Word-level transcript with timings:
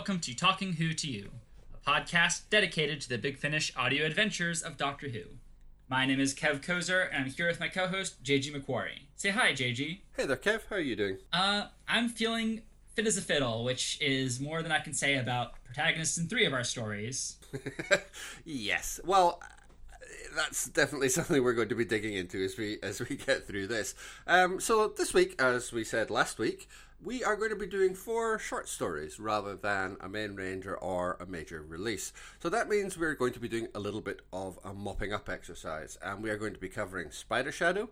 welcome 0.00 0.18
to 0.18 0.34
Talking 0.34 0.72
Who 0.72 0.94
to 0.94 1.10
You, 1.10 1.28
a 1.74 1.90
podcast 1.90 2.44
dedicated 2.48 3.02
to 3.02 3.08
the 3.10 3.18
Big 3.18 3.36
Finish 3.36 3.70
audio 3.76 4.06
adventures 4.06 4.62
of 4.62 4.78
Doctor 4.78 5.10
Who. 5.10 5.24
My 5.90 6.06
name 6.06 6.18
is 6.18 6.34
Kev 6.34 6.62
Kozer, 6.62 7.06
and 7.12 7.26
I'm 7.26 7.30
here 7.30 7.46
with 7.46 7.60
my 7.60 7.68
co-host 7.68 8.24
JG 8.24 8.50
McQuarrie. 8.50 9.02
Say 9.14 9.28
hi, 9.28 9.52
JG. 9.52 9.98
Hey 10.16 10.24
there, 10.24 10.38
Kev. 10.38 10.62
How 10.70 10.76
are 10.76 10.80
you 10.80 10.96
doing? 10.96 11.18
Uh, 11.34 11.66
I'm 11.86 12.08
feeling 12.08 12.62
fit 12.94 13.06
as 13.06 13.18
a 13.18 13.20
fiddle, 13.20 13.62
which 13.62 13.98
is 14.00 14.40
more 14.40 14.62
than 14.62 14.72
I 14.72 14.78
can 14.78 14.94
say 14.94 15.18
about 15.18 15.62
protagonists 15.66 16.16
in 16.16 16.28
three 16.28 16.46
of 16.46 16.54
our 16.54 16.64
stories. 16.64 17.36
yes. 18.46 19.00
Well, 19.04 19.42
that's 20.34 20.68
definitely 20.68 21.08
something 21.10 21.44
we're 21.44 21.52
going 21.52 21.68
to 21.68 21.74
be 21.74 21.84
digging 21.84 22.14
into 22.14 22.42
as 22.42 22.56
we 22.56 22.78
as 22.82 23.00
we 23.00 23.16
get 23.16 23.46
through 23.46 23.66
this. 23.66 23.94
Um, 24.26 24.60
so 24.60 24.88
this 24.88 25.12
week, 25.12 25.38
as 25.38 25.72
we 25.72 25.84
said 25.84 26.08
last 26.10 26.38
week, 26.38 26.70
we 27.02 27.24
are 27.24 27.36
going 27.36 27.50
to 27.50 27.56
be 27.56 27.66
doing 27.66 27.94
four 27.94 28.38
short 28.38 28.68
stories 28.68 29.18
rather 29.18 29.56
than 29.56 29.96
a 30.00 30.08
main 30.08 30.34
range 30.34 30.66
or 30.66 31.16
a 31.18 31.26
major 31.26 31.62
release. 31.62 32.12
So 32.40 32.48
that 32.50 32.68
means 32.68 32.98
we're 32.98 33.14
going 33.14 33.32
to 33.32 33.40
be 33.40 33.48
doing 33.48 33.68
a 33.74 33.80
little 33.80 34.02
bit 34.02 34.20
of 34.32 34.58
a 34.64 34.74
mopping 34.74 35.12
up 35.12 35.28
exercise, 35.28 35.98
and 36.02 36.22
we 36.22 36.30
are 36.30 36.36
going 36.36 36.52
to 36.52 36.60
be 36.60 36.68
covering 36.68 37.10
Spider 37.10 37.52
Shadow, 37.52 37.90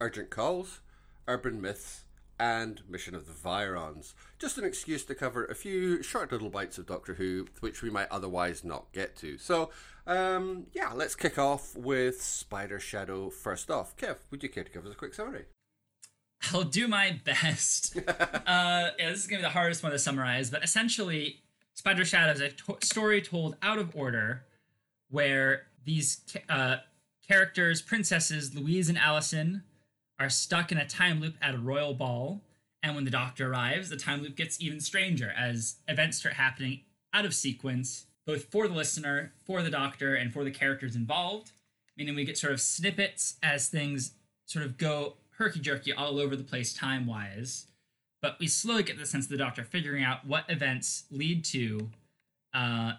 Urgent 0.00 0.30
Calls, 0.30 0.80
Urban 1.26 1.60
Myths, 1.60 2.04
and 2.40 2.82
Mission 2.88 3.14
of 3.14 3.26
the 3.26 3.32
Viyrans. 3.32 4.14
Just 4.38 4.58
an 4.58 4.64
excuse 4.64 5.04
to 5.04 5.14
cover 5.14 5.44
a 5.44 5.54
few 5.54 6.02
short 6.02 6.30
little 6.32 6.50
bites 6.50 6.78
of 6.78 6.86
Doctor 6.86 7.14
Who, 7.14 7.48
which 7.60 7.82
we 7.82 7.90
might 7.90 8.08
otherwise 8.10 8.64
not 8.64 8.92
get 8.92 9.16
to. 9.16 9.36
So, 9.38 9.70
um, 10.06 10.68
yeah, 10.72 10.92
let's 10.94 11.14
kick 11.16 11.38
off 11.38 11.76
with 11.76 12.22
Spider 12.22 12.80
Shadow 12.80 13.28
first 13.28 13.70
off. 13.70 13.96
Kev, 13.96 14.16
would 14.30 14.42
you 14.42 14.48
care 14.48 14.64
to 14.64 14.70
give 14.70 14.86
us 14.86 14.92
a 14.92 14.96
quick 14.96 15.14
summary? 15.14 15.46
I'll 16.52 16.64
do 16.64 16.88
my 16.88 17.20
best. 17.24 17.96
uh, 18.08 18.90
yeah, 18.98 19.10
this 19.10 19.20
is 19.20 19.26
gonna 19.26 19.40
be 19.40 19.42
the 19.42 19.50
hardest 19.50 19.82
one 19.82 19.92
to 19.92 19.98
summarize, 19.98 20.50
but 20.50 20.62
essentially, 20.62 21.40
Spider 21.74 22.04
Shadow 22.04 22.32
is 22.32 22.40
a 22.40 22.50
to- 22.50 22.78
story 22.82 23.20
told 23.22 23.56
out 23.62 23.78
of 23.78 23.94
order, 23.94 24.44
where 25.10 25.66
these 25.84 26.20
uh, 26.48 26.76
characters, 27.26 27.82
princesses 27.82 28.54
Louise 28.54 28.88
and 28.88 28.98
Allison, 28.98 29.62
are 30.18 30.30
stuck 30.30 30.72
in 30.72 30.78
a 30.78 30.86
time 30.86 31.20
loop 31.20 31.34
at 31.40 31.54
a 31.54 31.58
royal 31.58 31.94
ball, 31.94 32.40
and 32.82 32.94
when 32.94 33.04
the 33.04 33.10
Doctor 33.10 33.50
arrives, 33.50 33.90
the 33.90 33.96
time 33.96 34.22
loop 34.22 34.36
gets 34.36 34.60
even 34.60 34.80
stranger 34.80 35.32
as 35.36 35.76
events 35.86 36.18
start 36.18 36.34
happening 36.34 36.80
out 37.12 37.24
of 37.24 37.34
sequence, 37.34 38.06
both 38.26 38.44
for 38.44 38.68
the 38.68 38.74
listener, 38.74 39.32
for 39.44 39.62
the 39.62 39.70
Doctor, 39.70 40.14
and 40.14 40.32
for 40.32 40.44
the 40.44 40.50
characters 40.50 40.96
involved. 40.96 41.52
Meaning, 41.96 42.14
we 42.14 42.24
get 42.24 42.38
sort 42.38 42.52
of 42.52 42.60
snippets 42.60 43.36
as 43.42 43.68
things 43.68 44.12
sort 44.46 44.64
of 44.64 44.78
go 44.78 45.14
herky 45.38 45.60
jerky 45.60 45.92
all 45.92 46.18
over 46.18 46.34
the 46.34 46.44
place 46.44 46.74
time 46.74 47.06
wise, 47.06 47.68
but 48.20 48.36
we 48.40 48.48
slowly 48.48 48.82
get 48.82 48.98
the 48.98 49.06
sense 49.06 49.26
of 49.26 49.30
the 49.30 49.36
Doctor 49.36 49.64
figuring 49.64 50.02
out 50.02 50.26
what 50.26 50.44
events 50.48 51.04
lead 51.10 51.44
to 51.46 51.88
uh, 52.52 52.92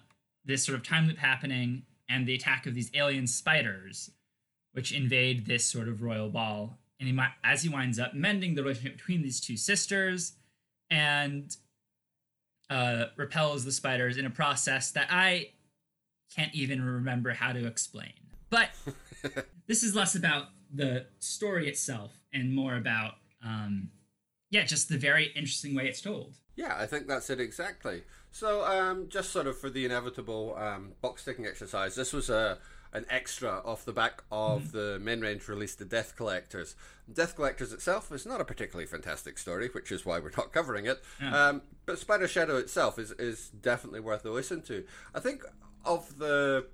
this 0.45 0.65
sort 0.65 0.77
of 0.77 0.87
time 0.87 1.07
loop 1.07 1.17
happening 1.17 1.83
and 2.07 2.25
the 2.25 2.33
attack 2.33 2.65
of 2.65 2.73
these 2.73 2.89
alien 2.93 3.27
spiders, 3.27 4.11
which 4.71 4.93
invade 4.93 5.45
this 5.45 5.65
sort 5.65 5.87
of 5.87 6.01
royal 6.01 6.29
ball. 6.29 6.77
And 6.99 7.07
he 7.07 7.13
might, 7.13 7.31
as 7.43 7.61
he 7.61 7.69
winds 7.69 7.99
up 7.99 8.13
mending 8.13 8.55
the 8.55 8.63
relationship 8.63 8.97
between 8.97 9.21
these 9.21 9.39
two 9.39 9.57
sisters, 9.57 10.33
and 10.89 11.55
uh, 12.69 13.05
repels 13.15 13.63
the 13.63 13.71
spiders 13.71 14.17
in 14.17 14.25
a 14.25 14.29
process 14.29 14.91
that 14.91 15.07
I 15.09 15.51
can't 16.35 16.53
even 16.53 16.81
remember 16.81 17.31
how 17.31 17.51
to 17.51 17.67
explain. 17.67 18.13
But 18.49 18.69
this 19.67 19.83
is 19.83 19.95
less 19.95 20.15
about 20.15 20.47
the 20.73 21.05
story 21.19 21.67
itself 21.67 22.18
and 22.33 22.53
more 22.53 22.75
about 22.75 23.13
um, 23.43 23.89
yeah 24.49 24.63
just 24.63 24.89
the 24.89 24.97
very 24.97 25.27
interesting 25.35 25.75
way 25.75 25.87
it's 25.87 26.01
told 26.01 26.35
yeah 26.55 26.75
i 26.77 26.85
think 26.85 27.07
that's 27.07 27.29
it 27.29 27.39
exactly 27.39 28.03
so 28.31 28.65
um, 28.65 29.07
just 29.09 29.31
sort 29.31 29.47
of 29.47 29.57
for 29.57 29.69
the 29.69 29.85
inevitable 29.85 30.55
um, 30.57 30.93
box 31.01 31.25
ticking 31.25 31.45
exercise 31.45 31.95
this 31.95 32.13
was 32.13 32.29
a 32.29 32.57
an 32.91 33.05
extra 33.09 33.61
off 33.65 33.85
the 33.85 33.93
back 33.93 34.23
of 34.31 34.63
mm-hmm. 34.63 34.77
the 34.77 34.99
Main 34.99 35.21
Range 35.21 35.47
released 35.47 35.79
the 35.79 35.85
Death 35.85 36.15
Collectors. 36.15 36.75
Death 37.11 37.35
Collectors 37.35 37.71
itself 37.71 38.11
is 38.11 38.25
not 38.25 38.41
a 38.41 38.45
particularly 38.45 38.87
fantastic 38.87 39.37
story, 39.37 39.69
which 39.73 39.91
is 39.91 40.05
why 40.05 40.19
we're 40.19 40.31
not 40.37 40.51
covering 40.51 40.85
it. 40.85 41.01
Yeah. 41.21 41.49
Um, 41.49 41.61
but 41.85 41.99
Spider 41.99 42.27
Shadow 42.27 42.57
itself 42.57 42.97
is, 42.97 43.11
is 43.11 43.49
definitely 43.49 43.99
worth 43.99 44.25
a 44.25 44.31
listen 44.31 44.61
to. 44.63 44.85
I 45.13 45.19
think 45.19 45.43
of 45.85 46.17
the 46.17 46.65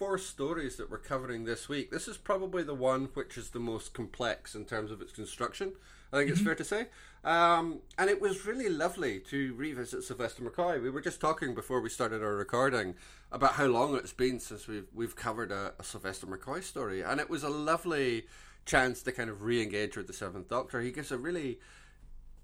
four 0.00 0.16
stories 0.16 0.76
that 0.76 0.90
we're 0.90 0.96
covering 0.96 1.44
this 1.44 1.68
week, 1.68 1.90
this 1.90 2.08
is 2.08 2.16
probably 2.16 2.62
the 2.62 2.74
one 2.74 3.10
which 3.12 3.36
is 3.36 3.50
the 3.50 3.60
most 3.60 3.92
complex 3.92 4.54
in 4.54 4.64
terms 4.64 4.90
of 4.90 5.02
its 5.02 5.12
construction. 5.12 5.74
I 6.10 6.16
think 6.16 6.30
mm-hmm. 6.30 6.32
it's 6.32 6.40
fair 6.40 6.54
to 6.54 6.64
say. 6.64 6.86
Um, 7.22 7.80
and 7.98 8.08
it 8.08 8.18
was 8.18 8.46
really 8.46 8.70
lovely 8.70 9.20
to 9.28 9.52
revisit 9.56 10.02
Sylvester 10.02 10.42
McCoy. 10.42 10.82
We 10.82 10.88
were 10.88 11.02
just 11.02 11.20
talking 11.20 11.54
before 11.54 11.82
we 11.82 11.90
started 11.90 12.22
our 12.22 12.34
recording 12.34 12.94
about 13.30 13.52
how 13.52 13.66
long 13.66 13.94
it's 13.94 14.14
been 14.14 14.40
since 14.40 14.66
we've 14.66 14.86
we've 14.94 15.14
covered 15.14 15.52
a, 15.52 15.74
a 15.78 15.84
Sylvester 15.84 16.26
McCoy 16.26 16.62
story, 16.62 17.02
and 17.02 17.20
it 17.20 17.28
was 17.28 17.42
a 17.42 17.50
lovely 17.50 18.24
chance 18.64 19.02
to 19.02 19.12
kind 19.12 19.28
of 19.28 19.42
re-engage 19.42 19.98
with 19.98 20.06
the 20.06 20.14
Seventh 20.14 20.48
Doctor. 20.48 20.80
He 20.80 20.92
gives 20.92 21.12
a 21.12 21.18
really 21.18 21.58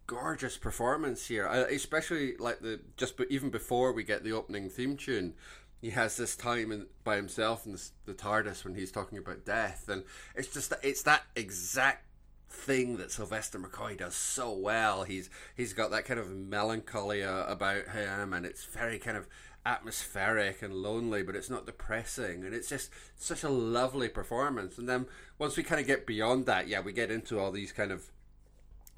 gorgeous 0.06 0.59
performance 0.59 1.27
here, 1.27 1.47
especially 1.47 2.37
like 2.37 2.61
the 2.61 2.81
just 2.99 3.19
even 3.31 3.49
before 3.49 3.93
we 3.93 4.05
get 4.05 4.25
the 4.25 4.33
opening 4.33 4.69
theme 4.69 4.99
tune 4.99 5.33
he 5.81 5.91
has 5.91 6.16
this 6.16 6.37
time 6.37 6.72
in, 6.72 6.87
by 7.04 7.16
himself 7.16 7.66
in 7.66 7.72
the, 7.72 7.88
the 8.06 8.14
TARDIS 8.14 8.64
when 8.64 8.75
he's 8.75 8.91
talking 8.91 9.19
about 9.19 9.44
death, 9.44 9.88
and 9.88 10.04
it's 10.34 10.53
just 10.53 10.72
it's 10.82 11.03
that 11.03 11.22
exact 11.34 12.04
thing 12.48 12.97
that 12.97 13.12
Sylvester 13.12 13.59
McCoy 13.59 13.98
does 13.98 14.14
so 14.14 14.53
well. 14.53 15.04
He's 15.04 15.31
he's 15.54 15.72
got 15.72 15.91
that 15.91 16.04
kind 16.04 16.19
of 16.19 16.31
melancholia 16.31 17.44
about 17.48 17.88
him, 17.88 18.32
and 18.32 18.47
it's 18.47 18.64
very 18.64 18.98
kind 18.98 19.16
of 19.16 19.28
atmospheric 19.64 20.62
and 20.62 20.72
lonely, 20.72 21.22
but 21.22 21.34
it's 21.34 21.50
not 21.50 21.66
depressing, 21.66 22.44
and 22.44 22.54
it's 22.54 22.69
just 22.69 22.91
such 23.16 23.43
a 23.43 23.48
lovely 23.48 24.08
performance. 24.08 24.78
And 24.78 24.88
then 24.88 25.06
once 25.38 25.56
we 25.56 25.62
kind 25.62 25.81
of 25.81 25.87
get 25.87 26.06
beyond 26.06 26.47
that, 26.47 26.69
yeah, 26.69 26.81
we 26.81 26.93
get 26.93 27.10
into 27.10 27.38
all 27.38 27.50
these 27.50 27.72
kind 27.72 27.91
of 27.91 28.10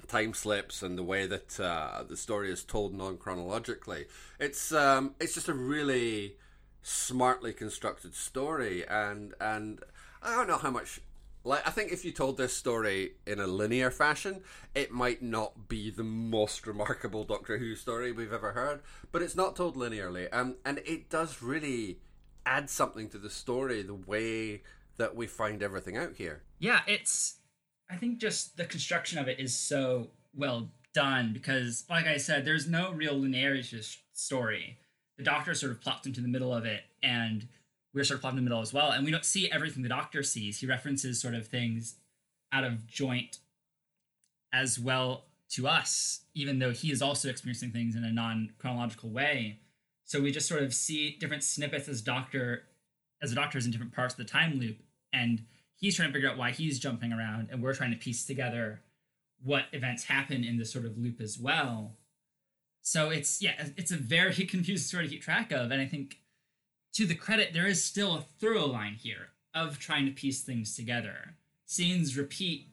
time 0.07 0.33
slips 0.33 0.81
and 0.81 0.97
the 0.97 1.03
way 1.03 1.27
that 1.27 1.59
uh, 1.59 2.03
the 2.07 2.17
story 2.17 2.51
is 2.51 2.63
told 2.63 2.93
non 2.93 3.17
chronologically. 3.17 4.05
It's 4.39 4.71
um, 4.71 5.15
it's 5.19 5.33
just 5.33 5.49
a 5.49 5.53
really 5.53 6.35
smartly 6.81 7.53
constructed 7.53 8.15
story 8.15 8.87
and 8.87 9.33
and 9.39 9.81
I 10.21 10.35
don't 10.35 10.47
know 10.47 10.57
how 10.57 10.71
much 10.71 11.01
like 11.43 11.65
I 11.65 11.71
think 11.71 11.91
if 11.91 12.03
you 12.03 12.11
told 12.11 12.37
this 12.37 12.53
story 12.53 13.13
in 13.25 13.39
a 13.39 13.47
linear 13.47 13.91
fashion, 13.91 14.41
it 14.75 14.91
might 14.91 15.21
not 15.21 15.69
be 15.69 15.89
the 15.89 16.03
most 16.03 16.67
remarkable 16.67 17.23
Doctor 17.23 17.57
Who 17.57 17.75
story 17.75 18.11
we've 18.11 18.33
ever 18.33 18.51
heard, 18.51 18.81
but 19.11 19.21
it's 19.21 19.35
not 19.35 19.55
told 19.55 19.75
linearly 19.75 20.27
and 20.31 20.55
and 20.65 20.79
it 20.79 21.09
does 21.09 21.41
really 21.41 21.99
add 22.45 22.69
something 22.69 23.09
to 23.09 23.17
the 23.17 23.29
story 23.29 23.81
the 23.81 23.93
way 23.93 24.61
that 24.97 25.15
we 25.15 25.27
find 25.27 25.63
everything 25.63 25.97
out 25.97 26.15
here. 26.15 26.43
Yeah, 26.59 26.81
it's 26.87 27.37
I 27.89 27.95
think 27.95 28.19
just 28.19 28.57
the 28.57 28.65
construction 28.65 29.17
of 29.17 29.27
it 29.27 29.39
is 29.39 29.57
so 29.57 30.09
well 30.35 30.71
done 30.93 31.31
because 31.33 31.85
like 31.89 32.07
I 32.07 32.17
said 32.17 32.45
there's 32.45 32.67
no 32.67 32.91
real 32.91 33.19
the 33.19 34.01
story 34.13 34.79
the 35.19 35.25
doctor 35.25 35.53
sort 35.53 35.73
of 35.73 35.81
plopped 35.81 36.05
into 36.05 36.21
the 36.21 36.29
middle 36.29 36.53
of 36.53 36.65
it 36.65 36.83
and 37.03 37.45
we're 37.93 38.05
sort 38.05 38.15
of 38.15 38.21
plopped 38.21 38.37
in 38.37 38.43
the 38.43 38.49
middle 38.49 38.61
as 38.61 38.73
well 38.73 38.91
and 38.91 39.05
we 39.05 39.11
don't 39.11 39.25
see 39.25 39.51
everything 39.51 39.83
the 39.83 39.89
doctor 39.89 40.23
sees. 40.23 40.61
He 40.61 40.65
references 40.65 41.21
sort 41.21 41.35
of 41.35 41.45
things 41.45 41.95
out 42.53 42.63
of 42.63 42.87
joint 42.87 43.39
as 44.53 44.79
well 44.79 45.25
to 45.49 45.67
us 45.67 46.21
even 46.33 46.59
though 46.59 46.71
he 46.71 46.89
is 46.89 47.01
also 47.01 47.29
experiencing 47.29 47.71
things 47.71 47.97
in 47.97 48.05
a 48.05 48.11
non-chronological 48.11 49.09
way. 49.09 49.59
So 50.05 50.21
we 50.21 50.31
just 50.31 50.47
sort 50.47 50.63
of 50.63 50.73
see 50.73 51.17
different 51.19 51.43
snippets 51.43 51.89
as 51.89 52.01
doctor 52.01 52.63
as 53.21 53.31
the 53.31 53.35
doctor 53.35 53.57
is 53.57 53.65
in 53.65 53.71
different 53.71 53.93
parts 53.93 54.13
of 54.13 54.19
the 54.19 54.23
time 54.23 54.57
loop 54.57 54.77
and 55.11 55.43
he's 55.75 55.97
trying 55.97 56.07
to 56.07 56.13
figure 56.13 56.29
out 56.29 56.37
why 56.37 56.51
he's 56.51 56.79
jumping 56.79 57.11
around 57.11 57.49
and 57.51 57.61
we're 57.61 57.73
trying 57.73 57.91
to 57.91 57.97
piece 57.97 58.25
together 58.25 58.79
what 59.43 59.65
events 59.73 60.05
happen 60.05 60.45
in 60.45 60.57
this 60.57 60.71
sort 60.71 60.85
of 60.85 60.97
loop 60.97 61.19
as 61.19 61.37
well 61.37 61.97
so 62.89 63.11
it's 63.11 63.39
yeah, 63.39 63.67
it's 63.77 63.91
a 63.91 63.97
very 63.97 64.33
confusing 64.47 64.77
story 64.77 65.03
to 65.03 65.09
keep 65.11 65.21
track 65.21 65.51
of, 65.51 65.69
and 65.69 65.79
I 65.79 65.85
think 65.85 66.17
to 66.93 67.05
the 67.05 67.13
credit, 67.13 67.53
there 67.53 67.67
is 67.67 67.83
still 67.83 68.15
a 68.15 68.21
thorough 68.21 68.65
line 68.65 68.95
here 68.95 69.29
of 69.53 69.77
trying 69.77 70.07
to 70.07 70.11
piece 70.11 70.41
things 70.41 70.75
together. 70.75 71.35
Scenes 71.67 72.17
repeat 72.17 72.69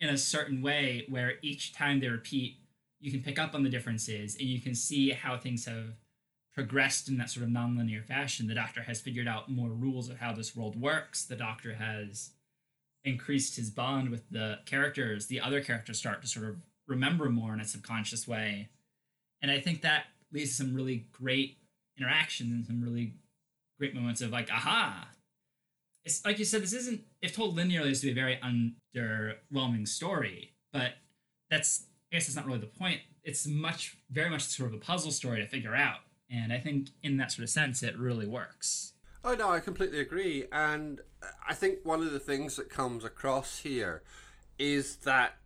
in 0.00 0.08
a 0.08 0.18
certain 0.18 0.60
way 0.60 1.06
where 1.08 1.34
each 1.40 1.72
time 1.72 2.00
they 2.00 2.08
repeat, 2.08 2.56
you 2.98 3.12
can 3.12 3.22
pick 3.22 3.38
up 3.38 3.54
on 3.54 3.62
the 3.62 3.68
differences 3.68 4.34
and 4.34 4.48
you 4.48 4.60
can 4.60 4.74
see 4.74 5.10
how 5.10 5.38
things 5.38 5.66
have 5.66 5.94
progressed 6.52 7.08
in 7.08 7.16
that 7.18 7.30
sort 7.30 7.46
of 7.46 7.52
nonlinear 7.52 8.04
fashion. 8.04 8.48
The 8.48 8.54
Doctor 8.56 8.82
has 8.82 9.00
figured 9.00 9.28
out 9.28 9.52
more 9.52 9.70
rules 9.70 10.08
of 10.08 10.18
how 10.18 10.32
this 10.32 10.56
world 10.56 10.80
works. 10.80 11.24
The 11.24 11.36
Doctor 11.36 11.74
has 11.74 12.30
increased 13.04 13.54
his 13.54 13.70
bond 13.70 14.10
with 14.10 14.28
the 14.30 14.58
characters. 14.66 15.28
The 15.28 15.40
other 15.40 15.62
characters 15.62 16.00
start 16.00 16.22
to 16.22 16.28
sort 16.28 16.48
of 16.48 16.56
remember 16.88 17.28
more 17.28 17.54
in 17.54 17.60
a 17.60 17.64
subconscious 17.64 18.26
way 18.26 18.70
and 19.42 19.50
I 19.50 19.60
think 19.60 19.82
that 19.82 20.04
leads 20.32 20.50
to 20.50 20.56
some 20.56 20.74
really 20.74 21.06
great 21.12 21.58
interactions 21.98 22.52
and 22.52 22.66
some 22.66 22.82
really 22.82 23.14
great 23.78 23.94
moments 23.94 24.20
of 24.20 24.30
like, 24.30 24.50
aha. 24.50 25.08
It's 26.04 26.24
like 26.24 26.38
you 26.38 26.44
said, 26.44 26.62
this 26.62 26.72
isn't 26.72 27.02
if 27.20 27.34
told 27.34 27.56
linearly, 27.56 27.90
this 27.90 28.02
would 28.02 28.14
be 28.14 28.20
a 28.20 28.22
very 28.22 28.40
underwhelming 28.42 29.86
story, 29.86 30.54
but 30.72 30.92
that's 31.50 31.84
I 32.12 32.16
guess 32.16 32.26
that's 32.26 32.36
not 32.36 32.46
really 32.46 32.58
the 32.58 32.66
point. 32.66 33.00
It's 33.22 33.46
much 33.46 33.96
very 34.10 34.30
much 34.30 34.42
sort 34.42 34.70
of 34.70 34.74
a 34.74 34.80
puzzle 34.80 35.10
story 35.10 35.40
to 35.40 35.46
figure 35.46 35.74
out. 35.74 35.98
And 36.30 36.52
I 36.52 36.58
think 36.58 36.88
in 37.02 37.16
that 37.18 37.32
sort 37.32 37.42
of 37.42 37.50
sense, 37.50 37.82
it 37.82 37.98
really 37.98 38.26
works. 38.26 38.94
Oh 39.22 39.34
no, 39.34 39.50
I 39.50 39.60
completely 39.60 40.00
agree, 40.00 40.46
and 40.50 41.02
I 41.46 41.52
think 41.52 41.80
one 41.82 42.00
of 42.00 42.10
the 42.10 42.18
things 42.18 42.56
that 42.56 42.70
comes 42.70 43.04
across 43.04 43.58
here 43.58 44.02
is 44.58 44.96
that 44.96 45.36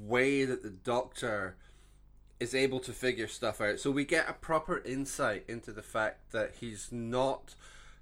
way 0.00 0.44
that 0.44 0.62
the 0.62 0.70
Doctor 0.70 1.56
is 2.42 2.54
able 2.54 2.80
to 2.80 2.92
figure 2.92 3.28
stuff 3.28 3.60
out. 3.60 3.78
So 3.78 3.90
we 3.90 4.04
get 4.04 4.28
a 4.28 4.32
proper 4.32 4.82
insight 4.84 5.44
into 5.48 5.72
the 5.72 5.82
fact 5.82 6.32
that 6.32 6.54
he's 6.60 6.88
not 6.90 7.54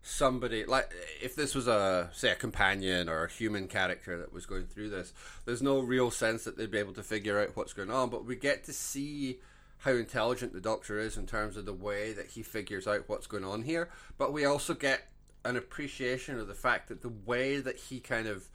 somebody 0.02 0.64
like 0.64 0.90
if 1.20 1.36
this 1.36 1.54
was 1.54 1.68
a 1.68 2.08
say 2.14 2.30
a 2.30 2.34
companion 2.34 3.06
or 3.06 3.24
a 3.24 3.30
human 3.30 3.68
character 3.68 4.18
that 4.18 4.32
was 4.32 4.46
going 4.46 4.64
through 4.64 4.88
this 4.88 5.12
there's 5.44 5.60
no 5.60 5.78
real 5.78 6.10
sense 6.10 6.44
that 6.44 6.56
they'd 6.56 6.70
be 6.70 6.78
able 6.78 6.94
to 6.94 7.02
figure 7.02 7.38
out 7.38 7.54
what's 7.54 7.74
going 7.74 7.90
on 7.90 8.08
but 8.08 8.24
we 8.24 8.34
get 8.34 8.64
to 8.64 8.72
see 8.72 9.38
how 9.80 9.90
intelligent 9.90 10.54
the 10.54 10.60
doctor 10.60 10.98
is 10.98 11.18
in 11.18 11.26
terms 11.26 11.54
of 11.54 11.66
the 11.66 11.74
way 11.74 12.14
that 12.14 12.28
he 12.28 12.42
figures 12.42 12.86
out 12.86 13.06
what's 13.08 13.26
going 13.26 13.44
on 13.44 13.62
here 13.62 13.90
but 14.16 14.32
we 14.32 14.42
also 14.42 14.72
get 14.72 15.02
an 15.44 15.54
appreciation 15.54 16.40
of 16.40 16.48
the 16.48 16.54
fact 16.54 16.88
that 16.88 17.02
the 17.02 17.12
way 17.26 17.60
that 17.60 17.76
he 17.76 18.00
kind 18.00 18.26
of 18.26 18.48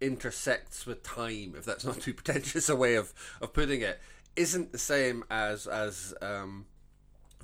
intersects 0.00 0.86
with 0.86 1.02
time 1.02 1.52
if 1.58 1.66
that's 1.66 1.84
not 1.84 2.00
too 2.00 2.14
pretentious 2.14 2.70
a 2.70 2.76
way 2.76 2.94
of 2.94 3.12
of 3.42 3.52
putting 3.52 3.82
it 3.82 4.00
isn't 4.36 4.72
the 4.72 4.78
same 4.78 5.24
as 5.30 5.66
as 5.66 6.14
um 6.20 6.66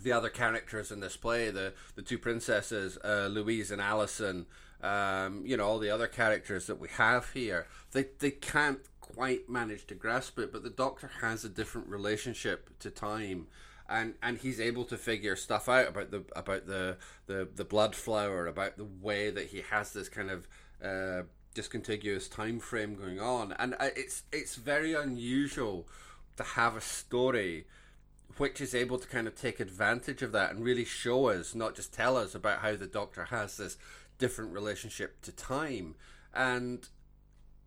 the 0.02 0.12
other 0.12 0.28
characters 0.28 0.90
in 0.90 1.00
this 1.00 1.16
play, 1.16 1.50
the 1.50 1.72
the 1.94 2.02
two 2.02 2.18
princesses, 2.18 2.98
uh, 3.04 3.28
Louise 3.30 3.70
and 3.70 3.80
Alison, 3.80 4.46
um, 4.82 5.42
you 5.46 5.56
know, 5.56 5.64
all 5.64 5.78
the 5.78 5.90
other 5.90 6.08
characters 6.08 6.66
that 6.66 6.78
we 6.78 6.88
have 6.88 7.30
here, 7.32 7.66
they 7.92 8.06
they 8.18 8.30
can't 8.30 8.80
quite 9.00 9.48
manage 9.48 9.86
to 9.86 9.94
grasp 9.94 10.38
it, 10.38 10.52
but 10.52 10.62
the 10.62 10.70
Doctor 10.70 11.10
has 11.20 11.44
a 11.44 11.48
different 11.48 11.88
relationship 11.88 12.78
to 12.80 12.90
time. 12.90 13.46
And, 13.88 14.14
and 14.22 14.38
he's 14.38 14.58
able 14.58 14.84
to 14.86 14.96
figure 14.96 15.36
stuff 15.36 15.68
out 15.68 15.88
about 15.88 16.10
the 16.10 16.24
about 16.34 16.66
the, 16.66 16.96
the, 17.26 17.46
the 17.54 17.64
blood 17.64 17.94
flower 17.94 18.46
about 18.46 18.78
the 18.78 18.86
way 18.86 19.28
that 19.28 19.48
he 19.48 19.62
has 19.68 19.92
this 19.92 20.08
kind 20.08 20.30
of 20.30 20.48
uh, 20.82 21.24
discontiguous 21.52 22.28
time 22.28 22.58
frame 22.58 22.94
going 22.94 23.20
on 23.20 23.52
and 23.58 23.74
uh, 23.78 23.88
it's 23.94 24.22
it's 24.32 24.54
very 24.54 24.94
unusual 24.94 25.86
to 26.37 26.43
have 26.43 26.76
a 26.76 26.81
story 26.81 27.67
which 28.38 28.61
is 28.61 28.75
able 28.75 28.99
to 28.99 29.08
kind 29.08 29.26
of 29.26 29.34
take 29.34 29.61
advantage 29.61 30.23
of 30.23 30.32
that 30.32 30.52
and 30.52 30.64
really 30.64 30.84
show 30.84 31.29
us, 31.29 31.55
not 31.55 31.75
just 31.75 31.93
tell 31.93 32.17
us 32.17 32.34
about 32.34 32.61
how 32.61 32.75
the 32.75 32.87
Doctor 32.87 33.26
has 33.26 33.56
this 33.56 33.76
different 34.19 34.52
relationship 34.52 35.20
to 35.23 35.32
time. 35.32 35.94
And 36.34 36.88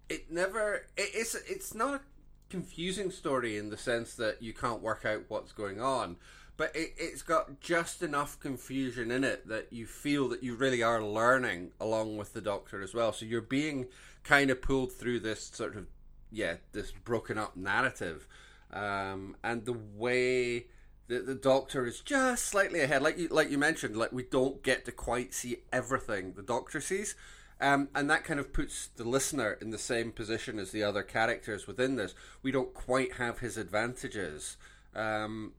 it 0.09 0.31
never, 0.31 0.87
it, 0.97 1.09
it's 1.13 1.35
it's 1.35 1.73
not 1.75 1.95
a 1.95 2.01
confusing 2.49 3.11
story 3.11 3.57
in 3.57 3.69
the 3.69 3.77
sense 3.77 4.15
that 4.15 4.41
you 4.41 4.53
can't 4.53 4.81
work 4.81 5.05
out 5.05 5.25
what's 5.27 5.51
going 5.51 5.79
on, 5.79 6.15
but 6.57 6.75
it, 6.75 6.93
it's 6.97 7.21
got 7.21 7.59
just 7.59 8.01
enough 8.01 8.39
confusion 8.39 9.11
in 9.11 9.23
it 9.23 9.47
that 9.47 9.71
you 9.71 9.85
feel 9.85 10.27
that 10.29 10.43
you 10.43 10.55
really 10.55 10.81
are 10.81 11.03
learning 11.03 11.71
along 11.79 12.17
with 12.17 12.33
the 12.33 12.41
Doctor 12.41 12.81
as 12.81 12.93
well. 12.93 13.13
So 13.13 13.25
you're 13.25 13.41
being 13.41 13.87
kind 14.23 14.49
of 14.49 14.61
pulled 14.61 14.91
through 14.91 15.19
this 15.19 15.43
sort 15.53 15.75
of, 15.75 15.85
yeah, 16.31 16.55
this 16.71 16.91
broken 16.91 17.37
up 17.37 17.55
narrative 17.55 18.27
um, 18.73 19.35
and 19.43 19.65
the 19.65 19.77
way 19.95 20.67
that 21.07 21.25
the 21.25 21.35
Doctor 21.35 21.85
is 21.85 21.99
just 21.99 22.45
slightly 22.45 22.81
ahead, 22.81 23.01
like 23.01 23.17
you 23.17 23.27
like 23.27 23.49
you 23.49 23.57
mentioned, 23.57 23.95
like 23.95 24.11
we 24.11 24.23
don't 24.23 24.63
get 24.63 24.85
to 24.85 24.91
quite 24.91 25.33
see 25.33 25.57
everything 25.71 26.33
the 26.33 26.43
Doctor 26.43 26.81
sees. 26.81 27.15
Um, 27.61 27.87
and 27.95 28.09
that 28.09 28.25
kind 28.25 28.39
of 28.39 28.51
puts 28.51 28.87
the 28.87 29.05
listener 29.05 29.57
in 29.61 29.69
the 29.69 29.77
same 29.77 30.11
position 30.11 30.59
as 30.59 30.71
the 30.71 30.83
other 30.83 31.03
characters 31.03 31.67
within 31.67 31.95
this. 31.95 32.13
We 32.41 32.51
don't 32.51 32.73
quite 32.73 33.13
have 33.13 33.39
his 33.39 33.55
advantages, 33.55 34.57
um, 34.93 35.53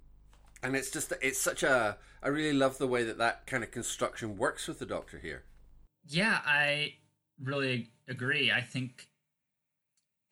and 0.63 0.77
it's 0.77 0.91
just 0.91 1.13
it's 1.23 1.39
such 1.39 1.63
a. 1.63 1.97
I 2.23 2.29
really 2.29 2.53
love 2.53 2.79
the 2.79 2.87
way 2.87 3.05
that 3.05 3.19
that 3.19 3.47
kind 3.47 3.63
of 3.63 3.71
construction 3.71 4.37
works 4.37 4.69
with 4.69 4.79
the 4.79 4.87
Doctor 4.87 5.19
here. 5.19 5.45
Yeah, 6.07 6.41
I 6.45 6.95
really 7.43 7.91
agree. 8.09 8.53
I 8.53 8.61
think 8.61 9.09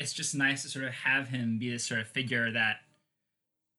it's 0.05 0.13
just 0.13 0.35
nice 0.35 0.63
to 0.63 0.69
sort 0.69 0.85
of 0.85 0.93
have 0.93 1.29
him 1.29 1.59
be 1.59 1.71
this 1.71 1.87
sort 1.87 1.99
of 1.99 2.07
figure 2.07 2.53
that 2.53 2.81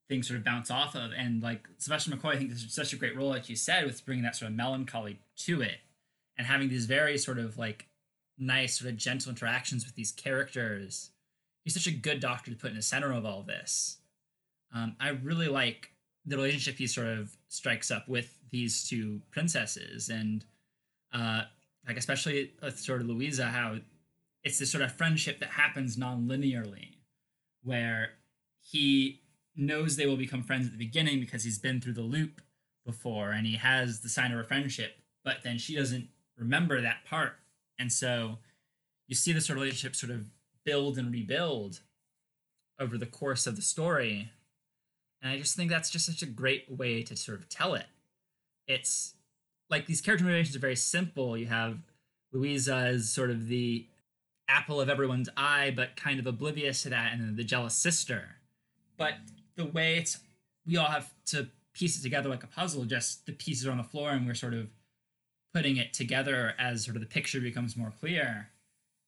things 0.09 0.27
sort 0.27 0.39
of 0.39 0.43
bounce 0.43 0.71
off 0.71 0.95
of. 0.95 1.11
And 1.15 1.43
like 1.43 1.67
Sebastian 1.77 2.17
McCoy, 2.17 2.33
I 2.33 2.37
think 2.37 2.49
this 2.49 2.63
is 2.63 2.73
such 2.73 2.93
a 2.93 2.95
great 2.95 3.15
role, 3.15 3.29
like 3.29 3.47
you 3.47 3.55
said, 3.55 3.85
with 3.85 4.03
bringing 4.03 4.23
that 4.23 4.35
sort 4.35 4.49
of 4.49 4.57
melancholy 4.57 5.19
to 5.37 5.61
it 5.61 5.77
and 6.35 6.47
having 6.47 6.67
these 6.67 6.87
very 6.87 7.19
sort 7.19 7.37
of 7.37 7.59
like 7.59 7.85
nice, 8.39 8.79
sort 8.79 8.89
of 8.89 8.97
gentle 8.97 9.29
interactions 9.29 9.85
with 9.85 9.93
these 9.93 10.11
characters. 10.11 11.11
He's 11.63 11.75
such 11.75 11.85
a 11.85 11.91
good 11.91 12.19
doctor 12.19 12.49
to 12.49 12.57
put 12.57 12.71
in 12.71 12.75
the 12.75 12.81
center 12.81 13.13
of 13.13 13.23
all 13.23 13.43
this. 13.43 13.97
Um, 14.73 14.95
I 14.99 15.09
really 15.09 15.47
like 15.47 15.91
the 16.25 16.37
relationship 16.37 16.77
he 16.77 16.87
sort 16.87 17.07
of 17.07 17.37
strikes 17.49 17.91
up 17.91 18.09
with 18.09 18.35
these 18.49 18.87
two 18.89 19.21
princesses 19.29 20.09
and 20.09 20.43
uh, 21.13 21.43
like 21.87 21.97
especially 21.97 22.51
with 22.63 22.79
sort 22.79 23.01
of 23.01 23.07
Louisa, 23.07 23.45
how 23.45 23.77
it's 24.45 24.59
this 24.59 24.71
sort 24.71 24.83
of 24.83 24.93
friendship 24.93 25.39
that 25.41 25.49
happens 25.49 25.97
non-linearly 25.97 26.95
where 27.63 28.11
he 28.61 29.19
knows 29.55 29.95
they 29.95 30.05
will 30.05 30.15
become 30.15 30.43
friends 30.43 30.65
at 30.65 30.71
the 30.71 30.77
beginning 30.77 31.19
because 31.19 31.43
he's 31.43 31.59
been 31.59 31.81
through 31.81 31.93
the 31.93 32.01
loop 32.01 32.39
before 32.85 33.31
and 33.31 33.45
he 33.45 33.55
has 33.55 33.99
the 34.01 34.09
sign 34.09 34.31
of 34.31 34.39
a 34.39 34.43
friendship 34.43 34.97
but 35.25 35.37
then 35.43 35.57
she 35.57 35.75
doesn't 35.75 36.07
remember 36.37 36.79
that 36.79 37.03
part. 37.03 37.33
And 37.77 37.91
so 37.91 38.37
you 39.07 39.15
see 39.15 39.33
this 39.33 39.49
relationship 39.49 39.95
sort 39.95 40.11
of 40.11 40.29
build 40.63 40.97
and 40.97 41.11
rebuild 41.11 41.81
over 42.79 42.97
the 42.97 43.05
course 43.05 43.47
of 43.47 43.55
the 43.55 43.61
story. 43.61 44.29
And 45.21 45.31
i 45.31 45.37
just 45.37 45.55
think 45.55 45.71
that's 45.71 45.89
just 45.89 46.05
such 46.05 46.21
a 46.21 46.27
great 46.27 46.65
way 46.69 47.01
to 47.03 47.15
sort 47.15 47.39
of 47.39 47.49
tell 47.49 47.73
it. 47.73 47.87
It's 48.67 49.15
like 49.69 49.87
these 49.87 50.01
character 50.01 50.23
motivations 50.23 50.55
are 50.55 50.59
very 50.59 50.75
simple. 50.75 51.35
You 51.35 51.47
have 51.47 51.79
louisa 52.31 52.75
as 52.75 53.09
sort 53.09 53.31
of 53.31 53.47
the 53.47 53.87
apple 54.47 54.81
of 54.81 54.89
everyone's 54.89 55.29
eye, 55.35 55.73
but 55.75 55.95
kind 55.95 56.19
of 56.19 56.27
oblivious 56.27 56.83
to 56.83 56.89
that, 56.89 57.13
and 57.13 57.21
then 57.21 57.35
the 57.35 57.43
jealous 57.43 57.75
sister. 57.75 58.37
But 58.97 59.13
the 59.55 59.65
way 59.65 59.97
it's, 59.97 60.19
we 60.65 60.77
all 60.77 60.87
have 60.87 61.11
to 61.27 61.49
piece 61.73 61.99
it 61.99 62.03
together 62.03 62.29
like 62.29 62.43
a 62.43 62.47
puzzle, 62.47 62.85
just 62.85 63.25
the 63.25 63.33
pieces 63.33 63.67
are 63.67 63.71
on 63.71 63.77
the 63.77 63.83
floor, 63.83 64.11
and 64.11 64.25
we're 64.25 64.33
sort 64.33 64.53
of 64.53 64.69
putting 65.53 65.77
it 65.77 65.93
together 65.93 66.53
as 66.59 66.83
sort 66.83 66.97
of 66.97 67.01
the 67.01 67.07
picture 67.07 67.39
becomes 67.39 67.77
more 67.77 67.93
clear. 67.99 68.49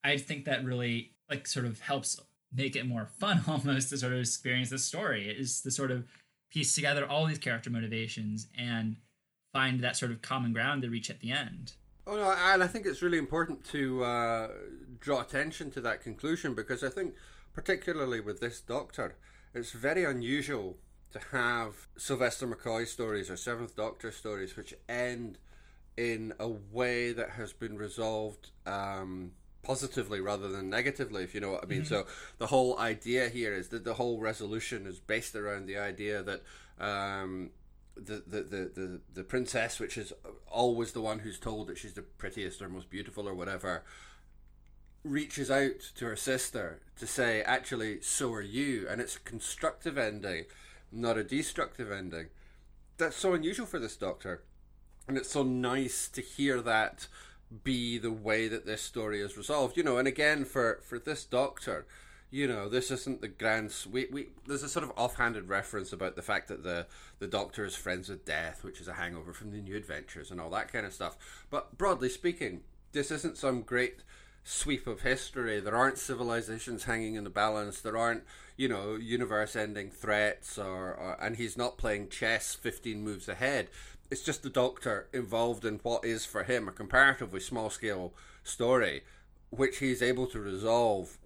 I 0.03 0.17
think 0.17 0.45
that 0.45 0.63
really 0.63 1.11
like 1.29 1.45
sort 1.45 1.65
of 1.65 1.81
helps 1.81 2.19
make 2.53 2.75
it 2.75 2.87
more 2.87 3.05
fun 3.19 3.43
almost 3.47 3.89
to 3.89 3.97
sort 3.97 4.13
of 4.13 4.19
experience 4.19 4.69
the 4.69 4.77
story 4.77 5.29
is 5.29 5.61
to 5.61 5.71
sort 5.71 5.91
of 5.91 6.05
piece 6.49 6.73
together 6.73 7.05
all 7.05 7.25
these 7.25 7.37
character 7.37 7.69
motivations 7.69 8.47
and 8.57 8.95
find 9.51 9.81
that 9.81 9.97
sort 9.97 10.11
of 10.11 10.21
common 10.21 10.53
ground 10.53 10.81
to 10.83 10.89
reach 10.89 11.09
at 11.09 11.19
the 11.19 11.31
end. 11.31 11.73
Oh 12.05 12.15
no, 12.15 12.31
and 12.31 12.63
I 12.63 12.67
think 12.67 12.85
it's 12.85 13.01
really 13.01 13.17
important 13.17 13.65
to 13.71 14.03
uh, 14.03 14.47
draw 14.99 15.21
attention 15.21 15.71
to 15.71 15.81
that 15.81 16.01
conclusion 16.01 16.53
because 16.53 16.83
I 16.83 16.89
think, 16.89 17.15
particularly 17.53 18.19
with 18.19 18.39
this 18.39 18.59
Doctor, 18.59 19.15
it's 19.53 19.71
very 19.71 20.03
unusual 20.03 20.77
to 21.11 21.19
have 21.31 21.87
Sylvester 21.97 22.47
McCoy 22.47 22.87
stories 22.87 23.29
or 23.29 23.37
Seventh 23.37 23.75
Doctor 23.75 24.11
stories 24.11 24.55
which 24.55 24.73
end 24.87 25.37
in 25.95 26.33
a 26.39 26.47
way 26.47 27.11
that 27.11 27.31
has 27.31 27.53
been 27.53 27.77
resolved 27.77 28.51
um, 28.65 29.31
positively 29.63 30.21
rather 30.21 30.47
than 30.47 30.69
negatively, 30.69 31.23
if 31.23 31.33
you 31.33 31.41
know 31.41 31.51
what 31.51 31.63
I 31.63 31.67
mean. 31.67 31.81
Mm-hmm. 31.81 31.87
So 31.87 32.05
the 32.37 32.47
whole 32.47 32.77
idea 32.77 33.29
here 33.29 33.53
is 33.53 33.69
that 33.69 33.83
the 33.83 33.95
whole 33.95 34.19
resolution 34.19 34.85
is 34.85 34.99
based 34.99 35.35
around 35.35 35.65
the 35.65 35.77
idea 35.77 36.23
that 36.23 36.41
um, 36.79 37.49
the, 37.95 38.23
the, 38.27 38.41
the, 38.43 38.71
the, 38.75 39.01
the 39.13 39.23
princess, 39.23 39.79
which 39.79 39.97
is 39.97 40.13
always 40.49 40.91
the 40.91 41.01
one 41.01 41.19
who's 41.19 41.39
told 41.39 41.67
that 41.67 41.77
she's 41.77 41.93
the 41.93 42.03
prettiest 42.03 42.61
or 42.61 42.69
most 42.69 42.89
beautiful 42.89 43.27
or 43.27 43.33
whatever, 43.33 43.83
reaches 45.09 45.49
out 45.49 45.79
to 45.95 46.05
her 46.05 46.15
sister 46.15 46.81
to 46.97 47.07
say, 47.07 47.41
actually, 47.41 48.01
so 48.01 48.33
are 48.33 48.41
you. 48.41 48.87
And 48.89 49.01
it's 49.01 49.15
a 49.15 49.21
constructive 49.21 49.97
ending, 49.97 50.45
not 50.91 51.17
a 51.17 51.23
destructive 51.23 51.91
ending. 51.91 52.27
That's 52.97 53.15
so 53.15 53.33
unusual 53.33 53.65
for 53.65 53.79
this 53.79 53.95
doctor. 53.95 54.43
And 55.07 55.17
it's 55.17 55.31
so 55.31 55.43
nice 55.43 56.07
to 56.09 56.21
hear 56.21 56.61
that 56.61 57.07
be 57.63 57.97
the 57.97 58.11
way 58.11 58.47
that 58.47 58.65
this 58.65 58.81
story 58.81 59.21
is 59.21 59.37
resolved. 59.37 59.77
You 59.77 59.83
know, 59.83 59.97
and 59.97 60.07
again, 60.07 60.43
for, 60.43 60.79
for 60.83 60.99
this 60.99 61.23
doctor, 61.23 61.85
you 62.29 62.47
know, 62.47 62.67
this 62.67 62.91
isn't 62.91 63.21
the 63.21 63.27
grand. 63.29 63.73
We, 63.89 64.07
we 64.11 64.27
there's 64.45 64.63
a 64.63 64.69
sort 64.69 64.83
of 64.83 64.91
offhanded 64.97 65.47
reference 65.47 65.93
about 65.93 66.15
the 66.15 66.21
fact 66.21 66.49
that 66.49 66.63
the 66.63 66.87
the 67.19 67.27
Doctor 67.27 67.63
is 67.63 67.75
friends 67.75 68.09
with 68.09 68.25
death, 68.25 68.63
which 68.63 68.81
is 68.81 68.87
a 68.87 68.93
hangover 68.93 69.31
from 69.31 69.51
the 69.51 69.61
New 69.61 69.77
Adventures 69.77 70.29
and 70.29 70.41
all 70.41 70.49
that 70.49 70.71
kind 70.71 70.85
of 70.85 70.93
stuff. 70.93 71.17
But 71.49 71.77
broadly 71.77 72.09
speaking, 72.09 72.61
this 72.91 73.11
isn't 73.11 73.37
some 73.37 73.61
great 73.61 73.99
sweep 74.47 74.87
of 74.87 75.01
history. 75.01 75.59
There 75.59 75.75
aren't 75.75 75.97
civilizations 75.97 76.85
hanging 76.85 77.15
in 77.15 77.25
the 77.25 77.29
balance. 77.29 77.81
There 77.81 77.97
aren't 77.97 78.23
you 78.55 78.69
know 78.69 78.95
universe-ending 78.95 79.91
threats, 79.91 80.57
or, 80.57 80.93
or 80.93 81.17
and 81.19 81.35
he's 81.35 81.57
not 81.57 81.77
playing 81.77 82.09
chess 82.09 82.55
15 82.55 83.03
moves 83.03 83.27
ahead. 83.27 83.67
It's 84.09 84.23
just 84.23 84.43
the 84.43 84.49
Doctor 84.49 85.09
involved 85.11 85.65
in 85.65 85.79
what 85.83 86.05
is 86.05 86.25
for 86.25 86.43
him 86.43 86.69
a 86.69 86.71
comparatively 86.71 87.41
small-scale 87.41 88.13
story, 88.43 89.03
which 89.49 89.79
he's 89.79 90.01
able 90.01 90.27
to 90.27 90.39
resolve 90.39 91.17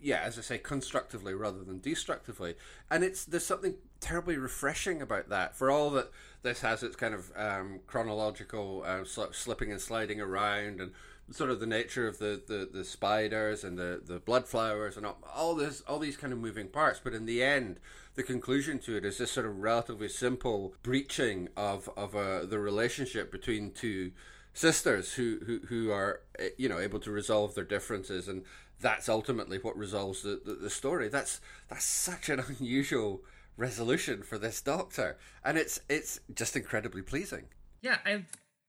yeah, 0.00 0.20
as 0.22 0.38
I 0.38 0.42
say, 0.42 0.58
constructively 0.58 1.34
rather 1.34 1.64
than 1.64 1.80
destructively. 1.80 2.54
And 2.90 3.02
it's 3.02 3.24
there's 3.24 3.46
something 3.46 3.74
terribly 3.98 4.36
refreshing 4.36 5.02
about 5.02 5.30
that. 5.30 5.56
For 5.56 5.70
all 5.70 5.90
that 5.90 6.10
this 6.42 6.60
has 6.60 6.82
its 6.82 6.96
kind 6.96 7.14
of 7.14 7.32
um, 7.34 7.80
chronological 7.86 8.84
uh, 8.86 9.04
sl- 9.04 9.32
slipping 9.32 9.72
and 9.72 9.80
sliding 9.80 10.20
around, 10.20 10.80
and 10.80 10.92
sort 11.30 11.50
of 11.50 11.60
the 11.60 11.66
nature 11.66 12.06
of 12.06 12.18
the, 12.18 12.40
the, 12.46 12.68
the 12.72 12.84
spiders 12.84 13.64
and 13.64 13.76
the, 13.76 14.00
the 14.04 14.18
blood 14.18 14.46
flowers 14.46 14.96
and 14.96 15.04
all, 15.04 15.18
all 15.34 15.54
this 15.54 15.80
all 15.82 15.98
these 15.98 16.16
kind 16.16 16.32
of 16.32 16.38
moving 16.38 16.68
parts. 16.68 17.00
But 17.02 17.14
in 17.14 17.26
the 17.26 17.42
end, 17.42 17.80
the 18.14 18.22
conclusion 18.22 18.78
to 18.80 18.96
it 18.96 19.04
is 19.04 19.18
this 19.18 19.32
sort 19.32 19.46
of 19.46 19.58
relatively 19.58 20.08
simple 20.08 20.74
breaching 20.82 21.48
of 21.56 21.88
of 21.96 22.14
uh, 22.14 22.44
the 22.44 22.58
relationship 22.58 23.32
between 23.32 23.72
two 23.72 24.12
sisters 24.54 25.14
who, 25.14 25.38
who 25.46 25.60
who 25.66 25.90
are 25.90 26.20
eh, 26.38 26.50
you 26.56 26.68
know 26.68 26.78
able 26.78 27.00
to 27.00 27.10
resolve 27.10 27.54
their 27.54 27.64
differences. 27.64 28.28
And 28.28 28.44
that's 28.80 29.08
ultimately 29.08 29.58
what 29.58 29.76
resolves 29.76 30.22
the, 30.22 30.40
the, 30.44 30.54
the 30.54 30.70
story. 30.70 31.08
That's 31.08 31.40
that's 31.68 31.84
such 31.84 32.28
an 32.28 32.42
unusual 32.58 33.22
resolution 33.56 34.22
for 34.22 34.38
this 34.38 34.60
doctor. 34.60 35.18
And 35.44 35.58
it's 35.58 35.80
it's 35.88 36.20
just 36.32 36.56
incredibly 36.56 37.02
pleasing. 37.02 37.46
Yeah 37.82 37.98
i 38.04 38.22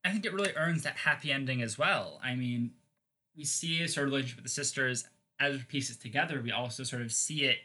i 0.07 0.11
think 0.11 0.25
it 0.25 0.33
really 0.33 0.53
earns 0.55 0.83
that 0.83 0.97
happy 0.97 1.31
ending 1.31 1.61
as 1.61 1.77
well 1.77 2.19
i 2.23 2.35
mean 2.35 2.71
we 3.35 3.43
see 3.43 3.81
a 3.83 3.87
sort 3.87 4.07
of 4.07 4.13
relationship 4.13 4.37
with 4.37 4.45
the 4.45 4.49
sisters 4.49 5.05
as 5.39 5.57
we 5.57 5.63
piece 5.63 5.95
together 5.97 6.41
we 6.41 6.51
also 6.51 6.83
sort 6.83 7.01
of 7.01 7.11
see 7.11 7.43
it 7.43 7.57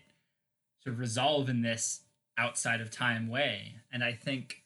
sort 0.82 0.94
of 0.94 1.00
resolve 1.00 1.48
in 1.48 1.62
this 1.62 2.00
outside 2.38 2.80
of 2.80 2.90
time 2.90 3.28
way 3.28 3.74
and 3.92 4.02
i 4.02 4.12
think 4.12 4.62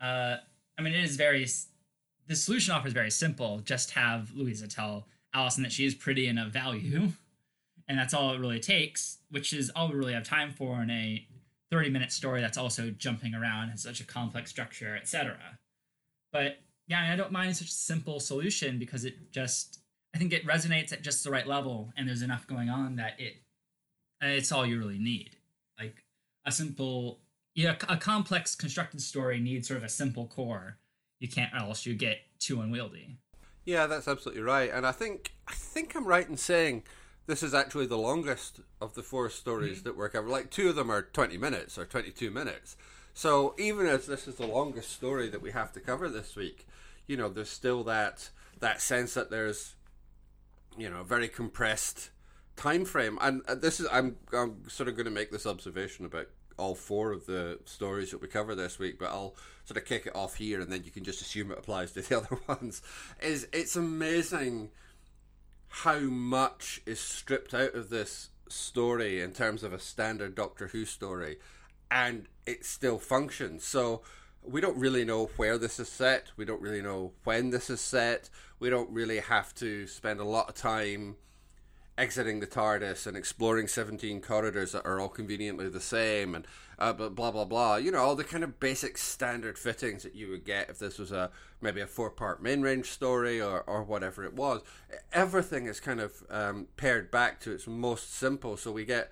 uh 0.00 0.36
i 0.78 0.82
mean 0.82 0.92
it 0.94 1.04
is 1.04 1.16
very 1.16 1.46
the 2.28 2.36
solution 2.36 2.74
offer 2.74 2.86
is 2.86 2.92
very 2.92 3.10
simple. 3.10 3.60
Just 3.60 3.92
have 3.92 4.30
Louisa 4.34 4.68
tell 4.68 5.06
Allison 5.34 5.62
that 5.62 5.72
she 5.72 5.86
is 5.86 5.94
pretty 5.94 6.28
and 6.28 6.38
of 6.38 6.52
value, 6.52 7.08
and 7.88 7.98
that's 7.98 8.14
all 8.14 8.32
it 8.32 8.38
really 8.38 8.60
takes. 8.60 9.18
Which 9.30 9.52
is 9.52 9.70
all 9.74 9.88
we 9.88 9.96
really 9.96 10.12
have 10.12 10.24
time 10.24 10.52
for 10.52 10.80
in 10.82 10.90
a 10.90 11.26
thirty-minute 11.70 12.12
story 12.12 12.40
that's 12.40 12.58
also 12.58 12.90
jumping 12.90 13.34
around, 13.34 13.70
has 13.70 13.82
such 13.82 14.00
a 14.00 14.04
complex 14.04 14.50
structure, 14.50 14.94
etc. 14.94 15.38
But 16.32 16.58
yeah, 16.88 17.12
I 17.12 17.16
don't 17.16 17.32
mind 17.32 17.56
such 17.56 17.68
a 17.68 17.72
simple 17.72 18.18
solution 18.18 18.78
because 18.78 19.04
it 19.04 19.30
just 19.30 19.80
I 20.14 20.18
think 20.18 20.32
it 20.32 20.46
resonates 20.46 20.92
at 20.92 21.02
just 21.02 21.22
the 21.22 21.30
right 21.30 21.46
level, 21.46 21.92
and 21.96 22.08
there's 22.08 22.22
enough 22.22 22.46
going 22.46 22.68
on 22.68 22.96
that 22.96 23.20
it 23.20 23.36
it's 24.20 24.50
all 24.50 24.66
you 24.66 24.78
really 24.78 24.98
need. 24.98 25.36
Like 25.78 26.04
a 26.44 26.50
simple, 26.50 27.20
yeah, 27.54 27.76
a 27.88 27.96
complex 27.96 28.56
constructed 28.56 29.00
story 29.00 29.38
needs 29.38 29.68
sort 29.68 29.78
of 29.78 29.84
a 29.84 29.88
simple 29.88 30.26
core 30.26 30.78
you 31.20 31.28
can't 31.28 31.54
else 31.54 31.84
you 31.86 31.94
get 31.94 32.20
too 32.38 32.60
unwieldy. 32.60 33.18
Yeah, 33.64 33.86
that's 33.86 34.08
absolutely 34.08 34.42
right. 34.42 34.70
And 34.72 34.86
I 34.86 34.92
think 34.92 35.32
I 35.46 35.52
think 35.52 35.94
I'm 35.94 36.06
right 36.06 36.28
in 36.28 36.36
saying 36.36 36.84
this 37.26 37.42
is 37.42 37.52
actually 37.52 37.86
the 37.86 37.98
longest 37.98 38.60
of 38.80 38.94
the 38.94 39.02
four 39.02 39.28
stories 39.28 39.78
mm-hmm. 39.78 39.84
that 39.84 39.96
we're 39.96 40.08
covering. 40.08 40.32
Like 40.32 40.50
two 40.50 40.70
of 40.70 40.76
them 40.76 40.90
are 40.90 41.02
20 41.02 41.36
minutes 41.36 41.76
or 41.76 41.84
22 41.84 42.30
minutes. 42.30 42.76
So 43.12 43.54
even 43.58 43.86
as 43.86 44.06
this 44.06 44.28
is 44.28 44.36
the 44.36 44.46
longest 44.46 44.92
story 44.92 45.28
that 45.28 45.42
we 45.42 45.50
have 45.50 45.72
to 45.72 45.80
cover 45.80 46.08
this 46.08 46.36
week, 46.36 46.66
you 47.08 47.16
know, 47.16 47.28
there's 47.28 47.50
still 47.50 47.82
that 47.84 48.30
that 48.60 48.80
sense 48.80 49.14
that 49.14 49.30
there's 49.30 49.74
you 50.78 50.88
know, 50.88 51.00
a 51.00 51.04
very 51.04 51.28
compressed 51.28 52.10
time 52.56 52.84
frame. 52.84 53.18
And 53.20 53.42
uh, 53.48 53.56
this 53.56 53.80
is 53.80 53.88
I'm 53.90 54.16
I'm 54.32 54.68
sort 54.68 54.88
of 54.88 54.96
going 54.96 55.06
to 55.06 55.10
make 55.10 55.30
this 55.30 55.46
observation 55.46 56.06
about 56.06 56.28
all 56.56 56.74
four 56.74 57.12
of 57.12 57.26
the 57.26 57.58
stories 57.64 58.10
that 58.10 58.20
we 58.20 58.28
cover 58.28 58.54
this 58.54 58.78
week, 58.78 58.98
but 58.98 59.10
I'll 59.10 59.36
sort 59.64 59.76
of 59.76 59.84
kick 59.84 60.06
it 60.06 60.16
off 60.16 60.36
here, 60.36 60.60
and 60.60 60.72
then 60.72 60.82
you 60.84 60.90
can 60.90 61.04
just 61.04 61.20
assume 61.20 61.52
it 61.52 61.58
applies 61.58 61.92
to 61.92 62.02
the 62.02 62.16
other 62.18 62.38
ones. 62.46 62.80
Is 63.20 63.48
it's 63.52 63.76
amazing 63.76 64.70
how 65.68 65.98
much 66.00 66.80
is 66.86 67.00
stripped 67.00 67.52
out 67.52 67.74
of 67.74 67.90
this 67.90 68.30
story 68.48 69.20
in 69.20 69.32
terms 69.32 69.62
of 69.62 69.72
a 69.72 69.78
standard 69.78 70.34
Doctor 70.34 70.68
Who 70.68 70.84
story, 70.84 71.38
and 71.90 72.26
it 72.46 72.64
still 72.64 72.98
functions. 72.98 73.64
So 73.64 74.02
we 74.50 74.60
don't 74.60 74.76
really 74.76 75.04
know 75.04 75.30
where 75.36 75.58
this 75.58 75.78
is 75.78 75.88
set. 75.88 76.32
We 76.36 76.44
don't 76.44 76.60
really 76.60 76.82
know 76.82 77.12
when 77.24 77.50
this 77.50 77.70
is 77.70 77.80
set. 77.80 78.30
We 78.58 78.70
don't 78.70 78.90
really 78.90 79.20
have 79.20 79.54
to 79.56 79.86
spend 79.86 80.20
a 80.20 80.24
lot 80.24 80.48
of 80.48 80.54
time 80.54 81.16
exiting 81.96 82.38
the 82.38 82.46
TARDIS 82.46 83.06
and 83.06 83.16
exploring 83.16 83.66
17 83.66 84.20
corridors 84.20 84.72
that 84.72 84.86
are 84.86 85.00
all 85.00 85.08
conveniently 85.08 85.68
the 85.68 85.80
same 85.80 86.34
and 86.34 86.46
uh, 86.78 86.92
blah 86.92 87.30
blah 87.32 87.44
blah. 87.44 87.76
You 87.76 87.90
know 87.90 87.98
all 87.98 88.14
the 88.14 88.24
kind 88.24 88.44
of 88.44 88.60
basic 88.60 88.96
standard 88.96 89.58
fittings 89.58 90.04
that 90.04 90.14
you 90.14 90.30
would 90.30 90.44
get 90.44 90.70
if 90.70 90.78
this 90.78 90.98
was 90.98 91.10
a 91.10 91.30
maybe 91.60 91.80
a 91.80 91.86
four 91.86 92.10
part 92.10 92.40
main 92.40 92.62
range 92.62 92.86
story 92.86 93.40
or 93.40 93.62
or 93.62 93.82
whatever 93.82 94.24
it 94.24 94.34
was. 94.34 94.62
Everything 95.12 95.66
is 95.66 95.80
kind 95.80 96.00
of 96.00 96.12
um, 96.30 96.68
pared 96.76 97.10
back 97.10 97.40
to 97.40 97.52
its 97.52 97.66
most 97.66 98.14
simple. 98.14 98.56
So 98.56 98.72
we 98.72 98.84
get. 98.84 99.10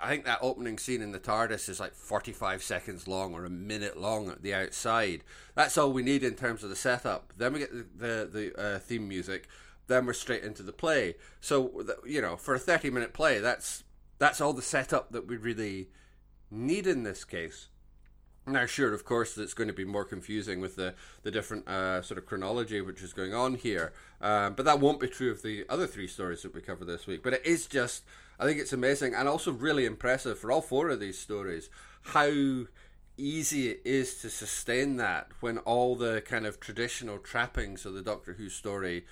I 0.00 0.08
think 0.08 0.24
that 0.24 0.38
opening 0.42 0.78
scene 0.78 1.02
in 1.02 1.12
the 1.12 1.20
TARDIS 1.20 1.68
is 1.68 1.80
like 1.80 1.94
45 1.94 2.62
seconds 2.62 3.06
long 3.08 3.34
or 3.34 3.44
a 3.44 3.50
minute 3.50 3.98
long 3.98 4.28
at 4.28 4.42
the 4.42 4.54
outside. 4.54 5.22
That's 5.54 5.78
all 5.78 5.92
we 5.92 6.02
need 6.02 6.22
in 6.22 6.34
terms 6.34 6.62
of 6.62 6.70
the 6.70 6.76
setup. 6.76 7.32
Then 7.36 7.52
we 7.52 7.60
get 7.60 7.72
the 7.72 7.84
the, 7.96 8.30
the 8.32 8.60
uh, 8.60 8.78
theme 8.78 9.08
music 9.08 9.48
then 9.86 10.06
we're 10.06 10.12
straight 10.12 10.42
into 10.42 10.62
the 10.62 10.72
play. 10.72 11.14
So 11.40 11.84
you 12.06 12.20
know, 12.20 12.36
for 12.36 12.54
a 12.54 12.58
thirty 12.58 12.90
minute 12.90 13.12
play, 13.12 13.38
that's 13.38 13.84
that's 14.18 14.40
all 14.40 14.52
the 14.52 14.62
setup 14.62 15.12
that 15.12 15.26
we 15.26 15.36
really 15.36 15.88
need 16.50 16.86
in 16.86 17.02
this 17.02 17.24
case. 17.24 17.68
Now, 18.46 18.66
sure, 18.66 18.92
of 18.92 19.06
course, 19.06 19.38
it's 19.38 19.54
going 19.54 19.68
to 19.68 19.74
be 19.74 19.86
more 19.86 20.04
confusing 20.04 20.60
with 20.60 20.76
the 20.76 20.94
the 21.22 21.30
different 21.30 21.66
uh, 21.68 22.02
sort 22.02 22.18
of 22.18 22.26
chronology 22.26 22.80
which 22.80 23.02
is 23.02 23.12
going 23.12 23.34
on 23.34 23.54
here, 23.54 23.92
um, 24.20 24.54
but 24.54 24.64
that 24.64 24.80
won't 24.80 25.00
be 25.00 25.08
true 25.08 25.30
of 25.30 25.42
the 25.42 25.64
other 25.68 25.86
three 25.86 26.08
stories 26.08 26.42
that 26.42 26.54
we 26.54 26.60
cover 26.60 26.84
this 26.84 27.06
week. 27.06 27.22
But 27.22 27.34
it 27.34 27.46
is 27.46 27.66
just, 27.66 28.04
I 28.38 28.46
think 28.46 28.58
it's 28.58 28.72
amazing 28.72 29.14
and 29.14 29.28
also 29.28 29.52
really 29.52 29.86
impressive 29.86 30.38
for 30.38 30.50
all 30.50 30.60
four 30.60 30.88
of 30.88 31.00
these 31.00 31.18
stories 31.18 31.70
how 32.08 32.66
easy 33.16 33.70
it 33.70 33.82
is 33.84 34.20
to 34.20 34.30
sustain 34.30 34.96
that 34.96 35.28
when 35.40 35.58
all 35.58 35.96
the 35.96 36.22
kind 36.26 36.46
of 36.46 36.60
traditional 36.60 37.18
trappings 37.18 37.86
of 37.86 37.94
the 37.94 38.02
Doctor 38.02 38.34
Who 38.34 38.48
story 38.48 39.06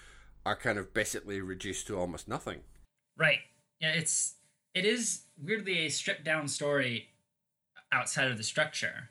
are 0.45 0.57
kind 0.57 0.79
of 0.79 0.93
basically 0.93 1.41
reduced 1.41 1.87
to 1.87 1.99
almost 1.99 2.29
nothing. 2.29 2.61
Right. 3.17 3.39
Yeah, 3.81 3.93
it's 3.93 4.35
it 4.75 4.85
is 4.85 5.23
weirdly 5.41 5.87
a 5.87 5.89
stripped 5.89 6.25
down 6.25 6.49
story 6.49 7.11
outside 7.93 8.31
of 8.31 8.39
the 8.39 8.43
structure. 8.43 9.11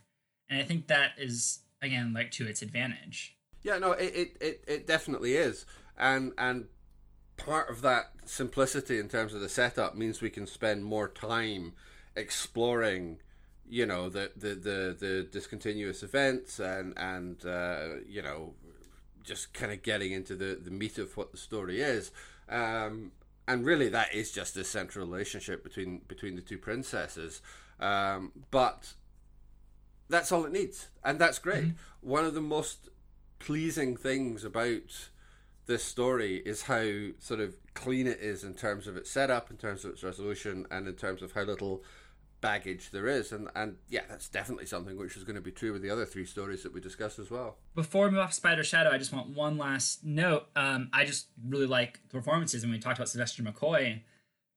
And 0.50 0.60
I 0.60 0.64
think 0.64 0.88
that 0.88 1.12
is 1.18 1.60
again 1.82 2.14
like 2.14 2.32
to 2.32 2.48
its 2.48 2.62
advantage. 2.62 3.38
Yeah, 3.64 3.78
no, 3.78 3.94
it 3.94 4.14
it, 4.16 4.38
it, 4.42 4.64
it 4.68 4.88
definitely 4.88 5.36
is. 5.36 5.66
And 5.98 6.34
and 6.38 6.66
part 7.46 7.70
of 7.70 7.82
that 7.82 8.12
simplicity 8.26 9.00
in 9.00 9.10
terms 9.10 9.34
of 9.34 9.42
the 9.42 9.50
setup 9.50 9.96
means 9.96 10.22
we 10.22 10.30
can 10.30 10.48
spend 10.48 10.84
more 10.86 11.08
time 11.08 11.74
exploring 12.16 13.20
you 13.70 13.86
know 13.86 14.10
the 14.10 14.32
the 14.36 14.50
the, 14.50 14.98
the 15.00 15.28
discontinuous 15.32 16.04
events 16.04 16.60
and 16.60 16.94
and 16.98 17.46
uh, 17.46 17.88
you 18.08 18.22
know 18.22 18.54
just 19.24 19.54
kind 19.54 19.72
of 19.72 19.82
getting 19.84 20.12
into 20.12 20.36
the, 20.36 20.60
the 20.62 20.72
meat 20.72 20.98
of 20.98 21.16
what 21.16 21.32
the 21.32 21.38
story 21.38 21.82
is. 21.82 22.12
Um, 22.50 23.12
and 23.48 23.66
really, 23.66 23.90
that 23.90 24.14
is 24.14 24.32
just 24.32 24.58
a 24.58 24.64
central 24.64 25.06
relationship 25.06 25.64
between 25.64 26.02
between 26.08 26.36
the 26.36 26.42
two 26.42 26.58
princesses. 26.58 27.42
Um, 27.80 28.32
but 28.52 28.94
that's 30.10 30.32
all 30.32 30.46
it 30.46 30.52
needs, 30.52 30.90
and 31.04 31.20
that's 31.20 31.40
great. 31.40 31.64
Mm-hmm. 31.64 32.10
One 32.10 32.26
of 32.26 32.34
the 32.34 32.42
most 32.42 32.90
pleasing 33.40 33.98
things 33.98 34.44
about 34.44 35.10
this 35.66 35.84
story 35.84 36.38
is 36.38 36.64
how 36.64 37.10
sort 37.20 37.40
of 37.40 37.56
clean 37.74 38.08
it 38.08 38.20
is 38.20 38.44
in 38.44 38.54
terms 38.54 38.88
of 38.88 38.98
its 38.98 39.10
setup, 39.10 39.52
in 39.52 39.58
terms 39.58 39.86
of 39.86 39.92
its 39.92 40.04
resolution, 40.04 40.66
and 40.72 40.88
in 40.88 40.96
terms 40.96 41.22
of 41.22 41.32
how 41.34 41.44
little 41.44 41.84
baggage 42.42 42.90
there 42.92 43.08
is. 43.08 43.32
And 43.32 43.48
and 43.56 43.78
yeah 43.88 44.02
that's 44.10 44.28
definitely 44.28 44.66
something 44.66 44.98
which 44.98 45.16
is 45.16 45.24
going 45.24 45.36
to 45.36 45.42
be 45.42 45.52
true 45.52 45.72
with 45.72 45.82
the 45.82 45.90
other 45.90 46.06
three 46.06 46.26
stories 46.26 46.64
that 46.64 46.74
we 46.74 46.82
discussed 46.82 47.20
as 47.20 47.32
well. 47.32 47.58
Before 47.76 48.06
we 48.06 48.12
move 48.12 48.22
off 48.22 48.34
spider 48.34 48.64
shadow 48.64 48.90
i 48.90 48.98
just 48.98 49.14
want 49.14 49.30
one 49.30 49.58
last 49.58 50.04
note. 50.04 50.48
Um, 50.56 50.90
i 50.92 51.06
just 51.06 51.28
really 51.48 51.68
like 51.68 52.00
the 52.10 52.18
performances 52.18 52.64
and 52.64 52.72
we 52.72 52.80
talked 52.80 52.98
about 52.98 53.10
sylvester 53.10 53.44
mccoy 53.44 54.02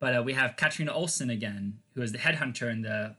but 0.01 0.17
uh, 0.17 0.23
we 0.23 0.33
have 0.33 0.57
katrina 0.57 0.93
olsson 0.93 1.31
again 1.31 1.81
who 1.95 2.03
is 2.03 2.13
the 2.13 2.19
headhunter 2.19 2.71
in 2.71 2.83
the 2.83 3.17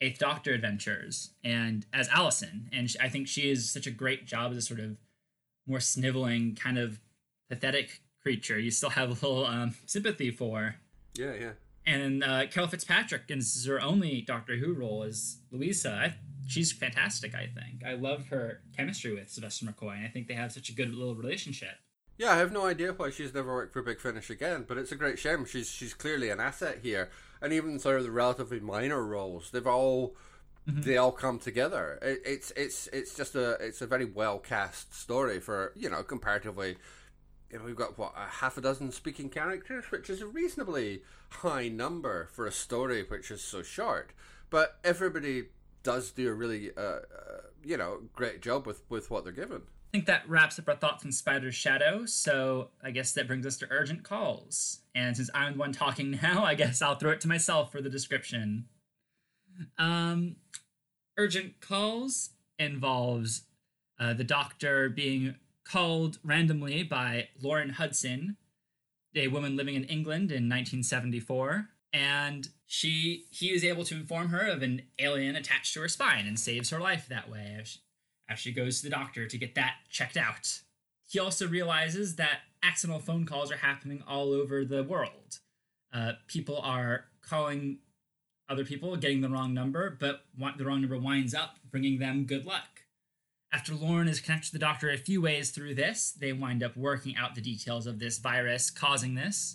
eighth 0.00 0.18
doctor 0.18 0.52
adventures 0.52 1.30
and 1.42 1.86
as 1.92 2.08
allison. 2.08 2.68
And 2.72 2.90
she, 2.90 2.98
i 3.00 3.08
think 3.08 3.26
she 3.26 3.50
is 3.50 3.70
such 3.72 3.86
a 3.86 3.90
great 3.90 4.26
job 4.26 4.52
as 4.52 4.58
a 4.58 4.62
sort 4.62 4.80
of 4.80 4.98
more 5.66 5.80
sniveling 5.80 6.54
kind 6.54 6.76
of 6.78 7.00
pathetic 7.48 8.00
creature 8.22 8.58
you 8.58 8.70
still 8.70 8.90
have 8.90 9.10
a 9.10 9.12
little 9.12 9.46
um, 9.46 9.74
sympathy 9.86 10.30
for 10.30 10.76
yeah 11.14 11.34
yeah 11.38 11.50
and 11.86 12.24
uh, 12.24 12.46
Carol 12.46 12.68
Fitzpatrick 12.68 13.24
is 13.28 13.66
her 13.66 13.80
only 13.80 14.22
Doctor 14.22 14.56
Who 14.56 14.72
role 14.72 15.02
as 15.02 15.38
Louisa. 15.50 15.92
I, 15.92 16.14
she's 16.46 16.72
fantastic. 16.72 17.34
I 17.34 17.46
think 17.46 17.84
I 17.86 17.94
love 17.94 18.28
her 18.28 18.62
chemistry 18.76 19.14
with 19.14 19.30
Sylvester 19.30 19.66
McCoy, 19.66 19.96
and 19.96 20.06
I 20.06 20.08
think 20.08 20.28
they 20.28 20.34
have 20.34 20.52
such 20.52 20.70
a 20.70 20.72
good 20.72 20.94
little 20.94 21.14
relationship. 21.14 21.76
Yeah, 22.16 22.32
I 22.32 22.36
have 22.36 22.52
no 22.52 22.64
idea 22.64 22.92
why 22.92 23.10
she's 23.10 23.34
never 23.34 23.52
worked 23.52 23.72
for 23.72 23.82
Big 23.82 24.00
Finish 24.00 24.30
again, 24.30 24.64
but 24.66 24.78
it's 24.78 24.92
a 24.92 24.96
great 24.96 25.18
shame. 25.18 25.44
She's 25.44 25.68
she's 25.68 25.94
clearly 25.94 26.30
an 26.30 26.40
asset 26.40 26.78
here, 26.82 27.10
and 27.42 27.52
even 27.52 27.78
sort 27.78 27.98
of 27.98 28.04
the 28.04 28.10
relatively 28.10 28.60
minor 28.60 29.04
roles, 29.04 29.50
they've 29.50 29.66
all 29.66 30.16
mm-hmm. 30.66 30.82
they 30.82 30.96
all 30.96 31.12
come 31.12 31.38
together. 31.38 31.98
It, 32.00 32.22
it's 32.24 32.52
it's 32.56 32.86
it's 32.92 33.16
just 33.16 33.34
a 33.34 33.52
it's 33.60 33.82
a 33.82 33.86
very 33.86 34.06
well 34.06 34.38
cast 34.38 34.94
story 34.94 35.40
for 35.40 35.72
you 35.74 35.90
know 35.90 36.02
comparatively 36.02 36.76
we've 37.62 37.76
got 37.76 37.98
what 37.98 38.14
a 38.16 38.26
half 38.26 38.56
a 38.56 38.60
dozen 38.60 38.90
speaking 38.90 39.28
characters, 39.28 39.84
which 39.90 40.10
is 40.10 40.20
a 40.20 40.26
reasonably 40.26 41.02
high 41.30 41.68
number 41.68 42.28
for 42.32 42.46
a 42.46 42.52
story 42.52 43.04
which 43.06 43.30
is 43.30 43.42
so 43.42 43.62
short. 43.62 44.12
But 44.50 44.78
everybody 44.84 45.44
does 45.82 46.10
do 46.10 46.28
a 46.28 46.32
really, 46.32 46.70
uh, 46.76 46.80
uh, 46.80 47.00
you 47.62 47.76
know, 47.76 48.00
great 48.14 48.40
job 48.40 48.66
with 48.66 48.82
with 48.88 49.10
what 49.10 49.24
they're 49.24 49.32
given. 49.32 49.62
I 49.94 49.98
think 49.98 50.06
that 50.06 50.28
wraps 50.28 50.58
up 50.58 50.68
our 50.68 50.74
thoughts 50.74 51.04
on 51.04 51.12
Spider's 51.12 51.54
Shadow. 51.54 52.04
So 52.06 52.70
I 52.82 52.90
guess 52.90 53.12
that 53.12 53.28
brings 53.28 53.46
us 53.46 53.56
to 53.58 53.68
urgent 53.70 54.02
calls. 54.02 54.80
And 54.92 55.16
since 55.16 55.30
I'm 55.32 55.52
the 55.52 55.58
one 55.60 55.72
talking 55.72 56.10
now, 56.22 56.44
I 56.44 56.56
guess 56.56 56.82
I'll 56.82 56.96
throw 56.96 57.12
it 57.12 57.20
to 57.20 57.28
myself 57.28 57.70
for 57.70 57.80
the 57.80 57.90
description. 57.90 58.64
Um, 59.78 60.36
urgent 61.16 61.60
calls 61.60 62.30
involves 62.58 63.42
uh, 64.00 64.14
the 64.14 64.24
doctor 64.24 64.88
being 64.88 65.36
called 65.64 66.18
randomly 66.22 66.82
by 66.82 67.28
Lauren 67.40 67.70
Hudson, 67.70 68.36
a 69.14 69.28
woman 69.28 69.56
living 69.56 69.74
in 69.74 69.84
England 69.84 70.30
in 70.30 70.48
1974, 70.48 71.68
and 71.92 72.48
she 72.66 73.26
he 73.30 73.52
is 73.52 73.64
able 73.64 73.84
to 73.84 73.94
inform 73.94 74.28
her 74.28 74.46
of 74.46 74.62
an 74.62 74.82
alien 74.98 75.36
attached 75.36 75.74
to 75.74 75.80
her 75.80 75.88
spine 75.88 76.26
and 76.26 76.38
saves 76.38 76.70
her 76.70 76.80
life 76.80 77.06
that 77.08 77.30
way 77.30 77.56
as 77.60 77.68
she, 77.68 77.78
as 78.28 78.38
she 78.38 78.52
goes 78.52 78.78
to 78.78 78.84
the 78.84 78.90
doctor 78.90 79.26
to 79.26 79.38
get 79.38 79.54
that 79.54 79.74
checked 79.88 80.16
out. 80.16 80.60
He 81.08 81.18
also 81.18 81.46
realizes 81.46 82.16
that 82.16 82.40
accidental 82.62 83.00
phone 83.00 83.26
calls 83.26 83.52
are 83.52 83.58
happening 83.58 84.02
all 84.08 84.32
over 84.32 84.64
the 84.64 84.82
world. 84.82 85.38
Uh, 85.92 86.12
people 86.26 86.58
are 86.58 87.04
calling 87.22 87.78
other 88.48 88.64
people, 88.64 88.96
getting 88.96 89.20
the 89.20 89.28
wrong 89.28 89.54
number, 89.54 89.96
but 89.98 90.24
the 90.56 90.64
wrong 90.64 90.80
number 90.80 90.98
winds 90.98 91.34
up 91.34 91.56
bringing 91.70 91.98
them 91.98 92.24
good 92.24 92.44
luck. 92.44 92.73
After 93.54 93.72
Lauren 93.72 94.08
is 94.08 94.18
connected 94.18 94.48
to 94.48 94.52
the 94.54 94.58
doctor 94.58 94.90
a 94.90 94.98
few 94.98 95.22
ways 95.22 95.50
through 95.50 95.76
this, 95.76 96.10
they 96.10 96.32
wind 96.32 96.64
up 96.64 96.76
working 96.76 97.14
out 97.16 97.36
the 97.36 97.40
details 97.40 97.86
of 97.86 98.00
this 98.00 98.18
virus 98.18 98.68
causing 98.68 99.14
this 99.14 99.54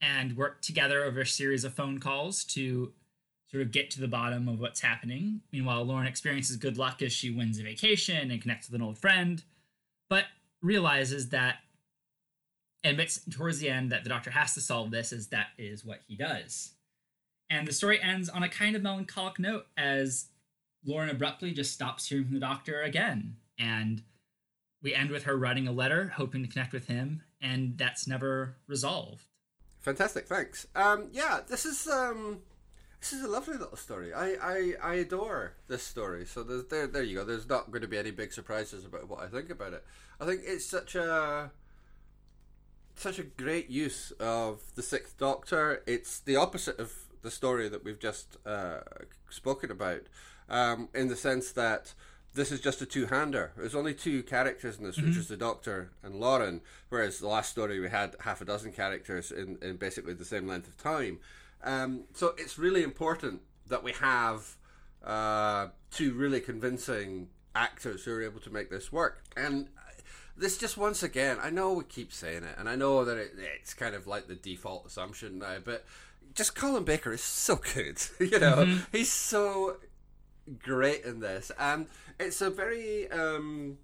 and 0.00 0.36
work 0.36 0.62
together 0.62 1.02
over 1.02 1.22
a 1.22 1.26
series 1.26 1.64
of 1.64 1.74
phone 1.74 1.98
calls 1.98 2.44
to 2.44 2.92
sort 3.50 3.64
of 3.64 3.72
get 3.72 3.90
to 3.90 4.00
the 4.00 4.06
bottom 4.06 4.48
of 4.48 4.60
what's 4.60 4.80
happening. 4.80 5.40
Meanwhile, 5.50 5.82
Lauren 5.82 6.06
experiences 6.06 6.56
good 6.56 6.78
luck 6.78 7.02
as 7.02 7.12
she 7.12 7.28
wins 7.28 7.58
a 7.58 7.64
vacation 7.64 8.30
and 8.30 8.40
connects 8.40 8.68
with 8.68 8.80
an 8.80 8.86
old 8.86 8.98
friend, 8.98 9.42
but 10.08 10.26
realizes 10.62 11.30
that 11.30 11.56
admits 12.84 13.20
towards 13.28 13.58
the 13.58 13.68
end 13.68 13.90
that 13.90 14.04
the 14.04 14.10
doctor 14.10 14.30
has 14.30 14.54
to 14.54 14.60
solve 14.60 14.92
this 14.92 15.12
as 15.12 15.26
that 15.28 15.48
is 15.58 15.84
what 15.84 16.02
he 16.06 16.14
does. 16.14 16.74
And 17.50 17.66
the 17.66 17.72
story 17.72 18.00
ends 18.00 18.28
on 18.28 18.44
a 18.44 18.48
kind 18.48 18.76
of 18.76 18.82
melancholic 18.82 19.40
note 19.40 19.66
as 19.76 20.26
Lauren 20.84 21.10
abruptly 21.10 21.52
just 21.52 21.72
stops 21.72 22.08
hearing 22.08 22.24
from 22.24 22.34
the 22.34 22.40
doctor 22.40 22.82
again. 22.82 23.36
And 23.58 24.02
we 24.82 24.94
end 24.94 25.10
with 25.10 25.24
her 25.24 25.36
writing 25.36 25.66
a 25.66 25.72
letter, 25.72 26.12
hoping 26.16 26.42
to 26.42 26.48
connect 26.48 26.72
with 26.72 26.86
him, 26.86 27.22
and 27.40 27.78
that's 27.78 28.06
never 28.06 28.56
resolved. 28.66 29.24
Fantastic, 29.80 30.26
thanks. 30.26 30.66
Um, 30.74 31.08
yeah, 31.12 31.40
this 31.46 31.64
is 31.64 31.86
um, 31.86 32.40
this 33.00 33.12
is 33.12 33.22
a 33.22 33.28
lovely 33.28 33.58
little 33.58 33.76
story. 33.76 34.14
I, 34.14 34.34
I, 34.42 34.72
I 34.82 34.94
adore 34.94 35.52
this 35.68 35.82
story. 35.82 36.24
So 36.24 36.42
there 36.42 36.86
there 36.86 37.02
you 37.02 37.16
go. 37.16 37.24
There's 37.24 37.48
not 37.48 37.70
going 37.70 37.82
to 37.82 37.88
be 37.88 37.98
any 37.98 38.10
big 38.10 38.32
surprises 38.32 38.84
about 38.84 39.08
what 39.08 39.20
I 39.20 39.26
think 39.26 39.50
about 39.50 39.74
it. 39.74 39.84
I 40.20 40.24
think 40.24 40.40
it's 40.44 40.64
such 40.64 40.94
a 40.94 41.50
such 42.96 43.18
a 43.18 43.24
great 43.24 43.68
use 43.68 44.10
of 44.12 44.60
the 44.74 44.82
Sixth 44.82 45.18
Doctor. 45.18 45.82
It's 45.86 46.20
the 46.20 46.36
opposite 46.36 46.78
of 46.78 46.92
the 47.22 47.30
story 47.30 47.68
that 47.68 47.84
we've 47.84 47.98
just 47.98 48.36
uh, 48.46 48.80
spoken 49.30 49.70
about, 49.70 50.02
um, 50.48 50.88
in 50.94 51.08
the 51.08 51.16
sense 51.16 51.52
that 51.52 51.94
this 52.34 52.50
is 52.50 52.60
just 52.60 52.82
a 52.82 52.86
two-hander. 52.86 53.52
There's 53.56 53.74
only 53.74 53.94
two 53.94 54.22
characters 54.24 54.78
in 54.78 54.84
this, 54.84 54.96
mm-hmm. 54.96 55.08
which 55.08 55.16
is 55.16 55.28
the 55.28 55.36
Doctor 55.36 55.90
and 56.02 56.16
Lauren. 56.16 56.60
Whereas 56.88 57.18
the 57.18 57.28
last 57.28 57.50
story 57.50 57.78
we 57.78 57.88
had 57.88 58.16
half 58.20 58.40
a 58.40 58.44
dozen 58.44 58.72
characters 58.72 59.30
in, 59.30 59.58
in 59.62 59.76
basically 59.76 60.14
the 60.14 60.24
same 60.24 60.48
length 60.48 60.68
of 60.68 60.76
time. 60.76 61.18
Um, 61.62 62.04
so 62.12 62.34
it's 62.36 62.58
really 62.58 62.82
important 62.82 63.40
that 63.68 63.82
we 63.82 63.92
have 63.92 64.56
uh, 65.04 65.68
two 65.90 66.12
really 66.12 66.40
convincing 66.40 67.28
actors 67.54 68.04
who 68.04 68.12
are 68.12 68.22
able 68.22 68.40
to 68.40 68.50
make 68.50 68.68
this 68.68 68.92
work. 68.92 69.22
And 69.36 69.68
this 70.36 70.58
just 70.58 70.76
once 70.76 71.02
again, 71.02 71.38
I 71.40 71.50
know 71.50 71.72
we 71.72 71.84
keep 71.84 72.12
saying 72.12 72.42
it, 72.42 72.56
and 72.58 72.68
I 72.68 72.74
know 72.74 73.04
that 73.04 73.16
it, 73.16 73.32
it's 73.38 73.74
kind 73.74 73.94
of 73.94 74.06
like 74.06 74.26
the 74.26 74.34
default 74.34 74.86
assumption 74.86 75.38
now, 75.38 75.58
but 75.64 75.84
just 76.34 76.56
Colin 76.56 76.84
Baker 76.84 77.12
is 77.12 77.22
so 77.22 77.56
good. 77.74 78.02
you 78.20 78.40
know, 78.40 78.56
mm-hmm. 78.56 78.78
he's 78.90 79.12
so 79.12 79.76
great 80.62 81.04
in 81.04 81.20
this, 81.20 81.50
and 81.58 81.86
it's 82.18 82.40
a 82.40 82.50
very 82.50 83.10
um, 83.10 83.78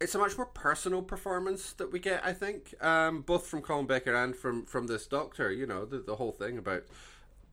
it's 0.00 0.14
a 0.14 0.18
much 0.18 0.36
more 0.36 0.46
personal 0.46 1.02
performance 1.02 1.72
that 1.74 1.92
we 1.92 1.98
get. 1.98 2.24
I 2.24 2.32
think 2.32 2.74
um, 2.82 3.22
both 3.22 3.46
from 3.46 3.62
Colin 3.62 3.86
Baker 3.86 4.14
and 4.14 4.34
from 4.34 4.64
from 4.64 4.86
this 4.86 5.06
Doctor. 5.06 5.50
You 5.50 5.66
know, 5.66 5.84
the 5.84 5.98
the 5.98 6.16
whole 6.16 6.32
thing 6.32 6.58
about 6.58 6.84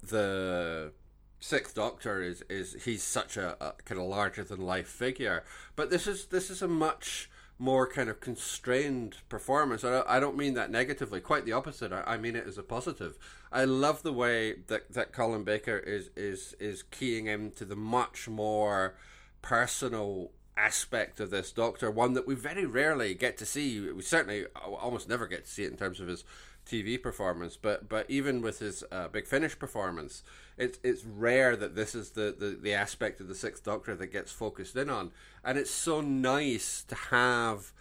the 0.03 0.91
Sixth 1.39 1.75
Doctor 1.75 2.21
is 2.21 2.43
is 2.49 2.83
he's 2.85 3.03
such 3.03 3.37
a, 3.37 3.57
a 3.63 3.73
kind 3.83 3.99
of 3.99 4.07
larger 4.07 4.43
than 4.43 4.61
life 4.61 4.87
figure, 4.87 5.43
but 5.75 5.89
this 5.89 6.07
is 6.07 6.25
this 6.27 6.49
is 6.49 6.61
a 6.61 6.67
much 6.67 7.29
more 7.57 7.87
kind 7.87 8.09
of 8.09 8.19
constrained 8.19 9.17
performance. 9.29 9.83
I, 9.83 10.19
don't 10.19 10.35
mean 10.35 10.55
that 10.55 10.71
negatively, 10.71 11.21
quite 11.21 11.45
the 11.45 11.53
opposite. 11.53 11.93
I, 11.93 12.03
I 12.05 12.17
mean 12.17 12.35
it 12.35 12.45
as 12.45 12.57
a 12.57 12.63
positive. 12.63 13.17
I 13.51 13.63
love 13.63 14.03
the 14.03 14.11
way 14.11 14.55
that, 14.67 14.91
that 14.93 15.13
Colin 15.13 15.43
Baker 15.43 15.77
is 15.77 16.09
is 16.15 16.55
is 16.59 16.83
keying 16.83 17.27
into 17.27 17.63
the 17.63 17.75
much 17.75 18.27
more 18.27 18.95
personal 19.41 20.31
aspect 20.57 21.19
of 21.19 21.29
this 21.29 21.51
Doctor, 21.51 21.91
one 21.91 22.13
that 22.13 22.27
we 22.27 22.35
very 22.35 22.65
rarely 22.65 23.13
get 23.13 23.37
to 23.37 23.45
see. 23.45 23.79
We 23.91 24.01
certainly 24.01 24.45
almost 24.55 25.07
never 25.07 25.27
get 25.27 25.45
to 25.45 25.51
see 25.51 25.63
it 25.63 25.71
in 25.71 25.77
terms 25.77 25.99
of 25.99 26.07
his 26.07 26.23
TV 26.65 27.01
performance, 27.01 27.57
but 27.61 27.87
but 27.87 28.09
even 28.09 28.41
with 28.41 28.59
his 28.59 28.83
uh, 28.91 29.07
Big 29.07 29.27
Finish 29.27 29.57
performance, 29.57 30.23
it's 30.57 30.79
it's 30.83 31.03
rare 31.03 31.55
that 31.55 31.75
this 31.75 31.95
is 31.95 32.11
the, 32.11 32.35
the 32.37 32.57
the 32.61 32.73
aspect 32.73 33.21
of 33.21 33.27
the 33.27 33.35
Sixth 33.35 33.63
Doctor 33.63 33.95
that 33.95 34.07
gets 34.07 34.31
focused 34.31 34.75
in 34.75 34.89
on, 34.89 35.11
and 35.43 35.57
it's 35.57 35.71
so 35.71 36.01
nice 36.01 36.83
to 36.87 36.95
have 36.95 37.71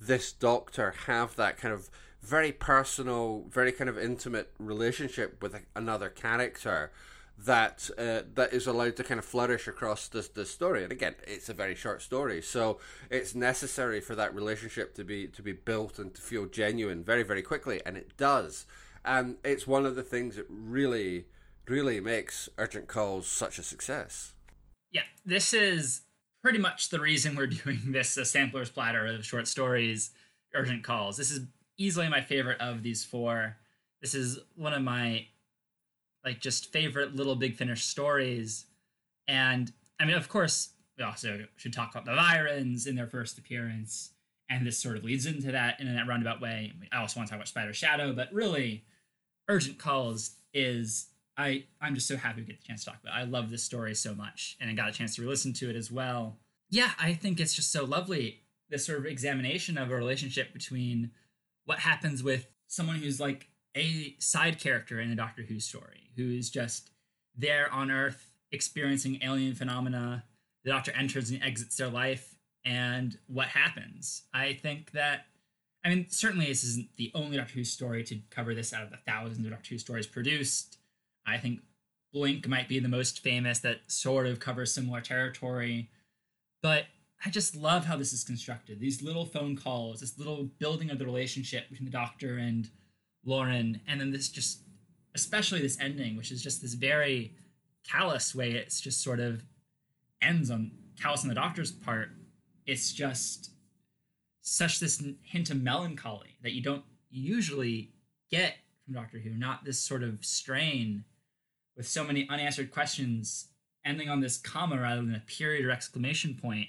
this 0.00 0.32
Doctor 0.32 0.94
have 1.06 1.36
that 1.36 1.58
kind 1.58 1.74
of 1.74 1.90
very 2.22 2.52
personal, 2.52 3.44
very 3.50 3.72
kind 3.72 3.88
of 3.88 3.98
intimate 3.98 4.50
relationship 4.58 5.42
with 5.42 5.56
another 5.74 6.08
character 6.08 6.90
that 7.44 7.90
uh, 7.96 8.22
that 8.34 8.52
is 8.52 8.66
allowed 8.66 8.96
to 8.96 9.04
kind 9.04 9.18
of 9.18 9.24
flourish 9.24 9.66
across 9.68 10.08
this 10.08 10.28
the 10.28 10.44
story. 10.44 10.82
And 10.82 10.92
again, 10.92 11.14
it's 11.26 11.48
a 11.48 11.54
very 11.54 11.74
short 11.74 12.02
story, 12.02 12.42
so 12.42 12.78
it's 13.10 13.34
necessary 13.34 14.00
for 14.00 14.14
that 14.14 14.34
relationship 14.34 14.94
to 14.94 15.04
be 15.04 15.26
to 15.28 15.42
be 15.42 15.52
built 15.52 15.98
and 15.98 16.14
to 16.14 16.20
feel 16.20 16.46
genuine 16.46 17.04
very 17.04 17.22
very 17.22 17.42
quickly, 17.42 17.80
and 17.84 17.96
it 17.96 18.16
does. 18.16 18.66
And 19.04 19.36
it's 19.44 19.66
one 19.66 19.86
of 19.86 19.96
the 19.96 20.02
things 20.02 20.36
that 20.36 20.46
really 20.48 21.26
really 21.66 22.00
makes 22.00 22.48
Urgent 22.58 22.88
Calls 22.88 23.26
such 23.26 23.58
a 23.58 23.62
success. 23.62 24.34
Yeah, 24.90 25.02
this 25.24 25.54
is 25.54 26.02
pretty 26.42 26.58
much 26.58 26.90
the 26.90 27.00
reason 27.00 27.36
we're 27.36 27.46
doing 27.64 27.80
this 27.86 28.16
a 28.16 28.24
sampler's 28.24 28.70
platter 28.70 29.06
of 29.06 29.24
short 29.24 29.48
stories, 29.48 30.10
Urgent 30.54 30.84
Calls. 30.84 31.16
This 31.16 31.30
is 31.30 31.40
easily 31.78 32.08
my 32.08 32.20
favorite 32.20 32.60
of 32.60 32.82
these 32.82 33.04
four. 33.04 33.56
This 34.02 34.14
is 34.14 34.38
one 34.56 34.72
of 34.74 34.82
my 34.82 35.26
like 36.24 36.40
just 36.40 36.72
favorite 36.72 37.14
little 37.14 37.36
big 37.36 37.56
finish 37.56 37.84
stories. 37.84 38.66
And 39.28 39.72
I 39.98 40.04
mean, 40.04 40.16
of 40.16 40.28
course, 40.28 40.70
we 40.98 41.04
also 41.04 41.46
should 41.56 41.72
talk 41.72 41.90
about 41.90 42.04
the 42.04 42.12
Viyrans 42.12 42.86
in 42.86 42.96
their 42.96 43.06
first 43.06 43.38
appearance. 43.38 44.10
And 44.48 44.66
this 44.66 44.78
sort 44.78 44.96
of 44.96 45.04
leads 45.04 45.26
into 45.26 45.52
that 45.52 45.80
in 45.80 45.86
a 45.86 46.04
roundabout 46.04 46.40
way. 46.40 46.72
I 46.92 46.98
also 46.98 47.20
want 47.20 47.28
to 47.28 47.30
talk 47.30 47.38
about 47.38 47.48
Spider 47.48 47.72
Shadow, 47.72 48.12
but 48.12 48.32
really, 48.32 48.84
Urgent 49.48 49.78
Calls 49.78 50.32
is 50.52 51.06
I 51.36 51.64
I'm 51.80 51.94
just 51.94 52.08
so 52.08 52.16
happy 52.16 52.40
we 52.40 52.46
get 52.46 52.60
the 52.60 52.66
chance 52.66 52.84
to 52.84 52.90
talk 52.90 53.00
about. 53.02 53.16
It. 53.16 53.20
I 53.20 53.24
love 53.24 53.50
this 53.50 53.62
story 53.62 53.94
so 53.94 54.14
much, 54.14 54.56
and 54.60 54.68
I 54.68 54.74
got 54.74 54.88
a 54.88 54.92
chance 54.92 55.14
to 55.16 55.22
re-listen 55.22 55.52
to 55.54 55.70
it 55.70 55.76
as 55.76 55.90
well. 55.90 56.38
Yeah, 56.68 56.90
I 57.00 57.14
think 57.14 57.40
it's 57.40 57.54
just 57.54 57.72
so 57.72 57.84
lovely. 57.84 58.40
This 58.68 58.86
sort 58.86 58.98
of 58.98 59.06
examination 59.06 59.78
of 59.78 59.90
a 59.90 59.94
relationship 59.96 60.52
between 60.52 61.10
what 61.64 61.80
happens 61.80 62.22
with 62.22 62.46
someone 62.66 62.96
who's 62.96 63.20
like 63.20 63.48
a 63.76 64.16
side 64.18 64.58
character 64.58 65.00
in 65.00 65.10
a 65.10 65.16
Doctor 65.16 65.42
Who 65.42 65.60
story, 65.60 66.10
who 66.16 66.30
is 66.30 66.50
just 66.50 66.90
there 67.36 67.72
on 67.72 67.90
Earth 67.90 68.30
experiencing 68.52 69.20
alien 69.22 69.54
phenomena. 69.54 70.24
The 70.64 70.70
Doctor 70.70 70.92
enters 70.92 71.30
and 71.30 71.42
exits 71.42 71.76
their 71.76 71.88
life, 71.88 72.34
and 72.64 73.16
what 73.26 73.48
happens? 73.48 74.24
I 74.34 74.52
think 74.52 74.90
that, 74.92 75.26
I 75.84 75.88
mean, 75.88 76.06
certainly 76.10 76.46
this 76.46 76.64
isn't 76.64 76.96
the 76.96 77.10
only 77.14 77.36
Doctor 77.36 77.54
Who 77.54 77.64
story 77.64 78.04
to 78.04 78.18
cover 78.30 78.54
this 78.54 78.72
out 78.72 78.82
of 78.82 78.90
the 78.90 78.98
thousands 79.06 79.46
of 79.46 79.52
Doctor 79.52 79.70
Who 79.70 79.78
stories 79.78 80.06
produced. 80.06 80.78
I 81.26 81.38
think 81.38 81.60
Blink 82.12 82.48
might 82.48 82.68
be 82.68 82.80
the 82.80 82.88
most 82.88 83.20
famous 83.20 83.60
that 83.60 83.80
sort 83.86 84.26
of 84.26 84.40
covers 84.40 84.74
similar 84.74 85.00
territory. 85.00 85.88
But 86.62 86.86
I 87.24 87.30
just 87.30 87.54
love 87.54 87.84
how 87.84 87.96
this 87.96 88.12
is 88.12 88.24
constructed. 88.24 88.80
These 88.80 89.02
little 89.02 89.24
phone 89.24 89.56
calls, 89.56 90.00
this 90.00 90.18
little 90.18 90.44
building 90.58 90.90
of 90.90 90.98
the 90.98 91.04
relationship 91.04 91.68
between 91.68 91.86
the 91.86 91.92
doctor 91.92 92.36
and 92.36 92.68
Lauren, 93.24 93.80
and 93.86 94.00
then 94.00 94.10
this 94.10 94.28
just, 94.28 94.60
especially 95.14 95.60
this 95.60 95.78
ending, 95.80 96.16
which 96.16 96.30
is 96.30 96.42
just 96.42 96.62
this 96.62 96.74
very 96.74 97.34
callous 97.88 98.34
way. 98.34 98.52
It's 98.52 98.80
just 98.80 99.02
sort 99.02 99.20
of 99.20 99.42
ends 100.22 100.50
on 100.50 100.72
callous 101.00 101.22
on 101.22 101.28
the 101.28 101.34
doctor's 101.34 101.72
part. 101.72 102.10
It's 102.66 102.92
just 102.92 103.50
such 104.42 104.80
this 104.80 105.02
hint 105.22 105.50
of 105.50 105.62
melancholy 105.62 106.36
that 106.42 106.52
you 106.52 106.62
don't 106.62 106.84
usually 107.10 107.92
get 108.30 108.54
from 108.84 108.94
Doctor 108.94 109.18
Who. 109.18 109.30
Not 109.30 109.64
this 109.64 109.78
sort 109.78 110.02
of 110.02 110.24
strain 110.24 111.04
with 111.76 111.88
so 111.88 112.04
many 112.04 112.28
unanswered 112.28 112.70
questions 112.70 113.48
ending 113.84 114.08
on 114.08 114.20
this 114.20 114.36
comma 114.36 114.78
rather 114.80 115.02
than 115.02 115.14
a 115.14 115.20
period 115.20 115.64
or 115.64 115.70
exclamation 115.70 116.38
point. 116.40 116.68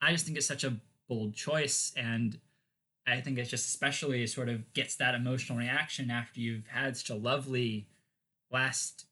I 0.00 0.12
just 0.12 0.24
think 0.24 0.36
it's 0.36 0.46
such 0.46 0.64
a 0.64 0.76
bold 1.08 1.34
choice, 1.34 1.92
and 1.96 2.38
I 3.08 3.20
think 3.20 3.38
it 3.38 3.44
just 3.44 3.66
especially 3.66 4.26
sort 4.26 4.48
of 4.48 4.72
gets 4.74 4.96
that 4.96 5.14
emotional 5.14 5.58
reaction 5.58 6.10
after 6.10 6.40
you've 6.40 6.66
had 6.66 6.96
such 6.96 7.10
a 7.10 7.14
lovely 7.14 7.88
last 8.50 9.06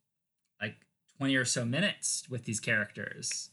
like 0.61 0.76
20 1.18 1.37
or 1.37 1.44
so 1.44 1.64
minutes 1.64 2.24
with 2.28 2.44
these 2.44 2.61
characters. 2.61 3.50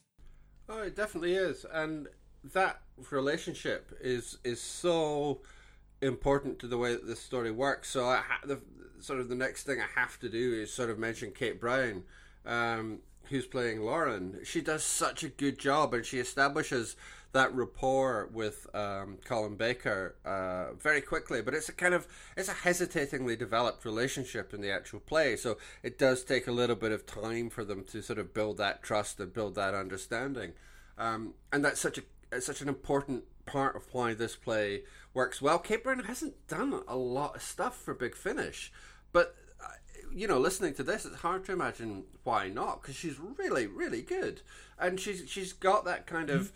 Oh, 0.69 0.82
it 0.82 0.95
definitely 0.95 1.36
is. 1.36 1.65
And 1.71 2.08
that 2.53 2.82
relationship 3.10 3.97
is 4.01 4.38
is 4.43 4.62
so 4.62 5.41
important 6.01 6.60
to 6.60 6.67
the 6.67 6.77
way 6.77 6.93
that 6.93 7.08
this 7.08 7.19
story 7.19 7.51
works. 7.51 7.89
So 7.89 8.06
I 8.06 8.17
ha- 8.17 8.45
the 8.45 8.60
sort 8.99 9.19
of 9.19 9.29
the 9.29 9.36
next 9.36 9.63
thing 9.63 9.79
I 9.79 9.99
have 9.99 10.19
to 10.19 10.29
do 10.29 10.53
is 10.53 10.71
sort 10.71 10.89
of 10.89 10.99
mention 10.99 11.32
Kate 11.32 11.60
Brown, 11.60 12.03
um, 12.45 12.99
who's 13.29 13.45
playing 13.45 13.82
Lauren. 13.82 14.39
She 14.43 14.62
does 14.62 14.84
such 14.84 15.23
a 15.23 15.29
good 15.29 15.58
job, 15.58 15.93
and 15.93 16.06
she 16.06 16.19
establishes 16.19 16.95
that 17.34 17.54
rapport 17.54 18.30
with 18.32 18.67
um, 18.74 19.17
Colin 19.26 19.56
Baker 19.56 20.15
uh, 20.24 20.74
very 20.74 21.02
quickly. 21.02 21.41
But 21.41 21.54
it's 21.54 21.69
a 21.69 21.74
kind 21.74 21.93
of 21.93 22.08
it's 22.38 22.48
a 22.48 22.54
hesitatingly 22.54 23.36
developed 23.36 23.86
relationship 23.86 24.54
in 24.54 24.62
the 24.62 24.72
actual 24.72 25.00
play, 25.00 25.36
so 25.36 25.58
it 25.82 26.00
does 26.00 26.24
take 26.24 26.48
a 26.48 26.52
little 26.52 26.76
bit 26.76 26.91
of 26.91 27.06
time 27.06 27.50
for 27.50 27.65
them 27.65 27.84
to 27.86 28.02
sort 28.02 28.19
of 28.19 28.34
build 28.34 28.58
that 28.58 28.82
trust 28.82 29.19
and 29.19 29.34
build 29.34 29.56
that 29.56 29.74
understanding. 29.74 30.54
Um, 30.98 31.34
and 31.52 31.65
that's 31.65 31.80
such 31.82 31.98
a 31.98 32.41
such 32.41 32.62
an 32.62 32.69
important 32.69 33.26
part 33.46 33.76
of 33.76 33.84
why 33.91 34.13
this 34.13 34.36
play 34.36 34.84
works 35.13 35.41
well. 35.41 35.60
Kate 35.60 35.84
Brown 35.84 36.00
hasn't 36.00 36.48
done 36.48 36.82
a 36.88 36.96
lot 36.96 37.36
of 37.36 37.41
stuff 37.41 37.76
for 37.76 37.93
Big 37.93 38.15
Finish, 38.15 38.72
but 39.12 39.36
uh, 39.62 39.67
you 40.12 40.28
know, 40.28 40.39
listening 40.39 40.74
to 40.76 40.84
this, 40.84 41.06
it's 41.06 41.17
hard 41.17 41.46
to 41.46 41.52
imagine 41.52 42.04
why 42.24 42.48
not 42.48 42.82
because 42.82 42.96
she's 42.96 43.19
really, 43.19 43.67
really 43.67 44.02
good, 44.02 44.41
and 44.80 45.00
she's 45.00 45.24
she's 45.28 45.54
got 45.54 45.86
that 45.86 46.06
kind 46.06 46.30
of 46.30 46.52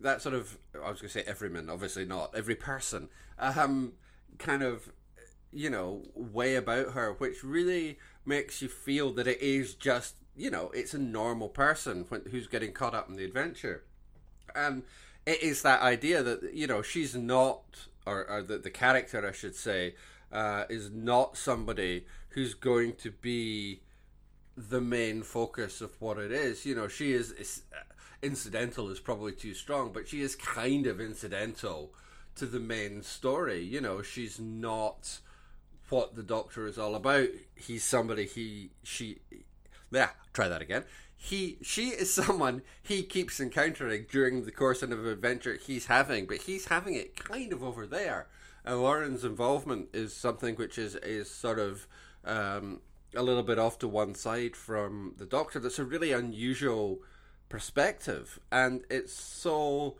that 0.00 0.22
sort 0.22 0.34
of 0.34 0.58
I 0.74 0.90
was 0.90 1.00
going 1.00 1.08
to 1.10 1.18
say 1.20 1.24
everyman, 1.26 1.70
obviously 1.70 2.04
not 2.04 2.34
every 2.34 2.54
person, 2.54 3.08
um, 3.38 3.92
kind 4.38 4.62
of 4.62 4.90
you 5.52 5.70
know 5.70 6.02
way 6.14 6.54
about 6.54 6.92
her, 6.92 7.12
which 7.14 7.42
really 7.42 7.98
makes 8.24 8.62
you 8.62 8.68
feel 8.68 9.12
that 9.14 9.26
it 9.26 9.40
is 9.40 9.74
just 9.74 10.16
you 10.36 10.50
know 10.50 10.70
it's 10.74 10.94
a 10.94 10.98
normal 10.98 11.48
person 11.48 12.06
who's 12.30 12.46
getting 12.46 12.72
caught 12.72 12.94
up 12.94 13.08
in 13.08 13.16
the 13.16 13.24
adventure, 13.24 13.84
and 14.54 14.82
it 15.26 15.42
is 15.42 15.62
that 15.62 15.82
idea 15.82 16.22
that 16.22 16.54
you 16.54 16.66
know 16.66 16.82
she's 16.82 17.14
not 17.14 17.86
or, 18.06 18.28
or 18.28 18.42
the 18.42 18.58
the 18.58 18.70
character 18.70 19.26
I 19.26 19.32
should 19.32 19.56
say 19.56 19.94
uh, 20.32 20.64
is 20.68 20.90
not 20.90 21.36
somebody 21.36 22.06
who's 22.30 22.54
going 22.54 22.94
to 22.94 23.10
be 23.10 23.80
the 24.56 24.80
main 24.80 25.22
focus 25.22 25.80
of 25.80 25.92
what 26.00 26.18
it 26.18 26.32
is. 26.32 26.66
You 26.66 26.74
know, 26.74 26.88
she 26.88 27.12
is, 27.12 27.32
is 27.32 27.62
incidental 28.22 28.90
is 28.90 29.00
probably 29.00 29.32
too 29.32 29.54
strong, 29.54 29.92
but 29.92 30.08
she 30.08 30.22
is 30.22 30.34
kind 30.34 30.86
of 30.86 31.00
incidental 31.00 31.92
to 32.36 32.46
the 32.46 32.60
main 32.60 33.02
story. 33.02 33.62
You 33.62 33.80
know, 33.80 34.02
she's 34.02 34.40
not 34.40 35.20
what 35.88 36.14
the 36.14 36.22
Doctor 36.22 36.66
is 36.66 36.78
all 36.78 36.94
about. 36.94 37.28
He's 37.54 37.84
somebody 37.84 38.26
he 38.26 38.70
she 38.82 39.20
yeah, 39.90 40.10
try 40.32 40.48
that 40.48 40.62
again. 40.62 40.84
He 41.16 41.58
she 41.62 41.88
is 41.88 42.12
someone 42.24 42.62
he 42.82 43.02
keeps 43.02 43.40
encountering 43.40 44.06
during 44.10 44.44
the 44.44 44.52
course 44.52 44.82
of 44.82 44.92
an 44.92 45.06
adventure 45.06 45.56
he's 45.56 45.86
having, 45.86 46.26
but 46.26 46.38
he's 46.38 46.66
having 46.66 46.94
it 46.94 47.16
kind 47.16 47.52
of 47.52 47.62
over 47.62 47.86
there. 47.86 48.28
And 48.64 48.82
Lauren's 48.82 49.24
involvement 49.24 49.88
is 49.92 50.14
something 50.14 50.56
which 50.56 50.78
is 50.78 50.94
is 50.96 51.30
sort 51.30 51.58
of 51.58 51.86
um, 52.24 52.80
a 53.14 53.22
little 53.22 53.42
bit 53.42 53.58
off 53.58 53.78
to 53.78 53.88
one 53.88 54.14
side 54.14 54.54
from 54.54 55.14
the 55.16 55.26
Doctor. 55.26 55.58
That's 55.58 55.78
a 55.78 55.84
really 55.84 56.12
unusual 56.12 57.00
perspective, 57.48 58.38
and 58.50 58.82
it's 58.90 59.12
so 59.12 59.96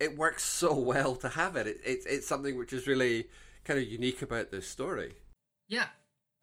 it 0.00 0.16
works 0.16 0.44
so 0.44 0.74
well 0.78 1.16
to 1.16 1.30
have 1.30 1.56
it. 1.56 1.66
it 1.66 1.80
it's 1.84 2.06
it's 2.06 2.26
something 2.26 2.56
which 2.56 2.72
is 2.72 2.86
really 2.86 3.26
kind 3.64 3.78
of 3.78 3.86
unique 3.86 4.22
about 4.22 4.50
this 4.50 4.68
story. 4.68 5.14
Yeah, 5.68 5.86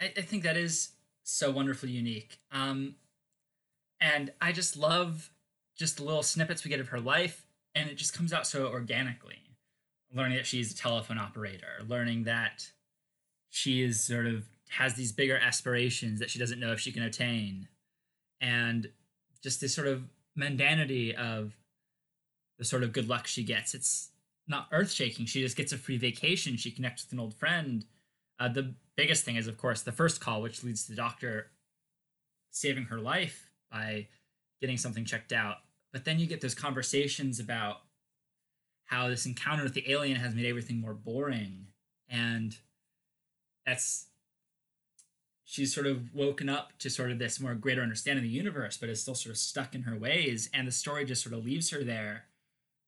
I, 0.01 0.13
I 0.17 0.21
think 0.21 0.43
that 0.43 0.57
is 0.57 0.89
so 1.23 1.51
wonderfully 1.51 1.91
unique. 1.91 2.39
Um, 2.51 2.95
and 3.99 4.31
I 4.41 4.51
just 4.51 4.77
love 4.77 5.29
just 5.75 5.97
the 5.97 6.03
little 6.03 6.23
snippets 6.23 6.63
we 6.63 6.69
get 6.69 6.79
of 6.79 6.89
her 6.89 6.99
life, 6.99 7.45
and 7.75 7.89
it 7.89 7.95
just 7.95 8.13
comes 8.13 8.33
out 8.33 8.47
so 8.47 8.67
organically. 8.67 9.37
Learning 10.11 10.37
that 10.37 10.47
she's 10.47 10.71
a 10.71 10.75
telephone 10.75 11.19
operator, 11.19 11.83
learning 11.87 12.23
that 12.23 12.71
she 13.51 13.83
is 13.83 14.01
sort 14.01 14.25
of 14.25 14.45
has 14.69 14.95
these 14.95 15.11
bigger 15.11 15.37
aspirations 15.37 16.19
that 16.19 16.31
she 16.31 16.39
doesn't 16.39 16.59
know 16.59 16.71
if 16.71 16.79
she 16.79 16.91
can 16.91 17.03
attain, 17.03 17.67
and 18.41 18.89
just 19.43 19.61
this 19.61 19.73
sort 19.73 19.87
of 19.87 20.03
mundanity 20.37 21.13
of 21.13 21.53
the 22.57 22.65
sort 22.65 22.83
of 22.83 22.93
good 22.93 23.07
luck 23.07 23.27
she 23.27 23.43
gets. 23.43 23.73
It's 23.73 24.11
not 24.47 24.67
earth 24.71 24.91
shaking. 24.91 25.25
She 25.25 25.41
just 25.41 25.55
gets 25.55 25.71
a 25.71 25.77
free 25.77 25.97
vacation. 25.97 26.57
She 26.57 26.71
connects 26.71 27.05
with 27.05 27.13
an 27.13 27.19
old 27.19 27.33
friend. 27.33 27.85
Uh, 28.39 28.49
the 28.49 28.73
biggest 28.95 29.23
thing 29.23 29.35
is, 29.35 29.47
of 29.47 29.57
course, 29.57 29.81
the 29.81 29.91
first 29.91 30.19
call, 30.19 30.41
which 30.41 30.63
leads 30.63 30.83
to 30.83 30.91
the 30.91 30.97
doctor 30.97 31.51
saving 32.51 32.85
her 32.85 32.99
life 32.99 33.51
by 33.71 34.07
getting 34.59 34.77
something 34.77 35.05
checked 35.05 35.31
out. 35.31 35.57
But 35.93 36.05
then 36.05 36.19
you 36.19 36.27
get 36.27 36.41
those 36.41 36.55
conversations 36.55 37.39
about 37.39 37.77
how 38.85 39.07
this 39.07 39.25
encounter 39.25 39.63
with 39.63 39.73
the 39.73 39.89
alien 39.91 40.17
has 40.17 40.33
made 40.33 40.45
everything 40.45 40.81
more 40.81 40.93
boring. 40.93 41.67
And 42.09 42.57
that's 43.65 44.07
she's 45.51 45.73
sort 45.73 45.87
of 45.87 46.13
woken 46.13 46.47
up 46.47 46.77
to 46.77 46.91
sort 46.91 47.09
of 47.09 47.17
this 47.17 47.39
more 47.39 47.55
greater 47.55 47.81
understanding 47.81 48.23
of 48.23 48.29
the 48.29 48.37
universe, 48.37 48.77
but 48.77 48.87
is 48.87 49.01
still 49.01 49.15
sort 49.15 49.31
of 49.31 49.37
stuck 49.37 49.73
in 49.73 49.81
her 49.81 49.97
ways. 49.97 50.47
And 50.53 50.67
the 50.67 50.71
story 50.71 51.05
just 51.05 51.23
sort 51.23 51.33
of 51.33 51.43
leaves 51.43 51.71
her 51.71 51.83
there, 51.83 52.25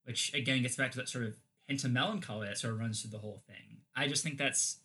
which 0.04 0.32
again 0.32 0.62
gets 0.62 0.76
back 0.76 0.92
to 0.92 0.98
that 0.98 1.08
sort 1.08 1.24
of 1.24 1.34
hint 1.66 1.82
of 1.82 1.90
melancholy 1.90 2.46
that 2.46 2.58
sort 2.58 2.74
of 2.74 2.78
runs 2.78 3.00
through 3.00 3.10
the 3.10 3.18
whole 3.18 3.42
thing. 3.48 3.78
I 3.96 4.06
just 4.06 4.22
think 4.22 4.38
that's 4.38 4.78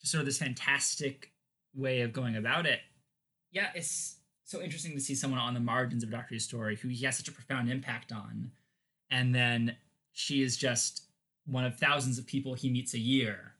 just 0.00 0.12
sort 0.12 0.20
of 0.20 0.26
this 0.26 0.38
fantastic 0.38 1.32
way 1.74 2.00
of 2.00 2.14
going 2.14 2.36
about 2.36 2.64
it. 2.64 2.80
Yeah, 3.52 3.68
it's 3.74 4.16
so 4.44 4.62
interesting 4.62 4.94
to 4.94 5.00
see 5.00 5.14
someone 5.14 5.40
on 5.40 5.52
the 5.52 5.60
margins 5.60 6.02
of 6.02 6.10
Doctor 6.10 6.34
Who's 6.34 6.44
story 6.44 6.76
who 6.76 6.88
he 6.88 7.04
has 7.04 7.18
such 7.18 7.28
a 7.28 7.32
profound 7.32 7.70
impact 7.70 8.12
on. 8.12 8.50
And 9.10 9.34
then 9.34 9.76
she 10.12 10.40
is 10.40 10.56
just 10.56 11.02
one 11.44 11.66
of 11.66 11.78
thousands 11.78 12.18
of 12.18 12.26
people 12.26 12.54
he 12.54 12.70
meets 12.70 12.94
a 12.94 12.98
year 12.98 13.56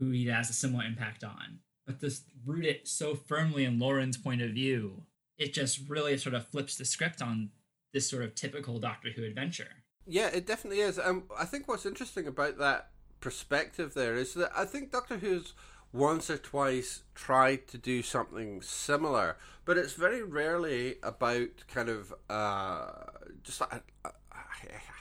who 0.00 0.10
he 0.10 0.26
has 0.26 0.50
a 0.50 0.52
similar 0.52 0.84
impact 0.84 1.22
on 1.22 1.60
but 1.88 2.00
to 2.00 2.14
root 2.46 2.66
it 2.66 2.86
so 2.86 3.14
firmly 3.14 3.64
in 3.64 3.78
Lauren's 3.78 4.16
point 4.16 4.42
of 4.42 4.50
view, 4.50 5.02
it 5.38 5.54
just 5.54 5.88
really 5.88 6.16
sort 6.16 6.34
of 6.34 6.46
flips 6.46 6.76
the 6.76 6.84
script 6.84 7.22
on 7.22 7.50
this 7.92 8.08
sort 8.08 8.22
of 8.22 8.34
typical 8.34 8.78
Doctor 8.78 9.10
Who 9.10 9.24
adventure. 9.24 9.68
Yeah, 10.06 10.28
it 10.28 10.46
definitely 10.46 10.80
is. 10.80 10.98
Um, 10.98 11.24
I 11.36 11.46
think 11.46 11.66
what's 11.66 11.86
interesting 11.86 12.26
about 12.26 12.58
that 12.58 12.90
perspective 13.20 13.94
there 13.94 14.14
is 14.14 14.34
that 14.34 14.52
I 14.54 14.66
think 14.66 14.92
Doctor 14.92 15.16
Who's 15.16 15.54
once 15.90 16.28
or 16.28 16.36
twice 16.36 17.02
tried 17.14 17.66
to 17.68 17.78
do 17.78 18.02
something 18.02 18.60
similar, 18.60 19.38
but 19.64 19.78
it's 19.78 19.94
very 19.94 20.22
rarely 20.22 20.96
about 21.02 21.48
kind 21.72 21.88
of 21.88 22.12
uh, 22.28 22.90
just 23.42 23.62
like, 23.62 23.82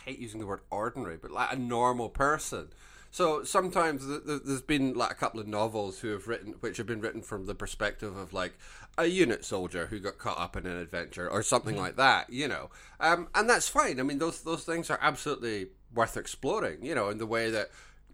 hate 0.07 0.19
using 0.19 0.39
the 0.39 0.47
word 0.47 0.61
ordinary, 0.71 1.17
but 1.17 1.31
like 1.31 1.53
a 1.53 1.57
normal 1.57 2.09
person 2.09 2.69
so 3.17 3.43
sometimes 3.43 4.05
there's 4.27 4.61
been 4.61 4.93
like 4.93 5.09
a 5.09 5.15
couple 5.15 5.39
of 5.39 5.47
novels 5.47 6.01
who 6.01 6.09
have 6.09 6.27
written, 6.27 6.53
which 6.59 6.77
have 6.77 6.85
been 6.85 7.01
written 7.01 7.23
from 7.23 7.47
the 7.47 7.55
perspective 7.55 8.15
of 8.15 8.31
like 8.31 8.53
a 8.95 9.07
unit 9.07 9.43
soldier 9.43 9.87
who 9.87 9.99
got 9.99 10.19
caught 10.19 10.39
up 10.39 10.55
in 10.55 10.67
an 10.67 10.77
adventure 10.77 11.27
or 11.27 11.41
something 11.41 11.73
mm-hmm. 11.73 11.83
like 11.85 11.95
that, 11.95 12.29
you 12.29 12.47
know. 12.47 12.69
Um, 12.99 13.27
and 13.33 13.49
that's 13.49 13.67
fine. 13.67 13.99
I 13.99 14.03
mean, 14.03 14.19
those 14.19 14.43
those 14.43 14.65
things 14.65 14.91
are 14.91 14.99
absolutely 15.01 15.69
worth 15.95 16.15
exploring, 16.15 16.85
you 16.85 16.93
know, 16.93 17.09
in 17.09 17.17
the 17.17 17.25
way 17.25 17.49
that 17.49 17.71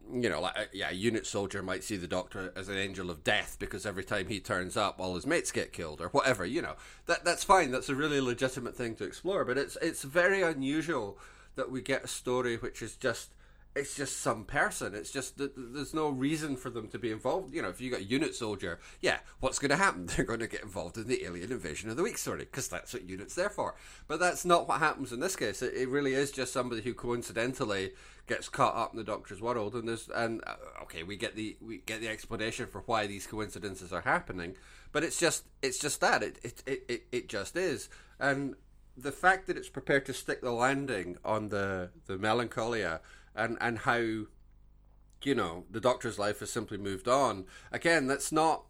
you 0.09 0.29
know, 0.29 0.39
like 0.39 0.69
yeah, 0.71 0.89
a 0.89 0.93
unit 0.93 1.27
soldier 1.27 1.61
might 1.61 1.83
see 1.83 1.97
the 1.97 2.07
Doctor 2.07 2.53
as 2.55 2.69
an 2.69 2.77
angel 2.77 3.11
of 3.11 3.25
death 3.25 3.57
because 3.59 3.85
every 3.85 4.05
time 4.05 4.29
he 4.29 4.39
turns 4.39 4.77
up, 4.77 5.01
all 5.01 5.15
his 5.15 5.27
mates 5.27 5.51
get 5.51 5.73
killed 5.73 5.99
or 5.99 6.07
whatever. 6.09 6.45
You 6.45 6.61
know, 6.61 6.75
that 7.07 7.25
that's 7.25 7.43
fine. 7.43 7.71
That's 7.71 7.89
a 7.89 7.95
really 7.95 8.21
legitimate 8.21 8.77
thing 8.77 8.95
to 8.95 9.03
explore. 9.03 9.43
But 9.43 9.57
it's 9.57 9.77
it's 9.81 10.03
very 10.03 10.41
unusual 10.41 11.17
that 11.57 11.69
we 11.69 11.81
get 11.81 12.05
a 12.05 12.07
story 12.07 12.55
which 12.55 12.81
is 12.81 12.95
just 12.95 13.33
it's 13.75 13.95
just 13.95 14.21
some 14.21 14.43
person. 14.43 14.93
It's 14.93 15.09
just 15.09 15.37
that 15.37 15.53
there's 15.55 15.93
no 15.93 16.09
reason 16.09 16.55
for 16.55 16.69
them 16.69 16.87
to 16.89 16.99
be 16.99 17.11
involved. 17.11 17.53
You 17.53 17.63
know, 17.63 17.69
if 17.69 17.81
you 17.81 17.89
got 17.89 18.01
a 18.01 18.05
unit 18.05 18.35
soldier, 18.35 18.79
yeah, 19.01 19.19
what's 19.39 19.57
going 19.57 19.71
to 19.71 19.77
happen? 19.77 20.05
They're 20.15 20.25
going 20.25 20.41
to 20.41 20.47
get 20.47 20.61
involved 20.61 20.97
in 20.97 21.07
the 21.07 21.23
alien 21.25 21.51
invasion 21.51 21.89
of 21.89 21.97
the 21.97 22.03
week 22.03 22.17
story 22.17 22.39
because 22.39 22.67
that's 22.67 22.93
what 22.93 23.09
units 23.09 23.33
there 23.33 23.49
for. 23.49 23.75
But 24.07 24.19
that's 24.19 24.45
not 24.45 24.67
what 24.67 24.79
happens 24.79 25.11
in 25.11 25.19
this 25.19 25.35
case. 25.35 25.61
It, 25.61 25.73
it, 25.73 25.89
really 25.89 26.13
is 26.13 26.31
just 26.31 26.53
somebody 26.53 26.81
who 26.81 26.93
coincidentally 26.93 27.91
gets 28.27 28.47
caught 28.47 28.75
up 28.75 28.93
in 28.93 28.97
the 28.97 29.03
Doctor's 29.03 29.41
world, 29.41 29.73
and 29.73 29.87
there's 29.87 30.07
and 30.09 30.43
uh, 30.45 30.55
okay, 30.83 31.03
we 31.03 31.15
get 31.15 31.35
the 31.35 31.57
we 31.59 31.79
get 31.79 31.99
the 31.99 32.09
explanation 32.09 32.67
for 32.67 32.83
why 32.85 33.07
these 33.07 33.25
coincidences 33.25 33.91
are 33.91 34.01
happening, 34.01 34.55
but 34.91 35.03
it's 35.03 35.19
just 35.19 35.45
it's 35.61 35.79
just 35.79 35.99
that 36.01 36.21
it 36.21 36.39
it 36.43 36.63
it, 36.65 36.83
it, 36.87 37.03
it 37.11 37.29
just 37.29 37.55
is, 37.55 37.89
and 38.19 38.55
the 38.95 39.11
fact 39.11 39.47
that 39.47 39.57
it's 39.57 39.69
prepared 39.69 40.05
to 40.05 40.13
stick 40.13 40.41
the 40.41 40.51
landing 40.51 41.17
on 41.25 41.49
the 41.49 41.89
the 42.05 42.17
melancholia 42.17 43.01
and 43.35 43.57
and 43.61 43.79
how 43.79 43.97
you 43.97 45.35
know 45.35 45.65
the 45.69 45.79
doctor's 45.79 46.19
life 46.19 46.39
has 46.39 46.51
simply 46.51 46.77
moved 46.77 47.07
on. 47.07 47.45
Again, 47.71 48.07
that's 48.07 48.31
not 48.31 48.65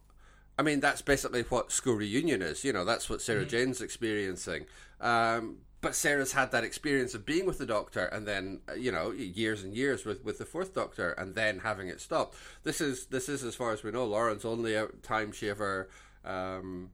I 0.58 0.62
mean, 0.62 0.80
that's 0.80 1.02
basically 1.02 1.42
what 1.42 1.72
school 1.72 1.94
reunion 1.94 2.40
is. 2.40 2.64
You 2.64 2.72
know, 2.72 2.84
that's 2.84 3.10
what 3.10 3.20
Sarah 3.20 3.40
mm-hmm. 3.40 3.50
Jane's 3.50 3.80
experiencing. 3.80 4.66
Um, 5.00 5.58
but 5.80 5.94
Sarah's 5.94 6.32
had 6.32 6.50
that 6.52 6.64
experience 6.64 7.14
of 7.14 7.26
being 7.26 7.44
with 7.44 7.58
the 7.58 7.66
Doctor, 7.66 8.06
and 8.06 8.26
then 8.26 8.60
uh, 8.68 8.74
you 8.74 8.90
know 8.90 9.10
years 9.10 9.62
and 9.62 9.74
years 9.74 10.04
with, 10.04 10.24
with 10.24 10.38
the 10.38 10.46
Fourth 10.46 10.74
Doctor, 10.74 11.10
and 11.12 11.34
then 11.34 11.58
having 11.58 11.88
it 11.88 12.00
stopped. 12.00 12.36
This 12.62 12.80
is 12.80 13.06
this 13.06 13.28
is 13.28 13.42
as 13.42 13.54
far 13.54 13.72
as 13.72 13.82
we 13.82 13.90
know, 13.90 14.06
Lauren's 14.06 14.44
only 14.44 14.80
time 15.02 15.32
she 15.32 15.50
ever 15.50 15.90
um, 16.24 16.90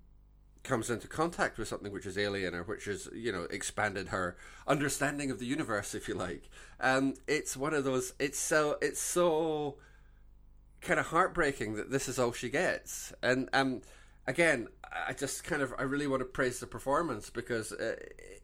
comes 0.62 0.90
into 0.90 1.09
contact 1.09 1.59
with 1.59 1.68
something 1.68 1.92
which 1.92 2.07
is 2.07 2.18
alien 2.18 2.55
or 2.55 2.62
which 2.62 2.87
is 2.87 3.09
you 3.14 3.33
know 3.33 3.44
expanded 3.51 4.09
her 4.09 4.37
understanding 4.66 5.31
of 5.31 5.38
the 5.38 5.46
universe, 5.46 5.94
if 5.94 6.09
you 6.09 6.14
like. 6.14 6.49
And 6.79 7.18
it's 7.27 7.57
one 7.57 7.75
of 7.75 7.85
those. 7.85 8.12
It's 8.18 8.38
so 8.38 8.77
it's 8.81 9.01
so 9.01 9.77
kind 10.81 11.01
of 11.01 11.07
heartbreaking 11.07 11.75
that 11.75 11.90
this 11.90 12.09
is 12.09 12.18
all 12.18 12.33
she 12.33 12.49
gets, 12.49 13.12
and 13.23 13.49
um 13.53 13.83
again, 14.27 14.68
I 15.07 15.12
just 15.12 15.44
kind 15.44 15.62
of 15.62 15.75
I 15.79 15.83
really 15.83 16.07
want 16.07 16.20
to 16.20 16.27
praise 16.27 16.61
the 16.61 16.66
performance 16.66 17.31
because 17.31 17.73
uh, 17.73 17.96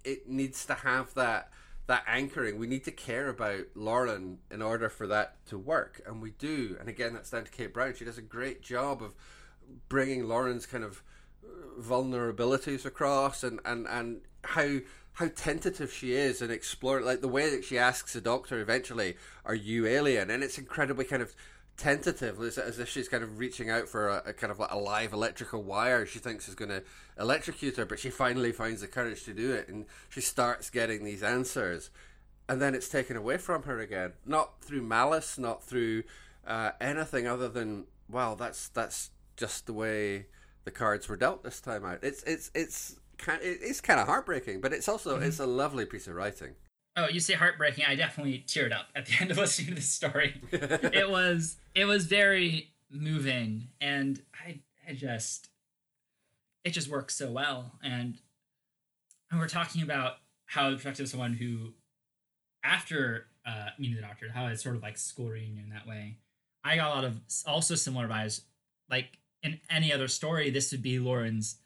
it 0.05 0.29
needs 0.29 0.67
to 0.67 0.75
have 0.75 1.15
that 1.15 1.51
that 1.87 2.05
anchoring. 2.07 2.59
We 2.59 2.67
need 2.67 2.85
to 2.85 2.91
care 2.91 3.29
about 3.29 3.65
Lauren 3.75 4.39
in 4.51 4.61
order 4.61 4.89
for 4.89 5.07
that 5.07 5.45
to 5.47 5.59
work, 5.59 6.03
and 6.07 6.21
we 6.21 6.31
do. 6.31 6.77
And 6.79 6.89
again, 6.89 7.15
that's 7.15 7.31
down 7.31 7.45
to 7.45 7.51
Kate 7.51 7.73
Brown. 7.73 7.95
She 7.95 8.05
does 8.05 8.19
a 8.19 8.23
great 8.23 8.63
job 8.63 9.03
of 9.03 9.15
bringing 9.89 10.29
Lauren's 10.29 10.67
kind 10.67 10.85
of 10.85 11.03
vulnerabilities 11.81 12.85
across, 12.85 13.43
and 13.43 13.61
and 13.65 13.87
and 13.87 14.21
how 14.45 14.79
how 15.15 15.29
tentative 15.35 15.93
she 15.93 16.13
is 16.13 16.43
and 16.43 16.53
explore 16.53 17.01
like 17.01 17.23
the 17.23 17.29
way 17.29 17.49
that 17.51 17.65
she 17.65 17.79
asks 17.79 18.13
the 18.13 18.21
doctor 18.21 18.61
eventually, 18.61 19.17
"Are 19.45 19.55
you 19.55 19.87
alien?" 19.87 20.31
and 20.31 20.43
it's 20.43 20.59
incredibly 20.59 21.05
kind 21.05 21.23
of 21.23 21.35
tentative, 21.77 22.41
as, 22.41 22.59
as 22.59 22.79
if 22.79 22.89
she's 22.89 23.09
kind 23.09 23.23
of 23.23 23.39
reaching 23.39 23.71
out 23.71 23.89
for 23.89 24.09
a, 24.09 24.23
a 24.27 24.33
kind 24.33 24.51
of 24.51 24.59
like 24.59 24.71
a 24.71 24.79
live 24.79 25.13
electrical 25.13 25.63
wire 25.63 26.07
she 26.07 26.19
thinks 26.19 26.49
is 26.49 26.55
going 26.55 26.71
to 26.71 26.83
electrocute 27.19 27.77
her, 27.77 27.85
but 27.85 27.99
she 27.99 28.11
finally 28.11 28.53
finds 28.53 28.81
the 28.81 28.87
courage 28.87 29.25
to 29.25 29.35
do 29.35 29.53
it, 29.53 29.69
and 29.69 29.87
she 30.09 30.21
starts 30.21 30.71
getting 30.71 31.05
these 31.05 31.23
answers, 31.23 31.91
and 32.49 32.61
then 32.61 32.75
it's 32.75 32.89
taken 32.89 33.17
away 33.17 33.37
from 33.37 33.65
her 33.65 33.79
again, 33.81 34.13
not 34.25 34.61
through 34.61 34.83
malice, 34.83 35.39
not 35.39 35.63
through 35.63 36.03
uh, 36.47 36.71
anything 36.81 37.27
other 37.27 37.49
than 37.49 37.85
well, 38.09 38.37
that's 38.37 38.69
that's 38.69 39.11
just 39.37 39.67
the 39.67 39.73
way 39.73 40.27
the 40.67 40.71
cards 40.71 41.09
were 41.09 41.17
dealt 41.17 41.43
this 41.43 41.63
time 41.63 41.87
out. 41.87 42.01
It's 42.03 42.23
it's 42.25 42.51
it's 42.55 42.97
kind 43.17 43.41
it's 43.43 43.81
kind 43.81 43.99
of 43.99 44.07
heartbreaking, 44.07 44.61
but 44.61 44.75
it's 44.75 44.89
also 44.89 45.15
mm-hmm. 45.15 45.25
it's 45.25 45.39
a 45.39 45.47
lovely 45.47 45.87
piece 45.87 46.07
of 46.07 46.15
writing. 46.15 46.57
Oh, 46.99 47.09
you 47.09 47.21
say 47.21 47.35
heartbreaking. 47.35 47.85
I 47.87 47.95
definitely 47.95 48.45
teared 48.47 48.75
up 48.75 48.89
at 48.95 49.07
the 49.07 49.15
end 49.21 49.31
of 49.31 49.39
listening 49.39 49.69
to 49.69 49.75
this 49.77 49.89
story. 49.89 50.35
it 50.53 51.09
was 51.09 51.57
it 51.75 51.87
was 51.87 52.05
very 52.05 52.73
moving, 52.91 53.69
and 53.81 54.21
I 54.45 54.61
I 54.87 54.93
just 54.93 55.49
it 56.67 56.71
just 56.71 56.89
works 56.89 57.15
so 57.15 57.31
well. 57.31 57.71
And, 57.83 58.19
and 59.31 59.39
we're 59.39 59.49
talking 59.49 59.83
about 59.83 60.15
how 60.47 60.69
the 60.69 60.75
perspective 60.75 61.05
of 61.05 61.11
someone 61.11 61.35
who, 61.35 61.75
after 62.65 63.27
uh, 63.47 63.69
meeting 63.79 63.95
the 63.95 64.03
doctor, 64.03 64.31
how 64.35 64.49
it's 64.49 64.65
sort 64.65 64.75
of 64.75 64.83
like 64.83 64.99
school 64.99 65.29
reunion 65.29 65.71
that 65.73 65.87
way. 65.87 66.17
I 66.65 66.75
got 66.75 66.89
a 66.89 66.95
lot 66.95 67.05
of 67.05 67.21
also 67.47 67.77
similar 67.77 68.09
vibes. 68.09 68.41
Like 68.91 69.19
in 69.47 69.61
any 69.71 69.93
other 69.93 70.09
story, 70.09 70.51
this 70.51 70.73
would 70.73 70.83
be 70.83 70.99
Lauren's 70.99 71.57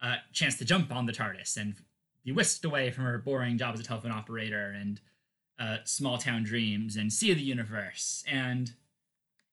uh, 0.00 0.16
chance 0.32 0.56
to 0.58 0.64
jump 0.64 0.92
on 0.94 1.06
the 1.06 1.12
TARDIS 1.12 1.56
and 1.56 1.74
be 2.24 2.32
whisked 2.32 2.64
away 2.64 2.90
from 2.90 3.04
her 3.04 3.18
boring 3.18 3.58
job 3.58 3.74
as 3.74 3.80
a 3.80 3.84
telephone 3.84 4.12
operator 4.12 4.74
and 4.78 5.00
uh, 5.58 5.78
small 5.84 6.18
town 6.18 6.42
dreams 6.42 6.96
and 6.96 7.12
see 7.12 7.32
the 7.32 7.40
universe. 7.40 8.24
And 8.28 8.72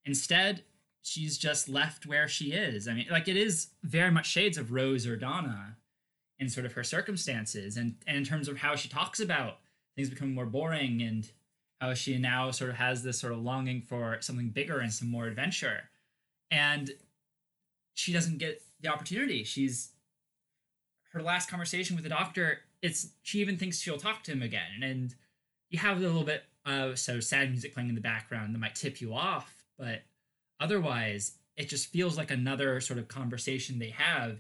instead, 0.06 0.64
she's 1.02 1.38
just 1.38 1.70
left 1.70 2.06
where 2.06 2.28
she 2.28 2.52
is. 2.52 2.88
I 2.88 2.94
mean, 2.94 3.08
like 3.10 3.28
it 3.28 3.38
is 3.38 3.70
very 3.84 4.12
much 4.12 4.28
shades 4.28 4.58
of 4.58 4.72
Rose 4.72 5.08
or 5.08 5.16
Donna 5.16 5.78
in 6.38 6.50
sort 6.50 6.66
of 6.66 6.74
her 6.74 6.84
circumstances 6.84 7.78
and, 7.78 7.96
and 8.08 8.18
in 8.18 8.24
terms 8.24 8.48
of 8.48 8.58
how 8.58 8.76
she 8.76 8.90
talks 8.90 9.20
about 9.20 9.58
things 9.96 10.10
becoming 10.10 10.34
more 10.34 10.46
boring 10.46 11.02
and 11.02 11.30
how 11.82 11.94
she 11.94 12.18
now 12.18 12.52
sort 12.52 12.70
of 12.70 12.78
has 12.78 13.04
this 13.04 13.20
sort 13.20 13.34
of 13.34 13.40
longing 13.40 13.82
for 13.82 14.18
something 14.22 14.50
bigger 14.50 14.80
and 14.80 14.92
some 14.92 15.10
more 15.10 15.28
adventure. 15.28 15.90
And 16.52 16.92
she 17.94 18.14
doesn't 18.14 18.38
get 18.38 18.62
the 18.82 18.90
opportunity. 18.90 19.44
She's 19.44 19.90
her 21.14 21.22
last 21.22 21.50
conversation 21.50 21.96
with 21.96 22.04
the 22.04 22.10
doctor, 22.10 22.60
it's 22.82 23.10
she 23.24 23.40
even 23.40 23.58
thinks 23.58 23.80
she'll 23.80 23.98
talk 23.98 24.24
to 24.24 24.32
him 24.32 24.42
again, 24.42 24.84
and 24.84 25.16
you 25.70 25.80
have 25.80 25.98
a 25.98 26.02
little 26.02 26.24
bit 26.24 26.44
of 26.66 27.00
so 27.00 27.20
sad 27.20 27.50
music 27.50 27.74
playing 27.74 27.90
in 27.90 27.96
the 27.96 28.02
background 28.02 28.54
that 28.54 28.60
might 28.60 28.76
tip 28.76 29.02
you 29.02 29.14
off, 29.14 29.64
but 29.78 30.04
otherwise, 30.60 31.34
it 31.58 31.68
just 31.68 31.88
feels 31.88 32.18
like 32.18 32.32
another 32.32 32.80
sort 32.80 33.00
of 33.00 33.08
conversation 33.08 33.80
they 33.80 33.90
have. 33.90 34.38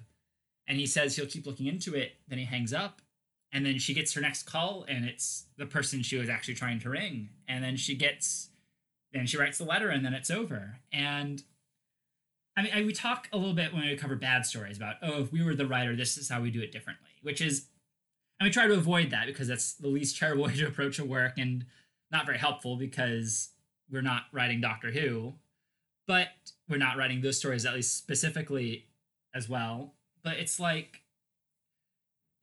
And 0.67 0.77
he 0.77 0.85
says 0.85 1.15
he'll 1.15 1.25
keep 1.25 1.47
looking 1.47 1.65
into 1.65 1.95
it. 1.95 2.13
Then 2.27 2.37
he 2.37 2.45
hangs 2.45 2.73
up, 2.73 3.01
and 3.51 3.65
then 3.65 3.79
she 3.79 3.93
gets 3.93 4.13
her 4.13 4.21
next 4.21 4.43
call, 4.43 4.85
and 4.87 5.03
it's 5.03 5.45
the 5.57 5.65
person 5.65 6.03
she 6.03 6.17
was 6.17 6.29
actually 6.29 6.53
trying 6.53 6.79
to 6.81 6.89
ring. 6.89 7.29
And 7.47 7.63
then 7.63 7.75
she 7.75 7.95
gets, 7.95 8.49
then 9.11 9.25
she 9.25 9.37
writes 9.37 9.57
the 9.57 9.65
letter, 9.65 9.89
and 9.89 10.05
then 10.05 10.13
it's 10.13 10.29
over. 10.29 10.79
And 10.93 11.43
I 12.59 12.61
mean, 12.61 12.71
I, 12.75 12.83
we 12.83 12.91
talk 12.91 13.29
a 13.31 13.37
little 13.37 13.53
bit 13.53 13.73
when 13.73 13.85
we 13.85 13.95
cover 13.95 14.17
bad 14.17 14.45
stories 14.45 14.75
about, 14.75 14.95
oh, 15.01 15.21
if 15.23 15.31
we 15.31 15.41
were 15.41 15.55
the 15.55 15.65
writer, 15.65 15.95
this 15.95 16.17
is 16.17 16.27
how 16.27 16.41
we 16.41 16.51
do 16.51 16.61
it 16.61 16.73
differently, 16.73 17.07
which 17.21 17.39
is, 17.39 17.67
and 18.37 18.47
we 18.47 18.51
try 18.51 18.67
to 18.67 18.73
avoid 18.73 19.11
that 19.11 19.27
because 19.27 19.47
that's 19.47 19.75
the 19.75 19.87
least 19.87 20.17
terrible 20.17 20.43
way 20.43 20.55
to 20.57 20.67
approach 20.67 20.99
a 20.99 21.05
work 21.05 21.37
and 21.37 21.65
not 22.11 22.25
very 22.25 22.37
helpful 22.37 22.75
because 22.75 23.51
we're 23.89 24.01
not 24.01 24.23
writing 24.33 24.59
Doctor 24.59 24.91
Who, 24.91 25.35
but 26.05 26.27
we're 26.67 26.77
not 26.77 26.97
writing 26.97 27.21
those 27.21 27.37
stories 27.37 27.65
at 27.65 27.75
least 27.75 27.95
specifically 27.95 28.87
as 29.33 29.47
well. 29.47 29.93
But 30.21 30.35
it's 30.35 30.59
like, 30.59 31.03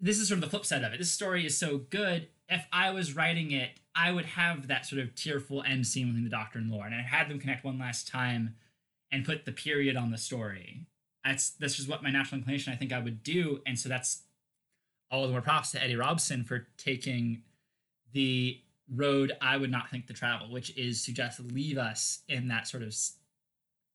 this 0.00 0.18
is 0.18 0.28
sort 0.28 0.38
of 0.38 0.44
the 0.44 0.50
flip 0.50 0.64
side 0.64 0.82
of 0.82 0.94
it. 0.94 0.98
This 0.98 1.12
story 1.12 1.44
is 1.44 1.58
so 1.58 1.76
good. 1.76 2.28
If 2.48 2.64
I 2.72 2.90
was 2.90 3.14
writing 3.14 3.50
it, 3.50 3.72
I 3.94 4.12
would 4.12 4.24
have 4.24 4.68
that 4.68 4.86
sort 4.86 5.02
of 5.02 5.14
tearful 5.14 5.62
end 5.62 5.86
scene 5.86 6.06
between 6.06 6.24
the 6.24 6.30
Doctor 6.30 6.58
and 6.58 6.70
Lauren, 6.70 6.94
and 6.94 7.02
I 7.02 7.04
had 7.04 7.28
them 7.28 7.38
connect 7.38 7.64
one 7.64 7.78
last 7.78 8.08
time 8.08 8.54
and 9.12 9.24
put 9.24 9.44
the 9.44 9.52
period 9.52 9.96
on 9.96 10.10
the 10.10 10.18
story. 10.18 10.86
That's 11.24 11.50
this 11.50 11.78
is 11.78 11.88
what 11.88 12.02
my 12.02 12.10
natural 12.10 12.38
inclination 12.38 12.72
I 12.72 12.76
think 12.76 12.92
I 12.92 13.00
would 13.00 13.22
do, 13.22 13.60
and 13.66 13.78
so 13.78 13.88
that's 13.88 14.22
all 15.10 15.26
the 15.26 15.32
more 15.32 15.40
props 15.40 15.70
to 15.72 15.82
Eddie 15.82 15.96
Robson 15.96 16.44
for 16.44 16.66
taking 16.78 17.42
the 18.12 18.60
road 18.92 19.32
I 19.40 19.56
would 19.56 19.70
not 19.70 19.90
think 19.90 20.06
to 20.06 20.12
travel, 20.12 20.50
which 20.50 20.76
is 20.76 21.04
to 21.04 21.12
just 21.12 21.40
leave 21.40 21.78
us 21.78 22.20
in 22.28 22.48
that 22.48 22.66
sort 22.68 22.82
of, 22.82 22.94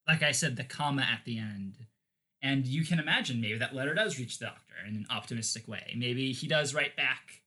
like 0.07 0.23
I 0.23 0.31
said, 0.31 0.55
the 0.55 0.63
comma 0.63 1.01
at 1.01 1.21
the 1.25 1.37
end. 1.37 1.85
And 2.41 2.65
you 2.65 2.83
can 2.83 2.99
imagine 2.99 3.39
maybe 3.39 3.59
that 3.59 3.75
letter 3.75 3.93
does 3.93 4.17
reach 4.17 4.39
the 4.39 4.45
doctor 4.45 4.73
in 4.87 4.95
an 4.95 5.05
optimistic 5.09 5.67
way. 5.67 5.93
Maybe 5.95 6.33
he 6.33 6.47
does 6.47 6.73
write 6.73 6.95
back. 6.95 7.41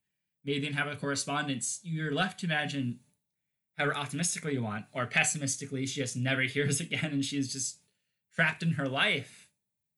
Maybe 0.44 0.68
they 0.68 0.74
have 0.74 0.86
a 0.86 0.96
correspondence. 0.96 1.80
You're 1.82 2.12
left 2.12 2.40
to 2.40 2.46
imagine 2.46 3.00
however 3.76 3.96
optimistically 3.96 4.54
you 4.54 4.62
want, 4.62 4.86
or 4.92 5.06
pessimistically, 5.06 5.86
she 5.86 6.00
just 6.00 6.16
never 6.16 6.42
hears 6.42 6.80
again 6.80 7.10
and 7.12 7.24
she's 7.24 7.52
just 7.52 7.78
trapped 8.34 8.62
in 8.62 8.72
her 8.72 8.88
life. 8.88 9.48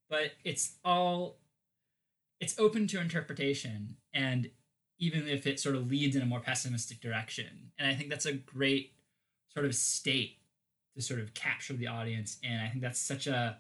But 0.08 0.32
it's 0.44 0.76
all 0.84 1.38
it's 2.38 2.58
open 2.58 2.86
to 2.86 3.00
interpretation 3.00 3.96
and 4.12 4.50
even 4.98 5.26
if 5.26 5.46
it 5.46 5.58
sort 5.58 5.74
of 5.74 5.88
leads 5.90 6.16
in 6.16 6.22
a 6.22 6.26
more 6.26 6.40
pessimistic 6.40 7.00
direction. 7.00 7.70
And 7.78 7.88
I 7.88 7.94
think 7.94 8.10
that's 8.10 8.26
a 8.26 8.32
great 8.32 8.92
sort 9.52 9.66
of 9.66 9.74
state 9.74 10.38
to 10.94 11.02
sort 11.02 11.20
of 11.20 11.34
capture 11.34 11.74
the 11.74 11.86
audience. 11.86 12.38
And 12.42 12.62
I 12.62 12.68
think 12.68 12.82
that's 12.82 12.98
such 12.98 13.26
a 13.26 13.58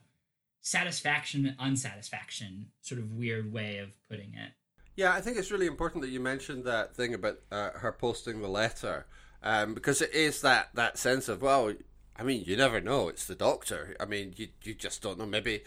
satisfaction 0.60 1.46
and 1.46 1.56
unsatisfaction 1.58 2.66
sort 2.80 3.00
of 3.00 3.12
weird 3.12 3.52
way 3.52 3.78
of 3.78 3.90
putting 4.08 4.34
it. 4.34 4.52
Yeah, 4.96 5.12
I 5.12 5.20
think 5.20 5.36
it's 5.36 5.50
really 5.50 5.66
important 5.66 6.02
that 6.02 6.10
you 6.10 6.20
mentioned 6.20 6.64
that 6.64 6.96
thing 6.96 7.12
about 7.12 7.38
uh, 7.52 7.70
her 7.72 7.92
posting 7.92 8.40
the 8.40 8.48
letter 8.48 9.06
um, 9.46 9.74
because 9.74 10.02
it 10.02 10.12
is 10.12 10.40
that 10.40 10.70
that 10.74 10.98
sense 10.98 11.28
of 11.28 11.40
well, 11.40 11.72
I 12.16 12.24
mean, 12.24 12.42
you 12.44 12.56
never 12.56 12.80
know. 12.80 13.08
It's 13.08 13.26
the 13.26 13.36
doctor. 13.36 13.96
I 14.00 14.04
mean, 14.04 14.34
you 14.36 14.48
you 14.64 14.74
just 14.74 15.02
don't 15.02 15.18
know. 15.18 15.26
Maybe 15.26 15.62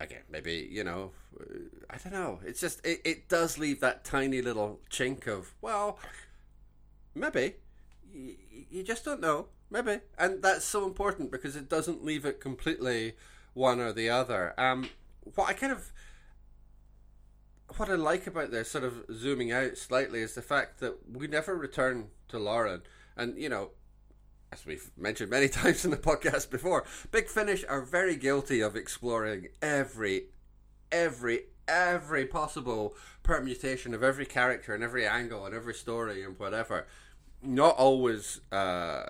again, 0.00 0.22
maybe 0.28 0.68
you 0.70 0.82
know, 0.82 1.12
uh, 1.40 1.44
I 1.88 1.98
don't 1.98 2.12
know. 2.12 2.40
It's 2.44 2.60
just 2.60 2.84
it, 2.84 3.00
it 3.04 3.28
does 3.28 3.58
leave 3.58 3.80
that 3.80 4.04
tiny 4.04 4.42
little 4.42 4.80
chink 4.90 5.28
of 5.28 5.54
well, 5.60 6.00
maybe 7.14 7.54
you, 8.12 8.34
you 8.70 8.82
just 8.82 9.04
don't 9.04 9.20
know. 9.20 9.46
Maybe, 9.70 10.00
and 10.18 10.42
that's 10.42 10.64
so 10.64 10.84
important 10.84 11.30
because 11.30 11.54
it 11.54 11.68
doesn't 11.68 12.04
leave 12.04 12.24
it 12.24 12.40
completely 12.40 13.14
one 13.54 13.80
or 13.80 13.92
the 13.92 14.10
other. 14.10 14.52
Um, 14.58 14.88
what 15.36 15.48
I 15.48 15.52
kind 15.52 15.72
of 15.72 15.92
what 17.76 17.88
I 17.88 17.94
like 17.94 18.26
about 18.26 18.50
this, 18.50 18.68
sort 18.68 18.82
of 18.82 19.04
zooming 19.12 19.52
out 19.52 19.76
slightly, 19.76 20.22
is 20.22 20.34
the 20.34 20.42
fact 20.42 20.80
that 20.80 21.08
we 21.12 21.28
never 21.28 21.54
return 21.54 22.08
to 22.28 22.38
Lauren. 22.40 22.82
And, 23.16 23.38
you 23.38 23.48
know, 23.48 23.70
as 24.52 24.64
we've 24.66 24.90
mentioned 24.96 25.30
many 25.30 25.48
times 25.60 25.84
in 25.84 25.90
the 25.90 25.96
podcast 25.96 26.50
before, 26.50 26.84
Big 27.10 27.28
Finish 27.28 27.64
are 27.68 27.82
very 27.82 28.16
guilty 28.16 28.60
of 28.60 28.76
exploring 28.76 29.48
every, 29.62 30.26
every, 30.92 31.44
every 31.68 32.26
possible 32.26 32.94
permutation 33.22 33.94
of 33.94 34.02
every 34.02 34.26
character 34.26 34.74
and 34.74 34.84
every 34.84 35.06
angle 35.06 35.44
and 35.44 35.54
every 35.54 35.74
story 35.74 36.22
and 36.22 36.38
whatever. 36.38 36.86
Not 37.42 37.76
always 37.76 38.40
uh, 38.50 39.04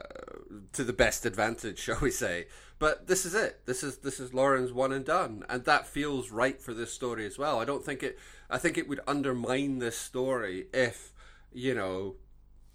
to 0.73 0.85
the 0.85 0.93
best 0.93 1.25
advantage, 1.27 1.79
shall 1.81 2.01
we 2.01 2.11
say? 2.11 2.47
But 2.79 3.07
this 3.07 3.25
is 3.25 3.35
it. 3.35 3.65
This 3.65 3.83
is 3.83 3.99
this 3.99 4.21
is 4.21 4.35
Lauren's 4.35 4.71
one 4.71 4.93
and 4.93 5.05
done, 5.05 5.45
and 5.49 5.65
that 5.65 5.87
feels 5.87 6.31
right 6.31 6.61
for 6.61 6.75
this 6.75 6.93
story 6.93 7.25
as 7.25 7.39
well. 7.39 7.59
I 7.59 7.65
don't 7.65 7.83
think 7.83 8.03
it. 8.03 8.19
I 8.51 8.59
think 8.59 8.77
it 8.77 8.87
would 8.87 9.01
undermine 9.07 9.79
this 9.79 9.97
story 9.97 10.67
if 10.75 11.15
you 11.55 11.75
know 11.75 12.17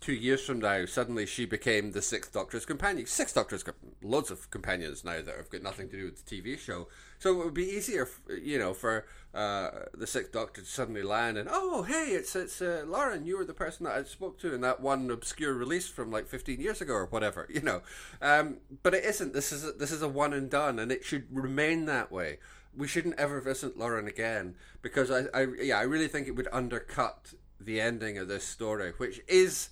two 0.01 0.13
years 0.13 0.43
from 0.43 0.59
now, 0.59 0.85
suddenly 0.85 1.27
she 1.27 1.45
became 1.45 1.91
the 1.91 2.01
Sixth 2.01 2.33
Doctor's 2.33 2.65
companion. 2.65 3.05
Sixth 3.05 3.35
Doctor's 3.35 3.63
loads 4.01 4.31
of 4.31 4.49
companions 4.49 5.05
now 5.05 5.21
that 5.21 5.37
have 5.37 5.51
got 5.51 5.61
nothing 5.61 5.89
to 5.89 5.97
do 5.97 6.05
with 6.05 6.25
the 6.25 6.41
TV 6.41 6.57
show. 6.57 6.87
So 7.19 7.39
it 7.39 7.45
would 7.45 7.53
be 7.53 7.69
easier, 7.69 8.09
you 8.41 8.57
know, 8.57 8.73
for 8.73 9.05
uh, 9.35 9.69
the 9.93 10.07
Sixth 10.07 10.31
Doctor 10.31 10.61
to 10.61 10.67
suddenly 10.67 11.03
land 11.03 11.37
and 11.37 11.47
oh, 11.49 11.83
hey, 11.83 12.07
it's 12.09 12.35
it's 12.35 12.61
uh, 12.61 12.83
Lauren. 12.87 13.27
You 13.27 13.37
were 13.37 13.45
the 13.45 13.53
person 13.53 13.85
that 13.85 13.95
I 13.95 14.03
spoke 14.03 14.39
to 14.39 14.55
in 14.55 14.61
that 14.61 14.81
one 14.81 15.11
obscure 15.11 15.53
release 15.53 15.87
from 15.87 16.11
like 16.11 16.27
15 16.27 16.59
years 16.59 16.81
ago 16.81 16.93
or 16.93 17.05
whatever, 17.05 17.47
you 17.53 17.61
know. 17.61 17.83
Um, 18.21 18.57
but 18.81 18.95
it 18.95 19.05
isn't. 19.05 19.33
This 19.33 19.51
is 19.51 19.63
a, 19.63 19.71
this 19.71 19.91
is 19.91 20.01
a 20.01 20.09
one 20.09 20.33
and 20.33 20.49
done, 20.49 20.79
and 20.79 20.91
it 20.91 21.05
should 21.05 21.27
remain 21.31 21.85
that 21.85 22.11
way. 22.11 22.39
We 22.75 22.87
shouldn't 22.87 23.19
ever 23.19 23.39
visit 23.39 23.77
Lauren 23.77 24.07
again 24.07 24.55
because 24.81 25.11
I, 25.11 25.25
I 25.33 25.45
yeah, 25.61 25.77
I 25.77 25.83
really 25.83 26.07
think 26.07 26.27
it 26.27 26.35
would 26.35 26.47
undercut 26.51 27.33
the 27.59 27.79
ending 27.79 28.17
of 28.17 28.27
this 28.27 28.43
story, 28.43 28.93
which 28.97 29.21
is 29.27 29.69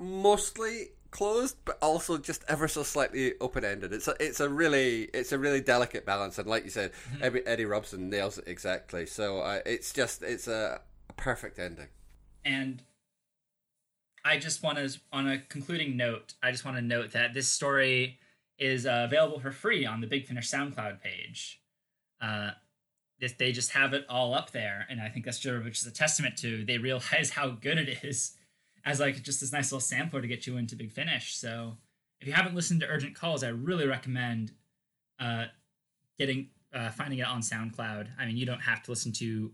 mostly 0.00 0.88
closed, 1.10 1.56
but 1.64 1.78
also 1.82 2.18
just 2.18 2.44
ever 2.48 2.68
so 2.68 2.82
slightly 2.82 3.34
open 3.40 3.64
ended. 3.64 3.92
It's 3.92 4.08
a 4.08 4.14
it's 4.20 4.40
a 4.40 4.48
really 4.48 5.04
it's 5.14 5.32
a 5.32 5.38
really 5.38 5.60
delicate 5.60 6.06
balance, 6.06 6.38
and 6.38 6.48
like 6.48 6.64
you 6.64 6.70
said, 6.70 6.92
mm-hmm. 6.92 7.24
Eddie, 7.24 7.46
Eddie 7.46 7.64
Robson 7.66 8.08
nails 8.08 8.38
it 8.38 8.44
exactly. 8.46 9.06
So 9.06 9.40
uh, 9.40 9.60
it's 9.66 9.92
just 9.92 10.22
it's 10.22 10.48
a, 10.48 10.80
a 11.08 11.12
perfect 11.12 11.58
ending. 11.58 11.88
And 12.44 12.82
I 14.24 14.38
just 14.38 14.62
want 14.62 14.78
to, 14.78 14.98
on 15.12 15.28
a 15.28 15.38
concluding 15.38 15.96
note, 15.96 16.34
I 16.42 16.50
just 16.50 16.64
want 16.64 16.76
to 16.76 16.82
note 16.82 17.12
that 17.12 17.34
this 17.34 17.48
story 17.48 18.18
is 18.58 18.86
uh, 18.86 19.04
available 19.06 19.40
for 19.40 19.50
free 19.50 19.86
on 19.86 20.00
the 20.00 20.06
Big 20.06 20.26
Finish 20.26 20.50
SoundCloud 20.50 21.00
page. 21.00 21.60
Uh, 22.20 22.50
they 23.38 23.52
just 23.52 23.72
have 23.72 23.92
it 23.92 24.06
all 24.08 24.34
up 24.34 24.50
there, 24.50 24.86
and 24.88 25.00
I 25.00 25.08
think 25.08 25.26
that's 25.26 25.38
just, 25.38 25.64
which 25.64 25.78
is 25.78 25.86
a 25.86 25.90
testament 25.90 26.36
to 26.38 26.64
they 26.64 26.78
realize 26.78 27.30
how 27.34 27.50
good 27.50 27.78
it 27.78 28.02
is 28.02 28.32
as 28.84 29.00
like 29.00 29.22
just 29.22 29.40
this 29.40 29.52
nice 29.52 29.70
little 29.70 29.80
sampler 29.80 30.20
to 30.20 30.28
get 30.28 30.46
you 30.46 30.56
into 30.56 30.76
Big 30.76 30.92
Finish. 30.92 31.36
So 31.36 31.76
if 32.20 32.26
you 32.26 32.32
haven't 32.32 32.54
listened 32.54 32.80
to 32.80 32.86
Urgent 32.86 33.14
Calls, 33.14 33.42
I 33.42 33.48
really 33.48 33.86
recommend 33.86 34.52
uh, 35.18 35.46
getting 36.18 36.48
uh, 36.72 36.90
finding 36.90 37.18
it 37.18 37.26
on 37.26 37.40
SoundCloud. 37.40 38.08
I 38.18 38.26
mean, 38.26 38.36
you 38.36 38.46
don't 38.46 38.60
have 38.60 38.82
to 38.84 38.90
listen 38.90 39.12
to 39.14 39.50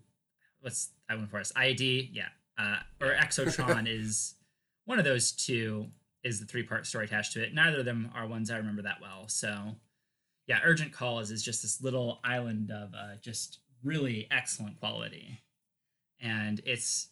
what's 0.61 0.91
that 1.09 1.17
one 1.17 1.29
for 1.29 1.39
us? 1.39 1.53
ID, 1.57 2.11
yeah, 2.13 2.29
uh, 2.59 2.79
or 3.01 3.15
Exotron 3.15 3.87
is 3.89 4.35
one 4.85 4.99
of 4.99 5.05
those 5.05 5.33
two. 5.33 5.87
Is 6.25 6.41
the 6.41 6.47
three 6.47 6.65
part 6.65 6.87
story 6.87 7.05
attached 7.05 7.35
to 7.35 7.43
it? 7.43 7.55
Neither 7.55 7.79
of 7.81 7.85
them 7.85 8.11
are 8.15 8.27
ones 8.27 8.51
I 8.51 8.57
remember 8.57 8.83
that 8.83 9.01
well. 9.01 9.29
So 9.29 9.77
yeah, 10.49 10.59
Urgent 10.65 10.93
Calls 10.93 11.31
is 11.31 11.43
just 11.43 11.63
this 11.63 11.81
little 11.81 12.19
island 12.25 12.73
of 12.73 12.95
uh, 12.95 13.17
just 13.21 13.61
really 13.85 14.27
excellent 14.31 14.81
quality, 14.81 15.41
and 16.21 16.61
it's 16.65 17.09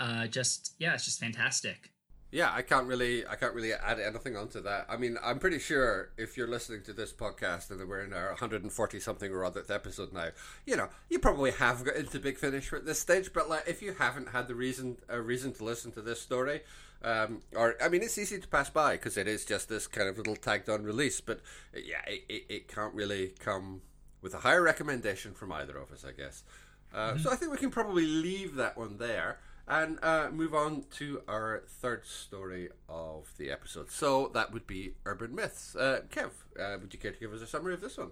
uh, 0.00 0.26
just 0.26 0.74
yeah, 0.78 0.94
it's 0.94 1.04
just 1.04 1.20
fantastic. 1.20 1.92
Yeah, 2.32 2.52
I 2.52 2.62
can't 2.62 2.86
really, 2.86 3.26
I 3.26 3.34
can't 3.34 3.54
really 3.54 3.72
add 3.72 3.98
anything 3.98 4.36
onto 4.36 4.60
that. 4.62 4.86
I 4.88 4.96
mean, 4.96 5.18
I'm 5.22 5.40
pretty 5.40 5.58
sure 5.58 6.10
if 6.16 6.36
you're 6.36 6.46
listening 6.46 6.82
to 6.84 6.92
this 6.92 7.12
podcast 7.12 7.72
and 7.72 7.88
we're 7.88 8.04
in 8.04 8.12
our 8.12 8.28
140 8.28 9.00
something 9.00 9.32
or 9.32 9.44
other 9.44 9.64
episode 9.68 10.12
now, 10.12 10.28
you 10.64 10.76
know, 10.76 10.88
you 11.08 11.18
probably 11.18 11.50
have 11.50 11.84
got 11.84 11.96
into 11.96 12.20
Big 12.20 12.38
Finish 12.38 12.72
at 12.72 12.86
this 12.86 13.00
stage. 13.00 13.32
But 13.32 13.50
like, 13.50 13.64
if 13.66 13.82
you 13.82 13.94
haven't 13.94 14.28
had 14.28 14.46
the 14.46 14.54
reason, 14.54 14.98
a 15.08 15.20
reason 15.20 15.52
to 15.54 15.64
listen 15.64 15.90
to 15.92 16.02
this 16.02 16.20
story, 16.20 16.60
um, 17.02 17.42
or 17.56 17.74
I 17.82 17.88
mean, 17.88 18.02
it's 18.02 18.16
easy 18.16 18.38
to 18.38 18.46
pass 18.46 18.70
by 18.70 18.92
because 18.92 19.16
it 19.16 19.26
is 19.26 19.44
just 19.44 19.68
this 19.68 19.88
kind 19.88 20.08
of 20.08 20.16
little 20.16 20.36
tagged 20.36 20.68
on 20.68 20.84
release. 20.84 21.20
But 21.20 21.40
yeah, 21.74 22.02
it, 22.06 22.22
it, 22.28 22.44
it 22.48 22.68
can't 22.68 22.94
really 22.94 23.34
come 23.40 23.80
with 24.22 24.34
a 24.34 24.38
higher 24.38 24.62
recommendation 24.62 25.34
from 25.34 25.50
either 25.50 25.76
of 25.76 25.90
us, 25.90 26.04
I 26.04 26.12
guess. 26.12 26.44
Uh, 26.94 27.12
mm-hmm. 27.12 27.22
So 27.22 27.32
I 27.32 27.34
think 27.34 27.50
we 27.50 27.58
can 27.58 27.70
probably 27.70 28.06
leave 28.06 28.54
that 28.54 28.76
one 28.76 28.98
there 28.98 29.38
and 29.70 29.98
uh, 30.02 30.28
move 30.32 30.52
on 30.52 30.84
to 30.90 31.22
our 31.28 31.62
third 31.66 32.04
story 32.04 32.68
of 32.88 33.32
the 33.38 33.50
episode. 33.50 33.90
So 33.90 34.30
that 34.34 34.52
would 34.52 34.66
be 34.66 34.94
urban 35.06 35.32
myths. 35.32 35.76
Uh, 35.76 36.00
Kev, 36.10 36.30
uh, 36.60 36.76
would 36.80 36.92
you 36.92 36.98
care 36.98 37.12
to 37.12 37.18
give 37.18 37.32
us 37.32 37.40
a 37.40 37.46
summary 37.46 37.74
of 37.74 37.80
this 37.80 37.96
one? 37.96 38.10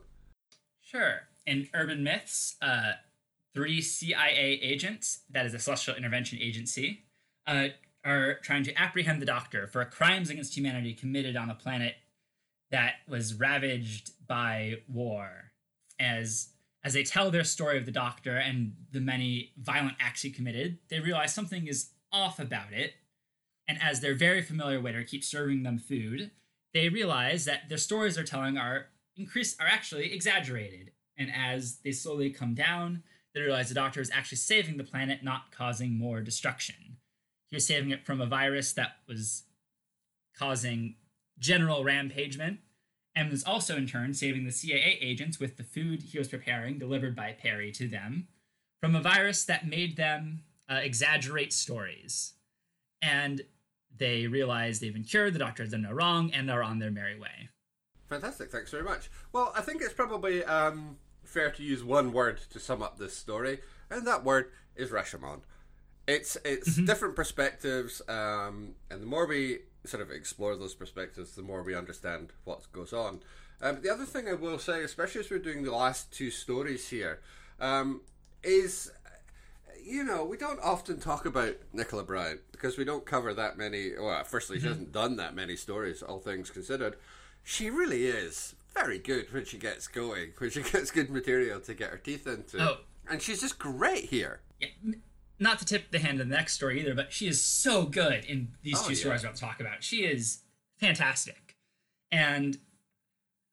Sure. 0.80 1.22
In 1.46 1.68
urban 1.74 2.04
myths, 2.04 2.54
uh, 2.62 2.92
three 3.54 3.82
CIA 3.82 4.60
agents, 4.62 5.22
that 5.30 5.44
is 5.46 5.52
a 5.52 5.58
Celestial 5.58 5.96
Intervention 5.96 6.38
Agency, 6.40 7.06
uh, 7.46 7.68
are 8.04 8.34
trying 8.34 8.62
to 8.62 8.80
apprehend 8.80 9.20
the 9.20 9.26
Doctor 9.26 9.66
for 9.66 9.84
crimes 9.84 10.30
against 10.30 10.56
humanity 10.56 10.94
committed 10.94 11.36
on 11.36 11.50
a 11.50 11.54
planet 11.54 11.96
that 12.70 12.94
was 13.08 13.34
ravaged 13.34 14.12
by 14.28 14.76
war. 14.86 15.50
As 15.98 16.50
as 16.84 16.94
they 16.94 17.02
tell 17.02 17.30
their 17.30 17.44
story 17.44 17.76
of 17.76 17.86
the 17.86 17.92
doctor 17.92 18.36
and 18.36 18.74
the 18.92 19.00
many 19.00 19.52
violent 19.58 19.96
acts 20.00 20.22
he 20.22 20.30
committed, 20.30 20.78
they 20.88 21.00
realize 21.00 21.34
something 21.34 21.66
is 21.66 21.90
off 22.12 22.38
about 22.38 22.72
it. 22.72 22.94
And 23.66 23.78
as 23.82 24.00
their 24.00 24.14
very 24.14 24.42
familiar 24.42 24.80
waiter 24.80 25.02
keeps 25.02 25.26
serving 25.26 25.62
them 25.62 25.78
food, 25.78 26.30
they 26.72 26.88
realize 26.88 27.44
that 27.44 27.68
their 27.68 27.78
stories 27.78 28.14
they're 28.14 28.24
telling 28.24 28.56
are 28.56 28.86
increased 29.16 29.60
are 29.60 29.66
actually 29.66 30.14
exaggerated. 30.14 30.92
And 31.18 31.30
as 31.34 31.78
they 31.84 31.92
slowly 31.92 32.30
come 32.30 32.54
down, 32.54 33.02
they 33.34 33.40
realize 33.40 33.68
the 33.68 33.74
doctor 33.74 34.00
is 34.00 34.10
actually 34.14 34.38
saving 34.38 34.76
the 34.76 34.84
planet, 34.84 35.24
not 35.24 35.52
causing 35.52 35.98
more 35.98 36.20
destruction. 36.20 36.96
He 37.50 37.56
was 37.56 37.66
saving 37.66 37.90
it 37.90 38.06
from 38.06 38.20
a 38.20 38.26
virus 38.26 38.72
that 38.74 38.96
was 39.08 39.44
causing 40.38 40.94
general 41.38 41.84
rampagement 41.84 42.60
and 43.18 43.32
is 43.32 43.42
also 43.42 43.76
in 43.76 43.86
turn 43.86 44.14
saving 44.14 44.44
the 44.44 44.52
CIA 44.52 44.96
agents 45.00 45.40
with 45.40 45.56
the 45.56 45.64
food 45.64 46.02
he 46.02 46.18
was 46.18 46.28
preparing 46.28 46.78
delivered 46.78 47.16
by 47.16 47.32
Peri 47.32 47.72
to 47.72 47.88
them 47.88 48.28
from 48.80 48.94
a 48.94 49.02
virus 49.02 49.44
that 49.44 49.66
made 49.66 49.96
them 49.96 50.42
uh, 50.70 50.76
exaggerate 50.76 51.52
stories. 51.52 52.34
And 53.02 53.42
they 53.96 54.28
realize 54.28 54.78
they've 54.78 54.92
been 54.92 55.02
cured, 55.02 55.34
the 55.34 55.40
doctor 55.40 55.64
has 55.64 55.72
done 55.72 55.82
no 55.82 55.90
wrong, 55.90 56.30
and 56.32 56.48
are 56.48 56.62
on 56.62 56.78
their 56.78 56.92
merry 56.92 57.18
way. 57.18 57.48
Fantastic, 58.08 58.52
thanks 58.52 58.70
very 58.70 58.84
much. 58.84 59.10
Well, 59.32 59.52
I 59.56 59.62
think 59.62 59.82
it's 59.82 59.92
probably 59.92 60.44
um, 60.44 60.96
fair 61.24 61.50
to 61.50 61.62
use 61.62 61.82
one 61.82 62.12
word 62.12 62.40
to 62.50 62.60
sum 62.60 62.84
up 62.84 62.98
this 62.98 63.16
story, 63.16 63.58
and 63.90 64.06
that 64.06 64.24
word 64.24 64.52
is 64.76 64.90
Rashomon. 64.90 65.40
It's 66.06 66.38
it's 66.44 66.70
mm-hmm. 66.70 66.86
different 66.86 67.16
perspectives, 67.16 68.00
um, 68.08 68.76
and 68.90 69.02
the 69.02 69.06
more 69.06 69.26
we 69.26 69.58
sort 69.88 70.02
of 70.02 70.10
explore 70.10 70.56
those 70.56 70.74
perspectives, 70.74 71.34
the 71.34 71.42
more 71.42 71.62
we 71.62 71.74
understand 71.74 72.32
what 72.44 72.70
goes 72.72 72.92
on. 72.92 73.20
Um, 73.60 73.80
the 73.82 73.90
other 73.90 74.04
thing 74.04 74.28
I 74.28 74.34
will 74.34 74.58
say, 74.58 74.82
especially 74.82 75.22
as 75.22 75.30
we're 75.30 75.38
doing 75.38 75.64
the 75.64 75.74
last 75.74 76.12
two 76.12 76.30
stories 76.30 76.88
here, 76.88 77.20
um, 77.60 78.02
is 78.42 78.92
you 79.82 80.04
know 80.04 80.24
we 80.24 80.36
don't 80.36 80.60
often 80.60 81.00
talk 81.00 81.26
about 81.26 81.56
Nicola 81.72 82.04
Bryant 82.04 82.40
because 82.52 82.78
we 82.78 82.84
don't 82.84 83.04
cover 83.04 83.34
that 83.34 83.58
many. 83.58 83.92
Well, 83.98 84.22
firstly, 84.24 84.58
mm-hmm. 84.58 84.64
she 84.64 84.68
hasn't 84.68 84.92
done 84.92 85.16
that 85.16 85.34
many 85.34 85.56
stories, 85.56 86.02
all 86.02 86.20
things 86.20 86.50
considered. 86.50 86.96
She 87.42 87.70
really 87.70 88.06
is 88.06 88.54
very 88.74 88.98
good 88.98 89.32
when 89.32 89.44
she 89.44 89.58
gets 89.58 89.88
going, 89.88 90.32
when 90.38 90.50
she 90.50 90.62
gets 90.72 90.90
good 90.90 91.10
material 91.10 91.58
to 91.60 91.74
get 91.74 91.90
her 91.90 91.96
teeth 91.96 92.26
into, 92.26 92.60
oh. 92.60 92.76
and 93.10 93.20
she's 93.20 93.40
just 93.40 93.58
great 93.58 94.04
here. 94.04 94.40
Yeah 94.60 94.68
not 95.38 95.58
to 95.60 95.64
tip 95.64 95.90
the 95.90 95.98
hand 95.98 96.20
in 96.20 96.28
the 96.28 96.36
next 96.36 96.54
story 96.54 96.80
either, 96.80 96.94
but 96.94 97.12
she 97.12 97.28
is 97.28 97.40
so 97.42 97.84
good 97.84 98.24
in 98.24 98.48
these 98.62 98.78
oh, 98.78 98.86
two 98.86 98.92
yeah. 98.92 98.98
stories 98.98 99.22
we're 99.22 99.28
about 99.28 99.36
to 99.36 99.40
talk 99.40 99.60
about. 99.60 99.82
She 99.82 100.04
is 100.04 100.42
fantastic, 100.78 101.56
and 102.10 102.58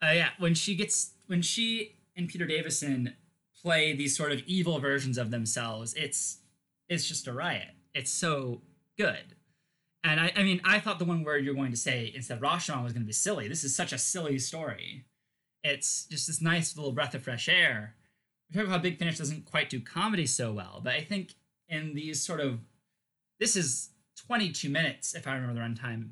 uh, 0.03 0.11
yeah, 0.11 0.29
when 0.39 0.53
she 0.53 0.75
gets 0.75 1.11
when 1.27 1.41
she 1.41 1.95
and 2.15 2.29
Peter 2.29 2.45
Davison 2.45 3.15
play 3.61 3.93
these 3.93 4.15
sort 4.15 4.31
of 4.31 4.41
evil 4.45 4.79
versions 4.79 5.17
of 5.17 5.31
themselves, 5.31 5.93
it's 5.95 6.39
it's 6.87 7.07
just 7.07 7.27
a 7.27 7.33
riot. 7.33 7.73
It's 7.93 8.11
so 8.11 8.61
good. 8.97 9.35
And 10.03 10.19
I, 10.19 10.31
I 10.35 10.43
mean, 10.43 10.61
I 10.63 10.79
thought 10.79 10.99
the 10.99 11.05
one 11.05 11.23
word 11.23 11.43
you're 11.43 11.55
going 11.55 11.71
to 11.71 11.77
say 11.77 12.11
instead 12.13 12.37
of 12.37 12.43
Rashomon 12.43 12.83
was 12.83 12.93
going 12.93 13.01
to 13.01 13.07
be 13.07 13.13
silly. 13.13 13.47
This 13.47 13.63
is 13.63 13.75
such 13.75 13.91
a 13.91 13.97
silly 13.97 14.37
story. 14.37 15.05
It's 15.63 16.05
just 16.05 16.27
this 16.27 16.41
nice 16.41 16.77
little 16.77 16.91
breath 16.91 17.15
of 17.15 17.23
fresh 17.23 17.49
air. 17.49 17.95
We 18.49 18.53
talk 18.53 18.67
about 18.67 18.77
how 18.77 18.83
Big 18.83 18.99
Finish 18.99 19.17
doesn't 19.17 19.45
quite 19.45 19.69
do 19.69 19.79
comedy 19.79 20.27
so 20.27 20.53
well, 20.53 20.79
but 20.83 20.93
I 20.93 21.01
think 21.01 21.33
in 21.69 21.93
these 21.93 22.21
sort 22.21 22.39
of 22.39 22.59
this 23.39 23.55
is 23.55 23.89
22 24.27 24.69
minutes 24.69 25.13
if 25.13 25.27
I 25.27 25.35
remember 25.35 25.53
the 25.53 25.59
runtime 25.59 26.09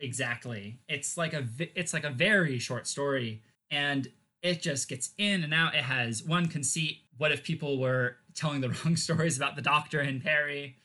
exactly. 0.00 0.80
It's 0.88 1.16
like 1.16 1.34
a 1.34 1.46
it's 1.58 1.92
like 1.92 2.04
a 2.04 2.10
very 2.10 2.58
short 2.58 2.86
story 2.86 3.42
and 3.70 4.08
it 4.42 4.62
just 4.62 4.88
gets 4.88 5.10
in 5.18 5.44
and 5.44 5.52
out. 5.52 5.74
It 5.74 5.84
has 5.84 6.24
one 6.24 6.48
conceit. 6.48 6.98
What 7.18 7.30
if 7.30 7.44
people 7.44 7.78
were 7.78 8.16
telling 8.34 8.60
the 8.62 8.70
wrong 8.84 8.96
stories 8.96 9.36
about 9.36 9.56
the 9.56 9.62
doctor 9.62 10.00
and 10.00 10.22
Peri? 10.22 10.76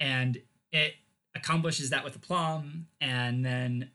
And 0.00 0.38
it 0.72 0.94
accomplishes 1.34 1.90
that 1.90 2.04
with 2.04 2.16
aplomb. 2.16 2.88
And 3.00 3.44
then 3.44 3.90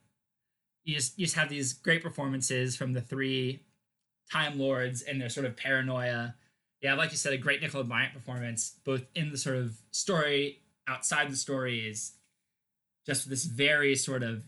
you 0.86 0.96
just 0.96 1.20
you 1.20 1.26
just 1.26 1.36
have 1.36 1.50
these 1.50 1.74
great 1.74 2.02
performances 2.02 2.76
from 2.76 2.94
the 2.94 3.02
three 3.02 3.64
Time 4.32 4.58
Lords 4.58 5.02
and 5.02 5.22
their 5.22 5.30
sort 5.30 5.46
of 5.46 5.56
paranoia 5.56 6.36
yeah, 6.84 6.96
like 6.96 7.12
you 7.12 7.18
said, 7.18 7.32
a 7.32 7.38
great 7.38 7.62
Nicola 7.62 7.86
Bryant 7.86 8.14
performance, 8.14 8.76
both 8.84 9.06
in 9.16 9.32
the 9.32 9.38
sort 9.38 9.56
of 9.56 9.78
story, 9.92 10.60
outside 10.86 11.32
the 11.32 11.38
story, 11.38 11.80
is 11.80 12.12
just 13.06 13.30
this 13.30 13.46
very 13.46 13.96
sort 13.96 14.22
of 14.22 14.44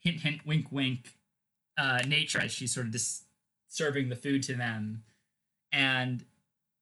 hint 0.00 0.20
hint 0.20 0.46
wink 0.46 0.66
wink 0.70 1.10
uh, 1.78 2.00
nature 2.08 2.40
as 2.40 2.50
she's 2.50 2.72
sort 2.72 2.86
of 2.86 2.92
just 2.92 3.24
serving 3.68 4.08
the 4.08 4.16
food 4.16 4.42
to 4.44 4.54
them, 4.54 5.02
and 5.70 6.24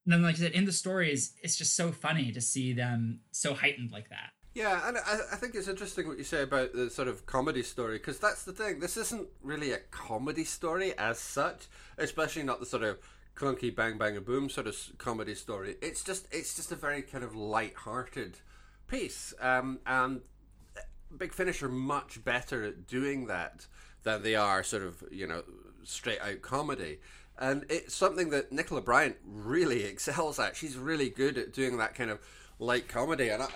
then 0.05 0.23
like 0.23 0.35
I 0.35 0.39
said 0.39 0.53
in 0.53 0.63
the 0.63 0.71
stories, 0.71 1.33
it's 1.43 1.57
just 1.57 1.75
so 1.75 1.91
funny 1.91 2.31
to 2.31 2.39
see 2.39 2.71
them 2.71 3.19
so 3.31 3.53
heightened 3.53 3.91
like 3.91 4.09
that. 4.09 4.31
Yeah, 4.55 4.87
and 4.87 4.97
I, 4.97 5.19
I 5.33 5.35
think 5.35 5.55
it's 5.55 5.67
interesting 5.67 6.07
what 6.07 6.17
you 6.17 6.23
say 6.23 6.41
about 6.41 6.73
the 6.73 6.89
sort 6.89 7.07
of 7.07 7.25
comedy 7.25 7.63
story 7.63 7.97
because 7.97 8.17
that's 8.17 8.43
the 8.43 8.53
thing. 8.53 8.79
This 8.79 8.95
isn't 8.95 9.27
really 9.43 9.73
a 9.73 9.79
comedy 9.91 10.45
story 10.45 10.97
as 10.97 11.19
such, 11.19 11.67
especially 11.97 12.43
not 12.43 12.59
the 12.61 12.65
sort 12.65 12.83
of 12.83 12.97
clunky 13.39 13.73
bang 13.73 13.97
bang 13.97 14.17
a 14.17 14.21
boom 14.21 14.49
sort 14.49 14.67
of 14.67 14.75
comedy 14.97 15.33
story. 15.33 15.75
It's 15.81 16.03
just 16.03 16.27
it's 16.31 16.55
just 16.55 16.71
a 16.71 16.75
very 16.75 17.01
kind 17.01 17.23
of 17.23 17.35
light-hearted 17.35 18.39
piece, 18.87 19.33
um, 19.39 19.79
and 19.85 20.21
Big 21.15 21.33
Finish 21.33 21.63
are 21.63 21.69
much 21.69 22.23
better 22.23 22.63
at 22.63 22.85
doing 22.85 23.27
that 23.27 23.65
than 24.03 24.23
they 24.23 24.35
are 24.35 24.63
sort 24.63 24.83
of 24.83 25.03
you 25.11 25.25
know 25.25 25.43
straight 25.83 26.21
out 26.21 26.41
comedy. 26.41 26.99
And 27.41 27.65
it's 27.69 27.95
something 27.95 28.31
that 28.31 28.51
Nicola 28.51 28.81
Bryant 28.81 29.15
really 29.25 29.83
excels 29.85 30.39
at. 30.39 30.57
She's 30.57 30.77
really 30.77 31.09
good 31.09 31.37
at 31.37 31.53
doing 31.53 31.77
that 31.77 31.95
kind 31.95 32.11
of 32.11 32.19
light 32.59 32.89
comedy. 32.89 33.29
And 33.29 33.41
I, 33.41 33.49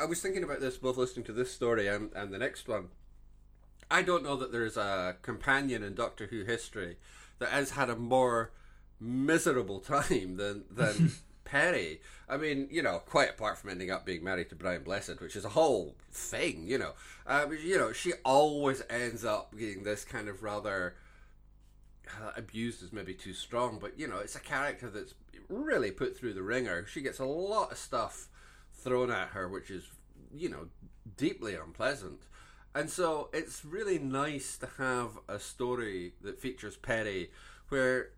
I 0.00 0.04
was 0.06 0.20
thinking 0.20 0.42
about 0.42 0.60
this 0.60 0.76
both 0.76 0.96
listening 0.96 1.24
to 1.26 1.32
this 1.32 1.52
story 1.52 1.86
and, 1.86 2.12
and 2.14 2.34
the 2.34 2.38
next 2.38 2.66
one. 2.66 2.88
I 3.88 4.02
don't 4.02 4.24
know 4.24 4.34
that 4.36 4.50
there's 4.50 4.76
a 4.76 5.16
companion 5.22 5.84
in 5.84 5.94
Doctor 5.94 6.26
Who 6.26 6.44
history 6.44 6.96
that 7.38 7.50
has 7.50 7.70
had 7.70 7.88
a 7.88 7.96
more 7.96 8.50
miserable 9.00 9.80
time 9.80 10.36
than 10.36 10.64
than 10.70 11.12
Peri. 11.44 12.00
I 12.28 12.36
mean, 12.36 12.68
you 12.70 12.82
know, 12.82 12.98
quite 12.98 13.30
apart 13.30 13.58
from 13.58 13.70
ending 13.70 13.90
up 13.90 14.04
being 14.04 14.22
married 14.22 14.50
to 14.50 14.56
Brian 14.56 14.82
Blessed, 14.82 15.20
which 15.20 15.34
is 15.34 15.44
a 15.44 15.50
whole 15.50 15.96
thing, 16.12 16.66
you 16.66 16.78
know. 16.78 16.92
Uh, 17.26 17.46
you 17.50 17.78
know, 17.78 17.92
she 17.92 18.12
always 18.24 18.82
ends 18.90 19.24
up 19.24 19.56
being 19.56 19.82
this 19.82 20.04
kind 20.04 20.28
of 20.28 20.42
rather 20.42 20.94
uh, 22.06 22.32
abused 22.36 22.82
is 22.82 22.92
maybe 22.92 23.14
too 23.14 23.32
strong, 23.32 23.78
but 23.80 23.98
you 23.98 24.06
know, 24.06 24.18
it's 24.18 24.36
a 24.36 24.40
character 24.40 24.90
that's 24.90 25.14
really 25.48 25.90
put 25.90 26.16
through 26.16 26.34
the 26.34 26.42
wringer. 26.42 26.86
She 26.86 27.00
gets 27.00 27.18
a 27.18 27.24
lot 27.24 27.72
of 27.72 27.78
stuff 27.78 28.28
thrown 28.72 29.10
at 29.10 29.28
her, 29.28 29.48
which 29.48 29.70
is, 29.70 29.84
you 30.34 30.48
know, 30.48 30.68
deeply 31.16 31.54
unpleasant. 31.54 32.20
And 32.74 32.90
so 32.90 33.30
it's 33.32 33.64
really 33.64 33.98
nice 33.98 34.56
to 34.58 34.68
have 34.78 35.18
a 35.28 35.38
story 35.38 36.12
that 36.22 36.38
features 36.38 36.76
Peri 36.76 37.30
where 37.70 38.10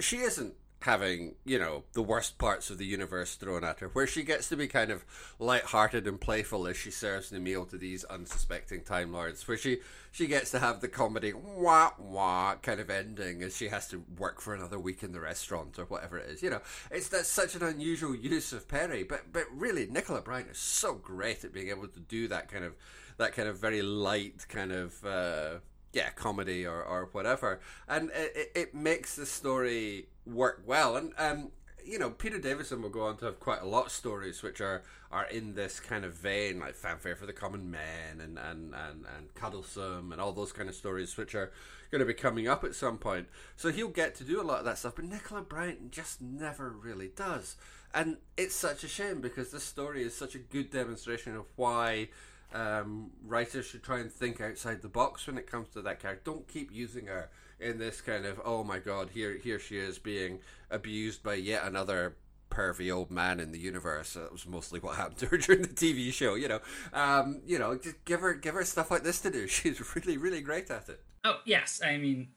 she 0.00 0.18
isn't 0.18 0.54
having, 0.82 1.34
you 1.44 1.58
know, 1.58 1.84
the 1.92 2.02
worst 2.02 2.38
parts 2.38 2.70
of 2.70 2.78
the 2.78 2.86
universe 2.86 3.34
thrown 3.34 3.62
at 3.64 3.80
her, 3.80 3.88
where 3.88 4.06
she 4.06 4.22
gets 4.22 4.48
to 4.48 4.56
be 4.56 4.66
kind 4.66 4.90
of 4.90 5.04
light-hearted 5.38 6.06
and 6.06 6.18
playful 6.18 6.66
as 6.66 6.76
she 6.76 6.90
serves 6.90 7.28
the 7.28 7.38
meal 7.38 7.66
to 7.66 7.76
these 7.76 8.02
unsuspecting 8.04 8.82
Time 8.82 9.12
Lords, 9.12 9.46
where 9.46 9.58
she, 9.58 9.78
she 10.10 10.26
gets 10.26 10.50
to 10.52 10.58
have 10.58 10.80
the 10.80 10.88
comedy 10.88 11.34
wah 11.34 11.90
wah 11.98 12.54
kind 12.62 12.80
of 12.80 12.88
ending 12.88 13.42
as 13.42 13.54
she 13.54 13.68
has 13.68 13.88
to 13.88 14.02
work 14.16 14.40
for 14.40 14.54
another 14.54 14.78
week 14.78 15.02
in 15.02 15.12
the 15.12 15.20
restaurant 15.20 15.78
or 15.78 15.84
whatever 15.84 16.16
it 16.16 16.30
is. 16.30 16.42
You 16.42 16.50
know, 16.50 16.62
it's 16.90 17.08
that's 17.08 17.28
such 17.28 17.54
an 17.54 17.62
unusual 17.62 18.14
use 18.14 18.52
of 18.52 18.66
peri 18.66 19.02
but 19.02 19.32
but 19.32 19.44
really 19.52 19.86
Nicola 19.86 20.22
Bryant 20.22 20.50
is 20.50 20.58
so 20.58 20.94
great 20.94 21.44
at 21.44 21.52
being 21.52 21.68
able 21.68 21.88
to 21.88 22.00
do 22.00 22.26
that 22.28 22.50
kind 22.50 22.64
of 22.64 22.74
that 23.18 23.34
kind 23.34 23.48
of 23.48 23.58
very 23.58 23.82
light 23.82 24.46
kind 24.48 24.72
of 24.72 25.04
uh, 25.04 25.58
yeah 25.92 26.10
comedy 26.10 26.66
or, 26.66 26.82
or 26.82 27.08
whatever. 27.12 27.60
And 27.88 28.10
it, 28.14 28.52
it 28.54 28.74
makes 28.74 29.16
the 29.16 29.26
story 29.26 30.06
work 30.26 30.62
well. 30.66 30.96
And 30.96 31.12
um 31.18 31.50
you 31.84 31.98
know 31.98 32.10
peter 32.10 32.38
davison 32.38 32.82
will 32.82 32.90
go 32.90 33.02
on 33.02 33.16
to 33.16 33.24
have 33.24 33.40
quite 33.40 33.62
a 33.62 33.66
lot 33.66 33.86
of 33.86 33.92
stories 33.92 34.42
which 34.42 34.60
are 34.60 34.82
are 35.10 35.26
in 35.26 35.54
this 35.54 35.80
kind 35.80 36.04
of 36.04 36.14
vein 36.14 36.60
like 36.60 36.74
fanfare 36.74 37.16
for 37.16 37.26
the 37.26 37.32
common 37.32 37.70
man 37.70 38.20
and 38.20 38.38
and 38.38 38.74
and, 38.74 39.04
and 39.16 39.34
cuddlesome 39.34 40.12
and 40.12 40.20
all 40.20 40.32
those 40.32 40.52
kind 40.52 40.68
of 40.68 40.74
stories 40.74 41.16
which 41.16 41.34
are 41.34 41.50
going 41.90 42.00
to 42.00 42.06
be 42.06 42.14
coming 42.14 42.46
up 42.46 42.62
at 42.62 42.74
some 42.74 42.98
point. 42.98 43.26
So 43.56 43.70
he'll 43.70 43.88
get 43.88 44.14
to 44.16 44.24
do 44.24 44.40
a 44.40 44.44
lot 44.44 44.60
of 44.60 44.64
that 44.64 44.78
stuff 44.78 44.94
but 44.96 45.04
nicola 45.04 45.42
bryant 45.42 45.90
just 45.90 46.20
never 46.20 46.70
really 46.70 47.08
does. 47.08 47.56
And 47.92 48.18
it's 48.36 48.54
such 48.54 48.84
a 48.84 48.88
shame 48.88 49.20
because 49.20 49.50
this 49.50 49.64
story 49.64 50.04
is 50.04 50.16
such 50.16 50.36
a 50.36 50.38
good 50.38 50.70
demonstration 50.70 51.34
of 51.34 51.46
why 51.56 52.10
um, 52.52 53.10
writers 53.24 53.66
should 53.66 53.82
try 53.82 54.00
and 54.00 54.12
think 54.12 54.40
outside 54.40 54.82
the 54.82 54.88
box 54.88 55.26
when 55.26 55.38
it 55.38 55.46
comes 55.46 55.68
to 55.70 55.82
that 55.82 56.00
character. 56.00 56.32
Don't 56.32 56.48
keep 56.48 56.72
using 56.72 57.06
her 57.06 57.30
in 57.58 57.78
this 57.78 58.00
kind 58.00 58.24
of 58.24 58.40
oh 58.44 58.64
my 58.64 58.78
god, 58.78 59.10
here 59.10 59.36
here 59.42 59.58
she 59.58 59.78
is 59.78 59.98
being 59.98 60.40
abused 60.70 61.22
by 61.22 61.34
yet 61.34 61.64
another 61.64 62.16
pervy 62.50 62.92
old 62.94 63.10
man 63.10 63.40
in 63.40 63.52
the 63.52 63.58
universe. 63.58 64.14
That 64.14 64.32
was 64.32 64.46
mostly 64.46 64.80
what 64.80 64.96
happened 64.96 65.18
to 65.18 65.26
her 65.26 65.38
during 65.38 65.62
the 65.62 65.68
TV 65.68 66.12
show. 66.12 66.34
You 66.34 66.48
know, 66.48 66.60
um, 66.92 67.42
you 67.46 67.58
know, 67.58 67.76
just 67.76 68.04
give 68.04 68.20
her 68.20 68.34
give 68.34 68.54
her 68.54 68.64
stuff 68.64 68.90
like 68.90 69.02
this 69.02 69.20
to 69.22 69.30
do. 69.30 69.46
She's 69.48 69.80
really 69.94 70.16
really 70.16 70.40
great 70.40 70.70
at 70.70 70.88
it. 70.88 71.00
Oh 71.24 71.38
yes, 71.44 71.80
I 71.84 71.98
mean, 71.98 72.28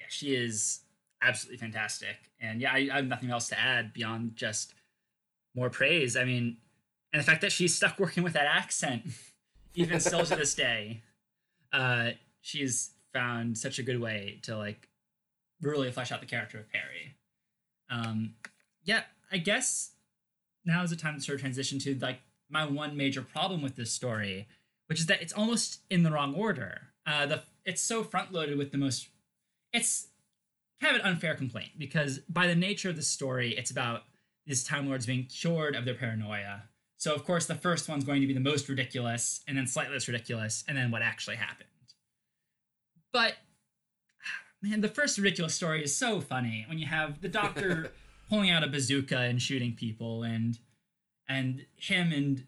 yeah, 0.00 0.06
she 0.08 0.34
is 0.34 0.80
absolutely 1.22 1.58
fantastic, 1.58 2.30
and 2.40 2.60
yeah, 2.60 2.72
I, 2.72 2.88
I 2.92 2.96
have 2.96 3.06
nothing 3.06 3.30
else 3.30 3.48
to 3.48 3.58
add 3.58 3.92
beyond 3.92 4.36
just 4.36 4.74
more 5.54 5.70
praise. 5.70 6.16
I 6.16 6.24
mean, 6.24 6.58
and 7.12 7.20
the 7.20 7.26
fact 7.26 7.42
that 7.42 7.52
she's 7.52 7.74
stuck 7.74 7.98
working 7.98 8.22
with 8.22 8.32
that 8.34 8.46
accent. 8.46 9.02
even 9.74 10.00
still 10.00 10.24
to 10.24 10.36
this 10.36 10.54
day, 10.66 11.02
uh, 11.72 12.10
she's 12.40 12.90
found 13.12 13.58
such 13.58 13.78
a 13.78 13.82
good 13.82 14.00
way 14.00 14.40
to 14.42 14.56
like 14.56 14.88
really 15.60 15.90
flesh 15.90 16.12
out 16.12 16.20
the 16.20 16.26
character 16.26 16.58
of 16.58 16.70
Peri. 16.70 17.14
Um, 17.90 18.34
yeah, 18.84 19.02
I 19.30 19.38
guess 19.38 19.92
now 20.64 20.82
is 20.82 20.90
the 20.90 20.96
time 20.96 21.14
to 21.14 21.20
sort 21.20 21.36
of 21.36 21.40
transition 21.40 21.78
to 21.80 21.94
like 22.00 22.20
my 22.50 22.66
one 22.66 22.96
major 22.96 23.22
problem 23.22 23.62
with 23.62 23.76
this 23.76 23.92
story, 23.92 24.48
which 24.86 25.00
is 25.00 25.06
that 25.06 25.22
it's 25.22 25.32
almost 25.32 25.80
in 25.90 26.02
the 26.02 26.10
wrong 26.10 26.34
order. 26.34 26.82
Uh, 27.06 27.26
the 27.26 27.42
it's 27.64 27.82
so 27.82 28.02
front 28.02 28.32
loaded 28.32 28.58
with 28.58 28.72
the 28.72 28.78
most. 28.78 29.08
It's 29.72 30.08
kind 30.80 30.96
of 30.96 31.02
an 31.02 31.08
unfair 31.08 31.34
complaint 31.34 31.70
because 31.78 32.18
by 32.28 32.46
the 32.46 32.54
nature 32.54 32.90
of 32.90 32.96
the 32.96 33.02
story, 33.02 33.56
it's 33.56 33.70
about 33.70 34.02
these 34.46 34.64
Time 34.64 34.88
Lords 34.88 35.06
being 35.06 35.24
cured 35.24 35.76
of 35.76 35.84
their 35.84 35.94
paranoia 35.94 36.64
so 37.02 37.12
of 37.12 37.24
course 37.24 37.46
the 37.46 37.56
first 37.56 37.88
one's 37.88 38.04
going 38.04 38.20
to 38.20 38.28
be 38.28 38.32
the 38.32 38.38
most 38.38 38.68
ridiculous, 38.68 39.40
and 39.48 39.58
then 39.58 39.66
slightly 39.66 39.92
less 39.92 40.06
ridiculous, 40.06 40.62
and 40.68 40.78
then 40.78 40.92
what 40.92 41.02
actually 41.02 41.34
happened. 41.34 41.68
But 43.12 43.34
man, 44.62 44.82
the 44.82 44.88
first 44.88 45.18
ridiculous 45.18 45.52
story 45.52 45.82
is 45.82 45.96
so 45.96 46.20
funny 46.20 46.64
when 46.68 46.78
you 46.78 46.86
have 46.86 47.20
the 47.20 47.28
doctor 47.28 47.90
pulling 48.30 48.50
out 48.50 48.62
a 48.62 48.68
bazooka 48.68 49.18
and 49.18 49.42
shooting 49.42 49.74
people, 49.74 50.22
and 50.22 50.60
and 51.28 51.66
him 51.74 52.12
and 52.12 52.44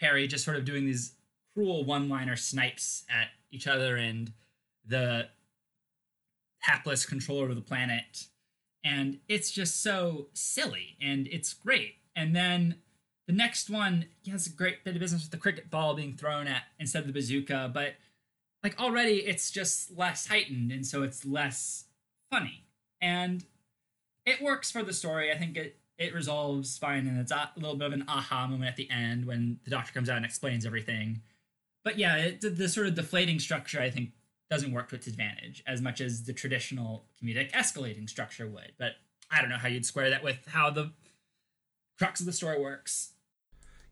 Peri 0.00 0.26
just 0.26 0.44
sort 0.44 0.56
of 0.56 0.64
doing 0.64 0.86
these 0.86 1.12
cruel 1.54 1.84
one-liner 1.84 2.34
snipes 2.34 3.04
at 3.08 3.28
each 3.52 3.68
other 3.68 3.94
and 3.94 4.32
the 4.84 5.28
hapless 6.58 7.06
controller 7.06 7.48
of 7.48 7.54
the 7.54 7.62
planet. 7.62 8.26
And 8.84 9.20
it's 9.28 9.52
just 9.52 9.84
so 9.84 10.30
silly 10.32 10.96
and 11.00 11.28
it's 11.28 11.54
great. 11.54 11.94
And 12.16 12.34
then 12.34 12.76
the 13.26 13.32
next 13.32 13.70
one 13.70 14.06
has 14.30 14.46
a 14.46 14.50
great 14.50 14.84
bit 14.84 14.94
of 14.94 15.00
business 15.00 15.22
with 15.22 15.30
the 15.30 15.36
cricket 15.36 15.70
ball 15.70 15.94
being 15.94 16.16
thrown 16.16 16.46
at 16.46 16.62
instead 16.78 17.00
of 17.00 17.06
the 17.06 17.12
bazooka, 17.12 17.70
but 17.72 17.94
like 18.62 18.78
already 18.80 19.16
it's 19.18 19.50
just 19.50 19.96
less 19.96 20.26
heightened 20.26 20.72
and 20.72 20.86
so 20.86 21.02
it's 21.02 21.24
less 21.24 21.84
funny. 22.30 22.64
And 23.00 23.44
it 24.26 24.42
works 24.42 24.70
for 24.70 24.82
the 24.82 24.92
story. 24.92 25.30
I 25.32 25.38
think 25.38 25.56
it 25.56 25.78
it 25.96 26.12
resolves 26.12 26.76
fine 26.76 27.06
and 27.06 27.20
it's 27.20 27.30
a 27.30 27.50
little 27.56 27.76
bit 27.76 27.86
of 27.86 27.92
an 27.92 28.04
aha 28.08 28.46
moment 28.46 28.68
at 28.68 28.76
the 28.76 28.90
end 28.90 29.26
when 29.26 29.60
the 29.64 29.70
doctor 29.70 29.92
comes 29.92 30.10
out 30.10 30.16
and 30.16 30.26
explains 30.26 30.66
everything. 30.66 31.22
But 31.84 31.98
yeah, 31.98 32.16
it, 32.16 32.40
the, 32.40 32.50
the 32.50 32.68
sort 32.68 32.88
of 32.88 32.94
deflating 32.94 33.38
structure 33.38 33.80
I 33.80 33.90
think 33.90 34.10
doesn't 34.50 34.72
work 34.72 34.88
to 34.88 34.96
its 34.96 35.06
advantage 35.06 35.62
as 35.66 35.80
much 35.80 36.00
as 36.00 36.24
the 36.24 36.32
traditional 36.32 37.04
comedic 37.22 37.52
escalating 37.52 38.08
structure 38.08 38.46
would. 38.46 38.72
But 38.78 38.92
I 39.30 39.40
don't 39.40 39.50
know 39.50 39.56
how 39.56 39.68
you'd 39.68 39.86
square 39.86 40.10
that 40.10 40.24
with 40.24 40.46
how 40.48 40.70
the 40.70 40.92
crux 41.98 42.20
of 42.20 42.26
the 42.26 42.32
story 42.32 42.60
works. 42.60 43.13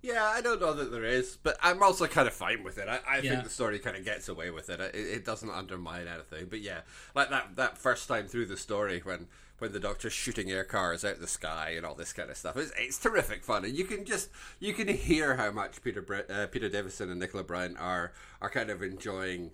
Yeah, 0.03 0.25
I 0.25 0.41
don't 0.41 0.61
know 0.61 0.75
that 0.75 0.91
there 0.91 1.05
is, 1.05 1.39
but 1.41 1.57
I'm 1.63 1.81
also 1.81 2.09
kind 2.09 2.27
of 2.27 2.35
fine 2.35 2.65
with 2.65 2.77
it. 2.77 2.89
I, 2.89 2.99
I 3.09 3.19
yeah. 3.19 3.31
think 3.31 3.45
the 3.45 3.51
story 3.51 3.79
kind 3.79 3.97
of 3.97 4.05
gets 4.05 4.29
away 4.29 4.51
with 4.51 4.69
it. 4.69 4.81
it. 4.81 4.95
it. 4.97 5.25
doesn't 5.25 5.49
undermine 5.49 6.09
anything. 6.09 6.49
But 6.51 6.61
yeah, 6.61 6.81
like 7.15 7.31
that 7.31 7.55
that 7.55 7.79
first 7.79 8.09
time 8.09 8.27
through 8.27 8.47
the 8.47 8.57
story 8.57 9.01
when 9.05 9.29
when 9.59 9.73
the 9.73 9.79
doctor's 9.79 10.13
shooting 10.13 10.51
air 10.51 10.65
cars 10.65 11.05
out 11.05 11.21
the 11.21 11.29
sky 11.29 11.75
and 11.77 11.87
all 11.87 11.95
this 11.95 12.13
kind 12.13 12.31
of 12.31 12.37
stuff, 12.37 12.57
it's, 12.57 12.73
it's 12.77 12.99
terrific 12.99 13.45
fun, 13.45 13.65
and 13.65 13.77
you 13.77 13.85
can 13.85 14.05
just 14.05 14.29
you 14.59 14.73
can 14.75 14.89
hear 14.89 15.37
how 15.37 15.53
much 15.53 15.81
Peter 15.85 16.05
uh, 16.29 16.49
Peter 16.49 16.69
Davison 16.69 17.09
and 17.09 17.21
Nicola 17.21 17.45
Bryant 17.45 17.79
are 17.79 18.13
are 18.41 18.51
kind 18.51 18.71
of 18.71 18.83
enjoying 18.83 19.53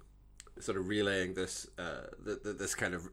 sort 0.61 0.79
of 0.79 0.89
relaying 0.89 1.35
this 1.35 1.69
uh, 1.79 2.07
the, 2.19 2.41
the, 2.43 2.53
this 2.55 2.75
kind 2.75 2.95
of 2.95 3.11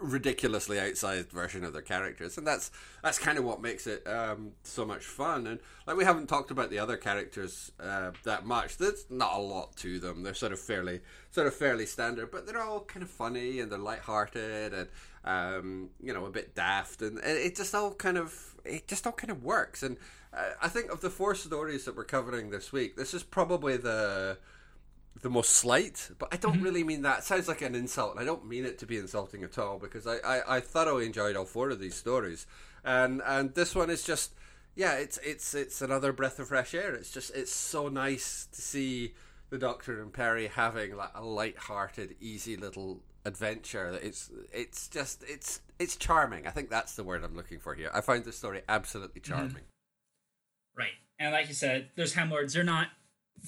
ridiculously 0.00 0.76
outsized 0.76 1.30
version 1.30 1.64
of 1.64 1.72
their 1.72 1.82
characters, 1.82 2.38
and 2.38 2.46
that's 2.46 2.70
that's 3.02 3.18
kind 3.18 3.38
of 3.38 3.44
what 3.44 3.60
makes 3.60 3.86
it 3.86 4.06
um, 4.06 4.52
so 4.62 4.84
much 4.84 5.04
fun. 5.04 5.46
And 5.46 5.60
like 5.86 5.96
we 5.96 6.04
haven't 6.04 6.28
talked 6.28 6.50
about 6.50 6.70
the 6.70 6.78
other 6.78 6.96
characters 6.96 7.72
uh, 7.80 8.12
that 8.24 8.46
much. 8.46 8.78
There's 8.78 9.06
not 9.10 9.34
a 9.34 9.40
lot 9.40 9.76
to 9.76 9.98
them. 9.98 10.22
They're 10.22 10.34
sort 10.34 10.52
of 10.52 10.58
fairly 10.58 11.00
sort 11.30 11.46
of 11.46 11.54
fairly 11.54 11.86
standard, 11.86 12.30
but 12.30 12.46
they're 12.46 12.62
all 12.62 12.80
kind 12.80 13.02
of 13.02 13.10
funny 13.10 13.60
and 13.60 13.70
they're 13.70 13.78
light-hearted 13.78 14.72
and 14.72 14.88
um, 15.24 15.90
you 16.02 16.12
know 16.12 16.26
a 16.26 16.30
bit 16.30 16.54
daft, 16.54 17.02
and 17.02 17.18
it 17.18 17.56
just 17.56 17.74
all 17.74 17.94
kind 17.94 18.18
of 18.18 18.54
it 18.64 18.88
just 18.88 19.06
all 19.06 19.12
kind 19.12 19.30
of 19.30 19.44
works. 19.44 19.82
And 19.82 19.96
uh, 20.32 20.50
I 20.62 20.68
think 20.68 20.90
of 20.90 21.00
the 21.00 21.10
four 21.10 21.34
stories 21.34 21.84
that 21.84 21.96
we're 21.96 22.04
covering 22.04 22.50
this 22.50 22.72
week, 22.72 22.96
this 22.96 23.14
is 23.14 23.22
probably 23.22 23.76
the 23.76 24.38
the 25.22 25.30
most 25.30 25.50
slight, 25.50 26.10
but 26.18 26.28
I 26.32 26.36
don't 26.36 26.56
mm-hmm. 26.56 26.64
really 26.64 26.84
mean 26.84 27.02
that. 27.02 27.20
It 27.20 27.24
sounds 27.24 27.48
like 27.48 27.62
an 27.62 27.74
insult, 27.74 28.12
and 28.12 28.20
I 28.20 28.24
don't 28.24 28.46
mean 28.46 28.64
it 28.64 28.78
to 28.78 28.86
be 28.86 28.98
insulting 28.98 29.42
at 29.42 29.58
all 29.58 29.78
because 29.78 30.06
I, 30.06 30.16
I, 30.18 30.56
I 30.56 30.60
thoroughly 30.60 31.06
enjoyed 31.06 31.36
all 31.36 31.44
four 31.44 31.70
of 31.70 31.80
these 31.80 31.94
stories, 31.94 32.46
and 32.84 33.22
and 33.24 33.54
this 33.54 33.74
one 33.74 33.90
is 33.90 34.04
just 34.04 34.32
yeah, 34.78 34.94
it's 34.94 35.18
it's 35.18 35.54
it's 35.54 35.82
another 35.82 36.12
breath 36.12 36.38
of 36.38 36.48
fresh 36.48 36.72
air. 36.72 36.94
It's 36.94 37.10
just 37.10 37.34
it's 37.34 37.52
so 37.52 37.88
nice 37.88 38.46
to 38.52 38.62
see 38.62 39.14
the 39.50 39.58
Doctor 39.58 40.00
and 40.00 40.12
Peri 40.12 40.46
having 40.46 40.94
like 40.96 41.10
a 41.14 41.24
light-hearted, 41.24 42.14
easy 42.20 42.56
little 42.56 43.00
adventure. 43.24 43.98
It's 44.00 44.30
it's 44.52 44.86
just 44.86 45.24
it's 45.26 45.62
it's 45.80 45.96
charming. 45.96 46.46
I 46.46 46.50
think 46.50 46.70
that's 46.70 46.94
the 46.94 47.02
word 47.02 47.24
I'm 47.24 47.34
looking 47.34 47.58
for 47.58 47.74
here. 47.74 47.90
I 47.92 48.02
find 48.02 48.24
this 48.24 48.38
story 48.38 48.62
absolutely 48.68 49.20
mm-hmm. 49.20 49.32
charming. 49.32 49.50
Mm-hmm. 49.50 50.78
Right, 50.78 50.94
and 51.18 51.32
like 51.32 51.48
you 51.48 51.54
said, 51.54 51.88
those 51.96 52.12
Time 52.12 52.30
Lords. 52.30 52.54
They're 52.54 52.62
not 52.62 52.86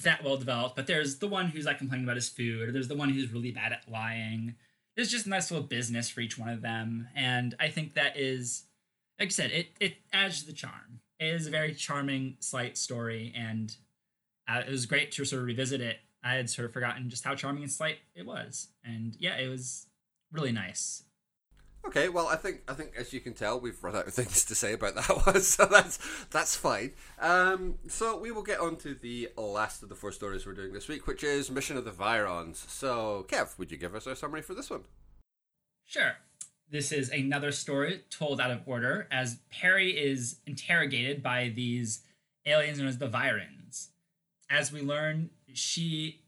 that 0.03 0.23
well 0.23 0.37
developed, 0.37 0.75
but 0.75 0.87
there's 0.87 1.17
the 1.17 1.27
one 1.27 1.47
who's 1.47 1.65
like 1.65 1.77
complaining 1.77 2.05
about 2.05 2.15
his 2.15 2.29
food, 2.29 2.69
or 2.69 2.71
there's 2.71 2.87
the 2.87 2.95
one 2.95 3.09
who's 3.09 3.31
really 3.31 3.51
bad 3.51 3.71
at 3.71 3.89
lying. 3.89 4.55
There's 4.95 5.11
just 5.11 5.25
a 5.25 5.29
nice 5.29 5.51
little 5.51 5.65
business 5.65 6.09
for 6.09 6.21
each 6.21 6.37
one 6.37 6.49
of 6.49 6.61
them, 6.61 7.07
and 7.15 7.55
I 7.59 7.69
think 7.69 7.93
that 7.93 8.17
is, 8.17 8.63
like 9.19 9.27
I 9.27 9.31
said, 9.31 9.51
it 9.51 9.67
it 9.79 9.95
adds 10.13 10.41
to 10.41 10.47
the 10.47 10.53
charm. 10.53 11.01
It 11.19 11.27
is 11.27 11.47
a 11.47 11.51
very 11.51 11.73
charming, 11.73 12.37
slight 12.39 12.77
story, 12.77 13.33
and 13.35 13.75
uh, 14.47 14.63
it 14.67 14.71
was 14.71 14.85
great 14.85 15.11
to 15.13 15.25
sort 15.25 15.41
of 15.41 15.47
revisit 15.47 15.81
it. 15.81 15.97
I 16.23 16.35
had 16.35 16.49
sort 16.49 16.65
of 16.65 16.73
forgotten 16.73 17.09
just 17.09 17.23
how 17.23 17.35
charming 17.35 17.63
and 17.63 17.71
slight 17.71 17.97
it 18.15 18.25
was, 18.25 18.67
and 18.83 19.15
yeah, 19.19 19.37
it 19.37 19.47
was 19.47 19.87
really 20.31 20.51
nice. 20.51 21.03
Okay, 21.83 22.09
well, 22.09 22.27
I 22.27 22.35
think 22.35 22.61
I 22.67 22.73
think 22.73 22.91
as 22.95 23.11
you 23.11 23.19
can 23.19 23.33
tell, 23.33 23.59
we've 23.59 23.83
run 23.83 23.95
out 23.95 24.07
of 24.07 24.13
things 24.13 24.45
to 24.45 24.55
say 24.55 24.73
about 24.73 24.95
that 24.95 25.09
one, 25.25 25.41
so 25.41 25.65
that's 25.65 25.99
that's 26.29 26.55
fine. 26.55 26.91
Um, 27.19 27.75
so 27.87 28.17
we 28.19 28.31
will 28.31 28.43
get 28.43 28.59
on 28.59 28.77
to 28.77 28.93
the 28.93 29.29
last 29.37 29.83
of 29.83 29.89
the 29.89 29.95
four 29.95 30.11
stories 30.11 30.45
we're 30.45 30.53
doing 30.53 30.73
this 30.73 30.87
week, 30.87 31.07
which 31.07 31.23
is 31.23 31.49
Mission 31.49 31.77
of 31.77 31.85
the 31.85 31.91
Viyrans. 31.91 32.57
So, 32.69 33.25
Kev, 33.29 33.57
would 33.57 33.71
you 33.71 33.77
give 33.77 33.95
us 33.95 34.07
our 34.07 34.15
summary 34.15 34.41
for 34.41 34.53
this 34.53 34.69
one? 34.69 34.83
Sure. 35.85 36.13
This 36.69 36.93
is 36.93 37.09
another 37.09 37.51
story 37.51 38.03
told 38.09 38.39
out 38.39 38.51
of 38.51 38.61
order 38.65 39.07
as 39.11 39.39
Peri 39.51 39.91
is 39.91 40.37
interrogated 40.47 41.21
by 41.21 41.51
these 41.53 42.01
aliens 42.45 42.79
known 42.79 42.87
as 42.87 42.97
the 42.97 43.09
Viyrans. 43.09 43.89
As 44.49 44.71
we 44.71 44.81
learn, 44.81 45.31
she 45.51 46.21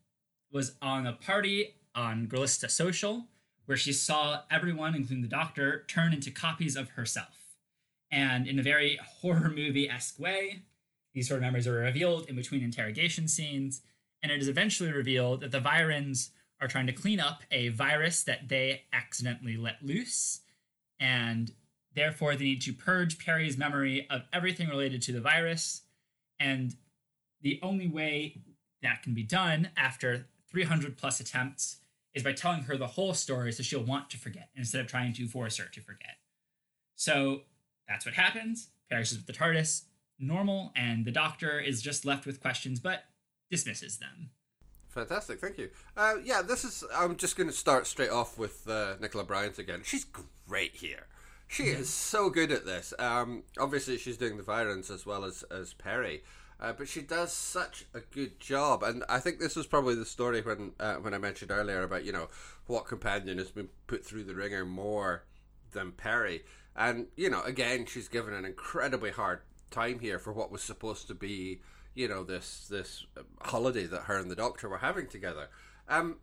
was 0.51 0.73
on 0.81 1.07
a 1.07 1.13
party 1.13 1.75
on 1.95 2.27
Grilista 2.27 2.69
Social 2.69 3.27
where 3.65 3.77
she 3.77 3.93
saw 3.93 4.41
everyone, 4.51 4.95
including 4.95 5.21
the 5.21 5.27
doctor, 5.27 5.85
turn 5.87 6.13
into 6.13 6.31
copies 6.31 6.75
of 6.75 6.89
herself. 6.91 7.55
And 8.11 8.47
in 8.47 8.59
a 8.59 8.63
very 8.63 8.99
horror 9.21 9.49
movie 9.49 9.89
esque 9.89 10.19
way, 10.19 10.63
these 11.13 11.27
sort 11.27 11.39
of 11.39 11.43
memories 11.43 11.67
are 11.67 11.73
revealed 11.73 12.27
in 12.27 12.35
between 12.35 12.63
interrogation 12.63 13.27
scenes, 13.27 13.81
and 14.21 14.31
it 14.31 14.41
is 14.41 14.47
eventually 14.47 14.91
revealed 14.91 15.41
that 15.41 15.51
the 15.51 15.59
Viyrans 15.59 16.29
are 16.59 16.67
trying 16.67 16.87
to 16.87 16.93
clean 16.93 17.19
up 17.19 17.43
a 17.51 17.69
virus 17.69 18.23
that 18.23 18.49
they 18.49 18.83
accidentally 18.93 19.57
let 19.57 19.83
loose, 19.83 20.41
and 20.99 21.51
therefore 21.93 22.35
they 22.35 22.45
need 22.45 22.61
to 22.61 22.73
purge 22.73 23.19
Peri's 23.19 23.57
memory 23.57 24.07
of 24.09 24.21
everything 24.31 24.69
related 24.69 25.01
to 25.03 25.11
the 25.11 25.21
virus. 25.21 25.81
And 26.39 26.75
the 27.41 27.59
only 27.61 27.87
way 27.87 28.41
that 28.81 29.03
can 29.03 29.13
be 29.13 29.23
done 29.23 29.69
after 29.77 30.27
300 30.49 30.97
plus 30.97 31.19
attempts 31.19 31.77
is 32.13 32.23
by 32.23 32.33
telling 32.33 32.63
her 32.63 32.77
the 32.77 32.87
whole 32.87 33.13
story 33.13 33.51
so 33.51 33.63
she'll 33.63 33.83
want 33.83 34.09
to 34.09 34.17
forget 34.17 34.49
instead 34.55 34.81
of 34.81 34.87
trying 34.87 35.13
to 35.13 35.27
force 35.27 35.57
her 35.57 35.65
to 35.65 35.81
forget. 35.81 36.17
So 36.95 37.41
that's 37.87 38.05
what 38.05 38.15
happens. 38.15 38.69
Perishes 38.89 39.17
with 39.17 39.27
the 39.27 39.33
TARDIS, 39.33 39.83
normal, 40.19 40.71
and 40.75 41.05
the 41.05 41.11
doctor 41.11 41.59
is 41.59 41.81
just 41.81 42.05
left 42.05 42.25
with 42.25 42.41
questions 42.41 42.79
but 42.79 43.03
dismisses 43.49 43.97
them. 43.97 44.29
Fantastic, 44.89 45.39
thank 45.39 45.57
you. 45.57 45.69
Uh, 45.97 46.15
yeah, 46.23 46.43
this 46.43 46.63
is. 46.63 46.83
I'm 46.93 47.17
just 47.17 47.35
going 47.35 47.49
to 47.49 47.55
start 47.55 47.87
straight 47.87 48.11
off 48.11 48.37
with 48.37 48.67
uh, 48.69 48.93
Nicola 49.01 49.23
Bryant 49.23 49.57
again. 49.57 49.81
She's 49.83 50.05
great 50.47 50.75
here. 50.75 51.07
She 51.47 51.63
is 51.63 51.89
so 51.89 52.29
good 52.29 52.51
at 52.51 52.65
this. 52.65 52.93
Um, 52.99 53.43
obviously, 53.59 53.97
she's 53.97 54.17
doing 54.17 54.37
the 54.37 54.43
Viyrans 54.43 54.91
as 54.91 55.05
well 55.05 55.25
as 55.25 55.43
as 55.43 55.73
Peri, 55.73 56.23
uh, 56.63 56.71
but 56.71 56.87
she 56.87 57.01
does 57.01 57.33
such 57.33 57.85
a 57.93 57.99
good 57.99 58.39
job. 58.39 58.83
And 58.83 59.03
I 59.09 59.19
think 59.19 59.39
this 59.39 59.57
was 59.57 59.67
probably 59.67 59.95
the 59.95 60.05
story 60.05 60.41
when 60.41 60.71
uh, 60.79 60.95
when 60.95 61.13
I 61.13 61.17
mentioned 61.17 61.51
earlier 61.51 61.83
about 61.83 62.05
you 62.05 62.13
know 62.13 62.29
what 62.67 62.87
companion 62.87 63.37
has 63.37 63.51
been 63.51 63.67
put 63.85 64.05
through 64.05 64.23
the 64.23 64.33
wringer 64.33 64.63
more 64.63 65.25
than 65.73 65.91
Peri, 65.91 66.43
And 66.75 67.07
you 67.17 67.29
know, 67.29 67.41
again, 67.41 67.85
she's 67.85 68.07
given 68.07 68.33
an 68.33 68.45
incredibly 68.45 69.11
hard 69.11 69.41
time 69.71 69.99
here 69.99 70.19
for 70.19 70.31
what 70.31 70.51
was 70.51 70.61
supposed 70.61 71.07
to 71.07 71.13
be 71.13 71.59
you 71.95 72.07
know 72.07 72.23
this 72.23 72.67
this 72.69 73.05
holiday 73.41 73.85
that 73.87 74.03
her 74.03 74.17
and 74.17 74.31
the 74.31 74.35
doctor 74.35 74.69
were 74.69 74.77
having 74.77 75.07
together. 75.07 75.49
Um, 75.89 76.17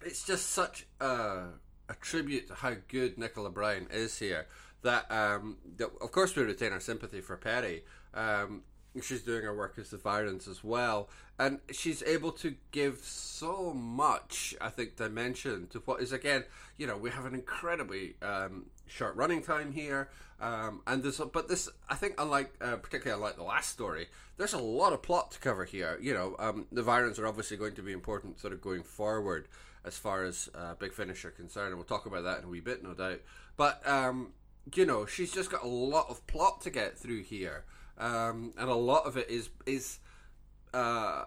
it's 0.00 0.24
just 0.24 0.50
such 0.50 0.86
a, 1.00 1.48
a 1.88 1.94
tribute 2.00 2.46
to 2.48 2.54
how 2.54 2.74
good 2.86 3.18
Nicola 3.18 3.50
Bryant 3.50 3.90
is 3.90 4.16
here. 4.20 4.46
That, 4.82 5.10
um, 5.10 5.56
that 5.78 5.90
of 6.00 6.12
course 6.12 6.36
we 6.36 6.44
retain 6.44 6.72
our 6.72 6.78
sympathy 6.78 7.20
for 7.20 7.36
Peri. 7.36 7.82
Um, 8.14 8.62
she's 9.02 9.22
doing 9.22 9.42
her 9.42 9.54
work 9.54 9.74
as 9.78 9.90
the 9.90 9.96
Viyrans 9.96 10.48
as 10.48 10.62
well, 10.62 11.08
and 11.38 11.60
she's 11.70 12.02
able 12.02 12.32
to 12.32 12.54
give 12.70 12.98
so 13.00 13.72
much, 13.72 14.54
I 14.60 14.70
think, 14.70 14.96
dimension 14.96 15.66
to 15.68 15.80
what 15.80 16.00
is 16.00 16.12
again, 16.12 16.44
you 16.76 16.86
know, 16.86 16.96
we 16.96 17.10
have 17.10 17.26
an 17.26 17.34
incredibly 17.34 18.14
um, 18.22 18.66
short 18.86 19.16
running 19.16 19.42
time 19.42 19.72
here. 19.72 20.08
Um, 20.38 20.82
and 20.86 21.02
there's, 21.02 21.18
but 21.18 21.48
this, 21.48 21.68
I 21.88 21.94
think, 21.94 22.14
unlike 22.18 22.52
uh, 22.60 22.76
particularly 22.76 23.18
unlike 23.18 23.36
the 23.36 23.42
last 23.42 23.70
story, 23.70 24.08
there's 24.36 24.52
a 24.52 24.58
lot 24.58 24.92
of 24.92 25.02
plot 25.02 25.30
to 25.32 25.38
cover 25.38 25.64
here. 25.64 25.98
You 26.00 26.12
know, 26.12 26.36
um, 26.38 26.66
the 26.70 26.82
Viyrans 26.82 27.18
are 27.18 27.26
obviously 27.26 27.56
going 27.56 27.74
to 27.74 27.82
be 27.82 27.92
important, 27.92 28.38
sort 28.38 28.52
of 28.52 28.60
going 28.60 28.82
forward 28.82 29.48
as 29.84 29.96
far 29.96 30.24
as 30.24 30.50
uh, 30.54 30.74
Big 30.74 30.92
Finish 30.92 31.24
are 31.24 31.30
concerned, 31.30 31.68
and 31.68 31.76
we'll 31.76 31.84
talk 31.84 32.06
about 32.06 32.24
that 32.24 32.38
in 32.38 32.44
a 32.44 32.48
wee 32.48 32.60
bit, 32.60 32.82
no 32.82 32.92
doubt. 32.92 33.20
But 33.56 33.86
um, 33.88 34.32
you 34.74 34.84
know, 34.84 35.06
she's 35.06 35.32
just 35.32 35.50
got 35.50 35.62
a 35.62 35.68
lot 35.68 36.06
of 36.10 36.26
plot 36.26 36.60
to 36.62 36.70
get 36.70 36.98
through 36.98 37.22
here, 37.22 37.64
um, 37.98 38.52
and 38.58 38.68
a 38.68 38.74
lot 38.74 39.06
of 39.06 39.16
it 39.16 39.30
is 39.30 39.48
is 39.66 39.98
uh, 40.74 41.24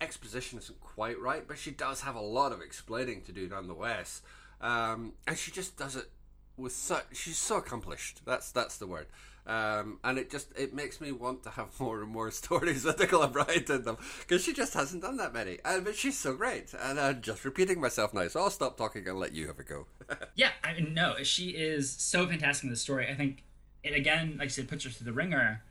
exposition 0.00 0.58
isn't 0.58 0.80
quite 0.80 1.18
right, 1.20 1.46
but 1.46 1.58
she 1.58 1.70
does 1.70 2.02
have 2.02 2.14
a 2.14 2.20
lot 2.20 2.52
of 2.52 2.60
explaining 2.60 3.22
to 3.22 3.32
do 3.32 3.48
nonetheless, 3.48 4.22
um, 4.60 5.12
and 5.26 5.36
she 5.36 5.50
just 5.50 5.76
does 5.76 5.96
it 5.96 6.10
with 6.56 6.72
such 6.72 7.04
she's 7.12 7.38
so 7.38 7.56
accomplished. 7.56 8.20
That's 8.24 8.50
that's 8.52 8.78
the 8.78 8.86
word. 8.86 9.06
Um, 9.44 9.98
and 10.04 10.18
it 10.18 10.30
just 10.30 10.56
it 10.56 10.72
makes 10.72 11.00
me 11.00 11.10
want 11.10 11.42
to 11.44 11.50
have 11.50 11.68
more 11.80 12.02
and 12.02 12.10
more 12.10 12.30
stories 12.30 12.84
with 12.84 12.98
Nicola 12.98 13.28
Bryant 13.28 13.68
in 13.68 13.82
them 13.82 13.96
because 14.20 14.44
she 14.44 14.52
just 14.52 14.74
hasn't 14.74 15.02
done 15.02 15.16
that 15.16 15.32
many. 15.32 15.58
And 15.64 15.84
but 15.84 15.96
she's 15.96 16.18
so 16.18 16.34
great, 16.34 16.72
and 16.80 16.98
I'm 16.98 17.20
just 17.20 17.44
repeating 17.44 17.80
myself 17.80 18.14
now, 18.14 18.28
so 18.28 18.40
I'll 18.40 18.50
stop 18.50 18.76
talking 18.76 19.06
and 19.08 19.18
let 19.18 19.32
you 19.32 19.48
have 19.48 19.58
a 19.58 19.64
go. 19.64 19.86
yeah, 20.34 20.50
I 20.62 20.74
mean, 20.74 20.94
no, 20.94 21.22
she 21.22 21.50
is 21.50 21.90
so 21.90 22.26
fantastic 22.26 22.64
in 22.64 22.70
the 22.70 22.76
story. 22.76 23.08
I 23.08 23.14
think 23.14 23.44
it 23.82 23.94
again, 23.94 24.36
like 24.38 24.46
I 24.46 24.48
said, 24.48 24.68
puts 24.68 24.84
her 24.84 24.90
through 24.90 25.06
the 25.06 25.12
wringer. 25.12 25.62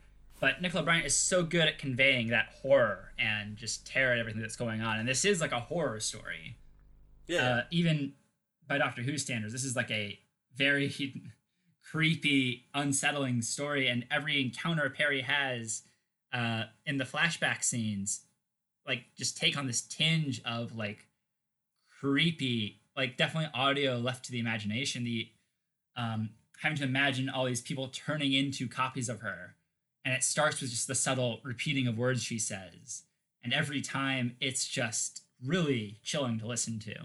But 0.41 0.59
Nicola 0.59 0.83
Bryant 0.83 1.05
is 1.05 1.15
so 1.15 1.43
good 1.43 1.67
at 1.67 1.77
conveying 1.77 2.29
that 2.29 2.47
horror 2.61 3.13
and 3.19 3.55
just 3.55 3.85
terror 3.85 4.13
at 4.13 4.19
everything 4.19 4.41
that's 4.41 4.55
going 4.55 4.81
on. 4.81 4.97
And 4.97 5.07
this 5.07 5.23
is 5.23 5.39
like 5.39 5.51
a 5.51 5.59
horror 5.59 5.99
story. 5.99 6.57
Yeah. 7.27 7.47
Uh, 7.47 7.61
even 7.69 8.13
by 8.67 8.79
Doctor 8.79 9.03
Who 9.03 9.19
standards, 9.19 9.53
this 9.53 9.63
is 9.63 9.75
like 9.75 9.91
a 9.91 10.19
very 10.55 10.91
creepy, 11.91 12.65
unsettling 12.73 13.43
story. 13.43 13.87
And 13.87 14.03
every 14.09 14.41
encounter 14.41 14.89
Peri 14.89 15.21
has 15.21 15.83
uh, 16.33 16.63
in 16.87 16.97
the 16.97 17.05
flashback 17.05 17.63
scenes, 17.63 18.21
like, 18.87 19.03
just 19.15 19.37
take 19.37 19.55
on 19.55 19.67
this 19.67 19.81
tinge 19.81 20.41
of 20.43 20.75
like 20.75 21.05
creepy, 21.99 22.81
like, 22.97 23.15
definitely 23.15 23.51
audio 23.53 23.97
left 23.99 24.25
to 24.25 24.31
the 24.31 24.39
imagination. 24.39 25.03
The 25.03 25.29
um, 25.95 26.31
having 26.63 26.79
to 26.79 26.83
imagine 26.83 27.29
all 27.29 27.45
these 27.45 27.61
people 27.61 27.89
turning 27.89 28.33
into 28.33 28.67
copies 28.67 29.07
of 29.07 29.19
her. 29.21 29.55
And 30.03 30.13
it 30.13 30.23
starts 30.23 30.61
with 30.61 30.71
just 30.71 30.87
the 30.87 30.95
subtle 30.95 31.39
repeating 31.43 31.87
of 31.87 31.97
words 31.97 32.23
she 32.23 32.39
says. 32.39 33.03
And 33.43 33.53
every 33.53 33.81
time 33.81 34.35
it's 34.39 34.67
just 34.67 35.23
really 35.43 35.99
chilling 36.03 36.39
to 36.39 36.47
listen 36.47 36.79
to 36.79 36.95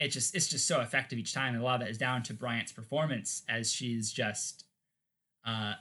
it 0.00 0.08
just 0.08 0.34
it's 0.34 0.48
just 0.48 0.66
so 0.66 0.80
effective 0.80 1.18
each 1.18 1.34
time. 1.34 1.54
And 1.54 1.62
a 1.62 1.64
lot 1.64 1.74
of 1.74 1.80
that 1.80 1.90
is 1.90 1.98
down 1.98 2.22
to 2.24 2.34
Bryant's 2.34 2.72
performance 2.72 3.42
as 3.48 3.70
she's 3.70 4.10
just 4.10 4.64
uh 5.44 5.74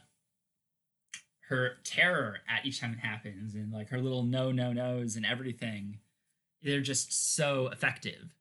her 1.47 1.77
terror 1.83 2.37
at 2.47 2.65
each 2.65 2.79
time 2.79 2.91
it 2.91 2.99
happens 2.99 3.55
and 3.55 3.71
like 3.71 3.89
her 3.89 3.99
little 3.99 4.23
no 4.23 4.51
no 4.51 4.73
no's 4.73 5.15
and 5.15 5.25
everything. 5.25 5.99
They're 6.61 6.81
just 6.81 7.35
so 7.35 7.69
effective. 7.69 8.35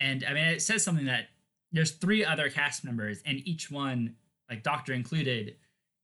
And 0.00 0.24
I 0.28 0.34
mean 0.34 0.48
it 0.48 0.62
says 0.62 0.82
something 0.82 1.06
that 1.06 1.28
there's 1.72 1.92
three 1.92 2.24
other 2.24 2.50
cast 2.50 2.84
members 2.84 3.22
and 3.24 3.40
each 3.46 3.70
one, 3.70 4.16
like 4.50 4.62
Doctor 4.62 4.92
included, 4.92 5.56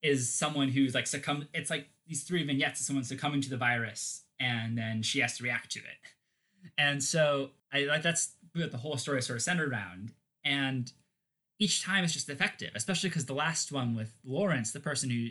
is 0.02 0.32
someone 0.32 0.68
who's 0.68 0.94
like 0.94 1.06
succumb 1.06 1.46
it's 1.52 1.70
like 1.70 1.88
these 2.06 2.22
three 2.22 2.42
vignettes 2.42 2.80
of 2.80 2.86
someone 2.86 3.04
succumbing 3.04 3.40
to 3.40 3.50
the 3.50 3.56
virus 3.56 4.24
and 4.40 4.76
then 4.76 5.02
she 5.02 5.20
has 5.20 5.36
to 5.36 5.44
react 5.44 5.70
to 5.72 5.80
it. 5.80 6.72
And 6.78 7.02
so 7.02 7.50
I 7.72 7.80
like 7.84 8.02
that's 8.02 8.32
what 8.54 8.72
the 8.72 8.78
whole 8.78 8.96
story 8.96 9.18
is 9.18 9.26
sort 9.26 9.36
of 9.36 9.42
centered 9.42 9.70
around. 9.70 10.12
And 10.44 10.90
each 11.58 11.84
time 11.84 12.02
it's 12.02 12.14
just 12.14 12.30
effective, 12.30 12.70
especially 12.74 13.10
because 13.10 13.26
the 13.26 13.34
last 13.34 13.70
one 13.70 13.94
with 13.94 14.14
Lawrence, 14.24 14.72
the 14.72 14.80
person 14.80 15.10
who 15.10 15.28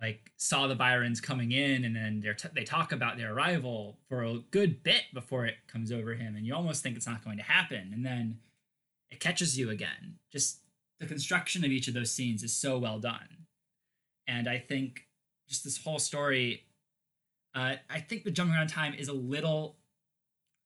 like 0.00 0.30
saw 0.36 0.68
the 0.68 0.76
Viyrans 0.76 1.20
coming 1.20 1.50
in, 1.50 1.84
and 1.84 1.96
then 1.96 2.22
t- 2.36 2.48
they 2.54 2.62
talk 2.62 2.92
about 2.92 3.16
their 3.16 3.34
arrival 3.34 3.98
for 4.08 4.22
a 4.22 4.38
good 4.52 4.84
bit 4.84 5.02
before 5.12 5.44
it 5.44 5.56
comes 5.66 5.90
over 5.90 6.14
him, 6.14 6.36
and 6.36 6.46
you 6.46 6.54
almost 6.54 6.84
think 6.84 6.96
it's 6.96 7.06
not 7.06 7.24
going 7.24 7.36
to 7.36 7.42
happen, 7.42 7.90
and 7.92 8.06
then 8.06 8.38
it 9.10 9.18
catches 9.18 9.58
you 9.58 9.70
again. 9.70 10.18
Just 10.32 10.60
the 11.00 11.06
construction 11.06 11.64
of 11.64 11.72
each 11.72 11.88
of 11.88 11.94
those 11.94 12.12
scenes 12.12 12.44
is 12.44 12.56
so 12.56 12.78
well 12.78 13.00
done, 13.00 13.46
and 14.28 14.48
I 14.48 14.58
think 14.58 15.08
just 15.48 15.64
this 15.64 15.82
whole 15.82 15.98
story. 15.98 16.64
Uh, 17.54 17.76
I 17.90 18.00
think 18.00 18.22
the 18.22 18.30
jumping 18.30 18.54
around 18.54 18.68
time 18.68 18.94
is 18.94 19.08
a 19.08 19.12
little. 19.12 19.76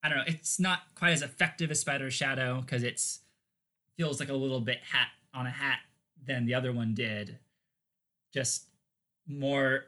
I 0.03 0.09
don't 0.09 0.17
know. 0.17 0.25
It's 0.27 0.59
not 0.59 0.81
quite 0.95 1.13
as 1.13 1.21
effective 1.21 1.71
as 1.71 1.79
Spider 1.79 2.11
Shadow 2.11 2.59
because 2.61 2.83
it's 2.83 3.21
feels 3.97 4.19
like 4.19 4.29
a 4.29 4.33
little 4.33 4.59
bit 4.59 4.79
hat 4.91 5.07
on 5.33 5.47
a 5.47 5.51
hat 5.51 5.79
than 6.25 6.45
the 6.45 6.53
other 6.53 6.73
one 6.73 6.93
did. 6.93 7.39
Just 8.33 8.65
more 9.25 9.85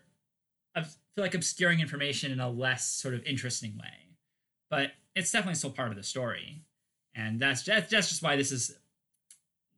I 0.74 0.84
feel 0.84 0.94
like 1.18 1.36
obscuring 1.36 1.82
information 1.82 2.32
in 2.32 2.40
a 2.40 2.50
less 2.50 2.88
sort 2.88 3.14
of 3.14 3.24
interesting 3.26 3.78
way. 3.78 4.16
But 4.70 4.92
it's 5.16 5.32
definitely 5.32 5.56
still 5.56 5.72
part 5.72 5.90
of 5.90 5.98
the 5.98 6.04
story. 6.04 6.64
And 7.14 7.40
that's 7.40 7.64
that's, 7.64 7.92
that's 7.92 8.10
just 8.10 8.24
why 8.24 8.38
this 8.38 8.52
is 8.54 8.78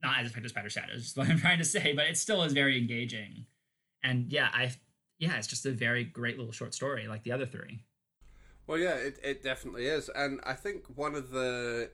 not 0.04 0.20
as 0.20 0.28
effective 0.28 0.46
as 0.46 0.52
Spider 0.52 0.70
Shadow. 0.70 0.94
is 0.94 1.16
what 1.16 1.28
I'm 1.28 1.40
trying 1.40 1.58
to 1.58 1.66
say, 1.66 1.94
but 1.94 2.06
it 2.06 2.18
still 2.18 2.44
is 2.44 2.54
very 2.54 2.78
engaging. 2.78 3.46
And 4.08 4.32
yeah, 4.32 4.50
I 4.54 4.72
yeah, 5.20 5.36
it's 5.38 5.48
just 5.48 5.66
a 5.66 5.72
very 5.72 6.06
great 6.06 6.38
little 6.38 6.54
short 6.54 6.74
story, 6.74 7.08
like 7.08 7.24
the 7.24 7.34
other 7.34 7.46
three. 7.46 7.84
Well, 8.66 8.78
yeah, 8.78 8.96
it, 8.96 9.20
it 9.24 9.44
definitely 9.44 9.88
is. 9.88 10.10
And 10.16 10.40
I 10.46 10.54
think 10.54 10.86
one 10.96 11.16
of 11.16 11.32
the 11.32 11.90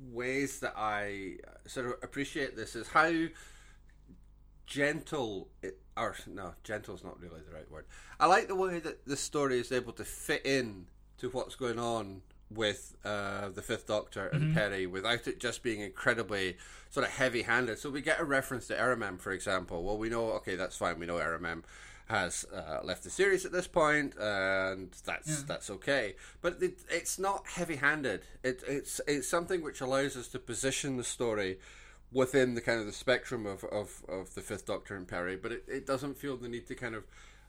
ways 0.00 0.60
that 0.60 0.74
I 0.76 1.36
uh, 1.46 1.68
sort 1.68 1.86
of 1.86 1.92
appreciate 2.02 2.56
this 2.56 2.74
is 2.74 2.88
how 2.88 3.10
gentle 4.66 5.48
it, 5.62 5.80
or 5.96 6.14
no, 6.26 6.54
gentle 6.62 6.94
is 6.94 7.04
not 7.04 7.20
really 7.20 7.40
the 7.46 7.54
right 7.54 7.70
word. 7.70 7.86
I 8.18 8.26
like 8.26 8.48
the 8.48 8.54
way 8.54 8.78
that 8.78 9.04
the 9.04 9.16
story 9.16 9.58
is 9.58 9.72
able 9.72 9.92
to 9.94 10.04
fit 10.04 10.46
in 10.46 10.86
to 11.18 11.28
what's 11.30 11.56
going 11.56 11.78
on 11.78 12.22
with 12.50 12.96
uh, 13.04 13.48
the 13.48 13.62
Fifth 13.62 13.86
Doctor 13.86 14.28
and 14.28 14.42
mm-hmm. 14.42 14.54
Peri 14.54 14.86
without 14.86 15.26
it 15.26 15.40
just 15.40 15.62
being 15.62 15.80
incredibly 15.80 16.56
sort 16.90 17.06
of 17.06 17.12
heavy-handed. 17.12 17.78
So 17.78 17.90
we 17.90 18.00
get 18.00 18.20
a 18.20 18.24
reference 18.24 18.66
to 18.68 18.76
Erimem, 18.76 19.20
for 19.20 19.32
example. 19.32 19.82
Well, 19.82 19.98
we 19.98 20.08
know, 20.08 20.32
okay, 20.32 20.54
that's 20.54 20.76
fine. 20.76 20.98
We 20.98 21.06
know 21.06 21.16
Erimem 21.16 21.62
has 22.06 22.44
uh, 22.54 22.80
left 22.84 23.02
the 23.02 23.10
series 23.10 23.46
at 23.46 23.52
this 23.52 23.66
point, 23.66 24.14
and 24.18 24.92
that's 25.04 25.28
yeah. 25.28 25.44
that's 25.48 25.70
okay. 25.70 26.14
But 26.42 26.62
it, 26.62 26.80
it's 26.90 27.18
not 27.18 27.46
heavy-handed. 27.46 28.22
It, 28.42 28.62
it's 28.68 29.00
it's 29.08 29.26
something 29.26 29.62
which 29.62 29.80
allows 29.80 30.16
us 30.16 30.28
to 30.28 30.38
position 30.38 30.98
the 30.98 31.04
story 31.04 31.58
within 32.12 32.54
the 32.54 32.60
kind 32.60 32.78
of 32.78 32.86
the 32.86 32.92
spectrum 32.92 33.46
of, 33.46 33.64
of, 33.64 34.04
of 34.08 34.34
the 34.34 34.40
Fifth 34.40 34.66
Doctor 34.66 34.94
and 34.94 35.08
Peri, 35.08 35.34
but 35.34 35.50
it, 35.50 35.64
it 35.66 35.84
doesn't 35.84 36.16
feel 36.16 36.36
the 36.36 36.48
need 36.48 36.66
to 36.68 36.74
kind 36.74 36.94
of 36.94 37.04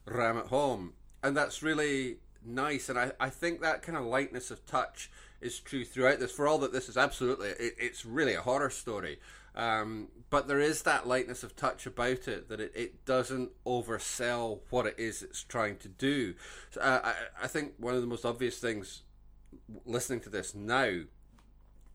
ram 0.05 0.37
it 0.37 0.47
home. 0.47 0.93
And 1.21 1.37
that's 1.37 1.61
really 1.61 2.17
nice. 2.45 2.89
And 2.89 2.97
I, 2.97 3.11
I 3.19 3.29
think 3.29 3.61
that 3.61 3.81
kind 3.81 3.97
of 3.97 4.05
lightness 4.05 4.51
of 4.51 4.65
touch 4.65 5.09
is 5.41 5.59
true 5.59 5.85
throughout 5.85 6.19
this. 6.19 6.31
For 6.31 6.47
all 6.47 6.57
that 6.59 6.73
this 6.73 6.89
is 6.89 6.97
absolutely, 6.97 7.49
it, 7.49 7.75
it's 7.77 8.05
really 8.05 8.33
a 8.33 8.41
horror 8.41 8.69
story. 8.69 9.19
Um, 9.55 10.09
but 10.29 10.47
there 10.47 10.59
is 10.59 10.81
that 10.81 11.07
lightness 11.07 11.43
of 11.43 11.55
touch 11.55 11.85
about 11.85 12.27
it 12.27 12.49
that 12.49 12.59
it, 12.59 12.73
it 12.75 13.05
doesn't 13.05 13.51
oversell 13.65 14.59
what 14.69 14.85
it 14.85 14.95
is 14.97 15.23
it's 15.23 15.43
trying 15.43 15.77
to 15.77 15.87
do. 15.87 16.35
So, 16.71 16.81
uh, 16.81 16.99
I, 17.03 17.45
I 17.45 17.47
think 17.47 17.73
one 17.77 17.95
of 17.95 18.01
the 18.01 18.07
most 18.07 18.25
obvious 18.25 18.57
things 18.57 19.03
listening 19.85 20.19
to 20.21 20.29
this 20.29 20.53
now 20.53 21.01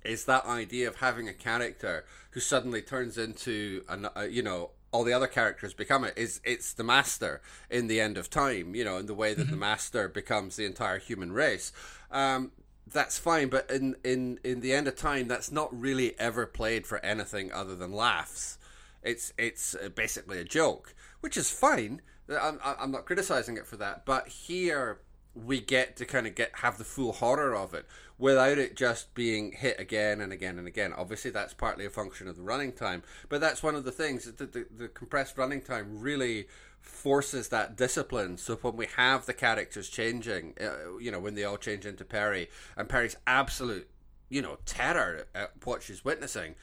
is 0.04 0.24
that 0.24 0.46
idea 0.46 0.88
of 0.88 0.96
having 0.96 1.28
a 1.28 1.34
character 1.34 2.06
who 2.30 2.40
suddenly 2.40 2.80
turns 2.80 3.18
into 3.18 3.84
an, 3.88 4.08
uh, 4.16 4.22
you 4.22 4.42
know 4.42 4.70
all 4.92 5.04
the 5.04 5.12
other 5.12 5.26
characters 5.26 5.72
become 5.72 6.04
it. 6.04 6.14
Is 6.16 6.40
it's 6.44 6.72
the 6.72 6.84
master 6.84 7.40
in 7.70 7.86
the 7.86 8.00
end 8.00 8.16
of 8.16 8.30
time 8.30 8.74
you 8.74 8.84
know 8.84 8.98
in 8.98 9.06
the 9.06 9.14
way 9.14 9.34
that 9.34 9.42
mm-hmm. 9.42 9.52
the 9.52 9.56
master 9.56 10.08
becomes 10.08 10.56
the 10.56 10.66
entire 10.66 10.98
human 10.98 11.32
race. 11.32 11.72
Um, 12.10 12.52
that's 12.92 13.18
fine 13.18 13.48
but 13.48 13.70
in 13.70 13.96
in 14.02 14.40
in 14.42 14.60
the 14.60 14.72
end 14.72 14.88
of 14.88 14.96
time 14.96 15.28
that's 15.28 15.52
not 15.52 15.68
really 15.78 16.18
ever 16.18 16.44
played 16.46 16.86
for 16.86 16.98
anything 17.04 17.52
other 17.52 17.76
than 17.76 17.92
laughs. 17.92 18.58
It's 19.02 19.32
it's 19.38 19.74
uh, 19.74 19.88
basically 19.90 20.38
a 20.38 20.44
joke 20.44 20.94
which 21.20 21.36
is 21.36 21.50
fine. 21.50 22.02
I'm 22.28 22.60
i'm 22.62 22.92
not 22.92 23.06
criticizing 23.06 23.56
it 23.56 23.66
for 23.66 23.76
that 23.78 24.06
but 24.06 24.28
here 24.28 25.00
we 25.34 25.60
get 25.60 25.96
to 25.96 26.04
kind 26.04 26.26
of 26.26 26.34
get 26.34 26.50
have 26.56 26.78
the 26.78 26.84
full 26.84 27.12
horror 27.12 27.54
of 27.54 27.74
it 27.74 27.86
without 28.20 28.58
it 28.58 28.76
just 28.76 29.14
being 29.14 29.52
hit 29.52 29.80
again 29.80 30.20
and 30.20 30.32
again 30.32 30.58
and 30.58 30.68
again. 30.68 30.92
Obviously, 30.92 31.30
that's 31.30 31.54
partly 31.54 31.86
a 31.86 31.90
function 31.90 32.28
of 32.28 32.36
the 32.36 32.42
running 32.42 32.72
time, 32.72 33.02
but 33.28 33.40
that's 33.40 33.62
one 33.62 33.74
of 33.74 33.84
the 33.84 33.90
things 33.90 34.26
that 34.26 34.38
the, 34.38 34.46
the, 34.46 34.66
the 34.84 34.88
compressed 34.88 35.38
running 35.38 35.62
time 35.62 35.98
really 36.00 36.46
forces 36.80 37.48
that 37.48 37.76
discipline. 37.76 38.36
So 38.36 38.56
when 38.56 38.76
we 38.76 38.86
have 38.96 39.26
the 39.26 39.34
characters 39.34 39.88
changing, 39.88 40.54
uh, 40.60 40.98
you 40.98 41.10
know, 41.10 41.18
when 41.18 41.34
they 41.34 41.44
all 41.44 41.56
change 41.56 41.86
into 41.86 42.04
Peri 42.04 42.48
and 42.76 42.88
Peri's 42.88 43.16
absolute, 43.26 43.88
you 44.28 44.42
know, 44.42 44.58
terror 44.66 45.26
at 45.34 45.52
what 45.64 45.82
she's 45.82 46.04
witnessing, 46.04 46.54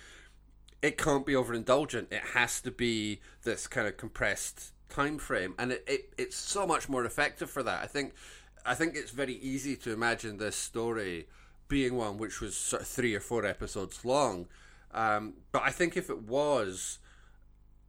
it 0.82 0.98
can't 0.98 1.26
be 1.26 1.34
overindulgent. 1.34 2.12
It 2.12 2.24
has 2.34 2.62
to 2.62 2.72
be 2.72 3.20
this 3.44 3.68
kind 3.68 3.88
of 3.88 3.98
compressed 3.98 4.74
time 4.90 5.18
frame, 5.18 5.56
and 5.58 5.72
it, 5.72 5.84
it 5.88 6.14
it's 6.18 6.38
so 6.38 6.68
much 6.68 6.88
more 6.88 7.04
effective 7.04 7.50
for 7.50 7.64
that. 7.64 7.84
I 7.84 7.88
think 7.88 8.14
I 8.66 8.76
think 8.76 8.96
it's 8.96 9.12
very 9.12 9.36
easy 9.36 9.76
to 9.78 9.92
imagine 9.92 10.38
this 10.38 10.56
story 10.56 11.28
being 11.68 11.96
one 11.96 12.18
which 12.18 12.40
was 12.42 12.56
sort 12.56 12.82
of 12.82 12.88
three 12.88 13.16
or 13.16 13.20
four 13.20 13.46
episodes 13.46 14.06
long. 14.06 14.48
Um, 14.94 15.34
but 15.52 15.64
I 15.64 15.72
think 15.72 15.98
if 15.98 16.10
it 16.10 16.24
was, 16.24 17.00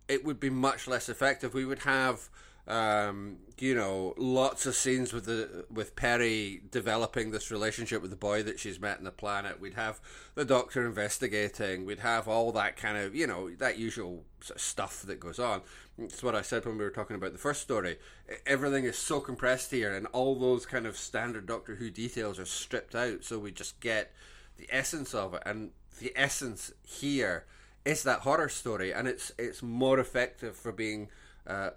it 0.08 0.24
would 0.24 0.40
be 0.40 0.50
much 0.50 0.88
less 0.88 1.08
effective. 1.08 1.54
We 1.54 1.64
would 1.64 1.80
have 1.80 2.28
um, 2.68 3.38
you 3.58 3.74
know, 3.74 4.14
lots 4.18 4.66
of 4.66 4.74
scenes 4.76 5.12
with 5.12 5.24
the 5.24 5.64
with 5.70 5.96
Peri 5.96 6.60
developing 6.70 7.30
this 7.30 7.50
relationship 7.50 8.02
with 8.02 8.10
the 8.10 8.16
boy 8.16 8.42
that 8.42 8.60
she's 8.60 8.78
met 8.78 8.98
on 8.98 9.04
the 9.04 9.10
planet. 9.10 9.58
We'd 9.58 9.74
have 9.74 10.00
the 10.34 10.44
Doctor 10.44 10.86
investigating. 10.86 11.86
We'd 11.86 12.00
have 12.00 12.28
all 12.28 12.52
that 12.52 12.76
kind 12.76 12.98
of 12.98 13.14
you 13.14 13.26
know 13.26 13.50
that 13.56 13.78
usual 13.78 14.24
sort 14.42 14.56
of 14.56 14.62
stuff 14.62 15.02
that 15.02 15.18
goes 15.18 15.38
on. 15.38 15.62
It's 15.96 16.22
what 16.22 16.36
I 16.36 16.42
said 16.42 16.64
when 16.66 16.76
we 16.76 16.84
were 16.84 16.90
talking 16.90 17.16
about 17.16 17.32
the 17.32 17.38
first 17.38 17.62
story. 17.62 17.96
Everything 18.46 18.84
is 18.84 18.98
so 18.98 19.18
compressed 19.18 19.70
here, 19.70 19.94
and 19.94 20.06
all 20.08 20.38
those 20.38 20.66
kind 20.66 20.86
of 20.86 20.98
standard 20.98 21.46
Doctor 21.46 21.76
Who 21.76 21.90
details 21.90 22.38
are 22.38 22.44
stripped 22.44 22.94
out, 22.94 23.24
so 23.24 23.38
we 23.38 23.50
just 23.50 23.80
get 23.80 24.12
the 24.58 24.68
essence 24.70 25.14
of 25.14 25.32
it. 25.32 25.42
And 25.46 25.70
the 26.00 26.12
essence 26.14 26.70
here 26.86 27.46
is 27.86 28.02
that 28.02 28.20
horror 28.20 28.50
story, 28.50 28.92
and 28.92 29.08
it's 29.08 29.32
it's 29.38 29.62
more 29.62 29.98
effective 29.98 30.54
for 30.54 30.70
being 30.70 31.08
uh, 31.48 31.70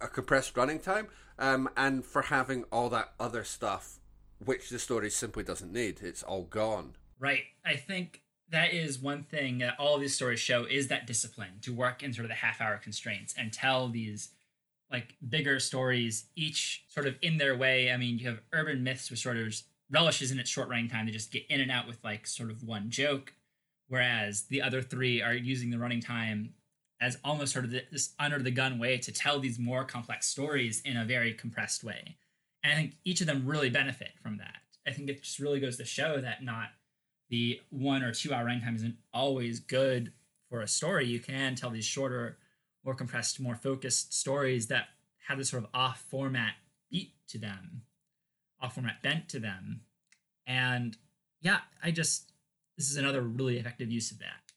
a 0.00 0.08
compressed 0.08 0.56
running 0.56 0.80
time, 0.80 1.08
um, 1.38 1.68
and 1.76 2.04
for 2.04 2.22
having 2.22 2.64
all 2.72 2.88
that 2.90 3.12
other 3.20 3.44
stuff, 3.44 3.98
which 4.44 4.70
the 4.70 4.78
story 4.78 5.10
simply 5.10 5.44
doesn't 5.44 5.72
need. 5.72 6.00
It's 6.02 6.22
all 6.22 6.44
gone. 6.44 6.94
Right. 7.18 7.44
I 7.64 7.76
think 7.76 8.22
that 8.50 8.72
is 8.72 8.98
one 8.98 9.24
thing 9.24 9.58
that 9.58 9.74
all 9.78 9.98
these 9.98 10.14
stories 10.14 10.40
show 10.40 10.64
is 10.64 10.88
that 10.88 11.06
discipline 11.06 11.60
to 11.62 11.72
work 11.72 12.02
in 12.02 12.12
sort 12.12 12.24
of 12.24 12.30
the 12.30 12.36
half 12.36 12.60
hour 12.60 12.78
constraints 12.78 13.34
and 13.36 13.52
tell 13.52 13.88
these 13.88 14.30
like 14.90 15.16
bigger 15.28 15.60
stories, 15.60 16.26
each 16.34 16.84
sort 16.88 17.06
of 17.06 17.16
in 17.20 17.36
their 17.36 17.56
way. 17.56 17.92
I 17.92 17.96
mean, 17.98 18.18
you 18.18 18.26
have 18.28 18.40
urban 18.52 18.82
myths, 18.82 19.10
which 19.10 19.22
sort 19.22 19.36
of 19.36 19.54
relishes 19.90 20.30
in 20.30 20.38
its 20.38 20.48
short 20.48 20.68
running 20.68 20.88
time. 20.88 21.06
to 21.06 21.12
just 21.12 21.30
get 21.30 21.44
in 21.50 21.60
and 21.60 21.70
out 21.70 21.86
with 21.86 22.02
like 22.02 22.26
sort 22.26 22.50
of 22.50 22.62
one 22.62 22.88
joke, 22.88 23.34
whereas 23.88 24.44
the 24.44 24.62
other 24.62 24.80
three 24.80 25.20
are 25.20 25.34
using 25.34 25.70
the 25.70 25.78
running 25.78 26.00
time 26.00 26.54
as 27.00 27.18
almost 27.24 27.52
sort 27.52 27.64
of 27.64 27.70
this 27.70 28.14
under 28.18 28.38
the 28.38 28.50
gun 28.50 28.78
way 28.78 28.98
to 28.98 29.12
tell 29.12 29.38
these 29.38 29.58
more 29.58 29.84
complex 29.84 30.26
stories 30.26 30.80
in 30.84 30.96
a 30.96 31.04
very 31.04 31.32
compressed 31.32 31.84
way. 31.84 32.16
And 32.62 32.72
I 32.72 32.76
think 32.76 32.94
each 33.04 33.20
of 33.20 33.26
them 33.26 33.46
really 33.46 33.70
benefit 33.70 34.12
from 34.22 34.38
that. 34.38 34.56
I 34.86 34.90
think 34.90 35.08
it 35.08 35.22
just 35.22 35.38
really 35.38 35.60
goes 35.60 35.76
to 35.76 35.84
show 35.84 36.20
that 36.20 36.42
not 36.42 36.68
the 37.30 37.60
one 37.70 38.02
or 38.02 38.12
two 38.12 38.32
hour 38.32 38.46
runtime 38.46 38.74
isn't 38.74 38.96
always 39.12 39.60
good 39.60 40.12
for 40.48 40.60
a 40.60 40.68
story. 40.68 41.06
You 41.06 41.20
can 41.20 41.54
tell 41.54 41.70
these 41.70 41.84
shorter, 41.84 42.38
more 42.84 42.94
compressed, 42.94 43.38
more 43.38 43.54
focused 43.54 44.14
stories 44.14 44.68
that 44.68 44.86
have 45.28 45.38
this 45.38 45.50
sort 45.50 45.62
of 45.62 45.70
off 45.74 46.04
format 46.10 46.54
beat 46.90 47.12
to 47.28 47.38
them, 47.38 47.82
off 48.60 48.74
format 48.74 49.02
bent 49.02 49.28
to 49.28 49.38
them. 49.38 49.82
And 50.46 50.96
yeah, 51.42 51.58
I 51.82 51.90
just, 51.90 52.32
this 52.76 52.90
is 52.90 52.96
another 52.96 53.20
really 53.20 53.58
effective 53.58 53.90
use 53.90 54.10
of 54.10 54.18
that. 54.20 54.52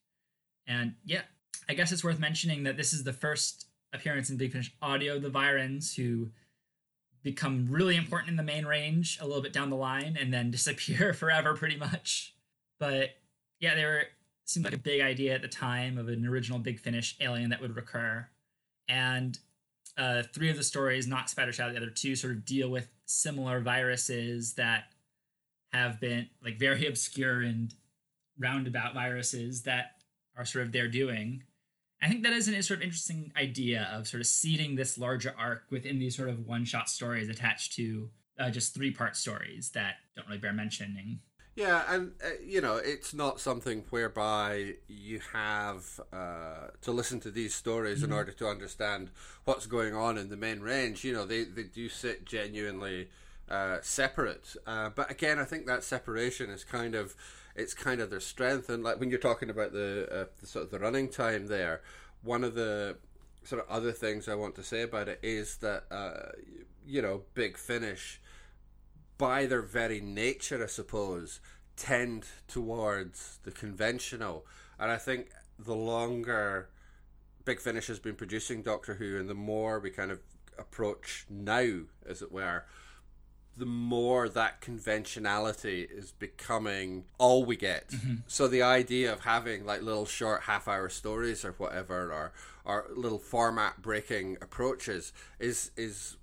And 0.66 0.96
yeah, 1.04 1.24
I 1.70 1.74
guess 1.74 1.91
it's 1.91 2.03
worth 2.03 2.20
mentioning 2.20 2.64
that 2.64 2.78
this 2.78 2.93
is 2.93 3.03
the 3.03 3.14
first 3.14 3.68
appearance 3.93 4.30
in 4.30 4.38
Big 4.38 4.51
Finish 4.51 4.74
audio 4.82 5.16
of 5.16 5.22
the 5.22 5.30
Viyrans, 5.30 5.95
who 5.95 6.30
become 7.24 7.68
really 7.70 7.95
important 7.95 8.30
in 8.30 8.36
the 8.36 8.43
main 8.43 8.66
range 8.66 9.20
a 9.22 9.26
little 9.26 9.41
bit 9.41 9.53
down 9.53 9.70
the 9.70 9.76
line 9.76 10.18
and 10.20 10.34
then 10.34 10.51
disappear 10.51 11.14
forever 11.14 11.55
pretty 11.55 11.78
much. 11.78 12.34
But 12.80 13.12
yeah, 13.59 13.76
they 13.76 13.86
were 13.86 14.03
seemed 14.45 14.66
like 14.66 14.74
a 14.74 14.80
big 14.80 15.01
idea 15.01 15.34
at 15.34 15.41
the 15.41 15.47
time 15.47 15.97
of 15.97 16.09
an 16.09 16.26
original 16.26 16.59
Big 16.59 16.80
Finish 16.80 17.16
alien 17.22 17.51
that 17.51 17.62
would 17.62 17.76
recur. 17.76 18.28
And 18.89 19.38
uh, 19.97 20.24
three 20.34 20.49
of 20.49 20.57
the 20.57 20.64
stories, 20.64 21.07
not 21.07 21.30
Spider 21.30 21.53
Shadow, 21.53 21.72
the 21.72 21.78
other 21.78 21.89
two, 21.89 22.16
sort 22.16 22.34
of 22.34 22.43
deal 22.43 22.70
with 22.70 22.89
similar 23.05 23.62
viruses 23.62 24.55
that 24.55 24.86
have 25.72 25.99
been 25.99 26.28
like 26.43 26.59
very 26.59 26.86
obscure 26.88 27.41
and 27.41 27.74
roundabout 28.38 28.93
viruses 28.93 29.64
that 29.64 30.01
are 30.36 30.45
sort 30.45 30.66
of 30.66 30.72
their 30.72 30.88
doing 30.88 31.43
I 32.02 32.08
think 32.08 32.24
that 32.24 32.34
is 32.34 32.47
an 32.47 32.62
sort 32.64 32.80
of 32.80 32.84
interesting 32.84 33.32
idea 33.38 33.89
of 33.93 34.08
sort 34.08 34.22
of 34.22 34.28
seeding 34.28 34.76
this 34.76 34.97
larger 34.97 35.36
arc 35.38 35.66
within 35.70 35.99
these 35.99 36.16
sort 36.16 36.30
of 36.30 36.47
one 36.47 36.66
shot 36.66 36.89
stories 36.89 37.30
attached 37.30 37.74
to 37.74 38.10
uh, 38.39 38.49
just 38.49 38.74
three 38.74 38.91
part 38.91 39.16
stories 39.16 39.70
that 39.72 39.95
don't 40.16 40.28
really 40.28 40.39
bear 40.39 40.54
mentioning. 40.54 41.20
Yeah, 41.56 41.84
and 41.89 42.14
uh, 42.24 42.30
you 42.43 42.62
know, 42.62 42.78
it's 42.78 43.14
not 43.14 43.39
something 43.39 43.84
whereby 43.89 44.76
you 44.88 45.20
have 45.34 45.99
uh, 46.14 46.68
to 46.82 46.91
listen 46.91 47.20
to 47.22 47.32
these 47.32 47.54
stories 47.54 47.97
mm-hmm. 47.97 48.06
in 48.06 48.14
order 48.14 48.32
to 48.32 48.47
understand 48.47 49.12
what's 49.43 49.66
going 49.66 49.93
on 49.93 50.18
in 50.18 50.30
the 50.30 50.38
main 50.38 50.62
range. 50.62 51.04
You 51.04 51.14
know, 51.14 51.26
they 51.26 51.43
they 51.43 51.64
do 51.64 51.89
sit 51.89 52.26
genuinely 52.26 53.10
uh, 53.49 53.78
separate, 53.82 54.56
uh, 54.66 54.89
but 54.89 55.12
again, 55.12 55.39
I 55.39 55.43
think 55.43 55.66
that 55.68 55.84
separation 55.84 56.49
is 56.49 56.64
kind 56.64 56.95
of 56.95 57.16
it's 57.56 57.74
kind 57.74 58.02
of 58.02 58.10
their 58.10 58.20
strength. 58.20 58.70
And 58.70 58.84
like 58.84 58.99
when 58.99 59.10
you're 59.10 59.20
talking 59.20 59.49
about 59.49 59.74
the, 59.74 60.08
uh, 60.12 60.26
the 60.39 60.47
sort 60.47 60.66
of 60.66 60.72
the 60.72 60.80
running 60.80 61.10
time 61.10 61.47
there, 61.47 61.82
one 62.24 62.43
of 62.43 62.56
the 62.56 62.97
sort 63.43 63.62
of 63.62 63.70
other 63.70 63.91
things 63.91 64.28
I 64.28 64.36
want 64.36 64.56
to 64.56 64.64
say 64.64 64.84
about 64.84 65.08
it 65.08 65.20
is 65.24 65.58
that 65.58 65.86
uh, 65.91 66.32
you 66.86 67.02
know, 67.02 67.24
Big 67.34 67.58
Finish 67.58 68.22
by 69.18 69.45
their 69.45 69.62
very 69.62 70.02
nature, 70.02 70.64
I 70.64 70.68
suppose, 70.68 71.39
tend 71.76 72.26
towards 72.47 73.39
the 73.43 73.52
conventional. 73.52 74.45
And 74.80 74.91
I 74.91 74.97
think 74.97 75.30
the 75.60 75.76
longer 75.76 76.70
Big 77.45 77.60
Finish 77.60 77.88
has 77.88 77.99
been 77.99 78.16
producing 78.16 78.62
Doctor 78.62 78.95
Who, 78.95 79.20
and 79.20 79.30
the 79.30 79.36
more 79.36 79.80
we 79.80 79.91
kind 79.91 80.12
of 80.12 80.20
approach 80.58 81.26
now, 81.30 81.82
as 82.06 82.22
it 82.22 82.32
were, 82.32 82.66
the 83.58 83.66
more 83.66 84.30
that 84.30 84.62
conventionality 84.62 85.82
is 85.82 86.12
becoming 86.12 87.04
all 87.18 87.45
we 87.45 87.56
get. 87.56 87.89
Mm-hmm. 87.89 88.16
So 88.28 88.47
the 88.47 88.64
idea 88.64 89.12
of 89.12 89.22
having 89.22 89.66
like 89.66 89.82
little 89.82 90.06
short 90.06 90.43
half 90.43 90.68
hour 90.68 90.89
stories 90.89 91.43
or 91.43 91.52
whatever 91.54 92.12
or 92.12 92.32
or 92.64 92.86
little 92.95 93.20
format 93.20 93.82
breaking 93.82 94.38
approaches 94.41 95.12
is 95.39 95.72
is 95.76 96.18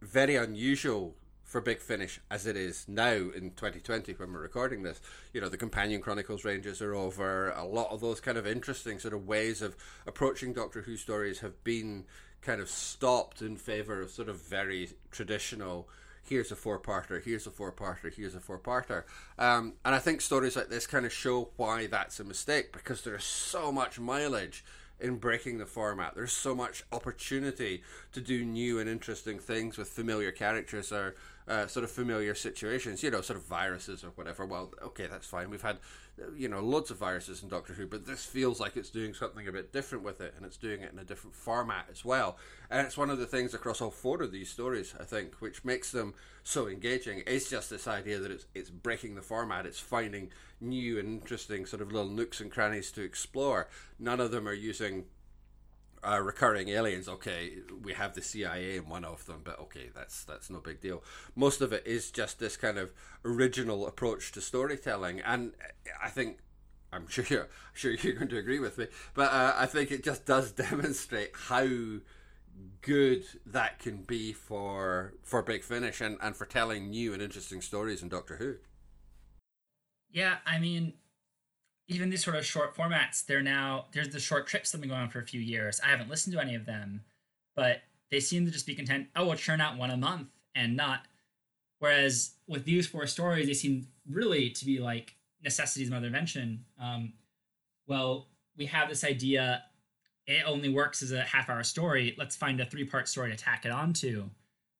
very 0.00 0.36
unusual 0.36 1.14
for 1.50 1.60
Big 1.60 1.80
Finish 1.80 2.20
as 2.30 2.46
it 2.46 2.56
is 2.56 2.86
now 2.86 3.10
in 3.10 3.50
2020 3.56 4.12
when 4.12 4.32
we're 4.32 4.40
recording 4.40 4.84
this. 4.84 5.00
You 5.32 5.40
know, 5.40 5.48
the 5.48 5.56
Companion 5.56 6.00
Chronicles 6.00 6.44
ranges 6.44 6.80
are 6.80 6.94
over. 6.94 7.50
A 7.50 7.64
lot 7.64 7.90
of 7.90 8.00
those 8.00 8.20
kind 8.20 8.38
of 8.38 8.46
interesting 8.46 9.00
sort 9.00 9.14
of 9.14 9.26
ways 9.26 9.60
of 9.60 9.76
approaching 10.06 10.52
Doctor 10.52 10.82
Who 10.82 10.96
stories 10.96 11.40
have 11.40 11.64
been 11.64 12.04
kind 12.40 12.60
of 12.60 12.70
stopped 12.70 13.42
in 13.42 13.56
favor 13.56 14.00
of 14.00 14.10
sort 14.10 14.28
of 14.28 14.40
very 14.40 14.90
traditional. 15.10 15.88
Here's 16.28 16.52
a 16.52 16.56
four-parter. 16.56 17.22
Here's 17.22 17.46
a 17.46 17.50
four-parter. 17.50 18.14
Here's 18.14 18.34
a 18.34 18.40
four-parter. 18.40 19.04
Um, 19.38 19.74
and 19.84 19.94
I 19.94 19.98
think 19.98 20.20
stories 20.20 20.56
like 20.56 20.68
this 20.68 20.86
kind 20.86 21.04
of 21.04 21.12
show 21.12 21.50
why 21.56 21.86
that's 21.86 22.20
a 22.20 22.24
mistake 22.24 22.72
because 22.72 23.02
there's 23.02 23.24
so 23.24 23.72
much 23.72 23.98
mileage 23.98 24.64
in 25.00 25.16
breaking 25.16 25.58
the 25.58 25.66
format. 25.66 26.14
There's 26.14 26.32
so 26.32 26.54
much 26.54 26.84
opportunity 26.92 27.82
to 28.12 28.20
do 28.20 28.44
new 28.44 28.78
and 28.78 28.88
interesting 28.88 29.38
things 29.38 29.78
with 29.78 29.88
familiar 29.88 30.30
characters 30.30 30.92
or 30.92 31.14
uh, 31.50 31.66
sort 31.66 31.82
of 31.82 31.90
familiar 31.90 32.32
situations, 32.32 33.02
you 33.02 33.10
know, 33.10 33.20
sort 33.20 33.36
of 33.36 33.44
viruses 33.44 34.04
or 34.04 34.10
whatever. 34.10 34.46
Well, 34.46 34.72
okay, 34.80 35.08
that's 35.08 35.26
fine. 35.26 35.50
We've 35.50 35.60
had, 35.60 35.78
you 36.36 36.48
know, 36.48 36.60
loads 36.60 36.92
of 36.92 36.98
viruses 36.98 37.42
in 37.42 37.48
Doctor 37.48 37.72
Who, 37.72 37.88
but 37.88 38.06
this 38.06 38.24
feels 38.24 38.60
like 38.60 38.76
it's 38.76 38.88
doing 38.88 39.14
something 39.14 39.48
a 39.48 39.52
bit 39.52 39.72
different 39.72 40.04
with 40.04 40.20
it, 40.20 40.32
and 40.36 40.46
it's 40.46 40.56
doing 40.56 40.82
it 40.82 40.92
in 40.92 41.00
a 41.00 41.04
different 41.04 41.34
format 41.34 41.86
as 41.90 42.04
well. 42.04 42.36
And 42.70 42.86
it's 42.86 42.96
one 42.96 43.10
of 43.10 43.18
the 43.18 43.26
things 43.26 43.52
across 43.52 43.80
all 43.80 43.90
four 43.90 44.22
of 44.22 44.30
these 44.30 44.48
stories, 44.48 44.94
I 44.98 45.02
think, 45.02 45.34
which 45.40 45.64
makes 45.64 45.90
them 45.90 46.14
so 46.44 46.68
engaging. 46.68 47.24
It's 47.26 47.50
just 47.50 47.68
this 47.68 47.88
idea 47.88 48.20
that 48.20 48.30
it's 48.30 48.46
it's 48.54 48.70
breaking 48.70 49.16
the 49.16 49.22
format. 49.22 49.66
It's 49.66 49.80
finding 49.80 50.30
new 50.60 51.00
and 51.00 51.08
interesting 51.08 51.66
sort 51.66 51.82
of 51.82 51.90
little 51.90 52.10
nooks 52.10 52.40
and 52.40 52.48
crannies 52.48 52.92
to 52.92 53.02
explore. 53.02 53.68
None 53.98 54.20
of 54.20 54.30
them 54.30 54.46
are 54.46 54.52
using 54.52 55.06
uh, 56.06 56.20
recurring 56.20 56.68
aliens. 56.68 57.08
Okay, 57.08 57.58
we 57.82 57.92
have 57.92 58.14
the 58.14 58.22
CIA 58.22 58.76
in 58.76 58.88
one 58.88 59.04
of 59.04 59.26
them, 59.26 59.40
but 59.44 59.58
okay, 59.60 59.90
that's 59.94 60.24
that's 60.24 60.50
no 60.50 60.60
big 60.60 60.80
deal. 60.80 61.02
Most 61.34 61.60
of 61.60 61.72
it 61.72 61.86
is 61.86 62.10
just 62.10 62.38
this 62.38 62.56
kind 62.56 62.78
of 62.78 62.92
original 63.24 63.86
approach 63.86 64.32
to 64.32 64.40
storytelling, 64.40 65.20
and 65.20 65.52
I 66.02 66.08
think 66.08 66.38
I'm 66.92 67.06
sure 67.08 67.24
you're, 67.28 67.48
sure 67.72 67.92
you're 67.92 68.14
going 68.14 68.28
to 68.28 68.38
agree 68.38 68.58
with 68.58 68.78
me, 68.78 68.86
but 69.14 69.32
uh, 69.32 69.54
I 69.56 69.66
think 69.66 69.90
it 69.90 70.04
just 70.04 70.26
does 70.26 70.52
demonstrate 70.68 71.32
how 71.34 71.66
good 72.82 73.24
that 73.46 73.78
can 73.78 74.02
be 74.02 74.32
for 74.32 75.14
for 75.22 75.42
Big 75.42 75.62
Finish 75.62 76.00
and, 76.00 76.18
and 76.20 76.36
for 76.36 76.46
telling 76.46 76.90
new 76.90 77.12
and 77.12 77.22
interesting 77.22 77.60
stories 77.60 78.02
in 78.02 78.08
Doctor 78.08 78.36
Who. 78.36 78.56
Yeah, 80.12 80.38
I 80.44 80.58
mean, 80.58 80.94
even 81.90 82.08
these 82.08 82.24
sort 82.24 82.36
of 82.36 82.46
short 82.46 82.74
formats, 82.76 83.26
they're 83.26 83.42
now 83.42 83.86
there's 83.92 84.08
the 84.08 84.20
short 84.20 84.46
trips 84.46 84.70
that 84.70 84.76
have 84.76 84.80
been 84.80 84.90
going 84.90 85.02
on 85.02 85.10
for 85.10 85.18
a 85.18 85.26
few 85.26 85.40
years. 85.40 85.80
I 85.84 85.88
haven't 85.88 86.08
listened 86.08 86.32
to 86.34 86.40
any 86.40 86.54
of 86.54 86.64
them, 86.64 87.02
but 87.56 87.82
they 88.10 88.20
seem 88.20 88.46
to 88.46 88.52
just 88.52 88.66
be 88.66 88.74
content. 88.74 89.08
Oh, 89.16 89.26
we'll 89.26 89.34
churn 89.34 89.60
out 89.60 89.76
one 89.76 89.90
a 89.90 89.96
month 89.96 90.28
and 90.54 90.76
not. 90.76 91.00
Whereas 91.80 92.32
with 92.46 92.64
these 92.64 92.86
four 92.86 93.06
stories, 93.06 93.48
they 93.48 93.54
seem 93.54 93.88
really 94.08 94.50
to 94.50 94.64
be 94.64 94.78
like 94.78 95.16
necessities 95.42 95.90
Mother 95.90 96.06
Invention. 96.06 96.64
Um, 96.80 97.12
well, 97.88 98.28
we 98.56 98.66
have 98.66 98.88
this 98.88 99.02
idea. 99.02 99.64
It 100.26 100.44
only 100.46 100.68
works 100.68 101.02
as 101.02 101.10
a 101.10 101.22
half 101.22 101.50
hour 101.50 101.64
story. 101.64 102.14
Let's 102.16 102.36
find 102.36 102.60
a 102.60 102.66
three 102.66 102.84
part 102.84 103.08
story 103.08 103.30
to 103.30 103.36
tack 103.36 103.64
it 103.64 103.72
onto. 103.72 104.28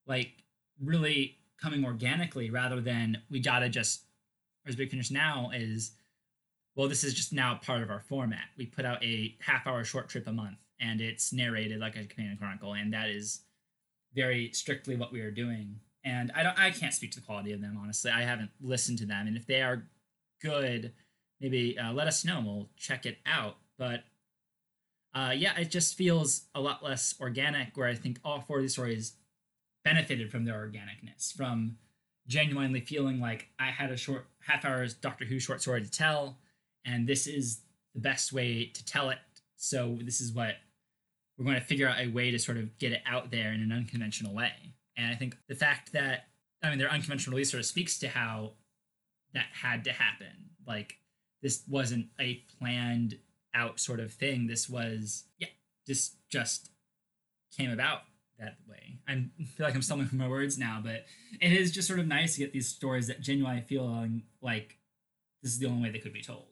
Like 0.06 0.44
really 0.80 1.38
coming 1.60 1.84
organically 1.84 2.50
rather 2.50 2.80
than 2.80 3.18
we 3.30 3.40
gotta 3.40 3.68
just 3.68 4.02
as 4.66 4.76
Big 4.76 4.90
Finish 4.90 5.10
now 5.10 5.50
is 5.52 5.92
well, 6.74 6.88
this 6.88 7.04
is 7.04 7.14
just 7.14 7.32
now 7.32 7.58
part 7.62 7.82
of 7.82 7.90
our 7.90 8.00
format. 8.00 8.44
We 8.56 8.66
put 8.66 8.84
out 8.84 9.02
a 9.02 9.36
half 9.40 9.66
hour 9.66 9.84
short 9.84 10.08
trip 10.08 10.26
a 10.26 10.32
month 10.32 10.58
and 10.80 11.00
it's 11.00 11.32
narrated 11.32 11.78
like 11.78 11.96
a 11.96 12.04
Companion 12.04 12.36
Chronicle, 12.36 12.72
and 12.72 12.92
that 12.92 13.10
is 13.10 13.42
very 14.14 14.50
strictly 14.52 14.96
what 14.96 15.12
we 15.12 15.20
are 15.20 15.30
doing. 15.30 15.76
And 16.04 16.32
I 16.34 16.42
don't 16.42 16.58
I 16.58 16.70
can't 16.70 16.94
speak 16.94 17.12
to 17.12 17.20
the 17.20 17.26
quality 17.26 17.52
of 17.52 17.60
them, 17.60 17.78
honestly. 17.80 18.10
I 18.10 18.22
haven't 18.22 18.50
listened 18.60 18.98
to 18.98 19.06
them. 19.06 19.26
And 19.26 19.36
if 19.36 19.46
they 19.46 19.62
are 19.62 19.84
good, 20.40 20.92
maybe 21.40 21.78
uh, 21.78 21.92
let 21.92 22.06
us 22.06 22.24
know 22.24 22.38
and 22.38 22.46
we'll 22.46 22.70
check 22.76 23.04
it 23.04 23.18
out. 23.26 23.56
But 23.78 24.04
uh, 25.14 25.32
yeah, 25.36 25.58
it 25.58 25.70
just 25.70 25.96
feels 25.96 26.46
a 26.54 26.60
lot 26.60 26.82
less 26.82 27.14
organic, 27.20 27.76
where 27.76 27.88
I 27.88 27.94
think 27.94 28.18
all 28.24 28.40
four 28.40 28.56
of 28.56 28.62
these 28.62 28.72
stories 28.72 29.14
benefited 29.84 30.30
from 30.30 30.44
their 30.44 30.54
organicness, 30.54 31.32
from 31.32 31.76
genuinely 32.26 32.80
feeling 32.80 33.20
like 33.20 33.48
I 33.58 33.66
had 33.66 33.90
a 33.90 33.96
short 33.96 34.26
half 34.46 34.64
hour's 34.64 34.94
Doctor 34.94 35.26
Who 35.26 35.38
short 35.38 35.60
story 35.60 35.82
to 35.82 35.90
tell 35.90 36.38
and 36.84 37.06
this 37.06 37.26
is 37.26 37.62
the 37.94 38.00
best 38.00 38.32
way 38.32 38.66
to 38.66 38.84
tell 38.84 39.10
it. 39.10 39.18
So 39.56 39.98
this 40.02 40.20
is 40.20 40.32
what 40.32 40.54
we're 41.36 41.44
going 41.44 41.58
to 41.58 41.64
figure 41.64 41.88
out 41.88 42.00
a 42.00 42.08
way 42.08 42.30
to 42.30 42.38
sort 42.38 42.58
of 42.58 42.78
get 42.78 42.92
it 42.92 43.02
out 43.06 43.30
there 43.30 43.52
in 43.52 43.60
an 43.60 43.72
unconventional 43.72 44.34
way. 44.34 44.52
And 44.96 45.10
I 45.10 45.14
think 45.14 45.36
the 45.48 45.54
fact 45.54 45.92
that 45.92 46.26
I 46.62 46.70
mean 46.70 46.78
their 46.78 46.90
unconventional 46.90 47.34
release 47.34 47.50
sort 47.50 47.60
of 47.60 47.66
speaks 47.66 47.98
to 48.00 48.08
how 48.08 48.52
that 49.34 49.46
had 49.52 49.84
to 49.84 49.92
happen. 49.92 50.50
Like 50.66 50.96
this 51.42 51.62
wasn't 51.68 52.06
a 52.20 52.42
planned 52.58 53.18
out 53.54 53.80
sort 53.80 54.00
of 54.00 54.12
thing. 54.12 54.46
This 54.46 54.68
was 54.68 55.24
yeah, 55.38 55.48
this 55.86 56.16
just 56.30 56.70
came 57.56 57.70
about 57.70 58.02
that 58.38 58.56
way. 58.68 58.98
I 59.08 59.26
feel 59.56 59.66
like 59.66 59.74
I'm 59.74 59.82
stumbling 59.82 60.08
from 60.08 60.18
my 60.18 60.28
words 60.28 60.58
now, 60.58 60.80
but 60.82 61.04
it 61.40 61.52
is 61.52 61.70
just 61.70 61.88
sort 61.88 62.00
of 62.00 62.06
nice 62.06 62.34
to 62.34 62.40
get 62.40 62.52
these 62.52 62.68
stories 62.68 63.06
that 63.08 63.20
genuinely 63.20 63.62
feel 63.62 64.08
like 64.40 64.78
this 65.42 65.52
is 65.52 65.58
the 65.58 65.66
only 65.66 65.82
way 65.82 65.90
they 65.90 65.98
could 65.98 66.12
be 66.12 66.22
told. 66.22 66.49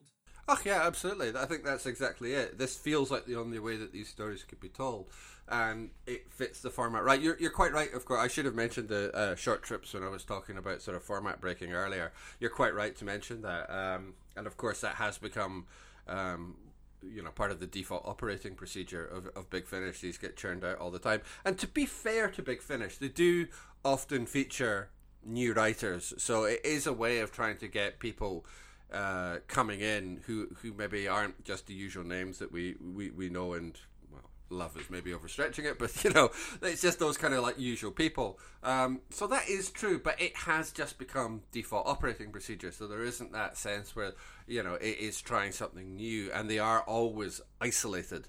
Oh 0.51 0.57
yeah, 0.65 0.81
absolutely. 0.87 1.31
I 1.39 1.45
think 1.45 1.63
that's 1.63 1.85
exactly 1.85 2.33
it. 2.33 2.57
This 2.57 2.75
feels 2.75 3.11
like 3.11 3.25
the 3.25 3.35
only 3.35 3.59
way 3.59 3.77
that 3.77 3.93
these 3.93 4.09
stories 4.09 4.43
could 4.43 4.59
be 4.59 4.67
told, 4.67 5.05
and 5.47 5.91
it 6.07 6.31
fits 6.31 6.61
the 6.61 6.71
format 6.71 7.03
right. 7.03 7.21
You're 7.21 7.37
you're 7.39 7.51
quite 7.51 7.71
right. 7.71 7.93
Of 7.93 8.03
course, 8.05 8.19
I 8.19 8.27
should 8.27 8.45
have 8.45 8.55
mentioned 8.55 8.89
the 8.89 9.15
uh, 9.15 9.35
short 9.35 9.61
trips 9.61 9.93
when 9.93 10.01
I 10.01 10.09
was 10.09 10.23
talking 10.23 10.57
about 10.57 10.81
sort 10.81 10.97
of 10.97 11.03
format 11.03 11.39
breaking 11.39 11.73
earlier. 11.73 12.11
You're 12.39 12.49
quite 12.49 12.73
right 12.73 12.95
to 12.95 13.05
mention 13.05 13.43
that, 13.43 13.69
um, 13.69 14.13
and 14.35 14.47
of 14.47 14.57
course 14.57 14.81
that 14.81 14.95
has 14.95 15.19
become. 15.19 15.67
Um, 16.07 16.55
you 17.01 17.23
know, 17.23 17.29
part 17.29 17.51
of 17.51 17.61
the 17.61 17.65
default 17.65 18.05
operating 18.05 18.55
procedure 18.55 19.05
of, 19.05 19.27
of 19.27 19.49
Big 19.49 19.67
Finish. 19.67 20.01
These 20.01 20.17
get 20.17 20.35
churned 20.35 20.65
out 20.65 20.79
all 20.79 20.91
the 20.91 20.99
time. 20.99 21.21
And 21.45 21.57
to 21.59 21.65
be 21.65 21.85
fair 21.85 22.27
to 22.31 22.41
Big 22.41 22.61
Finish, 22.61 22.97
they 22.97 23.07
do 23.07 23.47
often 23.85 24.25
feature 24.25 24.89
new 25.25 25.53
writers. 25.53 26.13
So 26.17 26.43
it 26.43 26.59
is 26.65 26.85
a 26.85 26.91
way 26.91 27.19
of 27.19 27.31
trying 27.31 27.55
to 27.59 27.69
get 27.69 27.99
people 27.99 28.45
uh, 28.93 29.37
coming 29.47 29.81
in 29.81 30.21
who 30.25 30.47
who 30.61 30.73
maybe 30.73 31.07
aren't 31.07 31.43
just 31.43 31.67
the 31.67 31.73
usual 31.73 32.03
names 32.03 32.39
that 32.39 32.51
we 32.51 32.75
we, 32.81 33.11
we 33.11 33.29
know 33.29 33.53
and 33.53 33.79
well 34.11 34.29
love 34.49 34.75
is 34.77 34.89
maybe 34.89 35.11
overstretching 35.11 35.65
it 35.65 35.77
but 35.77 36.03
you 36.03 36.09
know 36.09 36.31
it's 36.61 36.81
just 36.81 36.97
those 36.99 37.17
kind 37.17 37.33
of 37.33 37.43
like 37.43 37.59
usual 37.59 37.91
people. 37.91 38.39
Um, 38.63 39.01
so 39.09 39.27
that 39.27 39.47
is 39.47 39.69
true 39.69 39.99
but 39.99 40.19
it 40.21 40.35
has 40.37 40.71
just 40.71 40.97
become 40.97 41.41
default 41.51 41.87
operating 41.87 42.31
procedure. 42.31 42.71
So 42.71 42.87
there 42.87 43.03
isn't 43.03 43.31
that 43.33 43.57
sense 43.57 43.95
where 43.95 44.13
you 44.47 44.63
know 44.63 44.75
it 44.75 44.97
is 44.99 45.21
trying 45.21 45.51
something 45.51 45.95
new 45.95 46.31
and 46.31 46.49
they 46.49 46.59
are 46.59 46.81
always 46.81 47.41
isolated 47.61 48.27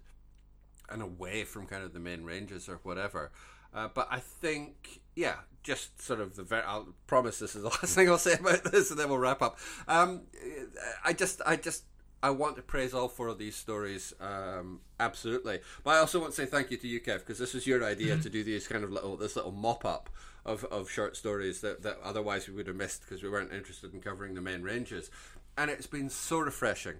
and 0.91 1.03
away 1.03 1.45
from 1.45 1.67
kind 1.67 1.85
of 1.85 1.93
the 1.93 2.01
main 2.01 2.25
ranges 2.25 2.69
or 2.69 2.81
whatever. 2.83 3.31
Uh, 3.73 3.89
but 3.95 4.09
I 4.11 4.19
think, 4.19 5.01
yeah, 5.15 5.37
just 5.63 6.01
sort 6.01 6.21
of 6.21 6.37
the 6.37 6.43
very. 6.43 6.63
I'll 6.63 6.95
promise 7.07 7.39
this 7.39 7.55
is 7.55 7.63
the 7.63 7.69
last 7.83 7.95
thing 7.95 8.09
I'll 8.09 8.19
say 8.19 8.35
about 8.35 8.65
this, 8.65 8.91
and 8.91 8.99
then 8.99 9.09
we'll 9.09 9.19
wrap 9.19 9.43
up. 9.43 9.59
Um, 9.89 10.23
I 11.05 11.13
just, 11.13 11.41
I 11.45 11.57
just 11.57 11.85
I 12.23 12.31
want 12.31 12.57
to 12.57 12.63
praise 12.63 12.93
all 12.93 13.09
four 13.09 13.29
of 13.29 13.39
these 13.39 13.57
stories, 13.57 14.13
um, 14.21 14.81
absolutely. 14.99 15.61
But 15.85 15.97
I 15.97 15.99
also 15.99 16.21
want 16.21 16.35
to 16.35 16.37
say 16.37 16.47
thank 16.47 16.71
you 16.71 16.77
to 16.77 16.89
you, 16.89 17.01
Kev, 17.01 17.21
because 17.21 17.39
this 17.39 17.55
was 17.55 17.67
your 17.67 17.83
idea 17.85 18.15
mm-hmm. 18.15 18.23
to 18.23 18.31
do 18.31 18.45
these 18.45 18.69
kind 18.69 18.85
of 18.85 18.91
little 18.91 19.17
this 19.17 19.37
little 19.37 19.53
mop 19.53 19.85
up 19.85 20.11
of, 20.45 20.65
of 20.65 20.91
short 20.91 21.17
stories 21.17 21.61
that, 21.61 21.83
that 21.83 21.99
otherwise 22.03 22.49
we 22.49 22.55
would 22.55 22.67
have 22.67 22.77
missed 22.77 23.03
because 23.03 23.23
we 23.23 23.29
weren't 23.29 23.53
interested 23.53 23.95
in 23.95 24.01
covering 24.01 24.35
the 24.35 24.41
main 24.41 24.63
ranges. 24.63 25.11
And 25.57 25.71
it's 25.71 25.87
been 25.87 26.11
so 26.11 26.39
refreshing. 26.39 26.97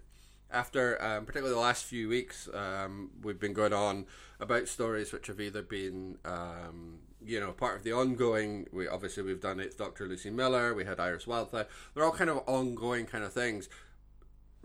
After 0.53 1.01
um, 1.03 1.27
particularly 1.27 1.55
the 1.55 1.61
last 1.61 1.85
few 1.85 2.09
weeks, 2.09 2.49
um, 2.53 3.11
we've 3.23 3.39
been 3.39 3.53
going 3.53 3.73
on 3.73 4.07
about 4.41 4.67
stories 4.67 5.13
which 5.13 5.29
have 5.29 5.41
either 5.41 5.63
been 5.63 6.19
um, 6.25 6.99
you 7.25 7.39
know 7.39 7.53
part 7.53 7.77
of 7.77 7.85
the 7.85 7.93
ongoing. 7.93 8.67
We 8.73 8.89
obviously 8.89 9.23
we've 9.23 9.41
done 9.41 9.61
Eighth 9.61 9.79
Doctor 9.79 10.07
Lucy 10.07 10.31
Miller, 10.31 10.75
we 10.75 10.85
had 10.85 10.99
Iris 10.99 11.27
Wildthyme. 11.27 11.67
They're 11.95 12.05
all 12.05 12.11
kind 12.11 12.31
of 12.31 12.43
ongoing 12.47 13.07
kind 13.07 13.23
of 13.23 13.33
things. 13.33 13.69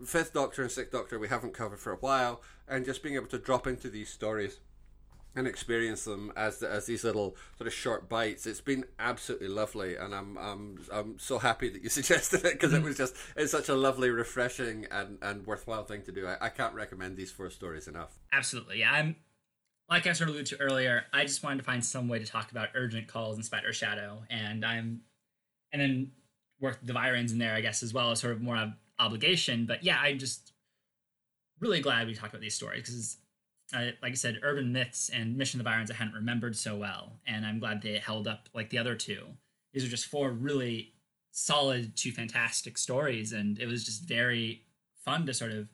Fifth 0.04 0.34
Doctor 0.34 0.62
and 0.62 0.70
Sixth 0.70 0.92
Doctor 0.92 1.18
we 1.18 1.28
haven't 1.28 1.54
covered 1.54 1.78
for 1.78 1.92
a 1.92 1.96
while, 1.96 2.42
and 2.68 2.84
just 2.84 3.02
being 3.02 3.14
able 3.14 3.28
to 3.28 3.38
drop 3.38 3.66
into 3.66 3.88
these 3.88 4.10
stories 4.10 4.58
and 5.36 5.46
experience 5.46 6.04
them 6.04 6.32
as 6.34 6.62
as 6.62 6.86
these 6.86 7.04
little 7.04 7.36
sort 7.58 7.68
of 7.68 7.74
short 7.74 8.08
bites. 8.08 8.46
It's 8.46 8.62
been 8.62 8.84
absolutely 8.98 9.48
lovely, 9.48 9.94
and 9.94 10.14
I'm 10.14 10.36
I'm 10.38 10.78
I'm 10.90 11.18
so 11.18 11.38
happy 11.38 11.68
that 11.68 11.82
you 11.82 11.88
suggested 12.00 12.44
it 12.44 12.54
because 12.54 12.72
it 12.72 12.82
was 12.82 12.96
just 12.96 13.14
it's 13.36 13.52
such 13.52 13.68
a 13.68 13.74
lovely, 13.74 14.10
refreshing, 14.10 14.86
and 14.90 15.18
and 15.20 15.46
worthwhile 15.46 15.84
thing 15.84 16.02
to 16.02 16.12
do. 16.12 16.26
I, 16.26 16.46
I 16.46 16.48
can't 16.48 16.74
recommend 16.74 17.16
these 17.16 17.30
four 17.30 17.50
stories 17.50 17.86
enough. 17.86 18.18
Absolutely, 18.32 18.80
yeah. 18.80 18.92
I'm 18.92 19.16
like 19.88 20.06
I 20.06 20.12
sort 20.12 20.30
of 20.30 20.34
alluded 20.34 20.56
to 20.56 20.60
earlier. 20.60 21.04
I 21.12 21.24
just 21.24 21.44
wanted 21.44 21.58
to 21.58 21.64
find 21.64 21.84
some 21.84 22.08
way 22.08 22.18
to 22.18 22.26
talk 22.26 22.50
about 22.50 22.70
urgent 22.74 23.06
calls 23.06 23.36
and 23.36 23.44
Spider 23.44 23.72
Shadow, 23.72 24.22
and 24.30 24.64
I'm 24.64 25.02
and 25.72 25.82
then 25.82 26.10
work 26.58 26.78
the 26.82 26.94
Viyrans 26.94 27.32
in 27.32 27.38
there, 27.38 27.54
I 27.54 27.60
guess, 27.60 27.82
as 27.82 27.92
well 27.92 28.10
as 28.10 28.20
sort 28.20 28.32
of 28.32 28.40
more 28.40 28.56
of 28.56 28.70
obligation. 28.98 29.66
But 29.66 29.84
yeah, 29.84 29.98
I'm 30.00 30.18
just 30.18 30.52
really 31.60 31.80
glad 31.80 32.06
we 32.06 32.14
talked 32.14 32.32
about 32.32 32.40
these 32.40 32.54
stories 32.54 32.82
because 32.82 33.18
uh, 33.74 33.86
like 34.02 34.12
I 34.12 34.14
said, 34.14 34.40
urban 34.42 34.72
myths 34.72 35.08
and 35.08 35.36
Mission 35.36 35.60
of 35.60 35.64
the 35.64 35.70
Viyrans 35.70 35.90
I 35.90 35.94
hadn't 35.94 36.14
remembered 36.14 36.56
so 36.56 36.76
well, 36.76 37.20
and 37.26 37.44
I'm 37.44 37.58
glad 37.58 37.82
they 37.82 37.98
held 37.98 38.28
up 38.28 38.48
like 38.54 38.70
the 38.70 38.78
other 38.78 38.94
two. 38.94 39.24
These 39.72 39.84
are 39.84 39.88
just 39.88 40.06
four 40.06 40.30
really 40.30 40.94
solid 41.32 41.96
to 41.96 42.12
fantastic 42.12 42.78
stories, 42.78 43.32
and 43.32 43.58
it 43.58 43.66
was 43.66 43.84
just 43.84 44.02
very 44.02 44.62
fun 45.04 45.26
to 45.26 45.34
sort 45.34 45.52
of 45.52 45.68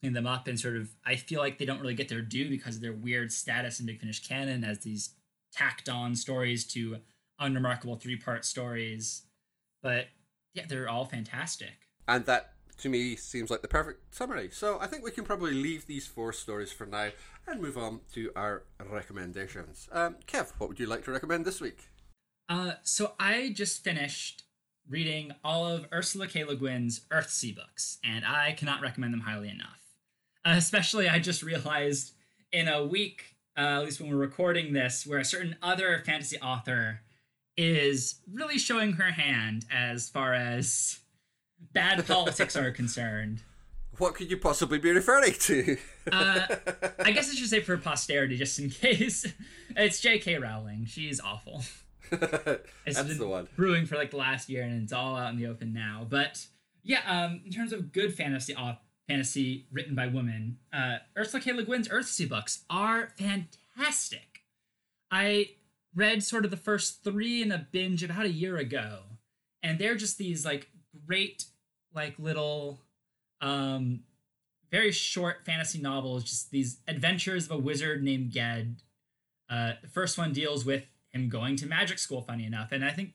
clean 0.00 0.12
them 0.12 0.26
up 0.26 0.48
and 0.48 0.58
sort 0.58 0.76
of. 0.76 0.90
I 1.04 1.16
feel 1.16 1.40
like 1.40 1.58
they 1.58 1.64
don't 1.64 1.80
really 1.80 1.94
get 1.94 2.08
their 2.08 2.22
due 2.22 2.48
because 2.48 2.76
of 2.76 2.82
their 2.82 2.92
weird 2.92 3.32
status 3.32 3.80
in 3.80 3.86
Big 3.86 4.00
Finish 4.00 4.26
canon 4.26 4.64
as 4.64 4.80
these 4.80 5.10
tacked 5.52 5.88
on 5.88 6.16
stories 6.16 6.64
to 6.64 6.98
unremarkable 7.38 7.96
three 7.96 8.16
part 8.16 8.44
stories, 8.44 9.22
but 9.82 10.06
yeah, 10.54 10.64
they're 10.68 10.88
all 10.88 11.04
fantastic. 11.04 11.88
And 12.08 12.26
that 12.26 12.54
to 12.80 12.88
me 12.88 13.16
seems 13.16 13.50
like 13.50 13.62
the 13.62 13.68
perfect 13.68 14.14
summary. 14.14 14.50
So 14.52 14.78
I 14.80 14.86
think 14.86 15.04
we 15.04 15.10
can 15.10 15.24
probably 15.24 15.54
leave 15.54 15.86
these 15.86 16.06
four 16.06 16.32
stories 16.32 16.72
for 16.72 16.86
now 16.86 17.10
and 17.46 17.60
move 17.60 17.78
on 17.78 18.00
to 18.14 18.30
our 18.36 18.64
recommendations. 18.90 19.88
Um, 19.92 20.16
Kev, 20.26 20.52
what 20.58 20.68
would 20.68 20.80
you 20.80 20.86
like 20.86 21.04
to 21.04 21.12
recommend 21.12 21.44
this 21.44 21.60
week? 21.60 21.88
Uh, 22.48 22.72
so 22.82 23.12
I 23.18 23.52
just 23.54 23.84
finished 23.84 24.44
reading 24.88 25.32
all 25.44 25.66
of 25.68 25.86
Ursula 25.92 26.26
K. 26.26 26.44
Le 26.44 26.56
Guin's 26.56 27.02
Earthsea 27.10 27.54
books, 27.54 27.98
and 28.02 28.24
I 28.24 28.52
cannot 28.52 28.80
recommend 28.80 29.12
them 29.12 29.20
highly 29.20 29.48
enough. 29.48 29.80
Uh, 30.44 30.54
especially, 30.56 31.08
I 31.08 31.18
just 31.18 31.42
realized 31.42 32.12
in 32.52 32.66
a 32.66 32.84
week, 32.84 33.36
uh, 33.56 33.60
at 33.60 33.84
least 33.84 34.00
when 34.00 34.10
we're 34.10 34.16
recording 34.16 34.72
this, 34.72 35.06
where 35.06 35.18
a 35.18 35.24
certain 35.24 35.56
other 35.62 36.02
fantasy 36.04 36.38
author 36.38 37.00
is 37.56 38.20
really 38.32 38.58
showing 38.58 38.92
her 38.92 39.12
hand 39.12 39.66
as 39.70 40.08
far 40.08 40.32
as 40.32 40.99
bad 41.72 42.06
politics 42.06 42.56
are 42.56 42.70
concerned. 42.70 43.42
What 43.98 44.14
could 44.14 44.30
you 44.30 44.36
possibly 44.36 44.78
be 44.78 44.90
referring 44.92 45.34
to? 45.34 45.76
uh, 46.10 46.46
I 47.00 47.10
guess 47.12 47.30
I 47.30 47.34
should 47.34 47.48
say 47.48 47.60
for 47.60 47.76
posterity, 47.76 48.36
just 48.36 48.58
in 48.58 48.70
case. 48.70 49.26
It's 49.76 50.00
J.K. 50.00 50.38
Rowling. 50.38 50.86
She's 50.86 51.20
awful. 51.20 51.62
it's 52.12 52.96
That's 52.96 53.18
the 53.18 53.28
one. 53.28 53.48
Brewing 53.56 53.86
for 53.86 53.96
like 53.96 54.10
the 54.10 54.16
last 54.16 54.48
year, 54.48 54.62
and 54.62 54.82
it's 54.82 54.92
all 54.92 55.16
out 55.16 55.30
in 55.30 55.38
the 55.38 55.46
open 55.46 55.72
now. 55.72 56.06
But 56.08 56.46
yeah, 56.82 57.00
um, 57.06 57.42
in 57.44 57.52
terms 57.52 57.72
of 57.72 57.92
good 57.92 58.14
fantasy, 58.14 58.54
uh, 58.54 58.74
fantasy 59.06 59.66
written 59.70 59.94
by 59.94 60.06
women, 60.06 60.58
uh, 60.72 60.96
Ursula 61.16 61.42
K. 61.42 61.52
Le 61.52 61.64
Guin's 61.64 61.88
Earthsea 61.88 62.28
books 62.28 62.64
are 62.70 63.10
fantastic. 63.18 64.42
I 65.10 65.50
read 65.94 66.22
sort 66.22 66.44
of 66.44 66.50
the 66.50 66.56
first 66.56 67.04
three 67.04 67.42
in 67.42 67.52
a 67.52 67.66
binge 67.70 68.02
about 68.02 68.24
a 68.24 68.30
year 68.30 68.56
ago, 68.56 69.00
and 69.62 69.78
they're 69.78 69.96
just 69.96 70.18
these 70.18 70.44
like 70.44 70.68
great 71.10 71.46
like 71.92 72.14
little 72.20 72.80
um 73.40 73.98
very 74.70 74.92
short 74.92 75.44
fantasy 75.44 75.80
novels 75.80 76.22
just 76.22 76.52
these 76.52 76.78
adventures 76.86 77.46
of 77.46 77.50
a 77.50 77.58
wizard 77.58 78.00
named 78.00 78.30
ged. 78.30 78.76
Uh 79.48 79.72
the 79.82 79.88
first 79.88 80.16
one 80.16 80.32
deals 80.32 80.64
with 80.64 80.84
him 81.12 81.28
going 81.28 81.56
to 81.56 81.66
magic 81.66 81.98
school 81.98 82.22
funny 82.22 82.46
enough 82.46 82.70
and 82.70 82.84
i 82.84 82.90
think 82.90 83.14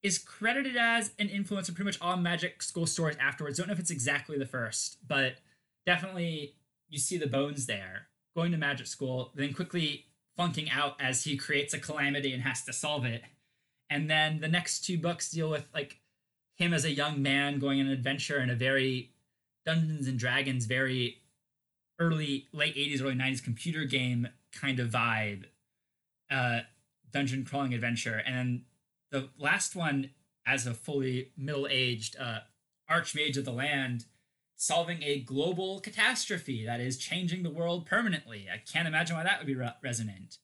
is 0.00 0.16
credited 0.16 0.76
as 0.76 1.10
an 1.18 1.28
influence 1.28 1.68
in 1.68 1.74
pretty 1.74 1.88
much 1.88 2.00
all 2.00 2.16
magic 2.16 2.62
school 2.62 2.86
stories 2.86 3.16
afterwards. 3.18 3.58
Don't 3.58 3.66
know 3.66 3.72
if 3.72 3.80
it's 3.80 3.90
exactly 3.90 4.38
the 4.38 4.46
first 4.46 4.98
but 5.08 5.38
definitely 5.86 6.54
you 6.88 7.00
see 7.00 7.18
the 7.18 7.26
bones 7.26 7.66
there. 7.66 8.06
Going 8.36 8.52
to 8.52 8.58
magic 8.58 8.86
school 8.86 9.32
then 9.34 9.52
quickly 9.52 10.06
funking 10.36 10.70
out 10.70 10.94
as 11.00 11.24
he 11.24 11.36
creates 11.36 11.74
a 11.74 11.80
calamity 11.80 12.32
and 12.32 12.44
has 12.44 12.62
to 12.66 12.72
solve 12.72 13.04
it. 13.04 13.22
And 13.90 14.08
then 14.08 14.38
the 14.38 14.46
next 14.46 14.84
two 14.84 14.98
books 14.98 15.32
deal 15.32 15.50
with 15.50 15.66
like 15.74 15.98
him 16.58 16.74
as 16.74 16.84
a 16.84 16.90
young 16.90 17.22
man 17.22 17.58
going 17.58 17.80
on 17.80 17.86
an 17.86 17.92
adventure 17.92 18.40
in 18.40 18.50
a 18.50 18.54
very 18.54 19.12
Dungeons 19.64 20.08
and 20.08 20.18
Dragons, 20.18 20.66
very 20.66 21.22
early, 21.98 22.48
late 22.52 22.74
80s, 22.74 23.02
early 23.02 23.14
90s 23.14 23.42
computer 23.42 23.84
game 23.84 24.28
kind 24.52 24.80
of 24.80 24.90
vibe, 24.90 25.44
uh, 26.30 26.60
dungeon 27.12 27.44
crawling 27.44 27.74
adventure. 27.74 28.22
And 28.26 28.62
the 29.10 29.28
last 29.38 29.76
one, 29.76 30.10
as 30.46 30.66
a 30.66 30.74
fully 30.74 31.32
middle 31.36 31.68
aged 31.70 32.16
uh, 32.18 32.40
archmage 32.90 33.36
of 33.36 33.44
the 33.44 33.52
land, 33.52 34.06
solving 34.56 35.02
a 35.02 35.20
global 35.20 35.78
catastrophe 35.80 36.64
that 36.64 36.80
is 36.80 36.96
changing 36.96 37.42
the 37.42 37.50
world 37.50 37.86
permanently. 37.86 38.48
I 38.52 38.58
can't 38.58 38.88
imagine 38.88 39.16
why 39.16 39.22
that 39.22 39.38
would 39.38 39.46
be 39.46 39.54
re- 39.54 39.74
resonant. 39.82 40.38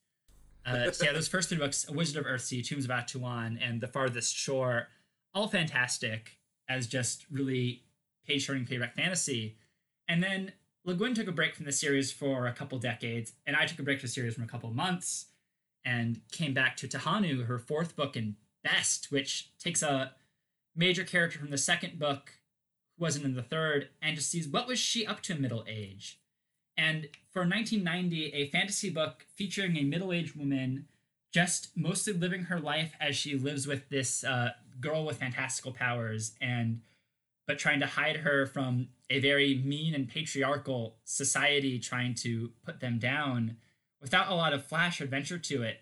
Uh, 0.66 0.90
so 0.90 1.06
yeah, 1.06 1.12
those 1.12 1.28
first 1.28 1.48
three 1.48 1.58
books, 1.58 1.86
A 1.88 1.92
Wizard 1.92 2.24
of 2.24 2.30
Earthsea, 2.30 2.66
Tombs 2.66 2.84
of 2.84 2.90
Atuan, 2.90 3.58
and 3.60 3.80
The 3.80 3.88
Farthest 3.88 4.34
Shore, 4.36 4.88
all 5.34 5.48
fantastic 5.48 6.38
as 6.68 6.86
just 6.86 7.26
really 7.30 7.82
page 8.26 8.46
turning 8.46 8.64
playback 8.64 8.94
fantasy. 8.94 9.56
And 10.08 10.22
then 10.22 10.52
Le 10.84 10.94
Guin 10.94 11.14
took 11.14 11.28
a 11.28 11.32
break 11.32 11.54
from 11.54 11.66
the 11.66 11.72
series 11.72 12.12
for 12.12 12.46
a 12.46 12.52
couple 12.52 12.78
decades, 12.78 13.32
and 13.46 13.56
I 13.56 13.66
took 13.66 13.78
a 13.78 13.82
break 13.82 14.00
from 14.00 14.08
the 14.08 14.12
series 14.12 14.34
for 14.34 14.42
a 14.42 14.46
couple 14.46 14.70
months 14.70 15.26
and 15.84 16.20
came 16.30 16.54
back 16.54 16.76
to 16.78 16.88
Tehanu, 16.88 17.46
her 17.46 17.58
fourth 17.58 17.96
book 17.96 18.16
and 18.16 18.36
best, 18.62 19.10
which 19.10 19.50
takes 19.58 19.82
a 19.82 20.12
major 20.74 21.04
character 21.04 21.38
from 21.38 21.50
the 21.50 21.58
second 21.58 21.98
book 21.98 22.32
who 22.96 23.04
wasn't 23.04 23.24
in 23.24 23.34
the 23.34 23.42
third 23.42 23.88
and 24.00 24.16
just 24.16 24.30
sees 24.30 24.48
what 24.48 24.66
was 24.66 24.78
she 24.78 25.06
up 25.06 25.20
to 25.22 25.34
in 25.34 25.40
middle 25.40 25.64
age. 25.68 26.18
And 26.76 27.08
for 27.30 27.42
1990, 27.42 28.32
a 28.32 28.50
fantasy 28.50 28.90
book 28.90 29.26
featuring 29.36 29.76
a 29.76 29.84
middle-aged 29.84 30.34
woman 30.34 30.86
just 31.34 31.76
mostly 31.76 32.12
living 32.12 32.44
her 32.44 32.60
life 32.60 32.92
as 33.00 33.16
she 33.16 33.36
lives 33.36 33.66
with 33.66 33.88
this 33.88 34.22
uh, 34.22 34.50
girl 34.80 35.04
with 35.04 35.18
fantastical 35.18 35.72
powers 35.72 36.32
and 36.40 36.80
but 37.46 37.58
trying 37.58 37.80
to 37.80 37.86
hide 37.86 38.18
her 38.18 38.46
from 38.46 38.88
a 39.10 39.18
very 39.18 39.56
mean 39.56 39.94
and 39.94 40.08
patriarchal 40.08 40.94
society 41.04 41.78
trying 41.80 42.14
to 42.14 42.52
put 42.64 42.78
them 42.78 43.00
down 43.00 43.56
without 44.00 44.28
a 44.28 44.34
lot 44.34 44.52
of 44.52 44.64
flash 44.64 45.00
adventure 45.00 45.36
to 45.38 45.62
it. 45.62 45.80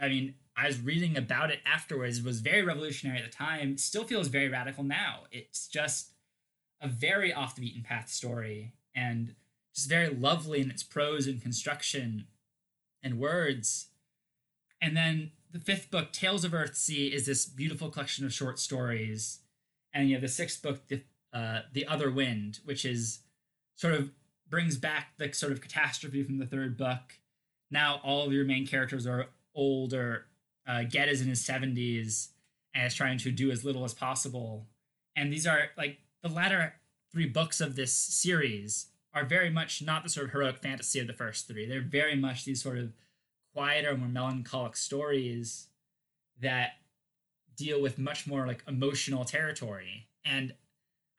I 0.00 0.08
mean 0.08 0.34
i 0.56 0.66
was 0.66 0.80
reading 0.80 1.18
about 1.18 1.50
it 1.50 1.60
afterwards. 1.66 2.18
It 2.18 2.24
was 2.24 2.40
very 2.40 2.62
revolutionary 2.62 3.18
at 3.18 3.30
the 3.30 3.36
time. 3.36 3.76
Still 3.76 4.04
feels 4.04 4.28
very 4.28 4.48
radical 4.48 4.84
now. 4.84 5.24
It's 5.30 5.68
just 5.68 6.12
a 6.80 6.88
very 6.88 7.32
off 7.32 7.56
the 7.56 7.60
beaten 7.60 7.82
path 7.82 8.08
story 8.08 8.72
and 8.94 9.34
just 9.74 9.90
very 9.90 10.08
lovely 10.08 10.62
in 10.62 10.70
its 10.70 10.82
prose 10.82 11.26
and 11.26 11.42
construction 11.42 12.26
and 13.02 13.18
words 13.18 13.88
and 14.82 14.94
then 14.94 15.30
the 15.52 15.60
fifth 15.60 15.90
book, 15.90 16.12
Tales 16.12 16.44
of 16.44 16.52
Earthsea, 16.52 17.10
is 17.10 17.24
this 17.24 17.46
beautiful 17.46 17.88
collection 17.88 18.26
of 18.26 18.32
short 18.32 18.58
stories, 18.58 19.38
and 19.94 20.08
you 20.08 20.14
have 20.16 20.22
the 20.22 20.28
sixth 20.28 20.60
book, 20.62 20.88
the, 20.88 21.02
uh, 21.32 21.60
the 21.72 21.86
Other 21.86 22.10
Wind, 22.10 22.58
which 22.64 22.84
is 22.84 23.20
sort 23.76 23.94
of 23.94 24.10
brings 24.48 24.76
back 24.76 25.12
the 25.16 25.32
sort 25.32 25.52
of 25.52 25.60
catastrophe 25.60 26.22
from 26.22 26.38
the 26.38 26.46
third 26.46 26.76
book. 26.76 27.18
Now 27.70 28.00
all 28.02 28.26
of 28.26 28.32
your 28.32 28.44
main 28.44 28.66
characters 28.66 29.06
are 29.06 29.28
older. 29.54 30.26
Uh, 30.66 30.84
Ged 30.84 31.08
is 31.08 31.22
in 31.22 31.28
his 31.28 31.44
seventies 31.44 32.30
and 32.74 32.86
is 32.86 32.94
trying 32.94 33.18
to 33.18 33.30
do 33.30 33.50
as 33.50 33.64
little 33.64 33.84
as 33.84 33.94
possible. 33.94 34.66
And 35.16 35.32
these 35.32 35.46
are 35.46 35.70
like 35.76 35.98
the 36.22 36.28
latter 36.28 36.74
three 37.10 37.26
books 37.26 37.60
of 37.60 37.76
this 37.76 37.92
series 37.92 38.86
are 39.14 39.24
very 39.24 39.50
much 39.50 39.82
not 39.82 40.02
the 40.02 40.08
sort 40.08 40.26
of 40.26 40.32
heroic 40.32 40.58
fantasy 40.58 40.98
of 41.00 41.06
the 41.06 41.12
first 41.12 41.46
three. 41.46 41.66
They're 41.66 41.80
very 41.82 42.16
much 42.16 42.44
these 42.44 42.62
sort 42.62 42.78
of 42.78 42.92
quieter, 43.54 43.96
more 43.96 44.08
melancholic 44.08 44.76
stories 44.76 45.68
that 46.40 46.72
deal 47.56 47.80
with 47.80 47.98
much 47.98 48.26
more 48.26 48.46
like 48.46 48.64
emotional 48.66 49.24
territory. 49.24 50.08
And 50.24 50.54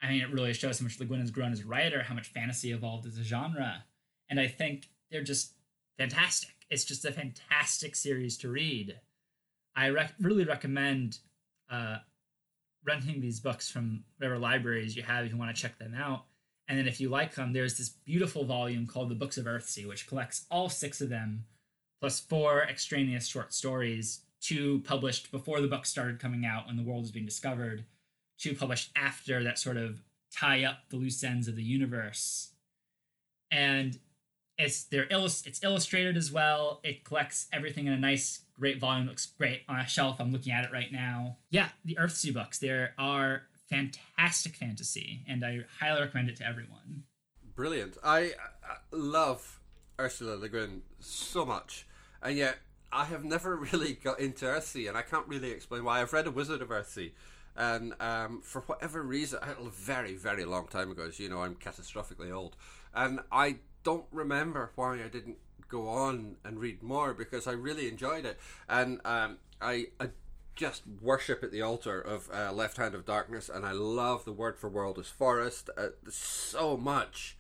I 0.02 0.10
mean, 0.10 0.22
it 0.22 0.32
really 0.32 0.54
shows 0.54 0.80
how 0.80 0.84
much 0.84 1.00
Le 1.00 1.06
Guin 1.06 1.20
has 1.20 1.32
grown 1.32 1.54
as 1.54 1.62
a 1.62 1.66
writer, 1.66 2.04
how 2.04 2.16
much 2.16 2.28
fantasy 2.28 2.72
evolved 2.72 3.06
as 3.06 3.18
a 3.18 3.24
genre. 3.24 3.86
And 4.30 4.40
I 4.40 4.48
think 4.48 4.90
they're 5.12 5.24
just 5.24 5.54
fantastic. 5.98 6.56
It's 6.70 6.84
just 6.84 7.06
a 7.06 7.12
fantastic 7.12 7.96
series 7.96 8.38
to 8.40 8.50
read. 8.50 9.00
I 9.76 9.90
rec- 9.90 10.16
really 10.20 10.44
recommend 10.44 11.20
uh, 11.72 11.98
renting 12.86 13.22
these 13.22 13.40
books 13.40 13.70
from 13.70 14.04
whatever 14.18 14.38
libraries 14.38 14.96
you 14.96 15.04
have 15.04 15.26
if 15.26 15.32
you 15.32 15.38
want 15.38 15.56
to 15.56 15.62
check 15.62 15.78
them 15.78 15.94
out. 15.96 16.26
And 16.68 16.78
then 16.78 16.88
if 16.88 17.00
you 17.00 17.10
like 17.10 17.36
them, 17.36 17.54
there's 17.54 17.78
this 17.78 17.90
beautiful 17.90 18.46
volume 18.46 18.88
called 18.88 19.10
The 19.10 19.16
Books 19.16 19.38
of 19.38 19.46
Earthsea, 19.46 19.88
which 19.88 20.08
collects 20.08 20.46
all 20.50 20.70
six 20.70 21.02
of 21.02 21.10
them, 21.10 21.46
plus 22.04 22.20
four 22.20 22.64
extraneous 22.64 23.26
short 23.26 23.54
stories, 23.54 24.24
two 24.42 24.82
published 24.84 25.32
before 25.32 25.62
the 25.62 25.70
book 25.70 25.86
started 25.86 26.20
coming 26.20 26.46
out 26.46 26.68
when 26.68 26.76
the 26.76 26.84
world 26.84 27.00
was 27.00 27.12
being 27.12 27.26
discovered, 27.26 27.86
two 28.38 28.54
published 28.54 28.92
after 28.94 29.42
that 29.42 29.58
sort 29.58 29.78
of 29.78 30.02
tie 30.30 30.66
up 30.66 30.80
the 30.90 30.98
loose 30.98 31.24
ends 31.24 31.48
of 31.48 31.56
the 31.56 31.64
universe. 31.64 32.52
And 33.50 33.98
it's 34.58 34.84
they're 34.84 35.08
illust- 35.10 35.48
it's 35.48 35.64
illustrated 35.64 36.18
as 36.18 36.30
well. 36.30 36.82
It 36.84 37.06
collects 37.06 37.48
everything 37.54 37.88
in 37.88 37.94
a 37.94 37.98
nice, 37.98 38.42
great 38.60 38.82
volume. 38.82 39.08
Looks 39.08 39.28
great 39.28 39.62
on 39.70 39.80
a 39.80 39.88
shelf. 39.88 40.20
I'm 40.20 40.34
looking 40.34 40.52
at 40.52 40.66
it 40.66 40.74
right 40.74 40.92
now. 40.92 41.38
Yeah, 41.52 41.70
the 41.86 41.96
Earthsea 41.96 42.34
books. 42.34 42.60
There 42.60 42.96
are 42.98 43.44
fantastic 43.70 44.56
fantasy, 44.58 45.24
and 45.26 45.46
I 45.46 45.62
highly 45.80 46.02
recommend 46.02 46.28
it 46.28 46.36
to 46.36 46.46
everyone. 46.46 47.04
Brilliant. 47.56 47.98
I, 48.04 48.34
I 48.62 48.76
love 48.92 49.62
Ursula 49.98 50.36
Le 50.36 50.50
Guin 50.50 50.82
so 51.00 51.46
much, 51.46 51.86
and 52.24 52.38
yet 52.38 52.58
I 52.92 53.06
have 53.06 53.24
never 53.24 53.56
really 53.72 53.94
got 53.94 54.20
into 54.20 54.46
Earthsea, 54.46 54.88
and 54.88 54.98
I 54.98 55.02
can't 55.02 55.28
really 55.28 55.52
explain 55.52 55.84
why. 55.84 56.02
I've 56.02 56.14
read 56.14 56.28
A 56.28 56.32
Wizard 56.32 56.62
of 56.62 56.70
Earthsea, 56.70 57.12
and 57.56 57.94
um, 58.00 58.42
for 58.42 58.62
whatever 58.62 59.04
reason, 59.04 59.40
a 59.42 59.70
very, 59.70 60.16
very 60.16 60.46
long 60.46 60.68
time 60.68 60.90
ago, 60.90 61.06
as 61.08 61.20
you 61.20 61.30
know, 61.30 61.44
I'm 61.44 61.56
catastrophically 61.56 62.34
old, 62.34 62.56
and 62.94 63.20
I 63.32 63.58
don't 63.84 64.06
remember 64.12 64.72
why 64.76 64.96
I 65.04 65.08
didn't 65.10 65.38
go 65.68 65.88
on 65.90 66.36
and 66.46 66.60
read 66.60 66.82
more 66.84 67.14
because 67.14 67.48
I 67.48 67.52
really 67.52 67.88
enjoyed 67.88 68.26
it, 68.26 68.40
and 68.70 69.02
um, 69.06 69.38
I, 69.62 69.88
I 70.00 70.10
just 70.56 70.84
worship 71.02 71.44
at 71.44 71.52
the 71.52 71.62
altar 71.62 72.00
of 72.00 72.30
uh, 72.32 72.52
Left 72.54 72.78
Hand 72.78 72.96
of 72.96 73.06
Darkness, 73.06 73.50
and 73.50 73.66
I 73.66 73.72
love 73.72 74.24
the 74.26 74.32
word 74.32 74.58
for 74.58 74.70
world 74.70 75.00
as 75.00 75.08
forest. 75.08 75.70
Uh, 75.76 75.88
so 76.10 76.78
much 76.78 77.38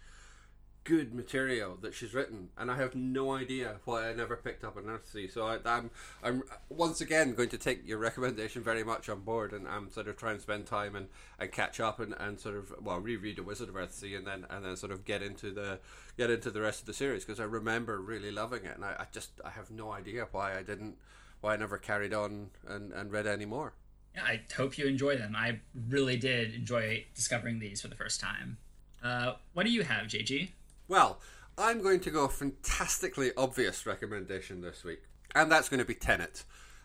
good 0.83 1.13
material 1.13 1.77
that 1.81 1.93
she's 1.93 2.13
written, 2.13 2.49
and 2.57 2.69
I 2.69 2.75
have 2.75 2.95
no 2.95 3.31
idea 3.31 3.77
why 3.85 4.09
I 4.09 4.13
never 4.13 4.35
picked 4.35 4.63
up 4.63 4.77
an 4.77 4.85
Earthsea. 4.85 5.31
So 5.31 5.47
I, 5.47 5.55
am 5.55 5.61
I'm, 5.65 5.91
I'm 6.23 6.43
once 6.69 7.01
again 7.01 7.33
going 7.35 7.49
to 7.49 7.57
take 7.57 7.87
your 7.87 7.97
recommendation 7.97 8.63
very 8.63 8.83
much 8.83 9.07
on 9.09 9.21
board, 9.21 9.53
and 9.53 9.67
I'm 9.67 9.89
sort 9.89 10.07
of 10.07 10.17
trying 10.17 10.35
to 10.35 10.41
spend 10.41 10.65
time 10.65 10.95
and, 10.95 11.07
and 11.39 11.51
catch 11.51 11.79
up 11.79 11.99
and, 11.99 12.13
and 12.19 12.39
sort 12.39 12.55
of 12.55 12.73
well 12.81 12.99
reread 12.99 13.39
a 13.39 13.43
Wizard 13.43 13.69
of 13.69 13.75
Earthsea, 13.75 14.17
and 14.17 14.27
then 14.27 14.45
and 14.49 14.65
then 14.65 14.75
sort 14.75 14.91
of 14.91 15.05
get 15.05 15.21
into 15.21 15.51
the 15.51 15.79
get 16.17 16.29
into 16.29 16.51
the 16.51 16.61
rest 16.61 16.81
of 16.81 16.85
the 16.85 16.93
series 16.93 17.23
because 17.23 17.39
I 17.39 17.45
remember 17.45 18.01
really 18.01 18.31
loving 18.31 18.65
it, 18.65 18.75
and 18.75 18.83
I, 18.83 18.95
I 18.99 19.05
just 19.11 19.31
I 19.45 19.51
have 19.51 19.71
no 19.71 19.91
idea 19.91 20.27
why 20.31 20.57
I 20.57 20.63
didn't 20.63 20.97
why 21.41 21.53
I 21.53 21.57
never 21.57 21.77
carried 21.77 22.13
on 22.13 22.49
and, 22.67 22.91
and 22.93 23.11
read 23.11 23.27
any 23.27 23.45
more. 23.45 23.73
Yeah, 24.15 24.23
I 24.23 24.41
hope 24.55 24.77
you 24.77 24.85
enjoy 24.85 25.17
them. 25.17 25.35
I 25.35 25.59
really 25.89 26.17
did 26.17 26.53
enjoy 26.53 27.05
discovering 27.15 27.59
these 27.59 27.81
for 27.81 27.87
the 27.87 27.95
first 27.95 28.21
time. 28.21 28.57
Uh, 29.03 29.33
what 29.53 29.65
do 29.65 29.71
you 29.71 29.83
have, 29.83 30.07
JG? 30.07 30.51
Well, 30.93 31.19
I'm 31.57 31.81
going 31.81 32.01
to 32.01 32.11
go 32.11 32.25
a 32.25 32.29
fantastically 32.29 33.31
obvious 33.35 33.87
recommendation 33.87 34.61
this 34.61 34.83
week, 34.83 35.01
and 35.33 35.51
that's 35.51 35.67
going 35.67 35.79
to 35.79 35.85
be 35.85 35.95
Tenet. 35.95 36.43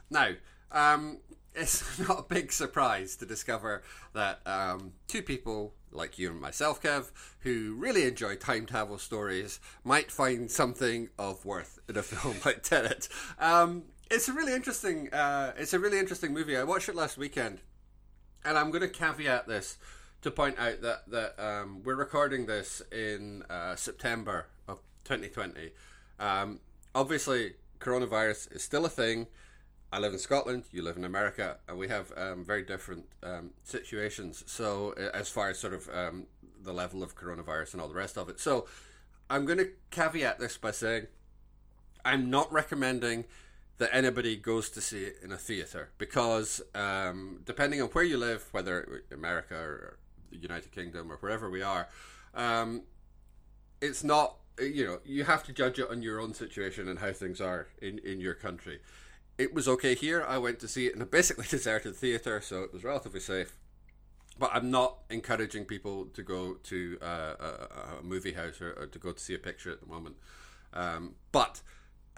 Now, 0.09 0.31
um, 0.73 1.19
it's 1.55 1.99
not 1.99 2.21
a 2.21 2.23
big 2.23 2.51
surprise 2.51 3.17
to 3.17 3.27
discover 3.27 3.83
that 4.15 4.41
um, 4.47 4.93
two 5.09 5.21
people 5.21 5.75
like 5.93 6.19
you 6.19 6.31
and 6.31 6.41
myself, 6.41 6.83
Kev, 6.83 7.11
who 7.41 7.75
really 7.77 8.05
enjoy 8.05 8.37
time 8.37 8.65
travel 8.65 8.97
stories, 8.97 9.61
might 9.85 10.11
find 10.11 10.51
something 10.51 11.11
of 11.19 11.45
worth 11.45 11.79
in 11.87 11.99
a 11.99 12.03
film 12.03 12.37
like 12.47 12.63
Tenet. 12.63 13.11
Um, 13.39 13.83
it's 14.11 14.27
a 14.27 14.33
really 14.33 14.55
interesting. 14.55 15.13
Uh, 15.13 15.53
it's 15.59 15.75
a 15.75 15.79
really 15.79 15.99
interesting 15.99 16.33
movie. 16.33 16.57
I 16.57 16.65
watched 16.65 16.89
it 16.89 16.97
last 16.97 17.19
weekend, 17.19 17.61
and 18.43 18.57
I'm 18.57 18.71
going 18.71 18.81
to 18.81 18.89
caveat 18.89 19.47
this 19.47 19.77
to 20.23 20.31
point 20.31 20.59
out 20.59 20.83
that 20.83 21.11
that 21.11 21.35
um, 21.39 21.83
we're 21.85 21.95
recording 21.95 22.47
this 22.47 22.83
in 22.93 23.43
uh, 23.49 23.77
September 23.77 24.47
of 24.67 24.81
2020. 25.05 25.71
Um, 26.19 26.61
obviously, 26.95 27.55
coronavirus 27.79 28.55
is 28.55 28.63
still 28.63 28.85
a 28.85 28.91
thing. 28.91 29.27
I 29.91 29.99
live 30.01 30.13
in 30.13 30.19
Scotland, 30.19 30.65
you 30.71 30.83
live 30.83 30.99
in 30.99 31.05
America, 31.05 31.57
and 31.67 31.79
we 31.79 31.89
have 31.89 32.13
um, 32.17 32.45
very 32.45 32.63
different 32.63 33.07
um, 33.23 33.51
situations. 33.65 34.45
So, 34.47 34.93
as 34.93 35.31
far 35.31 35.49
as 35.49 35.59
sort 35.59 35.73
of 35.73 35.89
um, 35.89 36.27
the 36.63 36.75
level 36.75 37.03
of 37.03 37.17
coronavirus 37.17 37.73
and 37.73 37.81
all 37.81 37.89
the 37.89 37.95
rest 37.95 38.19
of 38.19 38.29
it, 38.29 38.39
so 38.39 38.67
I'm 39.31 39.47
going 39.47 39.59
to 39.59 39.71
caveat 39.91 40.39
this 40.39 40.59
by 40.59 40.73
saying 40.73 41.07
I'm 42.05 42.29
not 42.29 42.53
recommending 42.53 43.25
that 43.79 43.91
anybody 43.95 44.37
goes 44.37 44.69
to 44.71 44.81
see 44.81 45.05
it 45.05 45.19
in 45.23 45.33
a 45.33 45.37
theater 45.37 45.91
because 45.99 46.61
um, 46.75 47.41
depending 47.45 47.81
on 47.81 47.89
where 47.89 48.05
you 48.05 48.19
live, 48.19 48.49
whether 48.51 49.05
America 49.13 49.55
or 49.55 49.99
the 50.31 50.37
United 50.37 50.73
Kingdom 50.73 51.11
or 51.11 51.17
wherever 51.17 51.51
we 51.51 51.63
are, 51.63 51.89
um, 52.35 52.83
it's 53.81 54.03
not 54.03 54.37
you 54.61 54.85
know 54.85 54.99
you 55.05 55.25
have 55.25 55.45
to 55.45 55.53
judge 55.53 55.79
it 55.79 55.89
on 55.91 56.03
your 56.03 56.21
own 56.21 56.35
situation 56.35 56.89
and 56.89 56.99
how 56.99 57.13
things 57.13 57.41
are 57.41 57.69
in 57.81 57.99
in 57.99 58.21
your 58.21 58.35
country. 58.35 58.81
It 59.37 59.55
was 59.55 59.69
okay 59.69 59.95
here. 59.95 60.25
I 60.27 60.39
went 60.39 60.59
to 60.61 60.69
see 60.69 60.87
it 60.87 60.97
in 60.97 61.03
a 61.03 61.07
basically 61.07 61.47
deserted 61.51 61.95
theater, 61.97 62.41
so 62.41 62.63
it 62.63 62.73
was 62.73 62.85
relatively 62.85 63.21
safe. 63.21 63.57
But 64.39 64.51
I'm 64.53 64.71
not 64.71 64.99
encouraging 65.11 65.65
people 65.65 66.07
to 66.15 66.23
go 66.23 66.55
to 66.55 66.99
uh, 67.03 67.35
a, 67.41 67.99
a, 67.99 68.03
movie 68.03 68.35
house 68.35 68.61
or, 68.61 68.73
or, 68.73 68.87
to 68.87 68.99
go 68.99 69.11
to 69.11 69.19
see 69.19 69.35
a 69.35 69.39
picture 69.39 69.73
at 69.73 69.81
the 69.81 69.87
moment. 69.87 70.15
Um, 70.73 71.17
but 71.33 71.61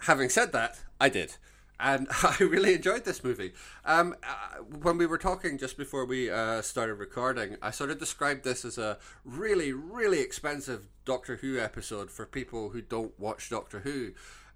having 0.01 0.29
said 0.29 0.51
that, 0.51 0.81
I 0.99 1.09
did 1.09 1.37
and 1.81 2.07
I 2.23 2.37
really 2.39 2.75
enjoyed 2.75 3.03
this 3.03 3.23
movie. 3.23 3.53
Um, 3.83 4.15
uh, 4.23 4.59
when 4.63 4.97
we 4.97 5.05
were 5.05 5.17
talking 5.17 5.57
just 5.57 5.77
before 5.77 6.05
we 6.05 6.29
uh, 6.29 6.61
started 6.61 6.95
recording, 6.95 7.57
I 7.61 7.71
sort 7.71 7.89
of 7.89 7.99
described 7.99 8.43
this 8.43 8.63
as 8.63 8.77
a 8.77 8.99
really, 9.25 9.73
really 9.73 10.19
expensive 10.19 10.87
Doctor 11.03 11.37
Who 11.37 11.59
episode 11.59 12.11
for 12.11 12.25
people 12.25 12.69
who 12.69 12.81
don't 12.81 13.19
watch 13.19 13.49
Doctor 13.49 13.79
Who. 13.79 14.11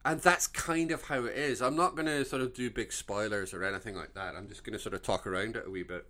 And 0.05 0.21
that's 0.21 0.45
kind 0.45 0.91
of 0.91 1.05
how 1.05 1.25
it 1.25 1.35
is. 1.35 1.63
I'm 1.63 1.75
not 1.75 1.95
going 1.95 2.05
to 2.05 2.23
sort 2.23 2.43
of 2.43 2.53
do 2.53 2.69
big 2.69 2.93
spoilers 2.93 3.55
or 3.55 3.63
anything 3.63 3.95
like 3.95 4.13
that. 4.13 4.35
I'm 4.35 4.47
just 4.47 4.63
going 4.63 4.73
to 4.73 4.79
sort 4.79 4.93
of 4.93 5.01
talk 5.01 5.25
around 5.25 5.55
it 5.55 5.63
a 5.65 5.71
wee 5.71 5.81
bit. 5.81 6.05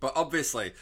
But 0.00 0.14
obviously, 0.16 0.72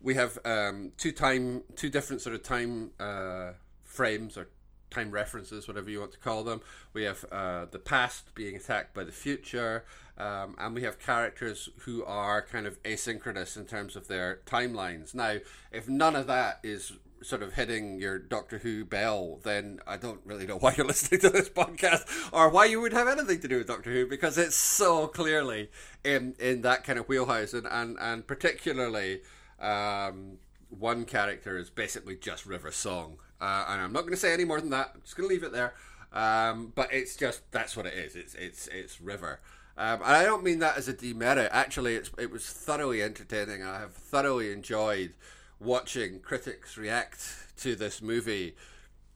we 0.00 0.14
have 0.14 0.38
um, 0.44 0.92
two 0.96 1.10
time, 1.10 1.64
two 1.74 1.90
different 1.90 2.22
sort 2.22 2.36
of 2.36 2.44
time 2.44 2.92
uh, 3.00 3.54
frames 3.82 4.36
or 4.36 4.48
time 4.90 5.10
references, 5.10 5.68
whatever 5.68 5.90
you 5.90 6.00
want 6.00 6.12
to 6.12 6.18
call 6.18 6.44
them. 6.44 6.60
We 6.92 7.04
have 7.04 7.24
uh, 7.30 7.66
the 7.70 7.78
past 7.78 8.34
being 8.34 8.56
attacked 8.56 8.94
by 8.94 9.04
the 9.04 9.12
future, 9.12 9.84
um, 10.18 10.56
and 10.58 10.74
we 10.74 10.82
have 10.82 10.98
characters 10.98 11.68
who 11.80 12.04
are 12.04 12.42
kind 12.42 12.66
of 12.66 12.82
asynchronous 12.82 13.56
in 13.56 13.66
terms 13.66 13.96
of 13.96 14.08
their 14.08 14.40
timelines. 14.46 15.14
Now, 15.14 15.36
if 15.72 15.88
none 15.88 16.16
of 16.16 16.26
that 16.26 16.60
is 16.62 16.92
sort 17.22 17.42
of 17.42 17.54
hitting 17.54 18.00
your 18.00 18.18
Doctor 18.18 18.58
Who 18.58 18.84
bell, 18.84 19.40
then 19.42 19.80
I 19.86 19.96
don't 19.96 20.20
really 20.24 20.46
know 20.46 20.56
why 20.58 20.74
you're 20.76 20.86
listening 20.86 21.20
to 21.20 21.30
this 21.30 21.48
podcast 21.48 22.06
or 22.32 22.48
why 22.48 22.66
you 22.66 22.80
would 22.80 22.92
have 22.92 23.08
anything 23.08 23.40
to 23.40 23.48
do 23.48 23.58
with 23.58 23.66
Doctor 23.66 23.92
Who 23.92 24.06
because 24.06 24.38
it's 24.38 24.56
so 24.56 25.06
clearly 25.06 25.70
in 26.04 26.34
in 26.38 26.62
that 26.62 26.84
kind 26.84 26.98
of 26.98 27.08
wheelhouse 27.08 27.52
and 27.52 27.66
and, 27.66 27.96
and 28.00 28.26
particularly 28.26 29.20
um, 29.60 30.38
one 30.70 31.04
character 31.04 31.58
is 31.58 31.68
basically 31.70 32.16
just 32.16 32.46
River 32.46 32.70
Song 32.70 33.18
uh, 33.40 33.66
and 33.68 33.80
I'm 33.80 33.92
not 33.92 34.02
going 34.02 34.12
to 34.12 34.18
say 34.18 34.32
any 34.32 34.44
more 34.44 34.60
than 34.60 34.70
that. 34.70 34.92
I'm 34.94 35.00
just 35.02 35.16
going 35.16 35.28
to 35.28 35.34
leave 35.34 35.44
it 35.44 35.52
there. 35.52 35.74
Um, 36.12 36.72
but 36.74 36.92
it's 36.92 37.16
just 37.16 37.50
that's 37.52 37.76
what 37.76 37.86
it 37.86 37.94
is. 37.94 38.16
It's 38.16 38.34
it's 38.34 38.66
it's 38.68 39.00
River. 39.00 39.40
Um, 39.78 40.02
and 40.02 40.16
I 40.16 40.24
don't 40.24 40.42
mean 40.42 40.58
that 40.58 40.76
as 40.76 40.88
a 40.88 40.92
demerit. 40.92 41.48
Actually, 41.52 41.94
it's 41.94 42.10
it 42.18 42.30
was 42.30 42.44
thoroughly 42.44 43.02
entertaining. 43.02 43.62
I 43.62 43.78
have 43.78 43.92
thoroughly 43.92 44.52
enjoyed 44.52 45.14
watching 45.60 46.20
critics 46.20 46.76
react 46.76 47.20
to 47.58 47.76
this 47.76 48.02
movie 48.02 48.54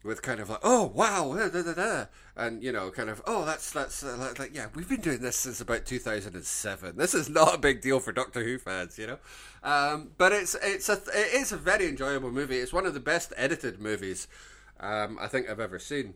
with 0.05 0.21
kind 0.21 0.39
of 0.39 0.51
like, 0.51 0.61
oh 0.63 0.85
wow, 0.95 1.35
da, 1.35 1.63
da, 1.63 1.73
da, 1.73 2.05
and 2.37 2.63
you 2.63 2.71
know, 2.71 2.91
kind 2.91 3.09
of, 3.09 3.23
oh 3.27 3.45
that's 3.45 3.73
that's 3.73 4.05
uh, 4.05 4.17
like, 4.19 4.39
like, 4.39 4.55
yeah, 4.55 4.67
we've 4.75 4.89
been 4.89 5.01
doing 5.01 5.21
this 5.21 5.37
since 5.37 5.61
about 5.61 5.87
2007. 5.87 6.97
This 6.97 7.15
is 7.15 7.29
not 7.29 7.55
a 7.55 7.59
big 7.59 7.81
deal 7.81 7.99
for 7.99 8.13
Doctor 8.13 8.45
Who 8.45 8.59
fans, 8.59 8.99
you 8.99 9.07
know. 9.07 9.19
Um, 9.63 10.11
but 10.19 10.33
it's 10.33 10.55
it's 10.63 10.89
a 10.89 11.01
it 11.15 11.35
is 11.35 11.53
a 11.53 11.57
very 11.57 11.89
enjoyable 11.89 12.31
movie. 12.31 12.59
It's 12.59 12.73
one 12.73 12.87
of 12.87 12.95
the 12.95 13.01
best 13.01 13.33
edited 13.37 13.81
movies 13.81 14.29
um, 14.79 15.19
I 15.21 15.27
think 15.27 15.49
I've 15.49 15.61
ever 15.61 15.79
seen. 15.79 16.15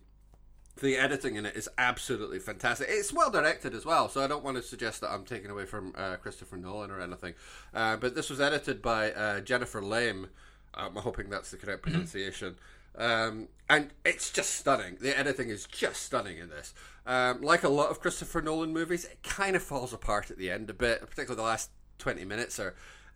The 0.81 0.97
editing 0.97 1.35
in 1.35 1.45
it 1.45 1.57
is 1.57 1.69
absolutely 1.77 2.39
fantastic. 2.39 2.87
It's 2.89 3.13
well 3.13 3.33
directed 3.33 3.75
as 3.75 3.85
well, 3.85 4.09
so 4.09 4.23
I 4.23 4.29
don't 4.29 4.45
want 4.45 4.59
to 4.59 4.63
suggest 4.63 5.01
that 5.01 5.11
I'm 5.11 5.25
taking 5.25 5.51
away 5.51 5.65
from 5.65 5.93
uh, 5.97 6.17
Christopher 6.17 6.57
Nolan 6.57 6.93
or 6.93 7.01
anything. 7.01 7.35
Uh, 7.75 7.97
but 7.97 8.15
this 8.15 8.31
was 8.31 8.41
edited 8.41 8.81
by 8.81 9.11
uh, 9.11 9.41
Jennifer 9.41 9.83
Lame. 9.83 10.29
I'm 10.75 10.95
hoping 10.95 11.31
that's 11.31 11.51
the 11.51 11.57
correct 11.57 11.83
pronunciation. 11.83 12.57
Um, 12.99 13.49
and 13.71 13.91
it's 14.05 14.31
just 14.31 14.55
stunning. 14.55 14.99
The 15.01 15.17
editing 15.17 15.51
is 15.51 15.67
just 15.67 16.03
stunning 16.03 16.39
in 16.39 16.49
this. 16.49 16.75
Um, 17.07 17.41
like 17.41 17.63
a 17.63 17.69
lot 17.69 17.91
of 17.91 18.01
Christopher 18.01 18.43
Nolan 18.43 18.73
movies, 18.73 19.05
it 19.05 19.23
kind 19.23 19.57
of 19.57 19.63
falls 19.63 19.93
apart 19.93 20.31
at 20.31 20.37
the 20.37 20.51
end 20.51 20.69
a 20.69 20.75
bit, 20.75 21.01
particularly 21.01 21.37
the 21.37 21.43
last 21.43 21.71
20 21.99 22.25
minutes 22.25 22.59
are 22.59 22.75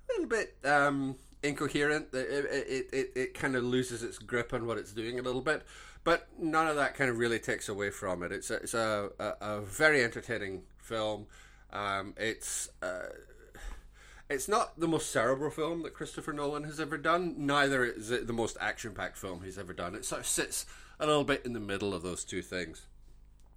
a 0.09 0.13
little 0.13 0.27
bit 0.27 0.57
um, 0.65 1.17
incoherent. 1.43 2.09
It 2.13 2.47
it, 2.51 2.89
it, 2.93 3.13
it 3.15 3.35
kind 3.35 3.57
of 3.57 3.65
loses 3.65 4.03
its 4.03 4.19
grip 4.19 4.55
on 4.55 4.67
what 4.67 4.79
it's 4.79 4.93
doing 4.93 5.19
a 5.19 5.23
little 5.23 5.41
bit, 5.41 5.63
but 6.05 6.29
none 6.39 6.69
of 6.69 6.77
that 6.77 6.95
kind 6.95 7.11
of 7.11 7.19
really 7.19 7.39
takes 7.39 7.69
away 7.69 7.91
from 7.91 8.23
it. 8.23 8.33
It's 8.33 8.51
a, 8.51 8.55
it's 8.55 8.75
a, 8.75 9.11
a, 9.19 9.33
a 9.41 9.61
very 9.61 10.03
entertaining 10.05 10.63
film. 10.79 11.27
Um, 11.73 12.15
it's 12.17 12.71
uh, 12.83 13.09
it's 14.33 14.49
not 14.49 14.79
the 14.79 14.89
most 14.89 15.11
cerebral 15.11 15.51
film 15.51 15.83
that 15.83 15.95
Christopher 15.95 16.33
Nolan 16.33 16.65
has 16.65 16.81
ever 16.81 16.99
done. 16.99 17.35
Neither 17.39 17.85
is 17.85 18.11
it 18.11 18.27
the 18.27 18.33
most 18.33 18.57
action-packed 18.61 19.17
film 19.17 19.43
he's 19.43 19.59
ever 19.59 19.73
done. 19.73 19.95
It 19.95 20.05
sort 20.05 20.21
of 20.21 20.27
sits 20.27 20.67
a 20.99 21.07
little 21.07 21.25
bit 21.25 21.45
in 21.45 21.53
the 21.53 21.61
middle 21.61 21.95
of 21.95 22.03
those 22.03 22.25
two 22.25 22.43
things. 22.43 22.87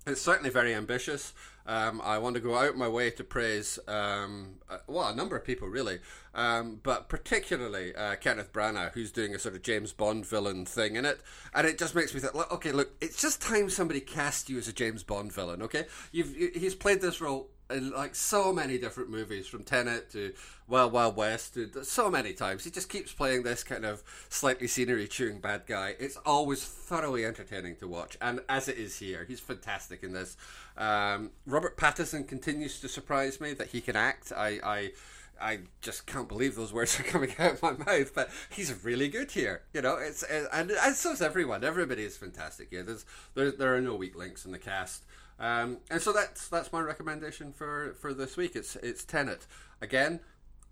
It's 0.08 0.22
certainly 0.22 0.52
very 0.52 0.76
ambitious. 0.76 1.34
Um, 1.66 2.00
I 2.04 2.20
want 2.20 2.36
to 2.36 2.40
go 2.40 2.56
out 2.56 2.78
my 2.78 2.88
way 2.88 3.10
to 3.10 3.24
praise, 3.24 3.80
um, 3.88 4.60
uh, 4.70 4.78
well, 4.86 5.08
a 5.08 5.16
number 5.16 5.36
of 5.36 5.44
people 5.44 5.68
really, 5.68 5.98
um, 6.36 6.80
but 6.84 7.10
particularly 7.10 7.96
uh, 7.96 8.16
Kenneth 8.18 8.54
Branagh, 8.54 8.92
who's 8.92 9.12
doing 9.12 9.34
a 9.34 9.40
sort 9.40 9.56
of 9.56 9.64
James 9.64 9.92
Bond 9.92 10.28
villain 10.28 10.66
thing 10.66 10.96
in 10.96 11.06
it, 11.06 11.22
and 11.56 11.66
it 11.66 11.80
just 11.80 11.96
makes 11.96 12.14
me 12.14 12.20
think, 12.20 12.36
okay, 12.52 12.72
look, 12.72 12.92
it's 13.02 13.20
just 13.20 13.42
time 13.42 13.68
somebody 13.72 14.00
cast 14.00 14.48
you 14.48 14.60
as 14.60 14.68
a 14.68 14.74
James 14.74 15.02
Bond 15.02 15.34
villain. 15.34 15.64
Okay, 15.64 15.86
you've 16.12 16.36
he's 16.36 16.76
played 16.76 17.02
this 17.02 17.20
role 17.20 17.50
in 17.70 17.92
like 17.92 18.16
so 18.16 18.54
many 18.54 18.78
different 18.78 19.10
movies, 19.10 19.48
from 19.48 19.64
Tenet 19.64 20.12
to 20.12 20.34
Wild 20.68 20.92
Wild 20.92 21.16
West, 21.16 21.56
to 21.56 21.84
so 21.84 22.10
many 22.10 22.34
times. 22.34 22.64
He 22.64 22.72
just 22.72 22.90
keeps 22.90 23.12
playing 23.12 23.44
this 23.44 23.64
kind 23.64 23.86
of 23.86 24.04
slightly 24.30 24.68
scenery 24.68 25.08
chewing 25.08 25.40
bad 25.40 25.64
guy. 25.66 25.96
It's 26.00 26.18
always 26.26 26.64
thoroughly 26.64 27.26
entertaining 27.26 27.78
to 27.78 27.88
watch, 27.88 28.18
and 28.22 28.42
as 28.50 28.68
it 28.68 28.78
is 28.78 29.00
here, 29.00 29.26
he's 29.28 29.40
fantastic 29.40 30.04
in 30.04 30.14
this. 30.14 30.38
Um, 30.78 31.32
Robert 31.46 31.78
Pattinson 31.78 32.28
continues 32.28 32.80
to 32.82 32.90
surprise 32.90 33.40
me 33.40 33.54
that 33.54 33.68
he 33.68 33.82
can 33.82 33.96
act. 33.96 34.32
I, 34.36 34.60
I 34.64 34.92
I 35.40 35.60
just 35.82 36.06
can't 36.06 36.28
believe 36.28 36.56
those 36.56 36.74
words 36.74 37.00
are 37.00 37.04
coming 37.12 37.34
out 37.40 37.54
of 37.54 37.62
my 37.62 37.74
mouth, 37.74 38.14
but 38.14 38.30
he's 38.50 38.84
really 38.84 39.10
good 39.10 39.32
here. 39.32 39.64
You 39.74 39.82
know, 39.82 39.98
it's 39.98 40.24
and, 40.24 40.72
and 40.72 40.96
so 40.96 41.12
is 41.12 41.22
everyone. 41.22 41.64
Everybody 41.64 42.04
is 42.04 42.18
fantastic 42.18 42.70
here. 42.70 42.84
There's 42.84 43.06
there, 43.34 43.52
there 43.52 43.76
are 43.76 43.82
no 43.82 43.96
weak 43.96 44.16
links 44.16 44.46
in 44.46 44.52
the 44.52 44.60
cast. 44.60 45.04
Um, 45.40 45.80
and 45.90 46.02
so 46.02 46.14
that's 46.14 46.48
that's 46.48 46.72
my 46.72 46.80
recommendation 46.80 47.52
for, 47.52 47.96
for 48.00 48.14
this 48.14 48.38
week. 48.38 48.56
It's 48.56 48.76
it's 48.78 49.04
Tenet. 49.04 49.48
Again, 49.82 50.22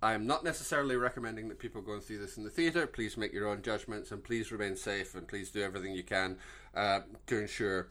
I'm 0.01 0.27
not 0.27 0.43
necessarily 0.43 0.97
recommending 0.97 1.47
that 1.49 1.59
people 1.59 1.81
go 1.81 1.93
and 1.93 2.03
see 2.03 2.17
this 2.17 2.37
in 2.37 2.43
the 2.43 2.49
theatre. 2.49 2.87
Please 2.87 3.15
make 3.15 3.33
your 3.33 3.47
own 3.47 3.61
judgments 3.61 4.11
and 4.11 4.23
please 4.23 4.51
remain 4.51 4.75
safe 4.75 5.15
and 5.15 5.27
please 5.27 5.49
do 5.49 5.61
everything 5.61 5.93
you 5.93 6.03
can 6.03 6.37
uh, 6.75 7.01
to 7.27 7.39
ensure 7.39 7.87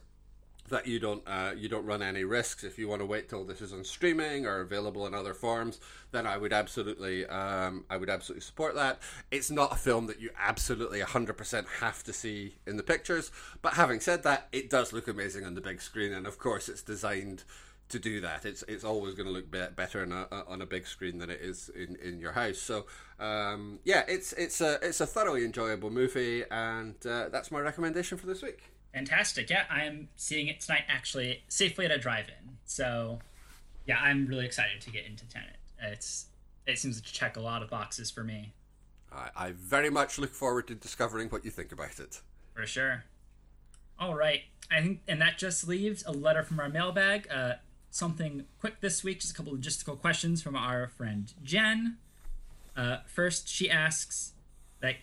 that 0.69 0.87
you 0.87 0.99
don't 0.99 1.21
uh, 1.27 1.51
you 1.55 1.69
don't 1.69 1.85
run 1.85 2.01
any 2.01 2.23
risks. 2.23 2.63
If 2.63 2.77
you 2.77 2.87
want 2.87 3.01
to 3.01 3.05
wait 3.05 3.29
till 3.29 3.43
this 3.43 3.61
is 3.61 3.73
on 3.73 3.83
streaming 3.83 4.45
or 4.45 4.61
available 4.61 5.05
in 5.05 5.13
other 5.13 5.33
forms, 5.33 5.79
then 6.11 6.25
I 6.25 6.37
would 6.37 6.53
absolutely 6.53 7.25
um, 7.25 7.85
I 7.89 7.97
would 7.97 8.09
absolutely 8.09 8.41
support 8.41 8.75
that. 8.75 8.99
It's 9.31 9.51
not 9.51 9.73
a 9.73 9.75
film 9.75 10.07
that 10.07 10.19
you 10.19 10.29
absolutely 10.39 11.01
100% 11.01 11.65
have 11.79 12.03
to 12.03 12.13
see 12.13 12.55
in 12.65 12.77
the 12.77 12.83
pictures, 12.83 13.31
but 13.61 13.73
having 13.73 13.99
said 13.99 14.23
that, 14.23 14.47
it 14.51 14.69
does 14.69 14.93
look 14.93 15.07
amazing 15.07 15.45
on 15.45 15.55
the 15.55 15.61
big 15.61 15.81
screen, 15.81 16.13
and 16.13 16.25
of 16.25 16.37
course, 16.37 16.69
it's 16.69 16.81
designed 16.81 17.43
to 17.89 17.99
do 17.99 18.21
that. 18.21 18.45
It's 18.45 18.63
it's 18.67 18.83
always 18.83 19.15
going 19.15 19.27
to 19.27 19.33
look 19.33 19.51
better 19.75 20.01
on 20.01 20.11
a, 20.11 20.43
on 20.47 20.61
a 20.61 20.65
big 20.65 20.87
screen 20.87 21.19
than 21.19 21.29
it 21.29 21.41
is 21.41 21.69
in, 21.69 21.97
in 21.97 22.19
your 22.19 22.31
house. 22.31 22.57
So 22.57 22.85
um, 23.19 23.79
yeah, 23.83 24.03
it's 24.07 24.33
it's 24.33 24.61
a 24.61 24.79
it's 24.81 25.01
a 25.01 25.05
thoroughly 25.05 25.45
enjoyable 25.45 25.89
movie, 25.89 26.43
and 26.49 26.95
uh, 27.05 27.29
that's 27.29 27.51
my 27.51 27.59
recommendation 27.59 28.17
for 28.17 28.27
this 28.27 28.41
week. 28.41 28.72
Fantastic. 28.93 29.49
Yeah, 29.49 29.63
I'm 29.69 30.09
seeing 30.15 30.47
it 30.47 30.61
tonight 30.61 30.83
actually 30.87 31.43
safely 31.47 31.85
at 31.85 31.91
a 31.91 31.97
drive-in. 31.97 32.57
So, 32.65 33.19
yeah, 33.87 33.97
I'm 33.99 34.27
really 34.27 34.45
excited 34.45 34.81
to 34.81 34.91
get 34.91 35.05
into 35.05 35.27
Tenet. 35.27 35.57
It's 35.81 36.27
it 36.65 36.77
seems 36.77 37.01
to 37.01 37.13
check 37.13 37.35
a 37.35 37.41
lot 37.41 37.61
of 37.61 37.69
boxes 37.69 38.09
for 38.09 38.23
me. 38.23 38.53
I, 39.11 39.29
I 39.35 39.51
very 39.51 39.89
much 39.89 40.17
look 40.17 40.33
forward 40.33 40.67
to 40.67 40.75
discovering 40.75 41.29
what 41.29 41.43
you 41.43 41.51
think 41.51 41.71
about 41.71 41.99
it. 41.99 42.21
For 42.53 42.65
sure. 42.65 43.03
All 43.99 44.15
right, 44.15 44.41
I 44.71 44.81
think, 44.81 45.01
and 45.07 45.21
that 45.21 45.37
just 45.37 45.67
leaves 45.67 46.03
a 46.05 46.11
letter 46.11 46.43
from 46.43 46.59
our 46.59 46.69
mailbag. 46.69 47.27
Uh, 47.31 47.53
something 47.89 48.45
quick 48.59 48.81
this 48.81 49.03
week, 49.03 49.19
just 49.19 49.33
a 49.33 49.35
couple 49.35 49.53
logistical 49.53 49.99
questions 49.99 50.41
from 50.41 50.55
our 50.55 50.87
friend 50.87 51.33
Jen. 51.43 51.97
Uh, 52.75 52.97
first, 53.05 53.47
she 53.47 53.69
asks 53.69 54.33
that 54.81 54.95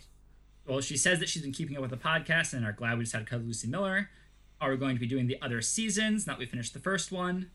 well, 0.70 0.80
she 0.80 0.96
says 0.96 1.18
that 1.18 1.28
she's 1.28 1.42
been 1.42 1.52
keeping 1.52 1.76
up 1.76 1.82
with 1.82 1.90
the 1.90 1.96
podcast 1.96 2.52
and 2.52 2.64
are 2.64 2.72
glad 2.72 2.96
we 2.96 3.04
decided 3.04 3.26
to 3.26 3.30
cover 3.30 3.42
Lucy 3.42 3.66
Miller. 3.66 4.08
Are 4.60 4.70
we 4.70 4.76
going 4.76 4.94
to 4.94 5.00
be 5.00 5.06
doing 5.06 5.26
the 5.26 5.36
other 5.42 5.60
seasons 5.60 6.26
now 6.26 6.34
that 6.34 6.38
we 6.38 6.46
finished 6.46 6.74
the 6.74 6.78
first 6.78 7.10
one? 7.10 7.50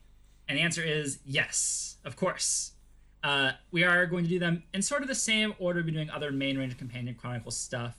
And 0.50 0.58
the 0.58 0.62
answer 0.62 0.84
is 0.84 1.20
yes, 1.26 1.96
of 2.04 2.18
course. 2.18 2.74
Uh, 3.24 3.54
we 3.72 3.86
are 3.86 4.06
going 4.06 4.26
to 4.26 4.30
do 4.30 4.38
them 4.38 4.64
in 4.74 4.82
sort 4.82 5.02
of 5.02 5.08
the 5.08 5.16
same 5.16 5.54
order 5.60 5.82
we're 5.82 5.92
doing 5.92 6.10
other 6.10 6.32
main 6.32 6.58
range 6.58 6.78
companion 6.78 7.16
chronicle 7.16 7.52
stuff, 7.52 7.98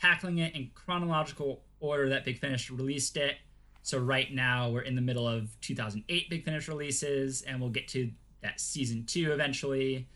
tackling 0.00 0.38
it 0.38 0.54
in 0.54 0.70
chronological 0.72 1.62
order 1.80 2.08
that 2.10 2.24
Big 2.24 2.38
Finish 2.38 2.70
released 2.70 3.16
it. 3.16 3.36
So 3.82 3.98
right 3.98 4.32
now 4.32 4.70
we're 4.70 4.82
in 4.82 4.94
the 4.94 5.02
middle 5.02 5.28
of 5.28 5.60
2008 5.62 6.30
Big 6.30 6.44
Finish 6.44 6.68
releases, 6.68 7.42
and 7.42 7.60
we'll 7.60 7.70
get 7.70 7.88
to 7.88 8.08
that 8.42 8.60
season 8.60 9.04
two 9.04 9.32
eventually, 9.32 10.06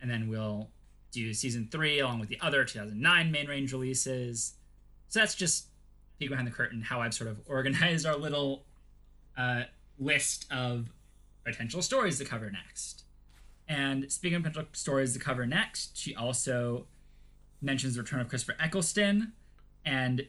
and 0.00 0.08
then 0.08 0.28
we'll 0.28 0.70
do 1.12 1.32
season 1.34 1.68
three 1.70 2.00
along 2.00 2.18
with 2.18 2.28
the 2.28 2.38
other 2.40 2.64
2009 2.64 3.30
main 3.30 3.46
range 3.46 3.72
releases. 3.72 4.54
So 5.08 5.20
that's 5.20 5.34
just 5.34 5.66
peek 6.18 6.30
behind 6.30 6.46
the 6.46 6.52
curtain 6.52 6.82
how 6.82 7.00
I've 7.00 7.14
sort 7.14 7.30
of 7.30 7.40
organized 7.46 8.06
our 8.06 8.16
little 8.16 8.64
uh, 9.36 9.64
list 9.98 10.46
of 10.50 10.90
potential 11.44 11.82
stories 11.82 12.18
to 12.18 12.24
cover 12.24 12.50
next. 12.50 13.04
And 13.68 14.10
speaking 14.10 14.36
of 14.36 14.42
potential 14.42 14.68
stories 14.72 15.12
to 15.12 15.18
cover 15.18 15.46
next, 15.46 15.96
she 15.96 16.14
also 16.14 16.86
mentions 17.60 17.94
the 17.94 18.02
return 18.02 18.20
of 18.20 18.28
Christopher 18.28 18.56
Eccleston 18.60 19.32
and 19.84 20.26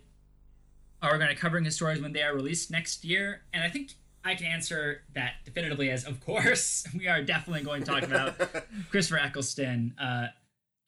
are 1.02 1.14
we 1.14 1.20
going 1.20 1.30
to 1.30 1.36
covering 1.36 1.66
his 1.66 1.76
stories 1.76 2.02
when 2.02 2.14
they 2.14 2.24
are 2.24 2.34
released 2.34 2.72
next 2.72 3.04
year? 3.04 3.42
And 3.54 3.64
I 3.64 3.70
think 3.70 3.92
I 4.24 4.36
can 4.36 4.46
answer 4.46 5.02
that 5.16 5.34
definitively 5.44 5.90
as 5.90 6.06
of 6.06 6.22
course 6.22 6.88
we 6.98 7.08
are 7.08 7.22
definitely 7.22 7.64
going 7.64 7.84
to 7.84 7.92
talk 7.92 8.04
about 8.04 8.36
Christopher 8.90 9.20
Eccleston. 9.20 9.96
Uh, 10.00 10.28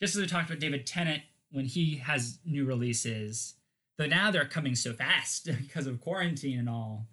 just 0.02 0.16
as 0.16 0.22
we 0.22 0.28
talked 0.28 0.50
about 0.50 0.60
David 0.60 0.86
Tennant 0.86 1.24
when 1.52 1.66
he 1.66 1.96
has 1.98 2.40
new 2.46 2.66
releases, 2.66 3.56
though 3.98 4.06
now 4.06 4.32
they're 4.32 4.46
coming 4.46 4.76
so 4.76 4.94
fast 4.94 5.46
because 5.62 5.88
of 5.88 6.02
quarantine 6.02 6.60
and 6.60 6.70
all, 6.70 7.08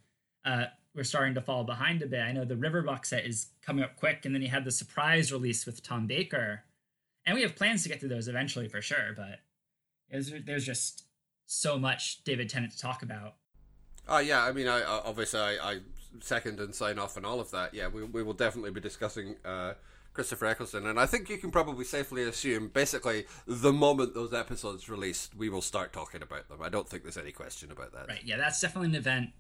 uh, 0.45 0.65
we're 0.95 1.05
starting 1.05 1.35
to 1.35 1.41
fall 1.41 1.65
behind 1.65 2.03
a 2.03 2.07
bit. 2.07 2.21
I 2.21 2.33
know 2.33 2.45
the 2.45 2.57
River 2.57 2.83
box 2.83 3.11
set 3.11 3.25
is 3.25 3.47
coming 3.65 3.85
up 3.85 3.97
quick, 3.97 4.25
and 4.25 4.35
then 4.35 4.43
he 4.43 4.49
had 4.49 4.65
the 4.65 4.71
surprise 4.71 5.33
release 5.33 5.65
with 5.65 5.83
Tom 5.83 6.07
Baker, 6.07 6.65
and 7.25 7.35
we 7.35 7.43
have 7.43 7.57
plans 7.57 7.83
to 7.85 7.89
get 7.89 8.01
through 8.01 8.11
those 8.11 8.29
eventually 8.29 8.69
for 8.69 8.83
sure. 8.83 9.15
But 9.17 9.41
there's 10.11 10.67
just 10.67 11.05
so 11.47 11.79
much 11.79 12.25
David 12.25 12.49
Tennant 12.49 12.73
to 12.73 12.79
talk 12.79 13.03
about. 13.03 13.37
Oh 14.09 14.19
yeah, 14.19 14.45
I 14.45 14.53
mean, 14.53 14.69
I, 14.69 14.83
obviously 14.83 15.41
I, 15.41 15.55
I, 15.55 15.79
second 16.21 16.61
and 16.61 16.75
sign 16.75 16.99
off 16.99 17.17
on 17.17 17.25
all 17.25 17.41
of 17.41 17.51
that. 17.53 17.73
Yeah, 17.73 17.89
we, 17.89 18.03
we 18.05 18.23
will 18.23 18.35
definitely 18.35 18.73
be 18.73 18.81
discussing 18.81 19.37
uh, 19.45 19.75
Christopher 20.13 20.47
Eccleston, 20.47 20.87
and 20.87 21.01
I 21.01 21.07
think 21.07 21.31
you 21.31 21.39
can 21.39 21.51
probably 21.51 21.85
safely 21.85 22.23
assume, 22.25 22.69
basically, 22.69 23.25
the 23.47 23.73
moment 23.73 24.15
those 24.15 24.35
episodes 24.35 24.89
released, 24.89 25.35
we 25.35 25.49
will 25.49 25.63
start 25.63 25.93
talking 25.93 26.23
about 26.23 26.49
them. 26.49 26.59
I 26.63 26.69
don't 26.69 26.89
think 26.89 27.03
there's 27.03 27.17
any 27.17 27.33
question 27.33 27.71
about 27.71 27.93
that. 27.93 28.09
Right? 28.09 28.21
Yeah, 28.23 28.37
that's 28.37 28.61
definitely 28.61 28.91
an 28.91 28.97
event. 28.97 29.31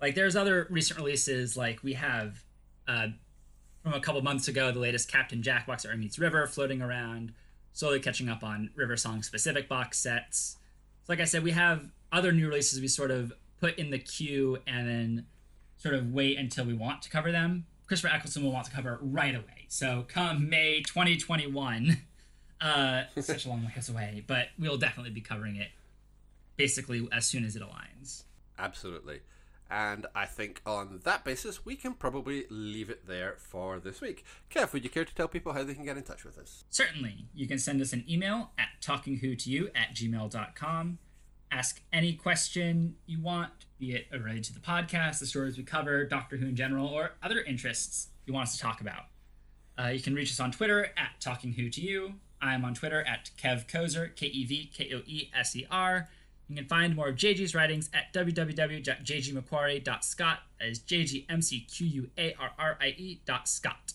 Like, 0.00 0.14
there's 0.14 0.34
other 0.34 0.66
recent 0.70 0.98
releases, 0.98 1.56
like 1.56 1.82
we 1.82 1.92
have 1.92 2.42
uh, 2.88 3.08
from 3.82 3.94
a 3.94 4.00
couple 4.00 4.20
months 4.22 4.48
ago, 4.48 4.72
the 4.72 4.80
latest 4.80 5.10
Captain 5.10 5.42
Jack 5.42 5.66
box 5.66 5.84
art 5.86 5.98
meets 5.98 6.18
River 6.18 6.46
floating 6.46 6.82
around, 6.82 7.32
slowly 7.72 8.00
catching 8.00 8.28
up 8.28 8.42
on 8.42 8.70
River 8.74 8.96
Song 8.96 9.22
specific 9.22 9.68
box 9.68 9.98
sets. 9.98 10.58
So, 11.04 11.12
like 11.12 11.20
I 11.20 11.24
said, 11.24 11.42
we 11.42 11.52
have 11.52 11.90
other 12.12 12.32
new 12.32 12.48
releases 12.48 12.80
we 12.80 12.88
sort 12.88 13.10
of 13.10 13.32
put 13.60 13.78
in 13.78 13.90
the 13.90 13.98
queue 13.98 14.58
and 14.66 14.88
then 14.88 15.26
sort 15.76 15.94
of 15.94 16.12
wait 16.12 16.38
until 16.38 16.64
we 16.64 16.74
want 16.74 17.02
to 17.02 17.10
cover 17.10 17.30
them. 17.32 17.66
Christopher 17.86 18.14
Eccleston 18.14 18.44
will 18.44 18.52
want 18.52 18.66
to 18.66 18.72
cover 18.72 18.98
right 19.00 19.34
away. 19.34 19.59
So 19.72 20.04
come 20.08 20.48
May 20.50 20.82
2021, 20.82 21.96
uh, 22.60 23.02
such 23.20 23.46
a 23.46 23.48
long 23.48 23.64
ways 23.64 23.88
away, 23.88 24.24
but 24.26 24.48
we'll 24.58 24.78
definitely 24.78 25.12
be 25.12 25.20
covering 25.20 25.54
it 25.54 25.68
basically 26.56 27.08
as 27.12 27.24
soon 27.24 27.44
as 27.44 27.54
it 27.54 27.62
aligns. 27.62 28.24
Absolutely. 28.58 29.20
And 29.70 30.08
I 30.12 30.26
think 30.26 30.60
on 30.66 31.00
that 31.04 31.24
basis, 31.24 31.64
we 31.64 31.76
can 31.76 31.94
probably 31.94 32.46
leave 32.50 32.90
it 32.90 33.06
there 33.06 33.36
for 33.38 33.78
this 33.78 34.00
week. 34.00 34.24
Kev, 34.50 34.72
would 34.72 34.82
you 34.82 34.90
care 34.90 35.04
to 35.04 35.14
tell 35.14 35.28
people 35.28 35.52
how 35.52 35.62
they 35.62 35.74
can 35.74 35.84
get 35.84 35.96
in 35.96 36.02
touch 36.02 36.24
with 36.24 36.36
us? 36.36 36.64
Certainly. 36.68 37.26
You 37.32 37.46
can 37.46 37.60
send 37.60 37.80
us 37.80 37.92
an 37.92 38.04
email 38.10 38.50
at 38.58 38.70
talkingwho2you 38.82 39.70
at 39.76 39.94
gmail.com. 39.94 40.98
Ask 41.52 41.80
any 41.92 42.14
question 42.14 42.96
you 43.06 43.22
want, 43.22 43.52
be 43.78 43.92
it 43.92 44.08
related 44.12 44.42
to 44.44 44.52
the 44.52 44.60
podcast, 44.60 45.20
the 45.20 45.26
stories 45.26 45.56
we 45.56 45.62
cover, 45.62 46.04
Doctor 46.06 46.38
Who 46.38 46.46
in 46.46 46.56
general, 46.56 46.88
or 46.88 47.12
other 47.22 47.40
interests 47.40 48.08
you 48.26 48.34
want 48.34 48.48
us 48.48 48.56
to 48.56 48.60
talk 48.60 48.80
about. 48.80 49.04
Uh, 49.78 49.88
you 49.88 50.00
can 50.00 50.14
reach 50.14 50.30
us 50.30 50.40
on 50.40 50.52
Twitter 50.52 50.90
at 50.96 51.20
Talking 51.20 51.52
Who 51.52 51.68
to 51.70 51.80
You. 51.80 52.14
I'm 52.42 52.64
on 52.64 52.74
Twitter 52.74 53.02
at 53.02 53.30
Kev 53.40 53.66
Koeser, 53.66 54.14
K 54.16 54.26
E 54.26 54.44
V 54.44 54.70
K 54.72 54.90
O 54.94 55.02
E 55.06 55.30
S 55.34 55.56
E 55.56 55.66
R. 55.70 56.08
You 56.48 56.56
can 56.56 56.66
find 56.66 56.96
more 56.96 57.08
of 57.08 57.16
JG's 57.16 57.54
writings 57.54 57.88
at 57.94 58.12
www.jgmcquarrie.scot. 58.12 60.38
as 60.60 60.80
J-G-M-C-Q-U-A-R-R-I-E 60.80 63.20
Scot. 63.44 63.92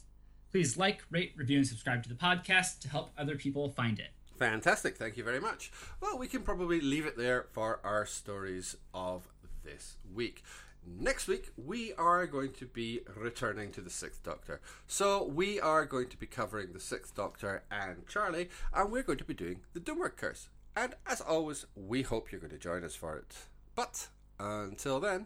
Please 0.51 0.77
like, 0.77 1.03
rate, 1.11 1.33
review, 1.35 1.57
and 1.57 1.67
subscribe 1.67 2.01
to 2.03 2.09
the 2.09 2.15
podcast 2.15 2.79
to 2.79 2.87
help 2.87 3.09
other 3.17 3.35
people 3.35 3.67
find 3.67 3.99
it. 3.99 4.11
Fantastic, 4.39 4.95
thank 4.95 5.17
you 5.17 5.23
very 5.25 5.41
much. 5.41 5.69
Well, 5.99 6.17
we 6.17 6.27
can 6.27 6.43
probably 6.43 6.79
leave 6.79 7.05
it 7.05 7.17
there 7.17 7.47
for 7.51 7.81
our 7.83 8.05
stories 8.05 8.77
of 8.93 9.27
this 9.65 9.97
week. 10.13 10.41
Next 10.87 11.27
week, 11.27 11.49
we 11.57 11.93
are 11.93 12.27
going 12.27 12.53
to 12.53 12.65
be 12.67 13.01
returning 13.15 13.71
to 13.71 13.81
the 13.81 13.89
Sixth 13.89 14.21
Doctor. 14.23 14.61
So, 14.85 15.23
we 15.23 15.59
are 15.59 15.83
going 15.85 16.09
to 16.09 16.17
be 16.17 16.27
covering 16.27 16.73
the 16.73 16.79
Sixth 16.79 17.15
Doctor 17.15 17.63
and 17.71 18.07
Charley, 18.07 18.49
and 18.73 18.91
we're 18.91 19.01
going 19.01 19.17
to 19.17 19.23
be 19.23 19.33
doing 19.33 19.61
the 19.73 19.79
Doomwood 19.79 20.15
Curse. 20.15 20.49
And 20.75 20.93
as 21.07 21.21
always, 21.21 21.65
we 21.75 22.03
hope 22.03 22.31
you're 22.31 22.41
going 22.41 22.51
to 22.51 22.57
join 22.57 22.83
us 22.83 22.95
for 22.95 23.17
it. 23.17 23.35
But 23.75 24.09
until 24.39 24.99
then, 24.99 25.25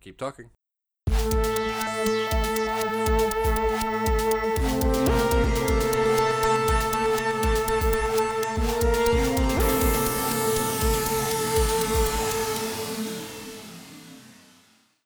keep 0.00 0.18
talking. 0.18 0.50